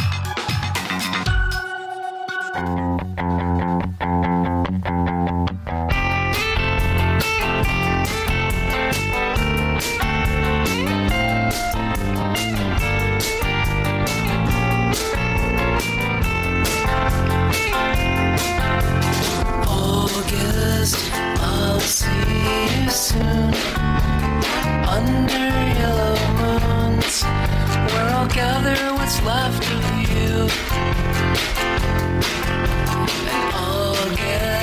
Where 27.92 28.08
I'll 28.14 28.28
gather 28.28 28.76
what's 28.94 29.22
left 29.22 29.64
of 29.70 29.84
you 30.10 31.75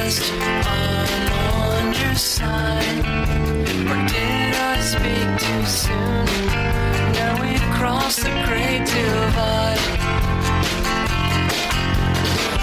past. 0.04 0.34
I'm 0.34 1.32
on 1.62 1.94
your 1.94 2.16
side. 2.16 3.00
Or 3.90 4.00
did 4.08 4.56
I 4.56 4.80
speak 4.80 5.30
too 5.46 5.66
soon? 5.66 6.26
Now 7.14 7.42
we've 7.42 7.68
crossed 7.78 8.22
the 8.24 8.30
great 8.48 8.86
divide. 8.86 9.80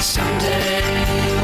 Someday 0.01 0.83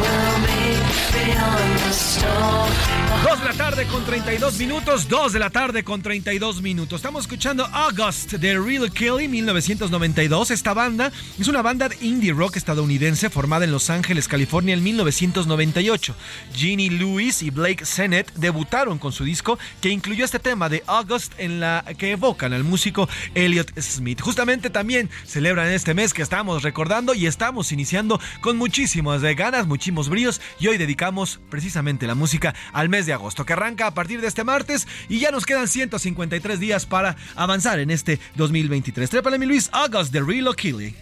we'll 0.02 0.38
meet 0.46 0.82
beyond. 1.12 1.75
2 1.96 3.40
de 3.40 3.46
la 3.46 3.54
tarde 3.54 3.86
con 3.86 4.04
32 4.04 4.58
minutos, 4.58 5.08
2 5.08 5.32
de 5.32 5.38
la 5.38 5.48
tarde 5.48 5.82
con 5.82 6.02
32 6.02 6.60
minutos. 6.60 6.98
Estamos 6.98 7.22
escuchando 7.22 7.64
August 7.72 8.34
de 8.34 8.58
Real 8.58 8.92
Kelly 8.92 9.28
1992. 9.28 10.50
Esta 10.50 10.74
banda 10.74 11.10
es 11.40 11.48
una 11.48 11.62
banda 11.62 11.88
de 11.88 11.96
indie 12.02 12.34
rock 12.34 12.56
estadounidense 12.56 13.30
formada 13.30 13.64
en 13.64 13.72
Los 13.72 13.88
Ángeles, 13.88 14.28
California 14.28 14.74
en 14.74 14.82
1998. 14.82 16.14
Ginny 16.54 16.90
Lewis 16.90 17.42
y 17.42 17.48
Blake 17.48 17.86
Sennett 17.86 18.30
debutaron 18.34 18.98
con 18.98 19.12
su 19.12 19.24
disco 19.24 19.58
que 19.80 19.88
incluyó 19.88 20.26
este 20.26 20.38
tema 20.38 20.68
de 20.68 20.82
August 20.86 21.32
en 21.38 21.60
la 21.60 21.82
que 21.96 22.10
evocan 22.10 22.52
al 22.52 22.62
músico 22.62 23.08
Elliot 23.34 23.72
Smith. 23.80 24.20
Justamente 24.20 24.68
también 24.68 25.08
celebran 25.24 25.68
este 25.68 25.94
mes 25.94 26.12
que 26.12 26.22
estamos 26.22 26.62
recordando 26.62 27.14
y 27.14 27.26
estamos 27.26 27.72
iniciando 27.72 28.20
con 28.42 28.58
muchísimas 28.58 29.22
ganas, 29.22 29.66
muchísimos 29.66 30.10
bríos 30.10 30.42
y 30.60 30.66
hoy 30.66 30.76
dedicamos 30.76 31.40
precisamente 31.48 31.85
la 31.86 32.16
música 32.16 32.52
al 32.72 32.88
mes 32.88 33.06
de 33.06 33.12
agosto, 33.12 33.46
que 33.46 33.52
arranca 33.52 33.86
a 33.86 33.94
partir 33.94 34.20
de 34.20 34.26
este 34.26 34.42
martes 34.42 34.88
y 35.08 35.20
ya 35.20 35.30
nos 35.30 35.46
quedan 35.46 35.68
153 35.68 36.58
días 36.58 36.84
para 36.84 37.14
avanzar 37.36 37.78
en 37.78 37.92
este 37.92 38.18
2023. 38.34 39.08
Trépale 39.08 39.38
mi 39.38 39.46
Luis, 39.46 39.70
August 39.72 40.12
de 40.12 40.20
Real 40.20 40.48
O'Keefe. 40.48 40.94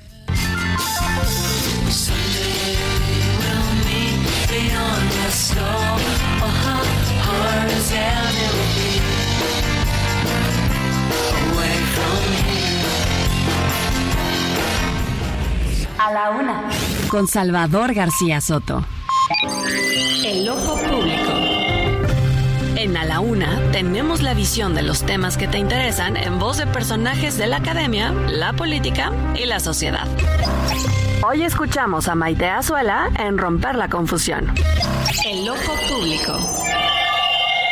A 15.99 16.13
la 16.13 16.31
una. 16.31 16.69
Con 17.09 17.27
Salvador 17.27 17.95
García 17.95 18.43
Soto. 18.43 18.85
El 19.31 20.49
ojo 20.51 20.77
público. 20.77 21.33
En 22.77 22.95
A 22.97 23.05
la 23.05 23.21
Una 23.21 23.59
tenemos 23.73 24.21
la 24.21 24.35
visión 24.35 24.75
de 24.75 24.83
los 24.83 25.07
temas 25.07 25.39
que 25.39 25.49
te 25.49 25.57
interesan 25.59 26.19
en 26.19 26.39
voz 26.39 26.59
de 26.59 26.67
personajes 26.67 27.39
de 27.39 27.47
la 27.47 27.57
academia, 27.57 28.13
la 28.13 28.53
política 28.53 29.13
y 29.35 29.47
la 29.47 29.61
sociedad. 29.61 30.07
Hoy 31.27 31.43
escuchamos 31.43 32.09
a 32.09 32.15
Maite 32.15 32.47
Azuela 32.47 33.11
en 33.19 33.39
Romper 33.39 33.77
la 33.77 33.89
Confusión. 33.89 34.53
El 35.27 35.49
ojo 35.49 35.73
público. 35.89 36.39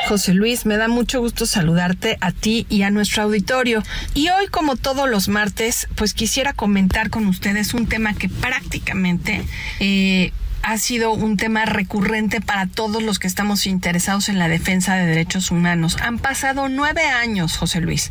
José 0.09 0.33
Luis, 0.33 0.65
me 0.65 0.79
da 0.79 0.89
mucho 0.89 1.21
gusto 1.21 1.45
saludarte 1.45 2.17
a 2.21 2.33
ti 2.33 2.67
y 2.71 2.83
a 2.83 2.91
nuestro 2.91 3.25
auditorio. 3.25 3.83
Y 4.15 4.31
hoy, 4.31 4.47
como 4.47 4.77
todos 4.77 5.09
los 5.09 5.29
martes, 5.29 5.87
pues 5.97 6.15
quisiera 6.15 6.55
comentar 6.55 7.11
con 7.11 7.27
ustedes 7.27 7.75
un 7.75 7.87
tema 7.87 8.15
que 8.15 8.29
prácticamente 8.29 9.45
eh, 9.81 10.33
ha 10.63 10.79
sido 10.79 11.13
un 11.13 11.37
tema 11.37 11.65
recurrente 11.65 12.41
para 12.41 12.67
todos 12.67 13.03
los 13.03 13.19
que 13.19 13.27
estamos 13.27 13.67
interesados 13.67 14.29
en 14.29 14.39
la 14.39 14.49
defensa 14.49 14.95
de 14.95 15.07
derechos 15.07 15.51
humanos. 15.51 15.97
Han 16.01 16.19
pasado 16.19 16.69
nueve 16.69 17.03
años, 17.03 17.57
José 17.57 17.81
Luis, 17.81 18.11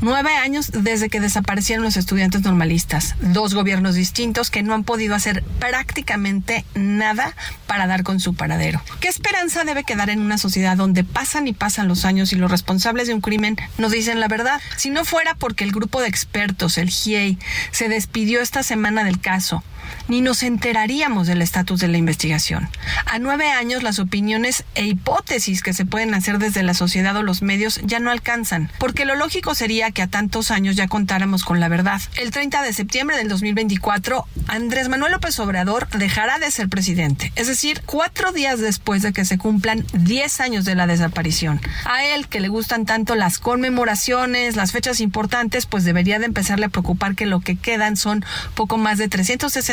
nueve 0.00 0.30
años 0.36 0.70
desde 0.72 1.08
que 1.08 1.20
desaparecieron 1.20 1.84
los 1.84 1.96
estudiantes 1.96 2.42
normalistas. 2.42 3.14
Dos 3.20 3.54
gobiernos 3.54 3.94
distintos 3.94 4.50
que 4.50 4.62
no 4.62 4.74
han 4.74 4.84
podido 4.84 5.14
hacer 5.14 5.42
prácticamente 5.58 6.64
nada 6.74 7.34
para 7.66 7.86
dar 7.86 8.02
con 8.02 8.20
su 8.20 8.34
paradero. 8.34 8.82
¿Qué 9.00 9.08
esperanza 9.08 9.64
debe 9.64 9.84
quedar 9.84 10.10
en 10.10 10.20
una 10.20 10.38
sociedad 10.38 10.76
donde 10.76 11.04
pasan 11.04 11.48
y 11.48 11.52
pasan 11.52 11.88
los 11.88 12.04
años 12.04 12.32
y 12.32 12.36
los 12.36 12.50
responsables 12.50 13.06
de 13.06 13.14
un 13.14 13.20
crimen 13.20 13.56
no 13.78 13.88
dicen 13.88 14.20
la 14.20 14.28
verdad? 14.28 14.60
Si 14.76 14.90
no 14.90 15.04
fuera 15.04 15.34
porque 15.34 15.64
el 15.64 15.72
grupo 15.72 16.00
de 16.00 16.08
expertos, 16.08 16.78
el 16.78 16.90
GIEI, 16.90 17.38
se 17.70 17.88
despidió 17.88 18.40
esta 18.40 18.62
semana 18.62 19.04
del 19.04 19.20
caso, 19.20 19.62
ni 20.08 20.20
nos 20.20 20.42
enteraríamos 20.42 21.26
del 21.26 21.42
estatus 21.42 21.80
de 21.80 21.88
la 21.88 21.98
investigación. 21.98 22.68
A 23.06 23.18
nueve 23.18 23.50
años 23.50 23.82
las 23.82 23.98
opiniones 23.98 24.64
e 24.74 24.86
hipótesis 24.86 25.62
que 25.62 25.72
se 25.72 25.84
pueden 25.84 26.14
hacer 26.14 26.38
desde 26.38 26.62
la 26.62 26.74
sociedad 26.74 27.16
o 27.16 27.22
los 27.22 27.42
medios 27.42 27.80
ya 27.84 28.00
no 28.00 28.10
alcanzan, 28.10 28.70
porque 28.78 29.04
lo 29.04 29.14
lógico 29.14 29.54
sería 29.54 29.90
que 29.90 30.02
a 30.02 30.06
tantos 30.06 30.50
años 30.50 30.76
ya 30.76 30.88
contáramos 30.88 31.44
con 31.44 31.60
la 31.60 31.68
verdad. 31.68 32.00
El 32.16 32.30
30 32.30 32.62
de 32.62 32.72
septiembre 32.72 33.16
del 33.16 33.28
2024, 33.28 34.26
Andrés 34.48 34.88
Manuel 34.88 35.12
López 35.12 35.38
Obrador 35.38 35.88
dejará 35.90 36.38
de 36.38 36.50
ser 36.50 36.68
presidente, 36.68 37.32
es 37.36 37.46
decir, 37.46 37.82
cuatro 37.86 38.32
días 38.32 38.60
después 38.60 39.02
de 39.02 39.12
que 39.12 39.24
se 39.24 39.38
cumplan 39.38 39.86
diez 39.92 40.40
años 40.40 40.64
de 40.64 40.74
la 40.74 40.86
desaparición. 40.86 41.60
A 41.84 42.04
él, 42.04 42.28
que 42.28 42.40
le 42.40 42.48
gustan 42.48 42.86
tanto 42.86 43.14
las 43.14 43.38
conmemoraciones, 43.38 44.56
las 44.56 44.72
fechas 44.72 45.00
importantes, 45.00 45.66
pues 45.66 45.84
debería 45.84 46.18
de 46.18 46.26
empezarle 46.26 46.66
a 46.66 46.70
preocupar 46.70 47.14
que 47.14 47.26
lo 47.26 47.40
que 47.40 47.56
quedan 47.56 47.96
son 47.96 48.24
poco 48.54 48.78
más 48.78 48.98
de 48.98 49.08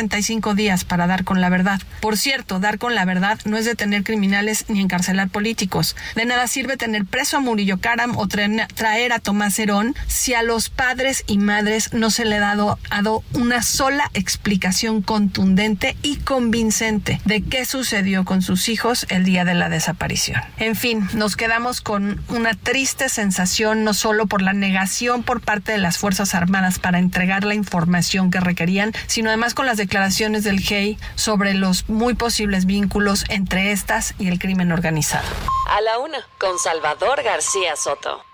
365 0.08 0.54
días 0.54 0.84
para 0.84 1.06
dar 1.06 1.24
con 1.24 1.40
la 1.40 1.48
verdad. 1.50 1.80
Por 2.00 2.16
cierto, 2.16 2.58
dar 2.58 2.78
con 2.78 2.94
la 2.94 3.04
verdad 3.04 3.38
no 3.44 3.56
es 3.56 3.64
detener 3.64 4.02
criminales 4.02 4.64
ni 4.68 4.80
encarcelar 4.80 5.28
políticos. 5.28 5.96
De 6.14 6.24
nada 6.24 6.46
sirve 6.46 6.76
tener 6.76 7.04
preso 7.04 7.36
a 7.36 7.40
Murillo 7.40 7.78
Karam 7.80 8.16
o 8.16 8.26
traer 8.26 9.12
a 9.12 9.18
Tomás 9.18 9.58
Herón 9.58 9.94
si 10.06 10.34
a 10.34 10.42
los 10.42 10.70
padres 10.70 11.24
y 11.26 11.38
madres 11.38 11.92
no 11.92 12.10
se 12.10 12.24
le 12.24 12.36
ha 12.36 12.40
dado, 12.40 12.78
dado 12.90 13.22
una 13.34 13.62
sola 13.62 14.10
explicación 14.14 15.02
contundente 15.02 15.96
y 16.02 16.16
convincente 16.16 17.20
de 17.24 17.42
qué 17.42 17.64
sucedió 17.64 18.24
con 18.24 18.42
sus 18.42 18.68
hijos 18.68 19.06
el 19.10 19.24
día 19.24 19.44
de 19.44 19.54
la 19.54 19.68
desaparición. 19.68 20.40
En 20.56 20.76
fin, 20.76 21.08
nos 21.14 21.36
quedamos 21.36 21.80
con 21.80 22.22
una 22.28 22.54
triste 22.54 23.08
sensación 23.08 23.84
no 23.84 23.92
solo 23.94 24.26
por 24.26 24.40
la 24.40 24.52
negación 24.52 25.22
por 25.22 25.40
parte 25.40 25.72
de 25.72 25.78
las 25.78 25.98
Fuerzas 25.98 26.34
Armadas 26.34 26.78
para 26.78 26.98
entregar 26.98 27.44
la 27.44 27.54
información 27.54 28.30
que 28.30 28.40
requerían, 28.40 28.92
sino 29.06 29.28
además 29.28 29.54
con 29.54 29.66
las 29.66 29.76
declaraciones 29.76 29.89
del 29.90 30.60
GEI 30.60 30.98
sobre 31.16 31.54
los 31.54 31.88
muy 31.88 32.14
posibles 32.14 32.64
vínculos 32.64 33.24
entre 33.28 33.72
estas 33.72 34.14
y 34.18 34.28
el 34.28 34.38
crimen 34.38 34.72
organizado. 34.72 35.28
A 35.68 35.80
la 35.80 35.98
una, 35.98 36.18
con 36.38 36.58
Salvador 36.58 37.22
García 37.22 37.74
Soto. 37.76 38.24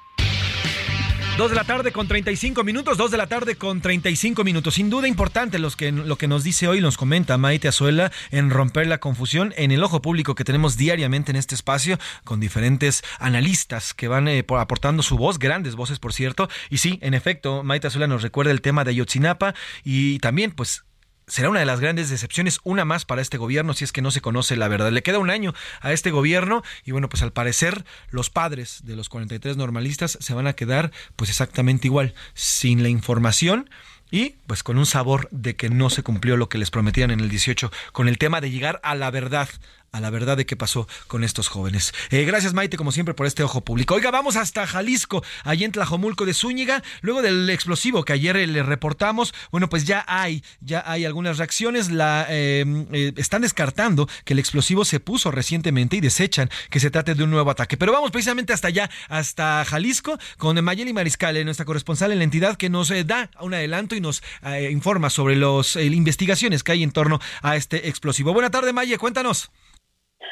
2 1.39 1.51
de 1.51 1.57
la 1.57 1.65
tarde 1.65 1.93
con 1.93 2.09
35 2.09 2.65
minutos, 2.65 2.97
2 2.97 3.11
de 3.11 3.17
la 3.19 3.27
tarde 3.27 3.57
con 3.57 3.83
35 3.83 4.43
minutos. 4.43 4.75
Sin 4.75 4.89
duda 4.89 5.07
importante 5.07 5.59
los 5.59 5.77
que, 5.77 5.93
lo 5.93 6.17
que 6.17 6.29
nos 6.29 6.45
dice 6.45 6.67
hoy, 6.67 6.81
nos 6.81 6.97
comenta 6.97 7.37
Maite 7.37 7.69
Azuela 7.69 8.11
en 8.31 8.49
romper 8.49 8.87
la 8.87 8.99
confusión 8.99 9.53
en 9.59 9.71
el 9.71 9.85
ojo 9.85 10.01
público 10.01 10.35
que 10.35 10.45
tenemos 10.45 10.79
diariamente 10.79 11.33
en 11.33 11.37
este 11.37 11.55
espacio 11.55 11.99
con 12.25 12.41
diferentes 12.41 13.05
analistas 13.19 13.93
que 13.93 14.09
van 14.09 14.29
eh, 14.29 14.47
aportando 14.49 15.03
su 15.03 15.19
voz, 15.19 15.39
grandes 15.39 15.75
voces 15.75 15.99
por 15.99 16.15
cierto. 16.15 16.49
Y 16.71 16.79
sí, 16.79 16.99
en 17.03 17.13
efecto, 17.13 17.63
Maite 17.63 17.89
Azuela 17.89 18.07
nos 18.07 18.23
recuerda 18.23 18.51
el 18.51 18.63
tema 18.63 18.85
de 18.85 18.93
Ayotzinapa 18.93 19.55
y 19.85 20.19
también 20.21 20.53
pues 20.53 20.87
será 21.29 21.51
una 21.51 21.59
de 21.59 21.67
las 21.67 21.81
grandes 21.81 22.09
decepciones, 22.09 22.61
una 22.63 22.85
más 22.85 23.05
para 23.05 23.21
este 23.21 23.37
gobierno 23.37 23.75
si 23.75 23.83
es 23.83 23.91
que 23.91 24.01
no 24.01 24.13
se 24.13 24.21
conoce 24.21 24.55
la 24.57 24.69
verdad. 24.69 24.93
Le 24.93 25.03
queda 25.03 25.19
un 25.19 25.31
año 25.31 25.55
a 25.81 25.93
este 25.93 26.13
gobierno 26.13 26.63
y 26.85 26.93
bueno, 26.93 27.09
pues 27.09 27.23
al 27.23 27.33
parecer 27.33 27.85
los 28.11 28.31
padres 28.31 28.83
de 28.85 28.95
los 28.95 29.09
43 29.09 29.57
normalistas 29.57 30.19
se 30.21 30.35
van 30.35 30.47
a 30.47 30.53
quedar 30.53 30.93
pues 31.17 31.29
exactamente 31.31 31.89
igual, 31.89 32.15
sin 32.35 32.85
la 32.85 32.89
información 32.89 33.69
y 34.09 34.37
pues 34.47 34.63
con 34.63 34.79
un 34.79 34.87
sabor 34.87 35.29
de 35.33 35.57
que 35.57 35.69
no 35.69 35.91
se 35.91 36.05
cumplió 36.05 36.37
lo 36.37 36.49
que 36.49 36.59
les 36.59 36.71
prometían 36.71 37.11
en 37.11 37.19
el 37.19 37.29
18 37.29 37.73
con 37.91 38.07
el 38.07 38.19
tema 38.19 38.41
de 38.41 38.53
llegar 38.53 38.81
a 38.85 38.95
la 38.95 39.11
verdad, 39.11 39.49
a 39.93 40.01
la 40.01 40.11
verdad 40.11 40.37
de 40.37 40.47
qué 40.47 40.57
pasó 40.57 40.87
con 41.07 41.25
estos 41.25 41.49
jóvenes. 41.49 41.93
Eh, 42.11 42.25
gracias 42.25 42.55
Maite, 42.55 42.77
como 42.77 42.93
siempre, 42.93 43.15
por 43.15 43.27
este 43.27 43.43
ojo 43.43 43.63
público. 43.63 43.95
Oiga, 43.95 44.11
vamos 44.11 44.37
hasta 44.37 44.67
Jalisco, 44.67 45.23
allí 45.45 45.65
en 45.65 45.73
Tlajomulco 45.73 46.27
de 46.27 46.35
Zúñiga, 46.35 46.83
luego 47.01 47.23
del 47.23 47.49
explosivo 47.51 48.05
que 48.05 48.13
ayer 48.13 48.37
le 48.37 48.63
reportamos, 48.63 49.35
bueno, 49.51 49.69
pues 49.69 49.85
ya 49.85 50.05
hay, 50.07 50.43
ya 50.61 50.83
hay 50.87 51.05
algunas 51.05 51.39
reacciones, 51.39 51.91
la 51.91 52.27
em, 52.29 52.87
eh, 52.93 53.13
están 53.17 53.43
descartando 53.43 54.09
que 54.25 54.35
el 54.35 54.39
explosivo 54.39 54.85
se 54.85 55.01
puso 55.01 55.31
recientemente 55.31 55.97
y 55.97 56.01
desechan 56.01 56.51
que 56.71 56.81
se 56.81 56.91
trate 56.91 57.15
de 57.15 57.25
un 57.25 57.31
nuevo 57.31 57.51
ataque. 57.51 57.77
Pero 57.77 57.93
vamos 57.93 58.11
precisamente 58.11 58.53
hasta 58.53 58.69
allá, 58.69 58.91
hasta 59.09 59.65
Jalisco, 59.65 60.19
con 60.37 60.63
Mayeli 60.63 60.93
Mariscal, 60.93 61.43
nuestra 61.45 61.65
corresponsal 61.65 62.13
en 62.13 62.19
la 62.19 62.25
entidad, 62.25 62.57
que 62.57 62.69
nos 62.69 62.91
eh, 62.91 63.05
da 63.05 63.31
un 63.41 63.55
adelanto 63.55 63.95
y 63.95 64.01
nos 64.01 64.23
informa 64.71 65.11
sobre 65.11 65.37
las 65.37 65.77
investigaciones 65.77 66.63
que 66.63 66.73
hay 66.73 66.83
en 66.83 66.91
torno 66.91 67.21
a 67.43 67.57
este 67.57 67.89
explosivo. 67.89 68.33
Buena 68.33 68.51
tarde, 68.51 68.73
Maye, 68.73 68.99
cuéntanos. 68.99 69.51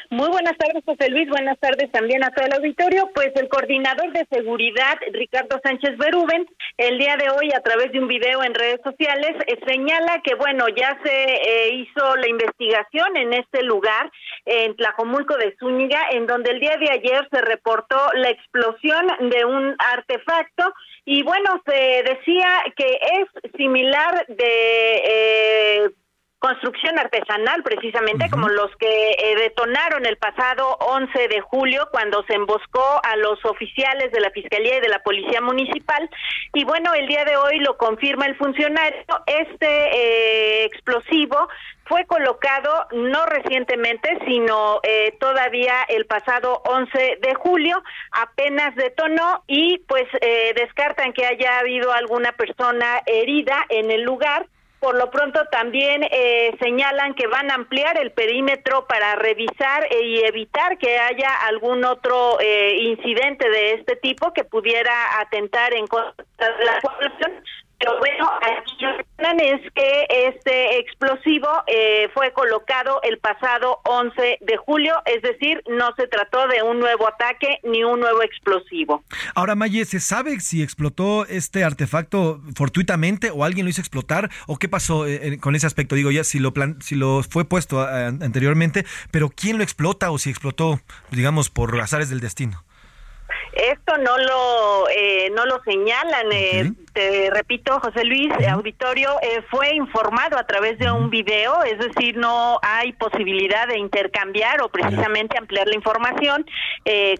Muy 0.09 0.29
buenas 0.29 0.57
tardes, 0.57 0.83
José 0.85 1.09
Luis. 1.09 1.27
Buenas 1.29 1.59
tardes 1.59 1.91
también 1.91 2.23
a 2.23 2.31
todo 2.31 2.45
el 2.45 2.53
auditorio. 2.53 3.09
Pues 3.13 3.31
el 3.35 3.49
coordinador 3.49 4.11
de 4.13 4.25
seguridad, 4.31 4.97
Ricardo 5.11 5.59
Sánchez 5.63 5.97
Beruben, 5.97 6.45
el 6.77 6.97
día 6.99 7.17
de 7.17 7.29
hoy, 7.29 7.51
a 7.55 7.61
través 7.61 7.91
de 7.91 7.99
un 7.99 8.07
video 8.07 8.43
en 8.43 8.53
redes 8.53 8.79
sociales, 8.83 9.35
eh, 9.47 9.59
señala 9.67 10.21
que, 10.23 10.35
bueno, 10.35 10.67
ya 10.69 10.97
se 11.03 11.11
eh, 11.11 11.75
hizo 11.75 12.15
la 12.17 12.27
investigación 12.27 13.17
en 13.17 13.33
este 13.33 13.63
lugar, 13.63 14.11
en 14.45 14.75
Tlajomulco 14.75 15.35
de 15.37 15.55
Zúñiga, 15.59 16.01
en 16.11 16.27
donde 16.27 16.51
el 16.51 16.59
día 16.59 16.77
de 16.77 16.91
ayer 16.91 17.27
se 17.31 17.41
reportó 17.41 17.97
la 18.13 18.29
explosión 18.29 19.07
de 19.31 19.45
un 19.45 19.75
artefacto. 19.79 20.73
Y 21.05 21.23
bueno, 21.23 21.61
se 21.65 22.03
decía 22.03 22.63
que 22.75 22.85
es 22.85 23.51
similar 23.57 24.25
de. 24.27 25.01
Eh, 25.07 25.89
construcción 26.39 26.99
artesanal, 26.99 27.63
precisamente 27.63 28.29
como 28.29 28.49
los 28.49 28.69
que 28.77 29.11
eh, 29.11 29.35
detonaron 29.37 30.05
el 30.05 30.17
pasado 30.17 30.77
11 30.79 31.27
de 31.27 31.41
julio 31.41 31.87
cuando 31.91 32.23
se 32.25 32.33
emboscó 32.33 33.01
a 33.03 33.15
los 33.15 33.43
oficiales 33.45 34.11
de 34.11 34.19
la 34.19 34.29
Fiscalía 34.31 34.77
y 34.77 34.81
de 34.81 34.89
la 34.89 35.01
Policía 35.03 35.41
Municipal. 35.41 36.09
Y 36.53 36.63
bueno, 36.63 36.93
el 36.93 37.07
día 37.07 37.25
de 37.25 37.35
hoy 37.37 37.59
lo 37.59 37.77
confirma 37.77 38.25
el 38.25 38.35
funcionario, 38.35 39.03
este 39.27 39.67
eh, 39.67 40.65
explosivo 40.65 41.47
fue 41.85 42.05
colocado 42.05 42.87
no 42.91 43.25
recientemente, 43.25 44.17
sino 44.27 44.79
eh, 44.83 45.15
todavía 45.19 45.83
el 45.87 46.05
pasado 46.05 46.61
11 46.65 47.19
de 47.21 47.33
julio, 47.35 47.81
apenas 48.11 48.75
detonó 48.75 49.43
y 49.47 49.79
pues 49.87 50.05
eh, 50.21 50.53
descartan 50.55 51.13
que 51.13 51.25
haya 51.25 51.59
habido 51.59 51.91
alguna 51.93 52.31
persona 52.33 53.01
herida 53.05 53.65
en 53.69 53.91
el 53.91 54.01
lugar. 54.01 54.47
Por 54.85 54.97
lo 54.97 55.09
pronto 55.09 55.43
también 55.45 56.03
eh, 56.11 56.55
señalan 56.61 57.15
que 57.15 57.25
van 57.25 57.49
a 57.49 57.55
ampliar 57.55 57.97
el 57.97 58.11
perímetro 58.11 58.85
para 58.85 59.15
revisar 59.15 59.87
y 59.99 60.23
evitar 60.23 60.77
que 60.77 60.99
haya 60.99 61.33
algún 61.47 61.83
otro 61.83 62.37
incidente 62.39 63.49
de 63.49 63.71
este 63.71 63.95
tipo 63.95 64.31
que 64.31 64.43
pudiera 64.43 65.19
atentar 65.19 65.73
en 65.73 65.87
contra 65.87 66.13
de 66.37 66.65
la 66.65 66.79
población. 66.81 67.43
Pero 67.85 67.99
bueno, 67.99 68.31
aquí 68.41 68.83
es 68.83 69.71
que 69.73 70.07
este 70.27 70.79
explosivo 70.79 71.47
eh, 71.67 72.09
fue 72.15 72.31
colocado 72.33 72.99
el 73.03 73.19
pasado 73.19 73.79
11 73.83 74.39
de 74.41 74.57
julio, 74.57 74.95
es 75.05 75.21
decir, 75.21 75.61
no 75.67 75.93
se 75.95 76.07
trató 76.07 76.47
de 76.47 76.63
un 76.63 76.79
nuevo 76.79 77.07
ataque 77.07 77.59
ni 77.63 77.83
un 77.83 77.99
nuevo 77.99 78.23
explosivo. 78.23 79.03
Ahora, 79.35 79.53
Maye, 79.53 79.85
¿se 79.85 79.99
sabe 79.99 80.39
si 80.39 80.63
explotó 80.63 81.27
este 81.27 81.63
artefacto 81.63 82.41
fortuitamente 82.55 83.29
o 83.29 83.43
alguien 83.43 83.67
lo 83.67 83.69
hizo 83.69 83.81
explotar 83.81 84.31
o 84.47 84.57
qué 84.57 84.67
pasó 84.67 85.05
eh, 85.05 85.19
eh, 85.21 85.37
con 85.39 85.55
ese 85.55 85.67
aspecto? 85.67 85.93
Digo, 85.93 86.09
ya 86.09 86.23
si 86.23 86.39
lo, 86.39 86.53
plan 86.53 86.81
si 86.81 86.95
lo 86.95 87.21
fue 87.21 87.45
puesto 87.45 87.81
anteriormente, 87.81 88.83
pero 89.11 89.29
¿quién 89.29 89.57
lo 89.57 89.63
explota 89.63 90.09
o 90.09 90.17
si 90.17 90.31
explotó, 90.31 90.79
digamos, 91.11 91.51
por 91.51 91.79
azares 91.79 92.09
del 92.09 92.19
destino? 92.19 92.63
Esto 93.55 93.97
no 93.97 94.17
lo 94.17 94.89
eh, 94.89 95.29
no 95.33 95.45
lo 95.45 95.61
señalan. 95.63 96.31
Eh, 96.31 96.73
te 96.95 97.29
repito, 97.29 97.79
José 97.81 98.05
Luis, 98.05 98.31
auditorio 98.49 99.09
eh, 99.21 99.43
fue 99.51 99.75
informado 99.75 100.37
a 100.37 100.47
través 100.47 100.79
de 100.79 100.89
un 100.89 101.09
video, 101.09 101.61
es 101.63 101.77
decir, 101.77 102.15
no 102.15 102.57
hay 102.63 102.93
posibilidad 102.93 103.67
de 103.67 103.77
intercambiar 103.77 104.61
o 104.61 104.69
precisamente 104.69 105.37
ampliar 105.37 105.67
la 105.67 105.75
información 105.75 106.45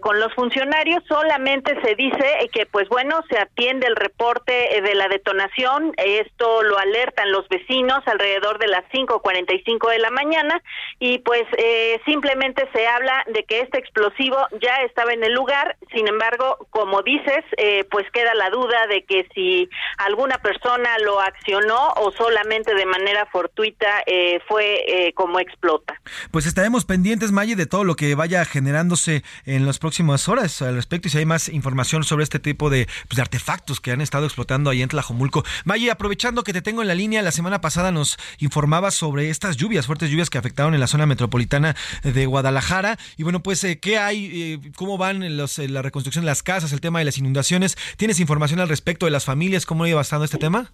con 0.00 0.20
los 0.20 0.32
funcionarios. 0.34 1.02
Solamente 1.08 1.76
se 1.82 1.96
dice 1.96 2.48
que, 2.52 2.66
pues 2.66 2.88
bueno, 2.88 3.20
se 3.28 3.36
atiende 3.38 3.86
el 3.88 3.96
reporte 3.96 4.80
de 4.80 4.94
la 4.94 5.08
detonación. 5.08 5.92
Esto 5.96 6.62
lo 6.62 6.78
alertan 6.78 7.32
los 7.32 7.48
vecinos 7.48 8.00
alrededor 8.06 8.58
de 8.58 8.68
las 8.68 8.84
5:45 8.92 9.90
de 9.90 9.98
la 9.98 10.10
mañana 10.10 10.62
y 11.00 11.18
pues 11.18 11.42
simplemente 12.04 12.68
se 12.72 12.86
habla 12.86 13.24
de 13.26 13.42
que 13.44 13.60
este 13.60 13.78
explosivo 13.78 14.36
ya 14.60 14.76
estaba 14.84 15.12
en 15.12 15.24
el 15.24 15.32
lugar. 15.32 15.76
Sin 15.92 16.06
embargo 16.06 16.66
como 16.70 17.02
dices, 17.02 17.44
eh, 17.56 17.84
pues 17.90 18.10
queda 18.12 18.34
la 18.34 18.50
duda 18.50 18.86
de 18.88 19.04
que 19.04 19.26
si 19.34 19.65
alguna 19.98 20.38
persona 20.38 20.98
lo 21.04 21.20
accionó 21.20 21.92
o 21.96 22.12
solamente 22.12 22.74
de 22.74 22.86
manera 22.86 23.26
fortuita 23.26 24.02
eh, 24.06 24.40
fue 24.48 24.84
eh, 24.88 25.12
como 25.14 25.38
explota. 25.38 26.00
Pues 26.30 26.46
estaremos 26.46 26.84
pendientes, 26.84 27.32
Maye, 27.32 27.56
de 27.56 27.66
todo 27.66 27.84
lo 27.84 27.94
que 27.94 28.14
vaya 28.14 28.44
generándose 28.44 29.22
en 29.44 29.66
las 29.66 29.78
próximas 29.78 30.28
horas 30.28 30.62
al 30.62 30.74
respecto 30.74 31.08
y 31.08 31.10
si 31.10 31.18
hay 31.18 31.26
más 31.26 31.48
información 31.48 32.04
sobre 32.04 32.24
este 32.24 32.38
tipo 32.38 32.70
de, 32.70 32.88
pues, 33.08 33.20
artefactos 33.20 33.80
que 33.80 33.92
han 33.92 34.00
estado 34.00 34.24
explotando 34.26 34.70
ahí 34.70 34.82
en 34.82 34.88
Tlajomulco. 34.88 35.44
Maye, 35.64 35.90
aprovechando 35.90 36.44
que 36.44 36.52
te 36.52 36.62
tengo 36.62 36.82
en 36.82 36.88
la 36.88 36.94
línea, 36.94 37.22
la 37.22 37.32
semana 37.32 37.60
pasada 37.60 37.92
nos 37.92 38.18
informabas 38.38 38.94
sobre 38.94 39.30
estas 39.30 39.56
lluvias, 39.56 39.86
fuertes 39.86 40.10
lluvias 40.10 40.30
que 40.30 40.38
afectaron 40.38 40.74
en 40.74 40.80
la 40.80 40.86
zona 40.86 41.06
metropolitana 41.06 41.76
de 42.02 42.26
Guadalajara. 42.26 42.98
Y 43.16 43.22
bueno, 43.22 43.42
pues, 43.42 43.66
¿qué 43.80 43.98
hay? 43.98 44.72
¿Cómo 44.76 44.98
van 44.98 45.36
los, 45.36 45.58
la 45.58 45.82
reconstrucción? 45.82 46.16
en 46.20 46.26
las 46.26 46.42
casas, 46.42 46.72
el 46.72 46.80
tema 46.80 46.98
de 46.98 47.04
las 47.04 47.18
inundaciones. 47.18 47.76
¿Tienes 47.96 48.20
información 48.20 48.60
al 48.60 48.68
respecto 48.68 49.06
de 49.06 49.12
las 49.12 49.24
familias? 49.24 49.55
¿Cómo 49.64 49.86
iba 49.86 50.00
estando 50.00 50.24
este 50.24 50.36
tema? 50.36 50.72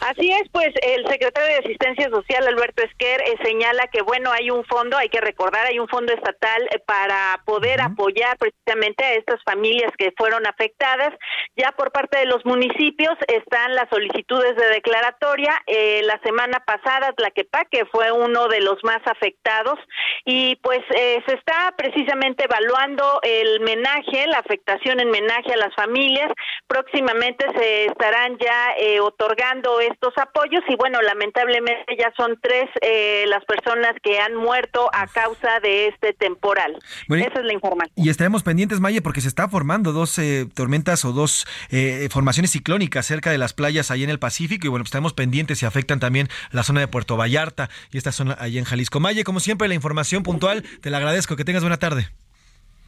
Así 0.00 0.30
es, 0.30 0.48
pues 0.52 0.68
el 0.82 1.06
secretario 1.08 1.48
de 1.48 1.58
Asistencia 1.58 2.08
Social, 2.08 2.46
Alberto 2.46 2.82
Esquer, 2.82 3.20
eh, 3.20 3.36
señala 3.42 3.88
que, 3.88 4.02
bueno, 4.02 4.30
hay 4.30 4.50
un 4.50 4.64
fondo, 4.64 4.96
hay 4.96 5.08
que 5.08 5.20
recordar, 5.20 5.66
hay 5.66 5.78
un 5.78 5.88
fondo 5.88 6.12
estatal 6.12 6.62
eh, 6.70 6.78
para 6.86 7.42
poder 7.44 7.80
apoyar 7.80 8.38
precisamente 8.38 9.04
a 9.04 9.14
estas 9.14 9.42
familias 9.42 9.92
que 9.98 10.12
fueron 10.16 10.46
afectadas. 10.46 11.10
Ya 11.56 11.72
por 11.72 11.90
parte 11.90 12.18
de 12.18 12.26
los 12.26 12.44
municipios 12.46 13.14
están 13.26 13.74
las 13.74 13.88
solicitudes 13.90 14.56
de 14.56 14.68
declaratoria. 14.68 15.60
Eh, 15.66 16.02
la 16.04 16.20
semana 16.22 16.60
pasada, 16.64 17.12
Tlaquepaque 17.12 17.84
fue 17.86 18.12
uno 18.12 18.48
de 18.48 18.60
los 18.60 18.82
más 18.84 19.00
afectados 19.06 19.78
y 20.24 20.56
pues 20.56 20.80
se 20.90 21.34
está 21.34 21.74
precisamente 21.76 22.44
evaluando 22.44 23.20
el 23.22 23.60
menaje, 23.60 24.26
la 24.26 24.38
afectación 24.38 25.00
en 25.00 25.10
menaje 25.10 25.52
a 25.52 25.56
las 25.56 25.74
familias. 25.74 26.32
Próximamente 26.66 27.46
se 27.56 27.86
estarán 27.86 28.38
ya 28.38 28.74
otorgando 29.02 29.67
estos 29.80 30.12
apoyos 30.16 30.62
y 30.68 30.76
bueno, 30.76 31.00
lamentablemente 31.02 31.96
ya 31.98 32.12
son 32.16 32.38
tres 32.40 32.66
eh, 32.80 33.24
las 33.28 33.44
personas 33.44 33.94
que 34.02 34.18
han 34.18 34.34
muerto 34.34 34.90
a 34.92 35.06
causa 35.06 35.60
de 35.60 35.88
este 35.88 36.12
temporal. 36.12 36.78
Esa 37.08 37.40
es 37.40 37.44
la 37.44 37.52
información. 37.52 37.92
Y 37.96 38.08
estaremos 38.08 38.42
pendientes, 38.42 38.80
Maye, 38.80 39.02
porque 39.02 39.20
se 39.20 39.28
está 39.28 39.48
formando 39.48 39.92
dos 39.92 40.18
eh, 40.18 40.46
tormentas 40.54 41.04
o 41.04 41.12
dos 41.12 41.46
eh, 41.70 42.08
formaciones 42.10 42.50
ciclónicas 42.50 43.06
cerca 43.06 43.30
de 43.30 43.38
las 43.38 43.52
playas 43.52 43.90
ahí 43.90 44.04
en 44.04 44.10
el 44.10 44.18
Pacífico 44.18 44.66
y 44.66 44.70
bueno, 44.70 44.82
pues 44.82 44.88
estaremos 44.88 45.12
pendientes 45.12 45.62
y 45.62 45.66
afectan 45.66 46.00
también 46.00 46.28
la 46.50 46.62
zona 46.62 46.80
de 46.80 46.88
Puerto 46.88 47.16
Vallarta 47.16 47.68
y 47.92 47.98
esta 47.98 48.12
zona 48.12 48.36
ahí 48.40 48.58
en 48.58 48.64
Jalisco. 48.64 49.00
Maye, 49.00 49.24
como 49.24 49.40
siempre, 49.40 49.68
la 49.68 49.74
información 49.74 50.22
puntual, 50.22 50.64
te 50.80 50.90
la 50.90 50.98
agradezco. 50.98 51.36
Que 51.36 51.44
tengas 51.44 51.62
buena 51.62 51.78
tarde. 51.78 52.08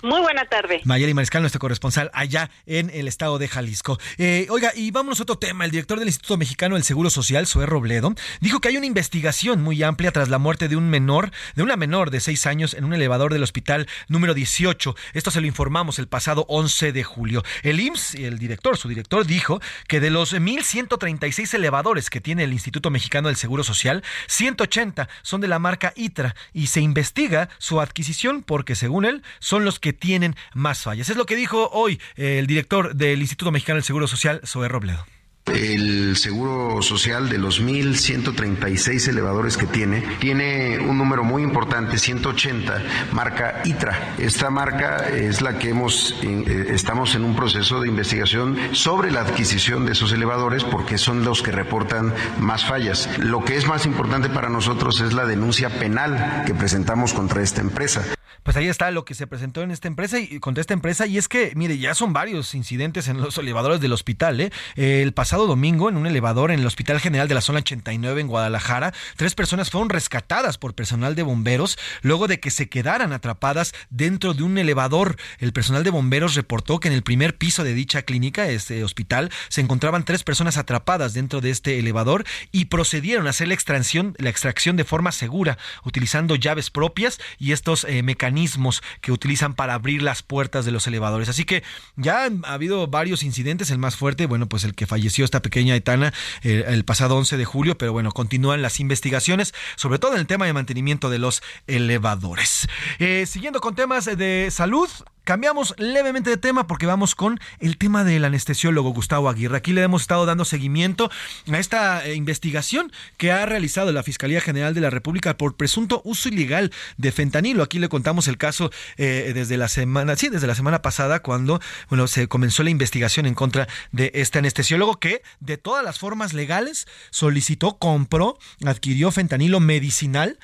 Muy 0.02 0.22
buena 0.22 0.46
tarde. 0.46 0.80
Mayeli 0.84 1.12
Mariscal, 1.12 1.42
nuestro 1.42 1.58
corresponsal 1.58 2.10
allá 2.14 2.50
en 2.64 2.90
el 2.94 3.06
estado 3.06 3.38
de 3.38 3.48
Jalisco. 3.48 3.98
Eh, 4.16 4.46
oiga, 4.48 4.72
y 4.74 4.90
vámonos 4.90 5.20
a 5.20 5.24
otro 5.24 5.36
tema. 5.36 5.66
El 5.66 5.70
director 5.70 5.98
del 5.98 6.08
Instituto 6.08 6.38
Mexicano 6.38 6.76
del 6.76 6.84
Seguro 6.84 7.10
Social, 7.10 7.46
Zoé 7.46 7.66
Robledo, 7.66 8.14
dijo 8.40 8.60
que 8.60 8.68
hay 8.68 8.78
una 8.78 8.86
investigación 8.86 9.62
muy 9.62 9.82
amplia 9.82 10.10
tras 10.10 10.30
la 10.30 10.38
muerte 10.38 10.68
de 10.68 10.76
un 10.76 10.88
menor, 10.88 11.32
de 11.54 11.62
una 11.62 11.76
menor 11.76 12.10
de 12.10 12.20
seis 12.20 12.46
años 12.46 12.72
en 12.72 12.84
un 12.84 12.94
elevador 12.94 13.30
del 13.32 13.42
hospital 13.42 13.88
número 14.08 14.32
18. 14.32 14.96
Esto 15.12 15.30
se 15.30 15.42
lo 15.42 15.46
informamos 15.46 15.98
el 15.98 16.08
pasado 16.08 16.46
11 16.48 16.92
de 16.92 17.04
julio. 17.04 17.42
El 17.62 17.78
IMSS, 17.78 18.14
el 18.14 18.38
director, 18.38 18.78
su 18.78 18.88
director, 18.88 19.26
dijo 19.26 19.60
que 19.86 20.00
de 20.00 20.08
los 20.08 20.32
1.136 20.32 21.52
elevadores 21.52 22.08
que 22.08 22.22
tiene 22.22 22.44
el 22.44 22.54
Instituto 22.54 22.88
Mexicano 22.88 23.28
del 23.28 23.36
Seguro 23.36 23.64
Social, 23.64 24.02
180 24.28 25.10
son 25.20 25.42
de 25.42 25.48
la 25.48 25.58
marca 25.58 25.92
ITRA 25.94 26.34
y 26.54 26.68
se 26.68 26.80
investiga 26.80 27.50
su 27.58 27.82
adquisición 27.82 28.42
porque, 28.42 28.74
según 28.74 29.04
él, 29.04 29.22
son 29.40 29.66
los 29.66 29.78
que 29.78 29.89
tienen 29.92 30.36
más 30.54 30.82
fallas. 30.82 31.08
Es 31.08 31.16
lo 31.16 31.26
que 31.26 31.36
dijo 31.36 31.70
hoy 31.72 32.00
eh, 32.16 32.38
el 32.38 32.46
director 32.46 32.94
del 32.94 33.20
Instituto 33.20 33.50
Mexicano 33.50 33.76
del 33.76 33.84
Seguro 33.84 34.06
Social, 34.06 34.40
Zoé 34.44 34.68
Robledo. 34.68 35.04
El 35.46 36.16
Seguro 36.16 36.80
Social 36.82 37.28
de 37.28 37.38
los 37.38 37.60
1.136 37.62 39.08
elevadores 39.08 39.56
que 39.56 39.66
tiene, 39.66 40.02
tiene 40.20 40.78
un 40.78 40.96
número 40.96 41.24
muy 41.24 41.42
importante, 41.42 41.98
180, 41.98 42.82
marca 43.12 43.62
ITRA. 43.64 44.14
Esta 44.18 44.50
marca 44.50 45.08
es 45.08 45.40
la 45.40 45.58
que 45.58 45.70
hemos, 45.70 46.14
eh, 46.22 46.66
estamos 46.70 47.14
en 47.14 47.24
un 47.24 47.34
proceso 47.34 47.80
de 47.80 47.88
investigación 47.88 48.56
sobre 48.72 49.10
la 49.10 49.22
adquisición 49.22 49.86
de 49.86 49.92
esos 49.92 50.12
elevadores 50.12 50.62
porque 50.62 50.98
son 50.98 51.24
los 51.24 51.42
que 51.42 51.50
reportan 51.52 52.14
más 52.38 52.64
fallas. 52.64 53.08
Lo 53.18 53.44
que 53.44 53.56
es 53.56 53.66
más 53.66 53.86
importante 53.86 54.28
para 54.28 54.48
nosotros 54.48 55.00
es 55.00 55.12
la 55.12 55.26
denuncia 55.26 55.70
penal 55.70 56.44
que 56.46 56.54
presentamos 56.54 57.12
contra 57.12 57.42
esta 57.42 57.60
empresa 57.60 58.04
pues 58.42 58.56
ahí 58.56 58.68
está 58.68 58.90
lo 58.90 59.04
que 59.04 59.14
se 59.14 59.28
presentó 59.28 59.62
en 59.62 59.70
esta 59.70 59.86
empresa 59.86 60.18
y 60.18 60.40
contra 60.40 60.60
esta 60.60 60.74
empresa 60.74 61.06
y 61.06 61.18
es 61.18 61.28
que 61.28 61.52
mire 61.54 61.78
ya 61.78 61.94
son 61.94 62.12
varios 62.12 62.54
incidentes 62.54 63.06
en 63.06 63.20
los 63.20 63.38
elevadores 63.38 63.80
del 63.80 63.92
hospital 63.92 64.40
¿eh? 64.40 64.50
el 64.74 65.12
pasado 65.12 65.29
domingo 65.36 65.88
en 65.88 65.96
un 65.96 66.06
elevador 66.06 66.50
en 66.50 66.60
el 66.60 66.66
hospital 66.66 67.00
general 67.00 67.28
de 67.28 67.34
la 67.34 67.40
zona 67.40 67.60
89 67.60 68.20
en 68.20 68.26
Guadalajara 68.26 68.92
tres 69.16 69.34
personas 69.34 69.70
fueron 69.70 69.88
rescatadas 69.90 70.58
por 70.58 70.74
personal 70.74 71.14
de 71.14 71.22
bomberos 71.22 71.78
luego 72.02 72.28
de 72.28 72.40
que 72.40 72.50
se 72.50 72.68
quedaran 72.68 73.12
atrapadas 73.12 73.74
dentro 73.90 74.34
de 74.34 74.42
un 74.42 74.58
elevador 74.58 75.16
el 75.38 75.52
personal 75.52 75.84
de 75.84 75.90
bomberos 75.90 76.34
reportó 76.34 76.80
que 76.80 76.88
en 76.88 76.94
el 76.94 77.02
primer 77.02 77.36
piso 77.36 77.64
de 77.64 77.74
dicha 77.74 78.02
clínica 78.02 78.48
este 78.48 78.84
hospital 78.84 79.30
se 79.48 79.60
encontraban 79.60 80.04
tres 80.04 80.24
personas 80.24 80.56
atrapadas 80.56 81.14
dentro 81.14 81.40
de 81.40 81.50
este 81.50 81.78
elevador 81.78 82.24
y 82.52 82.66
procedieron 82.66 83.26
a 83.26 83.30
hacer 83.30 83.48
la 83.48 83.54
extracción 83.54 84.14
la 84.18 84.30
extracción 84.30 84.76
de 84.76 84.84
forma 84.84 85.12
segura 85.12 85.58
utilizando 85.84 86.36
llaves 86.36 86.70
propias 86.70 87.20
y 87.38 87.52
estos 87.52 87.84
eh, 87.84 88.02
mecanismos 88.02 88.82
que 89.00 89.12
utilizan 89.12 89.54
para 89.54 89.74
abrir 89.74 90.02
las 90.02 90.22
puertas 90.22 90.64
de 90.64 90.70
los 90.70 90.86
elevadores. 90.86 91.28
Así 91.28 91.44
que 91.44 91.62
ya 91.96 92.24
ha 92.24 92.52
habido 92.52 92.86
varios 92.86 93.22
incidentes, 93.22 93.70
el 93.70 93.78
más 93.78 93.96
fuerte, 93.96 94.26
bueno, 94.26 94.48
pues 94.48 94.64
el 94.64 94.74
que 94.74 94.86
falleció 94.86 95.19
esta 95.24 95.42
pequeña 95.42 95.74
Etana 95.76 96.12
eh, 96.42 96.64
el 96.68 96.84
pasado 96.84 97.16
11 97.16 97.36
de 97.36 97.44
julio, 97.44 97.78
pero 97.78 97.92
bueno, 97.92 98.12
continúan 98.12 98.62
las 98.62 98.80
investigaciones, 98.80 99.54
sobre 99.76 99.98
todo 99.98 100.14
en 100.14 100.20
el 100.20 100.26
tema 100.26 100.46
de 100.46 100.52
mantenimiento 100.52 101.10
de 101.10 101.18
los 101.18 101.42
elevadores. 101.66 102.68
Eh, 102.98 103.26
siguiendo 103.26 103.60
con 103.60 103.74
temas 103.74 104.04
de 104.04 104.48
salud, 104.50 104.88
cambiamos 105.24 105.74
levemente 105.78 106.30
de 106.30 106.36
tema 106.36 106.66
porque 106.66 106.86
vamos 106.86 107.14
con 107.14 107.38
el 107.58 107.76
tema 107.78 108.04
del 108.04 108.24
anestesiólogo 108.24 108.90
Gustavo 108.90 109.28
Aguirre. 109.28 109.56
Aquí 109.56 109.72
le 109.72 109.82
hemos 109.82 110.02
estado 110.02 110.26
dando 110.26 110.44
seguimiento 110.44 111.10
a 111.50 111.58
esta 111.58 112.04
eh, 112.04 112.14
investigación 112.14 112.92
que 113.16 113.32
ha 113.32 113.46
realizado 113.46 113.92
la 113.92 114.02
Fiscalía 114.02 114.40
General 114.40 114.74
de 114.74 114.80
la 114.80 114.90
República 114.90 115.36
por 115.36 115.56
presunto 115.56 116.02
uso 116.04 116.28
ilegal 116.28 116.72
de 116.96 117.12
fentanilo. 117.12 117.62
Aquí 117.62 117.78
le 117.78 117.88
contamos 117.88 118.28
el 118.28 118.38
caso 118.38 118.70
eh, 118.96 119.32
desde 119.34 119.56
la 119.56 119.68
semana, 119.68 120.16
sí, 120.16 120.28
desde 120.28 120.46
la 120.46 120.54
semana 120.54 120.82
pasada 120.82 121.20
cuando 121.20 121.60
bueno, 121.88 122.06
se 122.06 122.28
comenzó 122.28 122.62
la 122.62 122.70
investigación 122.70 123.26
en 123.26 123.34
contra 123.34 123.68
de 123.92 124.10
este 124.14 124.38
anestesiólogo 124.38 124.98
que 124.98 125.22
de 125.40 125.58
todas 125.58 125.84
las 125.84 125.98
formas 125.98 126.32
legales 126.32 126.86
solicitó, 127.10 127.78
compró, 127.78 128.38
adquirió 128.64 129.10
fentanilo 129.10 129.60
medicinal 129.60 130.38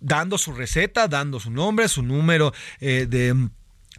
dando 0.00 0.36
su 0.36 0.52
receta, 0.52 1.08
dando 1.08 1.40
su 1.40 1.50
nombre, 1.50 1.88
su 1.88 2.02
número 2.02 2.52
eh, 2.80 3.06
de 3.08 3.48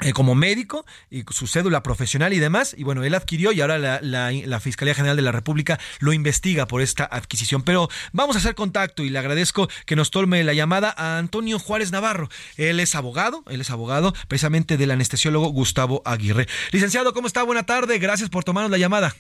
eh, 0.02 0.12
como 0.12 0.36
médico 0.36 0.86
y 1.10 1.24
su 1.30 1.48
cédula 1.48 1.82
profesional 1.82 2.34
y 2.34 2.40
demás. 2.40 2.76
Y 2.78 2.84
bueno, 2.84 3.04
él 3.04 3.14
adquirió 3.16 3.52
y 3.54 3.62
ahora 3.62 3.78
la, 3.78 4.00
la, 4.02 4.60
Fiscalía 4.60 4.94
General 4.94 5.16
de 5.16 5.22
la 5.22 5.32
República 5.32 5.80
lo 6.00 6.12
investiga 6.12 6.68
por 6.68 6.82
esta 6.82 7.06
adquisición. 7.06 7.64
Pero 7.64 7.90
vamos 8.12 8.36
a 8.36 8.40
hacer 8.40 8.56
contacto 8.56 9.04
y 9.04 9.10
le 9.10 9.20
agradezco 9.20 9.70
que 9.86 9.96
nos 9.96 10.12
tome 10.12 10.44
la 10.44 10.54
llamada 10.54 10.94
a 10.98 11.18
Antonio 11.18 11.60
Juárez 11.60 11.92
Navarro. 11.92 12.30
Él 12.58 12.80
es 12.80 12.96
abogado, 12.96 13.44
él 13.48 13.62
es 13.62 13.72
abogado 13.72 14.14
precisamente 14.28 14.78
del 14.78 14.92
anestesiólogo 14.92 15.48
Gustavo 15.50 16.02
Aguirre. 16.06 16.48
Licenciado, 16.72 17.14
¿cómo 17.14 17.28
está? 17.28 17.44
Buena 17.44 17.66
tarde, 17.66 17.98
gracias 18.00 18.30
por 18.30 18.44
tomarnos 18.44 18.72
la 18.72 18.78
llamada. 18.78 19.16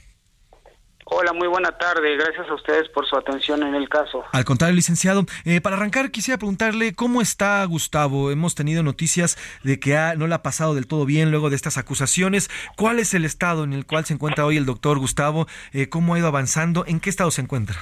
Hola, 1.08 1.34
muy 1.34 1.48
buena 1.48 1.72
tarde. 1.72 2.18
Gracias 2.18 2.50
a 2.50 2.56
ustedes 2.56 2.90
por 2.90 3.06
su 3.06 3.16
atención 3.16 3.62
en 3.62 3.76
el 3.76 3.88
caso. 3.88 4.24
Al 4.32 4.44
contrario, 4.44 4.76
licenciado, 4.76 5.24
eh, 5.46 5.62
para 5.62 5.76
arrancar 5.76 6.10
quisiera 6.10 6.40
preguntarle 6.40 6.96
cómo 6.96 7.22
está 7.22 7.64
Gustavo. 7.66 8.32
Hemos 8.32 8.56
tenido 8.56 8.82
noticias 8.82 9.38
de 9.64 9.80
que 9.80 9.96
no 10.18 10.26
le 10.26 10.34
ha 10.34 10.42
pasado 10.42 10.74
del 10.74 10.88
todo 10.88 11.06
bien 11.06 11.30
luego 11.30 11.52
de 11.52 11.58
estas 11.58 11.78
acusaciones. 11.78 12.50
¿Cuál 12.76 12.98
es 12.98 13.14
el 13.14 13.24
estado 13.24 13.64
en 13.66 13.74
el 13.74 13.86
cual 13.86 14.06
se 14.06 14.16
encuentra 14.16 14.48
hoy 14.48 14.58
el 14.58 14.66
doctor 14.66 14.98
Gustavo? 14.98 15.46
Eh, 15.74 15.90
¿Cómo 15.90 16.16
ha 16.16 16.18
ido 16.18 16.28
avanzando? 16.28 16.86
¿En 16.88 17.00
qué 17.00 17.12
estado 17.12 17.30
se 17.30 17.42
encuentra? 17.42 17.76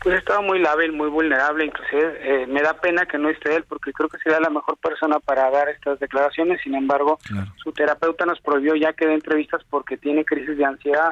Pues 0.00 0.16
estaba 0.18 0.40
muy 0.40 0.60
lábil, 0.60 0.92
muy 0.92 1.08
vulnerable, 1.08 1.64
inclusive 1.64 2.16
eh, 2.22 2.46
me 2.46 2.62
da 2.62 2.74
pena 2.74 3.06
que 3.06 3.18
no 3.18 3.28
esté 3.28 3.56
él 3.56 3.64
porque 3.68 3.92
creo 3.92 4.08
que 4.08 4.18
sería 4.18 4.38
la 4.38 4.50
mejor 4.50 4.76
persona 4.76 5.18
para 5.18 5.50
dar 5.50 5.68
estas 5.68 5.98
declaraciones. 5.98 6.60
Sin 6.62 6.76
embargo, 6.76 7.18
su 7.56 7.72
terapeuta 7.72 8.24
nos 8.24 8.40
prohibió 8.40 8.76
ya 8.76 8.92
que 8.92 9.08
dé 9.08 9.14
entrevistas 9.14 9.62
porque 9.68 9.96
tiene 9.96 10.24
crisis 10.24 10.56
de 10.56 10.64
ansiedad 10.64 11.10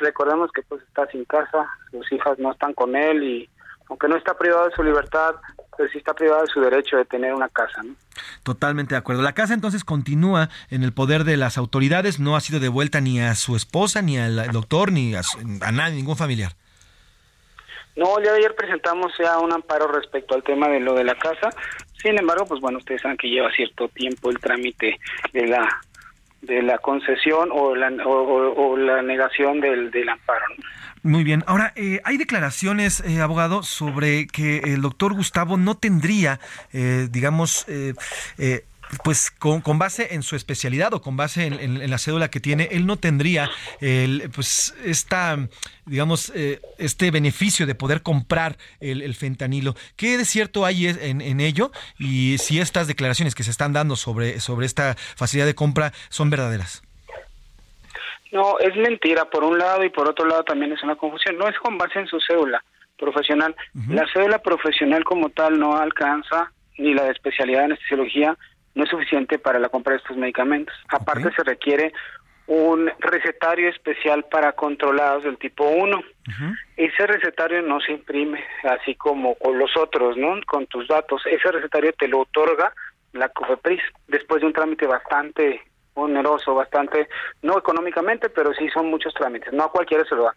recordemos 0.00 0.50
que 0.52 0.62
pues 0.62 0.82
está 0.82 1.06
sin 1.08 1.24
casa, 1.24 1.68
sus 1.90 2.10
hijas 2.12 2.38
no 2.38 2.52
están 2.52 2.74
con 2.74 2.96
él 2.96 3.22
y 3.22 3.50
aunque 3.88 4.08
no 4.08 4.16
está 4.16 4.36
privado 4.36 4.68
de 4.68 4.74
su 4.74 4.82
libertad, 4.82 5.34
pues 5.76 5.90
sí 5.92 5.98
está 5.98 6.14
privado 6.14 6.42
de 6.42 6.48
su 6.48 6.60
derecho 6.60 6.96
de 6.96 7.04
tener 7.04 7.34
una 7.34 7.48
casa. 7.48 7.82
¿no? 7.82 7.94
Totalmente 8.42 8.94
de 8.94 8.98
acuerdo. 8.98 9.22
La 9.22 9.34
casa 9.34 9.54
entonces 9.54 9.84
continúa 9.84 10.48
en 10.70 10.82
el 10.82 10.92
poder 10.92 11.24
de 11.24 11.36
las 11.36 11.58
autoridades, 11.58 12.20
no 12.20 12.36
ha 12.36 12.40
sido 12.40 12.60
devuelta 12.60 13.00
ni 13.00 13.20
a 13.20 13.34
su 13.34 13.56
esposa, 13.56 14.02
ni 14.02 14.18
al 14.18 14.50
doctor, 14.52 14.92
ni 14.92 15.14
a, 15.14 15.22
nadie, 15.72 15.96
ningún 15.96 16.16
familiar. 16.16 16.52
No, 17.96 18.16
el 18.16 18.24
día 18.24 18.32
de 18.32 18.38
ayer 18.38 18.56
presentamos 18.56 19.12
ya 19.18 19.38
un 19.38 19.52
amparo 19.52 19.86
respecto 19.86 20.34
al 20.34 20.42
tema 20.42 20.68
de 20.68 20.80
lo 20.80 20.94
de 20.94 21.04
la 21.04 21.14
casa. 21.14 21.50
Sin 22.02 22.18
embargo, 22.18 22.44
pues 22.44 22.60
bueno, 22.60 22.78
ustedes 22.78 23.02
saben 23.02 23.16
que 23.16 23.28
lleva 23.28 23.52
cierto 23.52 23.88
tiempo 23.88 24.30
el 24.30 24.38
trámite 24.40 24.98
de 25.32 25.46
la 25.46 25.80
de 26.46 26.62
la 26.62 26.78
concesión 26.78 27.48
o 27.52 27.74
la, 27.74 27.90
o, 28.04 28.76
la 28.76 29.02
negación 29.02 29.60
del, 29.60 29.90
del 29.90 30.08
amparo. 30.08 30.44
Muy 31.02 31.22
bien. 31.22 31.44
Ahora, 31.46 31.72
eh, 31.76 32.00
hay 32.04 32.16
declaraciones, 32.16 33.00
eh, 33.00 33.20
abogado, 33.20 33.62
sobre 33.62 34.26
que 34.26 34.58
el 34.58 34.80
doctor 34.80 35.12
Gustavo 35.12 35.58
no 35.58 35.76
tendría, 35.76 36.40
eh, 36.72 37.08
digamos, 37.10 37.66
eh, 37.68 37.92
pues 39.02 39.30
con, 39.30 39.62
base 39.78 40.14
en 40.14 40.22
su 40.22 40.36
especialidad 40.36 40.92
o 40.94 41.00
con 41.00 41.16
base 41.16 41.46
en, 41.46 41.90
la 41.90 41.98
cédula 41.98 42.30
que 42.30 42.40
tiene, 42.40 42.68
él 42.72 42.86
no 42.86 42.96
tendría 42.96 43.50
el, 43.80 44.30
pues 44.34 44.74
esta, 44.84 45.36
digamos, 45.86 46.30
eh, 46.34 46.60
este 46.78 47.10
beneficio 47.10 47.66
de 47.66 47.74
poder 47.74 48.02
comprar 48.02 48.56
el, 48.80 49.14
fentanilo. 49.14 49.74
¿Qué 49.96 50.18
de 50.18 50.24
cierto 50.24 50.64
hay 50.64 50.86
en, 50.86 51.20
en, 51.20 51.40
ello? 51.40 51.70
Y 51.98 52.38
si 52.38 52.60
estas 52.60 52.86
declaraciones 52.86 53.34
que 53.34 53.42
se 53.42 53.50
están 53.50 53.72
dando 53.72 53.96
sobre, 53.96 54.40
sobre 54.40 54.66
esta 54.66 54.94
facilidad 55.16 55.46
de 55.46 55.54
compra 55.54 55.92
son 56.08 56.30
verdaderas. 56.30 56.82
No, 58.32 58.58
es 58.58 58.74
mentira 58.76 59.26
por 59.26 59.44
un 59.44 59.58
lado 59.58 59.84
y 59.84 59.90
por 59.90 60.08
otro 60.08 60.26
lado 60.26 60.42
también 60.42 60.72
es 60.72 60.82
una 60.82 60.96
confusión. 60.96 61.38
No 61.38 61.48
es 61.48 61.56
con 61.58 61.78
base 61.78 62.00
en 62.00 62.08
su 62.08 62.18
cédula 62.20 62.64
profesional. 62.98 63.54
La 63.88 64.06
cédula 64.12 64.38
profesional 64.40 65.04
como 65.04 65.30
tal 65.30 65.58
no 65.58 65.76
alcanza 65.76 66.50
ni 66.76 66.94
la 66.94 67.04
de 67.04 67.12
especialidad 67.12 67.60
en 67.60 67.72
anestesiología 67.72 68.36
no 68.74 68.84
es 68.84 68.90
suficiente 68.90 69.38
para 69.38 69.58
la 69.58 69.68
compra 69.68 69.92
de 69.92 69.98
estos 69.98 70.16
medicamentos. 70.16 70.74
Aparte 70.88 71.30
se 71.34 71.44
requiere 71.44 71.92
un 72.46 72.90
recetario 72.98 73.68
especial 73.70 74.24
para 74.24 74.52
controlados 74.52 75.24
del 75.24 75.38
tipo 75.38 75.66
1. 75.66 76.02
Ese 76.76 77.06
recetario 77.06 77.62
no 77.62 77.80
se 77.80 77.92
imprime 77.92 78.44
así 78.64 78.94
como 78.94 79.34
con 79.36 79.58
los 79.58 79.76
otros, 79.76 80.16
¿no? 80.16 80.38
Con 80.46 80.66
tus 80.66 80.86
datos. 80.88 81.22
Ese 81.26 81.50
recetario 81.50 81.92
te 81.92 82.08
lo 82.08 82.20
otorga 82.20 82.72
la 83.12 83.28
COFEPRIS 83.28 83.80
después 84.08 84.40
de 84.40 84.48
un 84.48 84.52
trámite 84.52 84.86
bastante 84.86 85.62
oneroso, 85.94 86.54
bastante, 86.54 87.08
no 87.42 87.56
económicamente, 87.56 88.28
pero 88.28 88.52
sí 88.54 88.68
son 88.70 88.90
muchos 88.90 89.14
trámites. 89.14 89.52
No 89.52 89.64
a 89.64 89.70
cualquiera 89.70 90.04
se 90.04 90.16
lo 90.16 90.24
da. 90.24 90.34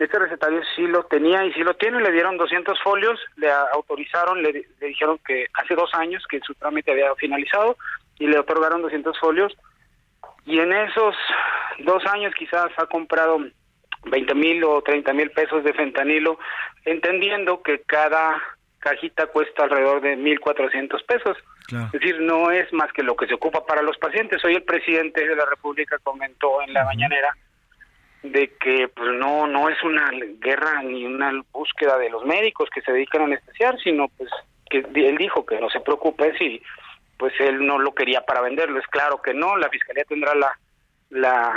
Este 0.00 0.18
recetario 0.18 0.60
sí 0.74 0.82
lo 0.88 1.04
tenía 1.04 1.44
y 1.44 1.52
sí 1.52 1.60
lo 1.60 1.74
tiene, 1.74 2.00
le 2.00 2.10
dieron 2.10 2.36
200 2.36 2.80
folios, 2.82 3.20
le 3.36 3.48
autorizaron, 3.50 4.42
le, 4.42 4.66
dijeron 4.80 5.18
que 5.24 5.46
hace 5.54 5.76
dos 5.76 5.94
años 5.94 6.24
que 6.28 6.40
su 6.40 6.54
trámite 6.54 6.90
había 6.90 7.14
finalizado 7.14 7.76
y 8.18 8.26
le 8.26 8.40
otorgaron 8.40 8.82
200 8.82 9.18
folios 9.20 9.56
y 10.46 10.58
en 10.58 10.72
esos 10.72 11.14
dos 11.84 12.04
años 12.06 12.34
quizás 12.36 12.70
ha 12.76 12.86
comprado 12.86 13.38
20 14.04 14.34
mil 14.34 14.64
o 14.64 14.82
30 14.82 15.12
mil 15.12 15.30
pesos 15.30 15.62
de 15.62 15.72
fentanilo, 15.72 16.38
entendiendo 16.84 17.62
que 17.62 17.82
cada 17.82 18.42
cajita 18.80 19.28
cuesta 19.28 19.62
alrededor 19.62 20.00
de 20.00 20.18
1.400 20.18 21.06
pesos. 21.06 21.36
Es 21.68 21.92
decir, 21.92 22.20
no 22.20 22.50
es 22.50 22.70
más 22.72 22.92
que 22.92 23.04
lo 23.04 23.14
que 23.14 23.28
se 23.28 23.34
ocupa 23.34 23.64
para 23.64 23.80
los 23.80 23.96
pacientes. 23.96 24.44
Hoy 24.44 24.54
el 24.54 24.64
presidente 24.64 25.26
de 25.26 25.36
la 25.36 25.46
República 25.46 25.96
comentó 26.02 26.60
en 26.62 26.74
la 26.74 26.84
mañanera 26.84 27.34
de 28.22 28.52
que 28.60 28.88
pues 28.88 29.10
no 29.12 29.46
no 29.46 29.68
es 29.68 29.82
una 29.82 30.10
guerra 30.38 30.82
ni 30.82 31.04
una 31.04 31.42
búsqueda 31.52 31.98
de 31.98 32.10
los 32.10 32.24
médicos 32.24 32.68
que 32.70 32.80
se 32.82 32.92
dedican 32.92 33.22
a 33.22 33.24
anestesiar, 33.24 33.78
sino 33.80 34.08
pues 34.16 34.30
que 34.70 34.78
él 34.78 35.16
dijo 35.18 35.44
que 35.44 35.60
no 35.60 35.68
se 35.70 35.80
preocupe 35.80 36.36
si 36.38 36.62
pues 37.18 37.32
él 37.40 37.64
no 37.66 37.78
lo 37.78 37.94
quería 37.94 38.22
para 38.22 38.40
venderlo. 38.40 38.78
Es 38.78 38.86
claro 38.86 39.20
que 39.22 39.34
no, 39.34 39.56
la 39.56 39.68
fiscalía 39.68 40.04
tendrá 40.04 40.34
la 40.34 40.56
la 41.10 41.54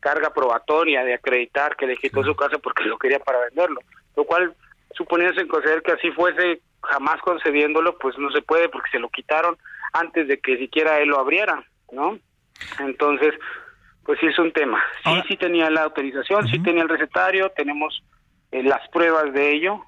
carga 0.00 0.30
probatoria 0.30 1.02
de 1.04 1.14
acreditar 1.14 1.76
que 1.76 1.86
le 1.86 1.96
quitó 1.96 2.22
su 2.22 2.36
casa 2.36 2.58
porque 2.58 2.84
lo 2.84 2.98
quería 2.98 3.18
para 3.18 3.40
venderlo, 3.40 3.80
lo 4.16 4.24
cual 4.24 4.54
suponiéndose 4.94 5.40
en 5.40 5.48
conceder 5.48 5.82
que 5.82 5.92
así 5.92 6.10
fuese 6.12 6.60
jamás 6.82 7.20
concediéndolo, 7.22 7.98
pues 7.98 8.16
no 8.18 8.30
se 8.30 8.42
puede 8.42 8.68
porque 8.68 8.90
se 8.90 8.98
lo 8.98 9.08
quitaron 9.08 9.56
antes 9.92 10.28
de 10.28 10.38
que 10.40 10.58
siquiera 10.58 11.00
él 11.00 11.08
lo 11.08 11.18
abriera, 11.18 11.64
¿no? 11.90 12.18
Entonces, 12.80 13.34
pues 14.08 14.20
sí 14.20 14.26
es 14.26 14.38
un 14.38 14.50
tema. 14.52 14.82
Sí, 15.04 15.10
sí 15.28 15.36
tenía 15.36 15.68
la 15.68 15.82
autorización, 15.82 16.48
sí 16.48 16.58
tenía 16.60 16.82
el 16.82 16.88
recetario, 16.88 17.50
tenemos 17.50 18.02
eh, 18.50 18.62
las 18.62 18.88
pruebas 18.88 19.34
de 19.34 19.52
ello, 19.52 19.84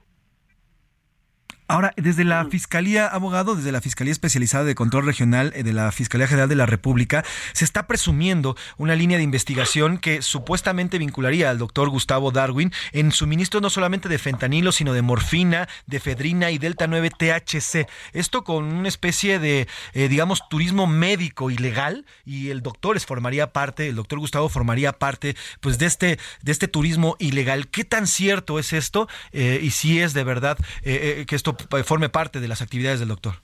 Ahora, 1.70 1.92
desde 1.96 2.24
la 2.24 2.44
Fiscalía, 2.46 3.06
abogado, 3.06 3.54
desde 3.54 3.70
la 3.70 3.80
Fiscalía 3.80 4.10
Especializada 4.10 4.64
de 4.64 4.74
Control 4.74 5.06
Regional 5.06 5.52
eh, 5.54 5.62
de 5.62 5.72
la 5.72 5.92
Fiscalía 5.92 6.26
General 6.26 6.48
de 6.48 6.56
la 6.56 6.66
República, 6.66 7.24
se 7.52 7.64
está 7.64 7.86
presumiendo 7.86 8.56
una 8.76 8.96
línea 8.96 9.18
de 9.18 9.22
investigación 9.22 9.98
que 9.98 10.20
supuestamente 10.20 10.98
vincularía 10.98 11.48
al 11.48 11.58
doctor 11.58 11.88
Gustavo 11.88 12.32
Darwin 12.32 12.72
en 12.90 13.12
suministro 13.12 13.60
no 13.60 13.70
solamente 13.70 14.08
de 14.08 14.18
fentanilo, 14.18 14.72
sino 14.72 14.92
de 14.94 15.02
morfina, 15.02 15.68
de 15.86 15.98
efedrina 15.98 16.50
y 16.50 16.58
delta 16.58 16.88
9 16.88 17.08
THC. 17.16 17.86
Esto 18.14 18.42
con 18.42 18.64
una 18.64 18.88
especie 18.88 19.38
de, 19.38 19.68
eh, 19.92 20.08
digamos, 20.08 20.48
turismo 20.48 20.88
médico 20.88 21.52
ilegal 21.52 22.04
y 22.24 22.50
el 22.50 22.62
doctor 22.62 22.98
formaría 22.98 23.52
parte, 23.52 23.86
el 23.86 23.94
doctor 23.94 24.18
Gustavo 24.18 24.48
formaría 24.48 24.90
parte, 24.98 25.36
pues, 25.60 25.78
de 25.78 25.86
este, 25.86 26.18
de 26.42 26.50
este 26.50 26.66
turismo 26.66 27.14
ilegal. 27.20 27.68
¿Qué 27.68 27.84
tan 27.84 28.08
cierto 28.08 28.58
es 28.58 28.72
esto? 28.72 29.06
Eh, 29.30 29.60
y 29.62 29.70
si 29.70 30.00
es 30.00 30.14
de 30.14 30.24
verdad 30.24 30.58
que 30.82 31.26
esto 31.36 31.59
forme 31.84 32.08
parte 32.08 32.40
de 32.40 32.48
las 32.48 32.62
actividades 32.62 33.00
del 33.00 33.08
doctor. 33.08 33.34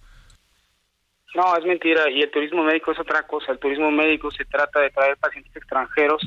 No, 1.34 1.56
es 1.56 1.64
mentira. 1.64 2.10
Y 2.10 2.22
el 2.22 2.30
turismo 2.30 2.64
médico 2.64 2.93
es 2.93 2.98
otra 2.98 3.22
cosa. 3.22 3.52
El 3.52 3.59
turismo 3.59 3.90
médico 3.90 4.30
se 4.30 4.44
trata 4.47 4.80
de 4.80 4.90
traer 4.90 5.16
pacientes 5.18 5.55
extranjeros 5.55 6.22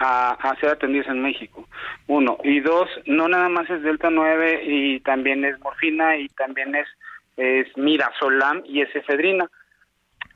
a, 0.00 0.56
ser 0.60 0.70
atendidos 0.70 1.06
en 1.06 1.22
México. 1.22 1.68
Uno. 2.08 2.38
Y 2.42 2.60
dos, 2.60 2.88
no 3.06 3.28
nada 3.28 3.48
más 3.48 3.70
es 3.70 3.82
Delta 3.82 4.10
9 4.10 4.62
y 4.64 5.00
también 5.00 5.44
es 5.44 5.58
morfina 5.60 6.16
y 6.16 6.28
también 6.30 6.74
es, 6.74 6.88
es 7.36 7.66
mirazolam 7.76 8.62
y 8.66 8.80
es 8.80 8.94
efedrina. 8.96 9.48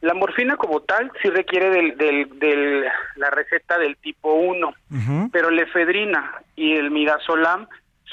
La 0.01 0.15
morfina 0.15 0.57
como 0.57 0.81
tal 0.81 1.11
sí 1.23 1.31
requiere 1.31 1.71
del, 1.71 1.97
del, 1.97 2.85
la 3.17 3.31
receta 3.31 3.79
del 3.79 3.97
tipo 3.97 4.35
1, 4.35 4.75
pero 5.33 5.51
la 5.51 5.63
efedrina 5.63 6.43
y 6.55 6.73
el 6.73 6.91
mirazolam 6.91 7.67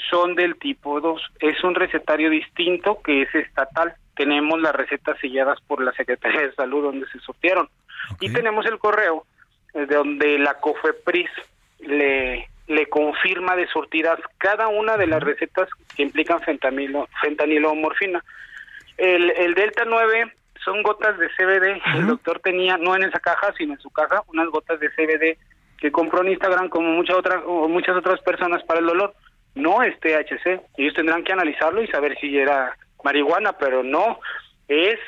son 0.09 0.35
del 0.35 0.57
tipo 0.57 0.99
2. 0.99 1.21
Es 1.39 1.63
un 1.63 1.75
recetario 1.75 2.29
distinto 2.29 3.01
que 3.01 3.23
es 3.23 3.35
estatal. 3.35 3.93
Tenemos 4.15 4.61
las 4.61 4.75
recetas 4.75 5.17
selladas 5.19 5.59
por 5.61 5.81
la 5.81 5.91
Secretaría 5.93 6.41
de 6.41 6.53
Salud 6.53 6.83
donde 6.83 7.07
se 7.07 7.19
sortearon. 7.19 7.69
Y 8.19 8.31
tenemos 8.31 8.65
el 8.65 8.79
correo 8.79 9.25
eh, 9.73 9.85
donde 9.85 10.39
la 10.39 10.55
COFEPRIS 10.55 11.29
le, 11.79 12.49
le 12.67 12.87
confirma 12.87 13.55
de 13.55 13.67
surtidas 13.67 14.19
cada 14.37 14.67
una 14.67 14.97
de 14.97 15.07
las 15.07 15.21
recetas 15.21 15.69
que 15.95 16.03
implican 16.03 16.41
fentanilo, 16.41 17.07
fentanilo 17.21 17.71
o 17.71 17.75
morfina. 17.75 18.23
El, 18.97 19.31
el 19.31 19.53
Delta 19.53 19.83
9 19.85 20.33
son 20.63 20.83
gotas 20.83 21.17
de 21.17 21.27
CBD. 21.29 21.81
El 21.95 22.07
doctor 22.07 22.39
tenía, 22.39 22.77
no 22.77 22.95
en 22.95 23.03
esa 23.03 23.19
caja, 23.19 23.53
sino 23.57 23.73
en 23.73 23.79
su 23.79 23.89
caja, 23.89 24.23
unas 24.27 24.47
gotas 24.49 24.79
de 24.79 24.89
CBD 24.89 25.37
que 25.77 25.91
compró 25.91 26.21
en 26.21 26.29
Instagram 26.29 26.69
como 26.69 26.89
muchas 26.89 27.17
otras, 27.17 27.41
o 27.45 27.67
muchas 27.67 27.97
otras 27.97 28.21
personas 28.21 28.63
para 28.63 28.79
el 28.79 28.85
dolor. 28.85 29.13
No 29.55 29.83
es 29.83 29.99
THC. 29.99 30.61
Ellos 30.77 30.93
tendrán 30.93 31.23
que 31.23 31.33
analizarlo 31.33 31.81
y 31.81 31.87
saber 31.87 32.17
si 32.19 32.37
era 32.37 32.77
marihuana, 33.03 33.53
pero 33.57 33.83
no. 33.83 34.19
Es 34.67 34.99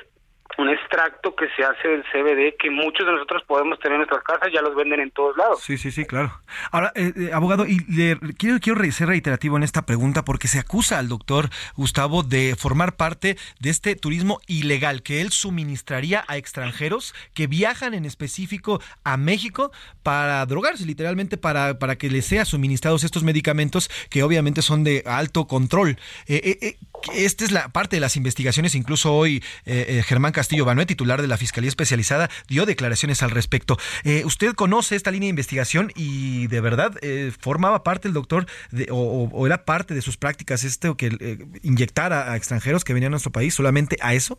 un 0.57 0.69
extracto 0.69 1.35
que 1.35 1.47
se 1.55 1.63
hace 1.63 1.88
del 1.88 2.03
CBD 2.03 2.55
que 2.57 2.69
muchos 2.69 3.05
de 3.05 3.11
nosotros 3.11 3.43
podemos 3.47 3.80
tener 3.80 3.93
en 3.93 3.99
nuestras 3.99 4.23
casas, 4.23 4.49
ya 4.53 4.61
los 4.61 4.75
venden 4.75 4.99
en 4.99 5.11
todos 5.11 5.35
lados. 5.35 5.61
Sí, 5.61 5.77
sí, 5.77 5.91
sí, 5.91 6.05
claro. 6.05 6.39
Ahora, 6.71 6.91
eh, 6.95 7.11
eh, 7.15 7.30
abogado, 7.34 7.65
y 7.65 7.80
le, 7.89 8.17
quiero, 8.38 8.59
quiero 8.59 8.91
ser 8.91 9.07
reiterativo 9.07 9.57
en 9.57 9.63
esta 9.63 9.85
pregunta 9.85 10.23
porque 10.23 10.47
se 10.47 10.59
acusa 10.59 10.99
al 10.99 11.07
doctor 11.07 11.49
Gustavo 11.75 12.23
de 12.23 12.55
formar 12.57 12.95
parte 12.95 13.38
de 13.59 13.69
este 13.69 13.95
turismo 13.95 14.39
ilegal 14.47 15.01
que 15.01 15.21
él 15.21 15.31
suministraría 15.31 16.23
a 16.27 16.38
extranjeros 16.38 17.15
que 17.34 17.47
viajan 17.47 17.93
en 17.93 18.05
específico 18.05 18.81
a 19.03 19.17
México 19.17 19.71
para 20.03 20.45
drogarse, 20.45 20.85
literalmente 20.85 21.38
para, 21.38 21.80
para 21.80 21.95
que 21.95 22.09
les 22.09 22.25
sea 22.25 22.45
suministrados 22.45 23.03
estos 23.03 23.23
medicamentos 23.23 23.89
que 24.09 24.23
obviamente 24.23 24.61
son 24.61 24.84
de 24.84 25.03
alto 25.05 25.47
control. 25.47 25.97
Eh, 26.27 26.77
esta 27.13 27.43
es 27.43 27.51
la 27.51 27.69
parte 27.69 27.95
de 27.97 27.99
las 27.99 28.15
investigaciones, 28.15 28.75
incluso 28.75 29.13
hoy 29.13 29.43
Germán 29.65 30.31
Castillo 30.31 30.43
Banué, 30.65 30.86
titular 30.86 31.22
de 31.22 31.28
la 31.28 31.38
Fiscalía 31.38 31.68
Especializada, 31.68 32.30
dio 32.48 32.65
declaraciones 32.65 33.24
al 33.24 33.32
respecto. 33.32 33.78
Eh, 34.03 34.24
¿Usted 34.26 34.53
conoce 34.53 34.95
esta 34.95 35.11
línea 35.11 35.28
de 35.28 35.32
investigación 35.32 35.91
y 35.95 36.48
de 36.48 36.61
verdad 36.61 36.94
eh, 37.02 37.32
formaba 37.40 37.84
parte 37.84 38.07
el 38.07 38.14
doctor 38.14 38.45
o, 38.91 39.45
era 39.45 39.65
parte 39.65 39.94
de 39.94 40.02
sus 40.02 40.18
prácticas 40.18 40.64
esto 40.64 40.95
que 40.95 41.07
eh, 41.07 41.38
inyectara 41.64 42.32
a 42.32 42.36
extranjeros 42.36 42.84
que 42.84 42.94
venían 42.94 43.11
a 43.11 43.15
nuestro 43.15 43.32
país 43.32 43.53
solamente 43.53 43.98
a 44.02 44.14
eso? 44.14 44.38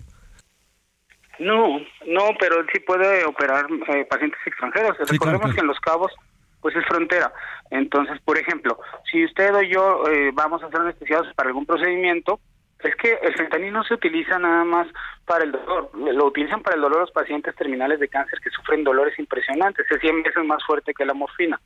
No, 1.39 1.81
no, 2.07 2.31
pero 2.39 2.61
él 2.61 2.67
sí 2.73 2.81
puede 2.81 3.25
operar 3.25 3.67
pacientes 4.09 4.39
extranjeros. 4.47 4.97
Recordemos 5.09 5.53
que 5.53 5.61
en 5.61 5.67
Los 5.67 5.81
Cabos 5.81 6.13
pues 6.61 6.77
es 6.77 6.85
frontera. 6.87 7.33
Entonces, 7.71 8.19
por 8.25 8.39
ejemplo, 8.39 8.79
si 9.11 9.25
usted 9.25 9.55
o 9.55 9.63
yo 9.63 10.05
vamos 10.33 10.63
a 10.63 10.71
ser 10.71 10.81
anestesiados 10.81 11.27
para 11.35 11.49
algún 11.49 11.67
procedimiento, 11.67 12.41
es 12.85 12.95
que 12.97 13.19
el 13.23 13.35
fentanil 13.35 13.73
no 13.73 13.83
se 13.85 13.95
utiliza 13.95 14.39
nada 14.39 14.65
más 14.65 14.87
para 15.25 15.45
el 15.45 15.53
dolor, 15.53 15.91
lo 15.95 16.27
utilizan 16.27 16.63
para 16.63 16.77
el 16.77 16.83
dolor 16.83 17.01
los 17.01 17.11
pacientes 17.11 17.55
terminales 17.57 17.99
de 17.99 18.09
cáncer 18.09 18.41
que 18.41 18.51
sufren 18.51 18.85
dolores 18.85 19.19
impresionantes, 19.19 19.87
es 19.91 20.01
100 20.01 20.23
veces 20.23 20.45
más 20.45 20.63
fuerte 20.65 20.93
que 20.93 21.05
la 21.05 21.15
morfina. 21.15 21.59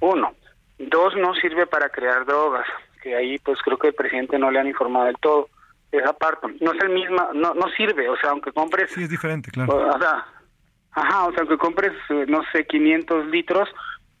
Uno. 0.00 0.34
Dos, 0.78 1.14
no 1.16 1.34
sirve 1.34 1.66
para 1.66 1.88
crear 1.88 2.24
drogas, 2.24 2.66
que 3.02 3.14
ahí 3.14 3.38
pues 3.38 3.60
creo 3.62 3.78
que 3.78 3.88
el 3.88 3.94
presidente 3.94 4.38
no 4.38 4.50
le 4.50 4.58
han 4.58 4.66
informado 4.66 5.06
del 5.06 5.18
todo. 5.18 5.48
Esa 5.92 6.12
parte, 6.12 6.48
no 6.60 6.72
es 6.72 6.82
el 6.82 6.90
mismo, 6.90 7.16
no, 7.34 7.54
no 7.54 7.68
sirve, 7.76 8.08
o 8.08 8.16
sea, 8.16 8.30
aunque 8.30 8.52
compres... 8.52 8.90
Sí, 8.90 9.04
es 9.04 9.10
diferente, 9.10 9.50
claro. 9.50 9.76
O, 9.76 9.98
sea, 9.98 10.26
ajá, 10.92 11.26
o 11.26 11.30
sea, 11.32 11.40
aunque 11.40 11.56
compres, 11.56 11.92
eh, 12.10 12.24
no 12.28 12.42
sé, 12.52 12.66
500 12.66 13.26
litros 13.26 13.68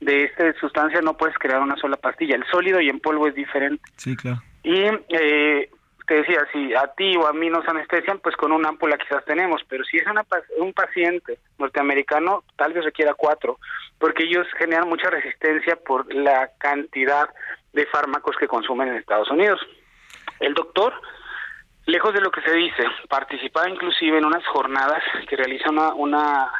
de 0.00 0.24
esta 0.24 0.52
sustancia, 0.60 1.00
no 1.00 1.16
puedes 1.16 1.36
crear 1.38 1.60
una 1.60 1.76
sola 1.76 1.96
pastilla. 1.96 2.36
El 2.36 2.44
sólido 2.46 2.80
y 2.80 2.88
en 2.88 3.00
polvo 3.00 3.26
es 3.26 3.34
diferente. 3.34 3.82
Sí, 3.96 4.16
claro. 4.16 4.40
Y 4.62 4.84
eh, 5.08 5.70
te 6.06 6.14
decía, 6.14 6.46
si 6.52 6.74
a 6.74 6.86
ti 6.96 7.16
o 7.16 7.26
a 7.26 7.32
mí 7.32 7.50
nos 7.50 7.66
anestesian, 7.68 8.20
pues 8.20 8.36
con 8.36 8.52
una 8.52 8.68
ámpula 8.68 8.96
quizás 8.96 9.24
tenemos, 9.24 9.62
pero 9.68 9.84
si 9.84 9.96
es 9.96 10.06
una, 10.06 10.24
un 10.58 10.72
paciente 10.72 11.38
norteamericano, 11.58 12.44
tal 12.56 12.72
vez 12.72 12.84
requiera 12.84 13.14
cuatro, 13.14 13.58
porque 13.98 14.24
ellos 14.24 14.46
generan 14.58 14.88
mucha 14.88 15.10
resistencia 15.10 15.76
por 15.76 16.12
la 16.14 16.50
cantidad 16.58 17.28
de 17.72 17.86
fármacos 17.86 18.36
que 18.36 18.46
consumen 18.46 18.88
en 18.88 18.96
Estados 18.96 19.30
Unidos. 19.30 19.60
El 20.38 20.54
doctor, 20.54 20.94
lejos 21.86 22.14
de 22.14 22.20
lo 22.20 22.30
que 22.30 22.42
se 22.42 22.52
dice, 22.52 22.84
participaba 23.08 23.68
inclusive 23.68 24.18
en 24.18 24.24
unas 24.24 24.46
jornadas 24.46 25.02
que 25.28 25.36
realiza 25.36 25.70
una, 25.70 25.92
una, 25.94 26.50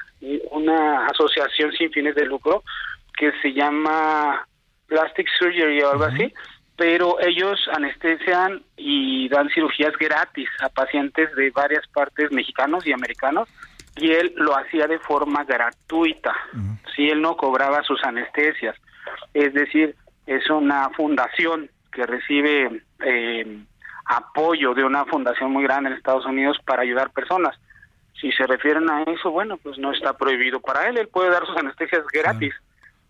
una 0.50 1.06
asociación 1.06 1.72
sin 1.72 1.92
fines 1.92 2.14
de 2.16 2.26
lucro 2.26 2.64
que 3.16 3.32
se 3.40 3.52
llama 3.52 4.46
Plastic 4.88 5.28
Surgery 5.38 5.82
o 5.82 5.90
algo 5.92 6.04
así, 6.04 6.32
pero 6.76 7.18
ellos 7.20 7.58
anestesian 7.72 8.62
y 8.76 9.28
dan 9.28 9.48
cirugías 9.48 9.92
gratis 9.98 10.48
a 10.60 10.68
pacientes 10.68 11.34
de 11.34 11.50
varias 11.50 11.86
partes 11.88 12.30
mexicanos 12.30 12.86
y 12.86 12.92
americanos 12.92 13.48
y 13.96 14.12
él 14.12 14.34
lo 14.36 14.56
hacía 14.56 14.86
de 14.86 14.98
forma 14.98 15.44
gratuita, 15.44 16.34
si 16.94 17.08
él 17.08 17.22
no 17.22 17.36
cobraba 17.36 17.82
sus 17.82 18.04
anestesias, 18.04 18.76
es 19.32 19.54
decir, 19.54 19.96
es 20.26 20.50
una 20.50 20.90
fundación 20.90 21.70
que 21.90 22.04
recibe 22.04 22.82
eh, 23.00 23.58
apoyo 24.04 24.74
de 24.74 24.84
una 24.84 25.06
fundación 25.06 25.50
muy 25.50 25.64
grande 25.64 25.90
en 25.90 25.96
Estados 25.96 26.26
Unidos 26.26 26.58
para 26.66 26.82
ayudar 26.82 27.10
personas. 27.10 27.56
Si 28.20 28.30
se 28.32 28.46
refieren 28.46 28.90
a 28.90 29.02
eso, 29.04 29.30
bueno, 29.30 29.56
pues 29.56 29.78
no 29.78 29.92
está 29.92 30.14
prohibido 30.14 30.60
para 30.60 30.88
él, 30.88 30.98
él 30.98 31.08
puede 31.08 31.30
dar 31.30 31.46
sus 31.46 31.56
anestesias 31.56 32.04
gratis, 32.12 32.54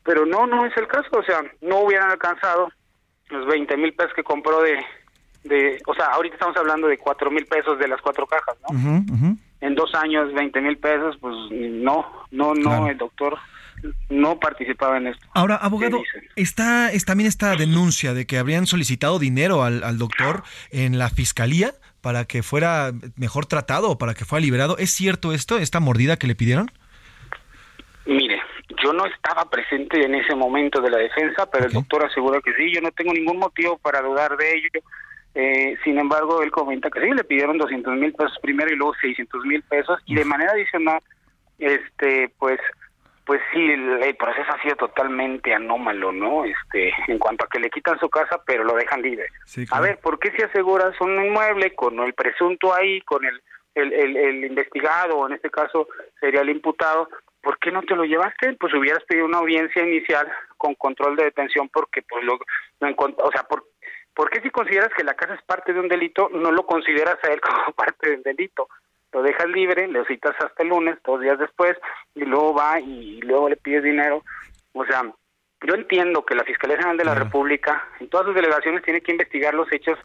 pero 0.05 0.25
no, 0.25 0.47
no 0.47 0.67
es 0.67 0.77
el 0.77 0.87
caso, 0.87 1.09
o 1.13 1.23
sea, 1.25 1.43
no 1.63 1.81
hubieran 1.81 2.11
alcanzado 2.11 2.71
los 3.29 3.47
20 3.47 3.77
mil 3.77 3.93
pesos 3.95 4.13
que 4.15 4.23
compró 4.23 4.63
de, 4.63 4.79
de, 5.45 5.81
o 5.87 5.95
sea, 5.95 6.07
ahorita 6.07 6.35
estamos 6.35 6.57
hablando 6.57 6.87
de 6.89 6.99
4 6.99 7.31
mil 7.31 7.47
pesos 7.47 7.79
de 7.79 7.89
las 7.89 8.01
cuatro 8.01 8.27
cajas, 8.27 8.57
¿no? 8.71 9.37
En 9.61 9.75
dos 9.75 9.95
años, 9.95 10.33
20 10.35 10.61
mil 10.61 10.77
pesos, 10.77 11.17
pues 11.21 11.35
no, 11.51 12.07
no, 12.31 12.55
no, 12.55 12.89
el 12.89 12.99
doctor 12.99 13.39
no 14.09 14.39
participaba 14.39 14.97
en 14.99 15.09
esto. 15.09 15.27
Ahora, 15.35 15.57
abogado, 15.57 16.03
está, 16.35 16.93
es 16.93 17.05
también 17.05 17.29
esta 17.29 17.57
denuncia 17.57 18.15
de 18.15 18.27
que 18.27 18.39
habrían 18.39 18.67
solicitado 18.67 19.19
dinero 19.19 19.63
al, 19.63 19.83
al 19.83 19.99
doctor 19.99 20.43
en 20.71 20.99
la 20.99 21.11
fiscalía 21.11 21.75
para 22.01 22.25
que 22.25 22.43
fuera 22.43 22.93
mejor 23.17 23.47
tratado 23.47 23.91
o 23.91 23.99
para 23.99 24.15
que 24.15 24.25
fuera 24.25 24.45
liberado. 24.45 24.79
¿Es 24.79 24.93
cierto 24.93 25.33
esto, 25.33 25.59
esta 25.59 25.81
mordida 25.81 26.17
que 26.17 26.27
le 26.27 26.35
pidieron? 26.35 26.71
Yo 28.87 28.93
no 28.93 29.05
estaba 29.07 29.51
presente 29.51 30.01
en 30.05 30.15
ese 30.15 30.37
momento 30.37 30.81
de 30.81 30.91
la 30.91 30.99
defensa, 30.99 31.51
pero 31.51 31.67
el 31.67 31.73
doctor 31.73 32.07
aseguró 32.07 32.41
que 32.41 32.55
sí, 32.55 32.73
yo 32.73 32.81
no 32.81 32.93
tengo 32.93 33.13
ningún 33.13 33.37
motivo 33.37 33.79
para 33.79 34.01
dudar 34.01 34.37
de 34.37 34.49
ello. 34.49 34.81
Eh, 35.35 35.77
sin 35.83 35.99
embargo, 35.99 36.41
él 36.41 36.53
comenta 36.53 36.89
que 36.89 37.01
sí, 37.01 37.11
le 37.11 37.25
pidieron 37.25 37.59
200 37.59 37.97
mil 37.97 38.13
pesos 38.13 38.39
primero 38.41 38.73
y 38.73 38.77
luego 38.77 38.95
600 39.01 39.45
mil 39.45 39.61
pesos 39.65 39.99
y 40.07 40.15
de 40.15 40.25
manera 40.25 40.53
adicional, 40.53 41.01
este, 41.59 42.31
pues, 42.39 42.61
pues 43.25 43.41
sí, 43.53 43.59
el, 43.59 44.15
proceso 44.15 44.53
ha 44.53 44.63
sido 44.63 44.77
totalmente 44.77 45.53
anómalo, 45.53 46.13
¿no? 46.13 46.45
Este, 46.45 46.93
en 47.09 47.19
cuanto 47.19 47.45
a 47.45 47.49
que 47.49 47.59
le 47.59 47.71
quitan 47.71 47.99
su 47.99 48.09
casa, 48.09 48.41
pero 48.47 48.63
lo 48.63 48.77
dejan 48.77 49.03
libre. 49.03 49.27
A 49.73 49.81
ver, 49.81 49.99
¿por 49.99 50.21
qué 50.21 50.31
si 50.31 50.43
aseguras 50.43 50.95
un 51.01 51.25
inmueble 51.25 51.75
con 51.75 51.99
el 51.99 52.15
presunto 52.15 52.73
ahí, 52.73 53.01
con 53.01 53.25
el, 53.25 53.43
el, 53.75 53.93
el, 53.93 54.17
el 54.17 54.45
investigado, 54.45 55.19
o 55.19 55.27
en 55.27 55.33
este 55.33 55.51
caso 55.51 55.89
sería 56.21 56.43
el 56.43 56.51
imputado, 56.51 57.09
¿por 57.47 57.61
qué 57.61 57.71
no 57.71 57.81
te 57.83 57.95
lo 57.95 58.05
llevaste? 58.05 58.55
Pues 58.55 58.75
hubieras 58.75 59.05
pedido 59.05 59.25
una 59.25 59.39
audiencia 59.39 59.81
inicial 59.81 60.27
con 60.57 60.75
control 60.75 61.15
de 61.15 61.27
detención 61.27 61.69
porque 61.69 62.03
pues 62.03 62.25
lo, 62.25 62.35
o 62.35 63.31
sea, 63.31 63.45
por, 63.45 63.67
¿por 64.13 64.31
qué 64.31 64.41
si 64.41 64.51
consideras 64.51 64.91
que 64.97 65.05
la 65.05 65.15
casa 65.15 65.35
es 65.35 65.43
parte 65.43 65.73
de 65.73 65.79
un 65.79 65.87
delito, 65.87 66.29
no 66.29 66.51
lo 66.51 66.67
consideras 66.67 67.19
a 67.23 67.29
él 67.29 67.41
como 67.49 67.71
parte 67.71 68.11
del 68.11 68.25
delito? 68.25 68.69
Lo 69.13 69.23
dejas 69.23 69.47
libre, 69.47 69.87
le 69.87 70.05
citas 70.07 70.35
hasta 70.41 70.61
el 70.65 70.71
lunes, 70.71 70.99
dos 71.05 71.21
días 71.21 71.39
después, 71.39 71.77
y 72.17 72.25
luego 72.25 72.53
va 72.53 72.81
y 72.81 73.21
luego 73.21 73.49
le 73.49 73.57
pides 73.57 73.85
dinero. 73.85 74.25
O 74.73 74.85
sea, 74.85 75.05
yo 75.65 75.75
entiendo 75.75 76.27
que 76.27 76.35
la 76.35 76.43
Fiscalía 76.43 76.79
General 76.79 76.97
de 76.97 77.05
la 77.05 77.15
República 77.15 77.89
en 78.01 78.09
todas 78.09 78.27
sus 78.27 78.35
delegaciones 78.35 78.83
tiene 78.83 79.03
que 79.03 79.13
investigar 79.13 79.55
los 79.55 79.73
hechos 79.73 79.97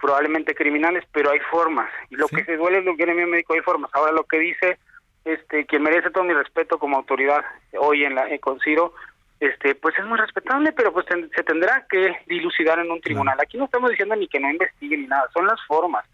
probablemente 0.00 0.54
criminales, 0.54 1.02
pero 1.10 1.32
hay 1.32 1.40
formas. 1.50 1.90
Y 2.10 2.14
lo 2.14 2.28
que 2.28 2.44
se 2.44 2.56
duele 2.56 2.78
es 2.78 2.84
lo 2.84 2.96
que 2.96 3.02
en 3.02 3.18
el 3.18 3.26
médico, 3.26 3.54
hay 3.54 3.62
formas. 3.62 3.90
Ahora 3.94 4.12
lo 4.12 4.22
que 4.22 4.38
dice 4.38 4.78
este 5.24 5.66
quien 5.66 5.82
merece 5.82 6.10
todo 6.10 6.24
mi 6.24 6.34
respeto 6.34 6.78
como 6.78 6.96
autoridad 6.96 7.44
hoy 7.78 8.04
en 8.04 8.14
la 8.14 8.28
en 8.28 8.38
con 8.38 8.60
Ciro, 8.60 8.94
este 9.40 9.74
pues 9.74 9.98
es 9.98 10.04
muy 10.04 10.18
respetable, 10.18 10.72
pero 10.72 10.92
pues 10.92 11.06
se 11.06 11.42
tendrá 11.42 11.86
que 11.88 12.16
dilucidar 12.26 12.78
en 12.78 12.90
un 12.90 13.00
tribunal. 13.00 13.38
Aquí 13.40 13.56
no 13.56 13.64
estamos 13.64 13.90
diciendo 13.90 14.16
ni 14.16 14.28
que 14.28 14.40
no 14.40 14.50
investiguen 14.50 15.02
ni 15.02 15.06
nada, 15.06 15.28
son 15.32 15.46
las 15.46 15.60
formas. 15.66 16.04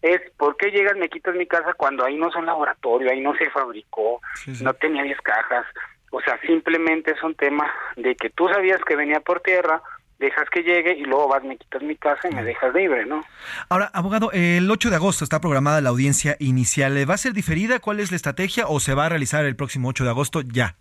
Es 0.00 0.20
por 0.36 0.56
qué 0.56 0.70
llegas, 0.70 0.96
me 0.96 1.08
quitas 1.08 1.34
mi 1.34 1.46
casa 1.46 1.74
cuando 1.74 2.04
ahí 2.04 2.16
no 2.16 2.28
es 2.28 2.36
un 2.36 2.46
laboratorio, 2.46 3.10
ahí 3.10 3.20
no 3.20 3.34
se 3.36 3.50
fabricó, 3.50 4.20
no 4.62 4.72
tenía 4.74 5.02
10 5.02 5.20
cajas. 5.22 5.66
O 6.10 6.20
sea, 6.20 6.40
simplemente 6.40 7.12
es 7.12 7.22
un 7.22 7.34
tema 7.34 7.70
de 7.96 8.14
que 8.14 8.30
tú 8.30 8.48
sabías 8.48 8.80
que 8.84 8.96
venía 8.96 9.20
por 9.20 9.40
tierra, 9.40 9.82
dejas 10.18 10.48
que 10.50 10.62
llegue 10.62 10.94
y 10.98 11.04
luego 11.04 11.28
vas, 11.28 11.44
me 11.44 11.56
quitas 11.56 11.82
mi 11.82 11.96
casa 11.96 12.28
y 12.28 12.34
me 12.34 12.42
dejas 12.42 12.74
libre, 12.74 13.06
¿no? 13.06 13.24
Ahora, 13.68 13.90
abogado, 13.92 14.30
el 14.32 14.70
8 14.70 14.90
de 14.90 14.96
agosto 14.96 15.24
está 15.24 15.40
programada 15.40 15.80
la 15.80 15.90
audiencia 15.90 16.36
inicial. 16.40 17.08
¿Va 17.08 17.14
a 17.14 17.18
ser 17.18 17.32
diferida? 17.32 17.78
¿Cuál 17.78 18.00
es 18.00 18.10
la 18.10 18.16
estrategia 18.16 18.66
o 18.66 18.80
se 18.80 18.94
va 18.94 19.06
a 19.06 19.08
realizar 19.08 19.44
el 19.44 19.56
próximo 19.56 19.88
8 19.88 20.04
de 20.04 20.10
agosto 20.10 20.40
ya? 20.42 20.74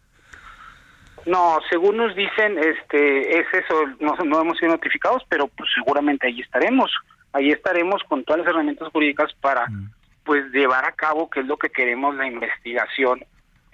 No, 1.28 1.60
según 1.70 1.98
nos 1.98 2.16
dicen, 2.16 2.58
este, 2.58 3.40
es 3.40 3.48
eso, 3.54 3.86
no, 4.00 4.16
no 4.26 4.42
hemos 4.42 4.58
sido 4.58 4.72
notificados, 4.72 5.24
pero 5.28 5.48
pues 5.48 5.70
seguramente 5.76 6.26
ahí 6.26 6.40
estaremos, 6.40 6.90
ahí 7.34 7.50
estaremos 7.50 8.02
con 8.08 8.24
todas 8.24 8.40
las 8.40 8.50
herramientas 8.50 8.88
jurídicas 8.94 9.34
para, 9.42 9.68
mm. 9.68 9.92
pues, 10.24 10.46
llevar 10.54 10.86
a 10.86 10.94
cabo 10.94 11.30
qué 11.30 11.42
es 11.42 11.46
lo 11.46 11.58
que 11.58 11.70
queremos, 11.70 12.16
la 12.16 12.28
investigación, 12.28 13.26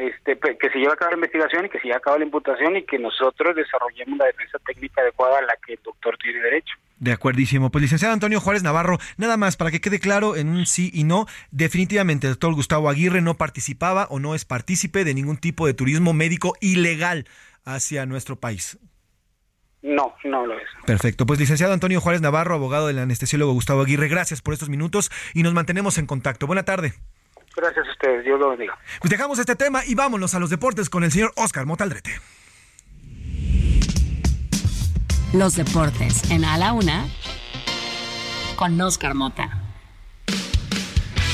este, 0.07 0.38
que 0.38 0.69
se 0.69 0.80
lleve 0.80 0.93
a 0.93 0.95
cabo 0.95 1.11
la 1.11 1.17
investigación 1.17 1.65
y 1.65 1.69
que 1.69 1.80
se 1.80 1.85
lleve 1.85 1.97
a 1.97 2.01
cabo 2.01 2.17
la 2.17 2.25
imputación 2.25 2.75
y 2.75 2.84
que 2.84 2.99
nosotros 2.99 3.55
desarrollemos 3.55 4.17
la 4.17 4.25
defensa 4.25 4.57
técnica 4.65 5.01
adecuada 5.01 5.39
a 5.39 5.41
la 5.41 5.55
que 5.65 5.73
el 5.73 5.80
doctor 5.84 6.17
tiene 6.17 6.39
derecho. 6.39 6.75
De 6.99 7.11
acuerdísimo. 7.11 7.69
Pues 7.69 7.81
licenciado 7.81 8.13
Antonio 8.13 8.39
Juárez 8.39 8.63
Navarro, 8.63 8.97
nada 9.17 9.38
más 9.38 9.57
para 9.57 9.71
que 9.71 9.81
quede 9.81 9.99
claro 9.99 10.35
en 10.35 10.49
un 10.49 10.65
sí 10.65 10.89
y 10.93 11.03
no, 11.03 11.25
definitivamente 11.51 12.27
el 12.27 12.34
doctor 12.34 12.53
Gustavo 12.53 12.89
Aguirre 12.89 13.21
no 13.21 13.35
participaba 13.35 14.07
o 14.09 14.19
no 14.19 14.35
es 14.35 14.45
partícipe 14.45 15.03
de 15.03 15.13
ningún 15.13 15.38
tipo 15.38 15.67
de 15.67 15.73
turismo 15.73 16.13
médico 16.13 16.53
ilegal 16.61 17.25
hacia 17.65 18.05
nuestro 18.05 18.35
país. 18.38 18.77
No, 19.81 20.15
no 20.23 20.45
lo 20.45 20.57
es. 20.57 20.67
Perfecto. 20.85 21.25
Pues 21.25 21.39
licenciado 21.39 21.73
Antonio 21.73 21.99
Juárez 21.99 22.21
Navarro, 22.21 22.55
abogado 22.55 22.88
del 22.88 22.99
anestesiólogo 22.99 23.51
Gustavo 23.51 23.81
Aguirre, 23.81 24.07
gracias 24.07 24.41
por 24.41 24.53
estos 24.53 24.69
minutos 24.69 25.11
y 25.34 25.43
nos 25.43 25.53
mantenemos 25.53 25.97
en 25.97 26.07
contacto. 26.07 26.47
Buena 26.47 26.63
tarde. 26.63 26.93
Gracias 27.55 27.88
a 27.88 27.91
ustedes, 27.91 28.25
Dios 28.25 28.39
lo 28.39 28.49
bendiga. 28.49 28.77
Pues 28.99 29.11
dejamos 29.11 29.39
este 29.39 29.55
tema 29.55 29.85
y 29.85 29.95
vámonos 29.95 30.34
a 30.34 30.39
los 30.39 30.49
deportes 30.49 30.89
con 30.89 31.03
el 31.03 31.11
señor 31.11 31.31
Oscar 31.35 31.65
Motaldrete. 31.65 32.19
Los 35.34 35.55
deportes 35.55 36.30
en 36.30 36.45
A 36.45 36.57
la 36.57 36.73
Una 36.73 37.07
con 38.55 38.80
Oscar 38.80 39.15
Mota. 39.15 39.49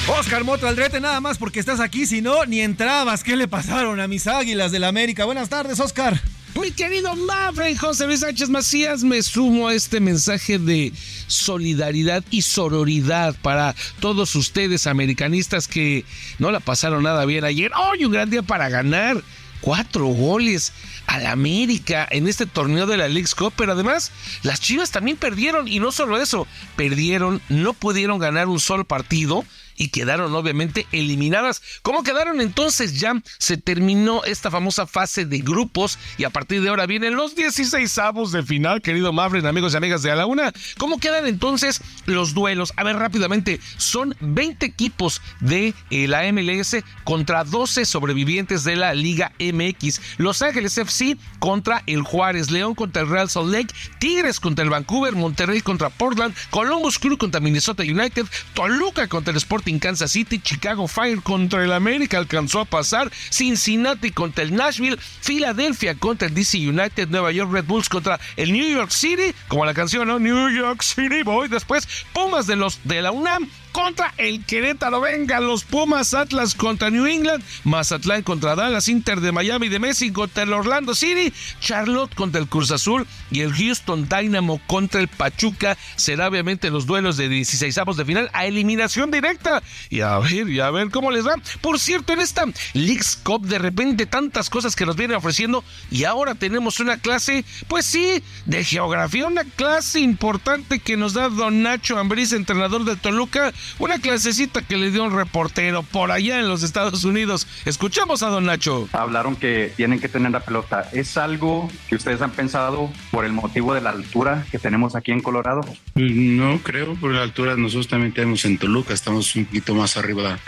Oscar 0.08 0.44
Mota 0.44 0.68
Aldrete, 0.68 1.00
nada 1.00 1.22
más 1.22 1.38
porque 1.38 1.60
estás 1.60 1.80
aquí, 1.80 2.06
si 2.06 2.22
no, 2.22 2.46
ni 2.46 2.62
entrabas. 2.62 3.24
¿Qué 3.24 3.36
le 3.36 3.48
pasaron 3.48 4.00
a 4.00 4.08
mis 4.08 4.26
águilas 4.26 4.72
del 4.72 4.82
la 4.82 4.88
América? 4.88 5.26
Buenas 5.26 5.50
tardes, 5.50 5.80
Oscar. 5.80 6.20
Mi 6.62 6.72
querido 6.72 7.16
Mafre 7.16 7.74
José 7.78 8.06
Luis 8.06 8.20
Sánchez 8.20 8.50
Macías, 8.50 9.04
me 9.04 9.22
sumo 9.24 9.70
a 9.70 9.74
este 9.74 10.02
mensaje 10.02 10.60
de 10.60 10.92
solidaridad 11.28 12.22
y 12.32 12.42
sororidad 12.42 13.34
para 13.42 13.76
todos 14.02 14.36
ustedes 14.36 14.86
americanistas 14.86 15.70
que 15.70 16.04
no 16.38 16.52
la 16.52 16.60
pasaron 16.60 17.04
nada 17.04 17.24
bien 17.24 17.46
ayer. 17.46 17.72
Hoy 17.78 18.04
un 18.04 18.12
gran 18.12 18.30
día 18.30 18.42
para 18.42 18.68
ganar 18.68 19.24
cuatro 19.62 20.08
goles 20.08 20.74
al 21.08 21.28
América 21.28 22.06
en 22.12 22.28
este 22.28 22.46
torneo 22.46 22.88
de 22.88 22.98
la 22.98 23.08
League's 23.08 23.36
Cup, 23.36 23.54
pero 23.56 23.72
además 23.72 24.12
las 24.44 24.60
Chivas 24.60 24.92
también 24.92 25.16
perdieron 25.16 25.68
y 25.68 25.80
no 25.80 25.94
solo 25.94 26.22
eso, 26.22 26.46
perdieron, 26.76 27.42
no 27.48 27.74
pudieron 27.74 28.20
ganar 28.20 28.48
un 28.50 28.60
solo 28.60 28.84
partido 28.84 29.46
y 29.80 29.88
quedaron 29.88 30.36
obviamente 30.36 30.86
eliminadas. 30.92 31.64
¿Cómo 31.82 32.04
quedaron 32.04 32.42
entonces? 32.42 33.00
Ya 33.00 33.14
se 33.40 33.58
terminó 33.58 34.24
esta 34.26 34.52
famosa 34.52 34.86
fase 34.86 35.26
de 35.26 35.40
grupos 35.40 35.98
y 36.18 36.26
a 36.26 36.30
partir 36.30 36.62
de 36.62 36.70
ahora 36.70 36.86
vienen 36.86 37.16
los 37.16 37.34
16 37.34 37.98
avos 37.98 38.32
de 38.34 38.44
final, 38.44 38.82
querido 38.82 39.14
Mavren, 39.14 39.48
amigos 39.48 39.74
y 39.74 39.78
amigas 39.78 40.04
de 40.04 40.12
A 40.12 40.16
la 40.16 40.26
Una. 40.26 40.52
¿Cómo 40.78 41.00
quedan 41.00 41.26
entonces 41.26 41.82
los 42.06 42.34
duelos? 42.34 42.74
A 42.76 42.84
ver, 42.84 42.98
rápidamente, 42.98 43.62
son 43.78 44.16
20 44.20 44.66
equipos 44.66 45.22
de 45.40 45.74
eh, 45.90 46.08
la 46.10 46.30
MLS 46.34 46.76
contra 47.06 47.46
12 47.46 47.86
sobrevivientes 47.86 48.66
de 48.66 48.76
la 48.76 48.94
Liga 48.94 49.32
MX. 49.40 50.02
Los 50.18 50.42
Ángeles 50.42 50.78
FC 50.78 51.18
contra 51.40 51.84
el 51.88 52.02
Juárez, 52.02 52.52
León 52.52 52.76
contra 52.76 53.04
el 53.04 53.10
Real 53.10 53.30
Salt 53.30 53.50
Lake, 53.50 53.74
Tigres 54.00 54.42
contra 54.42 54.66
el 54.66 54.70
Vancouver, 54.70 55.16
Monterrey 55.16 55.62
contra 55.62 55.90
Portland, 55.90 56.36
Columbus 56.50 57.00
Crew 57.00 57.18
contra 57.18 57.40
Minnesota 57.40 57.84
United, 57.84 58.26
Toluca 58.54 59.08
contra 59.08 59.32
el 59.32 59.38
Sporting 59.38 59.69
Kansas 59.78 60.12
City, 60.12 60.40
Chicago 60.40 60.88
Fire 60.88 61.22
contra 61.22 61.64
el 61.64 61.72
América 61.72 62.18
alcanzó 62.18 62.62
a 62.62 62.66
pasar, 62.66 63.12
Cincinnati 63.30 64.10
contra 64.12 64.44
el 64.44 64.56
Nashville, 64.56 64.98
Filadelfia 64.98 65.94
contra 65.96 66.28
el 66.28 66.34
DC 66.34 66.58
United, 66.58 67.10
Nueva 67.10 67.32
York 67.32 67.52
Red 67.52 67.66
Bulls 67.66 67.90
contra 67.90 68.20
el 68.38 68.52
New 68.52 68.68
York 68.68 68.90
City, 68.90 69.36
como 69.48 69.66
la 69.66 69.74
canción, 69.74 70.08
¿no? 70.08 70.18
New 70.18 70.50
York 70.50 70.82
City 70.82 71.22
Boy, 71.24 71.50
después 71.50 71.88
Pumas 72.14 72.48
de 72.48 72.56
los 72.56 72.80
de 72.86 73.02
la 73.02 73.12
UNAM 73.12 73.48
contra 73.72 74.14
el 74.18 74.46
Querétaro. 74.46 75.02
Venga, 75.02 75.40
los 75.40 75.64
Pumas 75.64 76.14
Atlas 76.14 76.56
contra 76.56 76.90
New 76.90 77.06
England, 77.06 77.44
Mazatlán 77.64 78.24
contra 78.24 78.56
Dallas, 78.56 78.88
Inter 78.88 79.22
de 79.22 79.32
Miami 79.32 79.70
de 79.70 79.80
Messi 79.80 80.12
contra 80.12 80.44
el 80.44 80.54
Orlando 80.54 80.96
City, 80.96 81.34
Charlotte 81.60 82.14
contra 82.16 82.42
el 82.42 82.48
Cruz 82.48 82.72
Azul 82.72 83.08
y 83.32 83.42
el 83.42 83.54
Houston 83.54 84.08
Dynamo 84.08 84.62
contra 84.68 85.02
el 85.02 85.08
Pachuca. 85.08 85.78
Será 85.96 86.28
obviamente 86.28 86.70
los 86.70 86.86
duelos 86.86 87.18
de 87.18 87.30
16 87.30 87.78
avos 87.78 87.98
de 87.98 88.06
final 88.06 88.30
a 88.34 88.46
eliminación 88.46 89.12
directa. 89.12 89.62
Y 89.90 90.02
a 90.02 90.18
ver, 90.20 90.50
y 90.50 90.60
a 90.60 90.70
ver 90.72 90.90
cómo 90.90 91.12
les 91.12 91.26
va. 91.26 91.36
Por 91.62 91.80
cierto, 91.80 92.14
en 92.14 92.20
esta 92.20 92.46
League's 92.74 93.18
Cup 93.24 93.46
de 93.46 93.60
repente 93.60 94.06
tantas 94.06 94.50
cosas 94.50 94.76
que 94.76 94.86
nos 94.86 94.96
vienen 94.96 95.18
ofreciendo 95.18 95.64
y 95.92 96.04
ahora 96.04 96.36
tenemos 96.36 96.80
una 96.80 96.98
clase, 96.98 97.46
pues 97.68 97.86
sí, 97.86 98.24
de 98.46 98.64
geografía, 98.64 99.28
una 99.28 99.44
clase 99.44 100.00
importante 100.00 100.80
que 100.80 100.98
nos 100.98 101.14
da 101.14 101.30
don 101.30 101.64
Nacho 101.64 101.98
Ambriz, 101.98 102.34
entrenador 102.34 102.86
de 102.86 102.96
Toluca 102.96 103.54
una 103.78 104.00
clasecita 104.00 104.62
que 104.62 104.78
le 104.78 104.92
dio 104.92 105.04
un 105.04 105.16
reportero 105.16 105.84
por 105.84 106.12
allá 106.12 106.40
en 106.40 106.48
los 106.48 106.64
Estados 106.64 107.04
Unidos. 107.04 107.48
Escuchamos 107.66 108.24
a 108.24 108.30
don 108.30 108.46
Nacho. 108.46 108.88
Hablaron 108.94 109.36
que 109.36 109.74
tienen 109.76 110.00
que 110.00 110.10
tener 110.10 110.32
la 110.32 110.42
pelota. 110.42 110.90
¿Es 110.94 111.18
algo 111.18 111.70
que 111.88 111.96
ustedes 111.96 112.22
han 112.22 112.32
pensado 112.32 112.92
por 113.12 113.26
el 113.26 113.34
motivo 113.34 113.74
de 113.74 113.82
la 113.82 113.92
altura 113.92 114.46
que 114.52 114.60
tenemos 114.60 114.96
aquí 114.96 115.12
en 115.12 115.22
Colorado? 115.22 115.62
No 115.96 116.60
creo, 116.60 116.96
por 116.96 117.12
la 117.12 117.24
altura 117.24 117.56
nosotros 117.56 117.88
también 117.88 118.14
tenemos 118.14 118.46
en 118.46 118.58
Toluca, 118.58 118.94
estamos 118.94 119.36
un 119.36 119.46
poquito 119.46 119.74
más 119.74 119.98
arriba. 119.98 120.40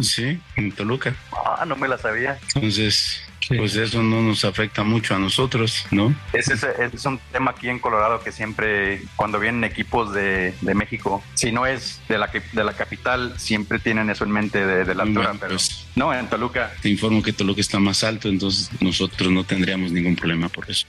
Sí, 0.00 0.38
en 0.56 0.72
Toluca. 0.72 1.14
Ah, 1.32 1.64
no 1.66 1.76
me 1.76 1.88
la 1.88 1.98
sabía. 1.98 2.38
Entonces, 2.54 3.20
pues 3.48 3.76
eso 3.76 4.02
no 4.02 4.22
nos 4.22 4.44
afecta 4.44 4.82
mucho 4.84 5.14
a 5.14 5.18
nosotros, 5.18 5.86
¿no? 5.90 6.14
Ese 6.32 6.54
es, 6.54 7.04
un 7.04 7.18
tema 7.32 7.52
aquí 7.52 7.68
en 7.68 7.78
Colorado 7.78 8.20
que 8.20 8.32
siempre, 8.32 9.02
cuando 9.16 9.38
vienen 9.38 9.64
equipos 9.64 10.12
de, 10.12 10.54
México, 10.62 11.22
si 11.34 11.52
no 11.52 11.66
es 11.66 12.00
de 12.08 12.18
la, 12.18 12.30
de 12.52 12.64
la 12.64 12.72
capital, 12.72 13.34
siempre 13.38 13.78
tienen 13.78 14.10
eso 14.10 14.24
en 14.24 14.30
mente 14.30 14.66
de, 14.66 14.94
la 14.94 15.02
altura, 15.02 15.34
pero 15.38 15.52
pues, 15.52 15.86
no, 15.94 16.12
en 16.14 16.26
Toluca. 16.28 16.72
Te 16.80 16.88
informo 16.88 17.22
que 17.22 17.32
Toluca 17.32 17.60
está 17.60 17.78
más 17.78 18.04
alto, 18.04 18.28
entonces 18.28 18.70
nosotros 18.80 19.30
no 19.30 19.44
tendríamos 19.44 19.92
ningún 19.92 20.16
problema 20.16 20.48
por 20.48 20.70
eso. 20.70 20.86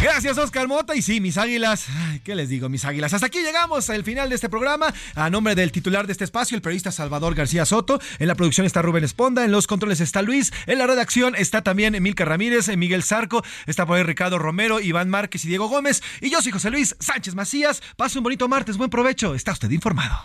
Gracias, 0.00 0.38
Oscar 0.38 0.68
Mota. 0.68 0.94
Y 0.94 1.02
sí, 1.02 1.20
mis 1.20 1.36
águilas. 1.36 1.86
¿Qué 2.22 2.34
les 2.34 2.48
digo, 2.48 2.68
mis 2.68 2.84
águilas? 2.84 3.14
Hasta 3.14 3.26
aquí 3.26 3.40
llegamos 3.40 3.90
al 3.90 4.04
final 4.04 4.28
de 4.28 4.36
este 4.36 4.48
programa. 4.48 4.94
A 5.14 5.28
nombre 5.28 5.56
del 5.56 5.72
titular 5.72 6.06
de 6.06 6.12
este 6.12 6.24
espacio, 6.24 6.54
el 6.54 6.62
periodista 6.62 6.92
Salvador 6.92 7.34
García 7.34 7.66
Soto. 7.66 8.00
En 8.18 8.28
la 8.28 8.36
producción 8.36 8.64
está 8.64 8.80
Rubén 8.80 9.02
Esponda. 9.04 9.44
En 9.44 9.50
los 9.50 9.66
controles 9.66 10.00
está 10.00 10.22
Luis. 10.22 10.52
En 10.66 10.78
la 10.78 10.86
redacción 10.86 11.34
está 11.34 11.62
también 11.62 11.96
Emilca 11.96 12.24
Ramírez, 12.24 12.68
Miguel 12.76 13.02
Zarco. 13.02 13.42
Está 13.66 13.86
por 13.86 13.96
ahí 13.96 14.04
Ricardo 14.04 14.38
Romero, 14.38 14.80
Iván 14.80 15.10
Márquez 15.10 15.44
y 15.44 15.48
Diego 15.48 15.68
Gómez. 15.68 16.02
Y 16.20 16.30
yo 16.30 16.40
soy 16.42 16.52
José 16.52 16.70
Luis 16.70 16.94
Sánchez 17.00 17.34
Macías. 17.34 17.82
Pase 17.96 18.18
un 18.18 18.24
bonito 18.24 18.46
martes. 18.46 18.76
Buen 18.76 18.90
provecho. 18.90 19.34
Está 19.34 19.52
usted 19.52 19.70
informado. 19.70 20.16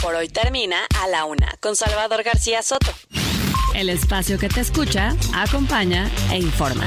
Por 0.00 0.14
hoy 0.14 0.28
termina 0.28 0.78
A 1.02 1.08
la 1.08 1.24
Una 1.24 1.54
con 1.60 1.76
Salvador 1.76 2.22
García 2.22 2.62
Soto. 2.62 2.92
El 3.74 3.90
espacio 3.90 4.38
que 4.38 4.48
te 4.48 4.60
escucha, 4.60 5.14
acompaña 5.34 6.10
e 6.30 6.38
informa 6.38 6.86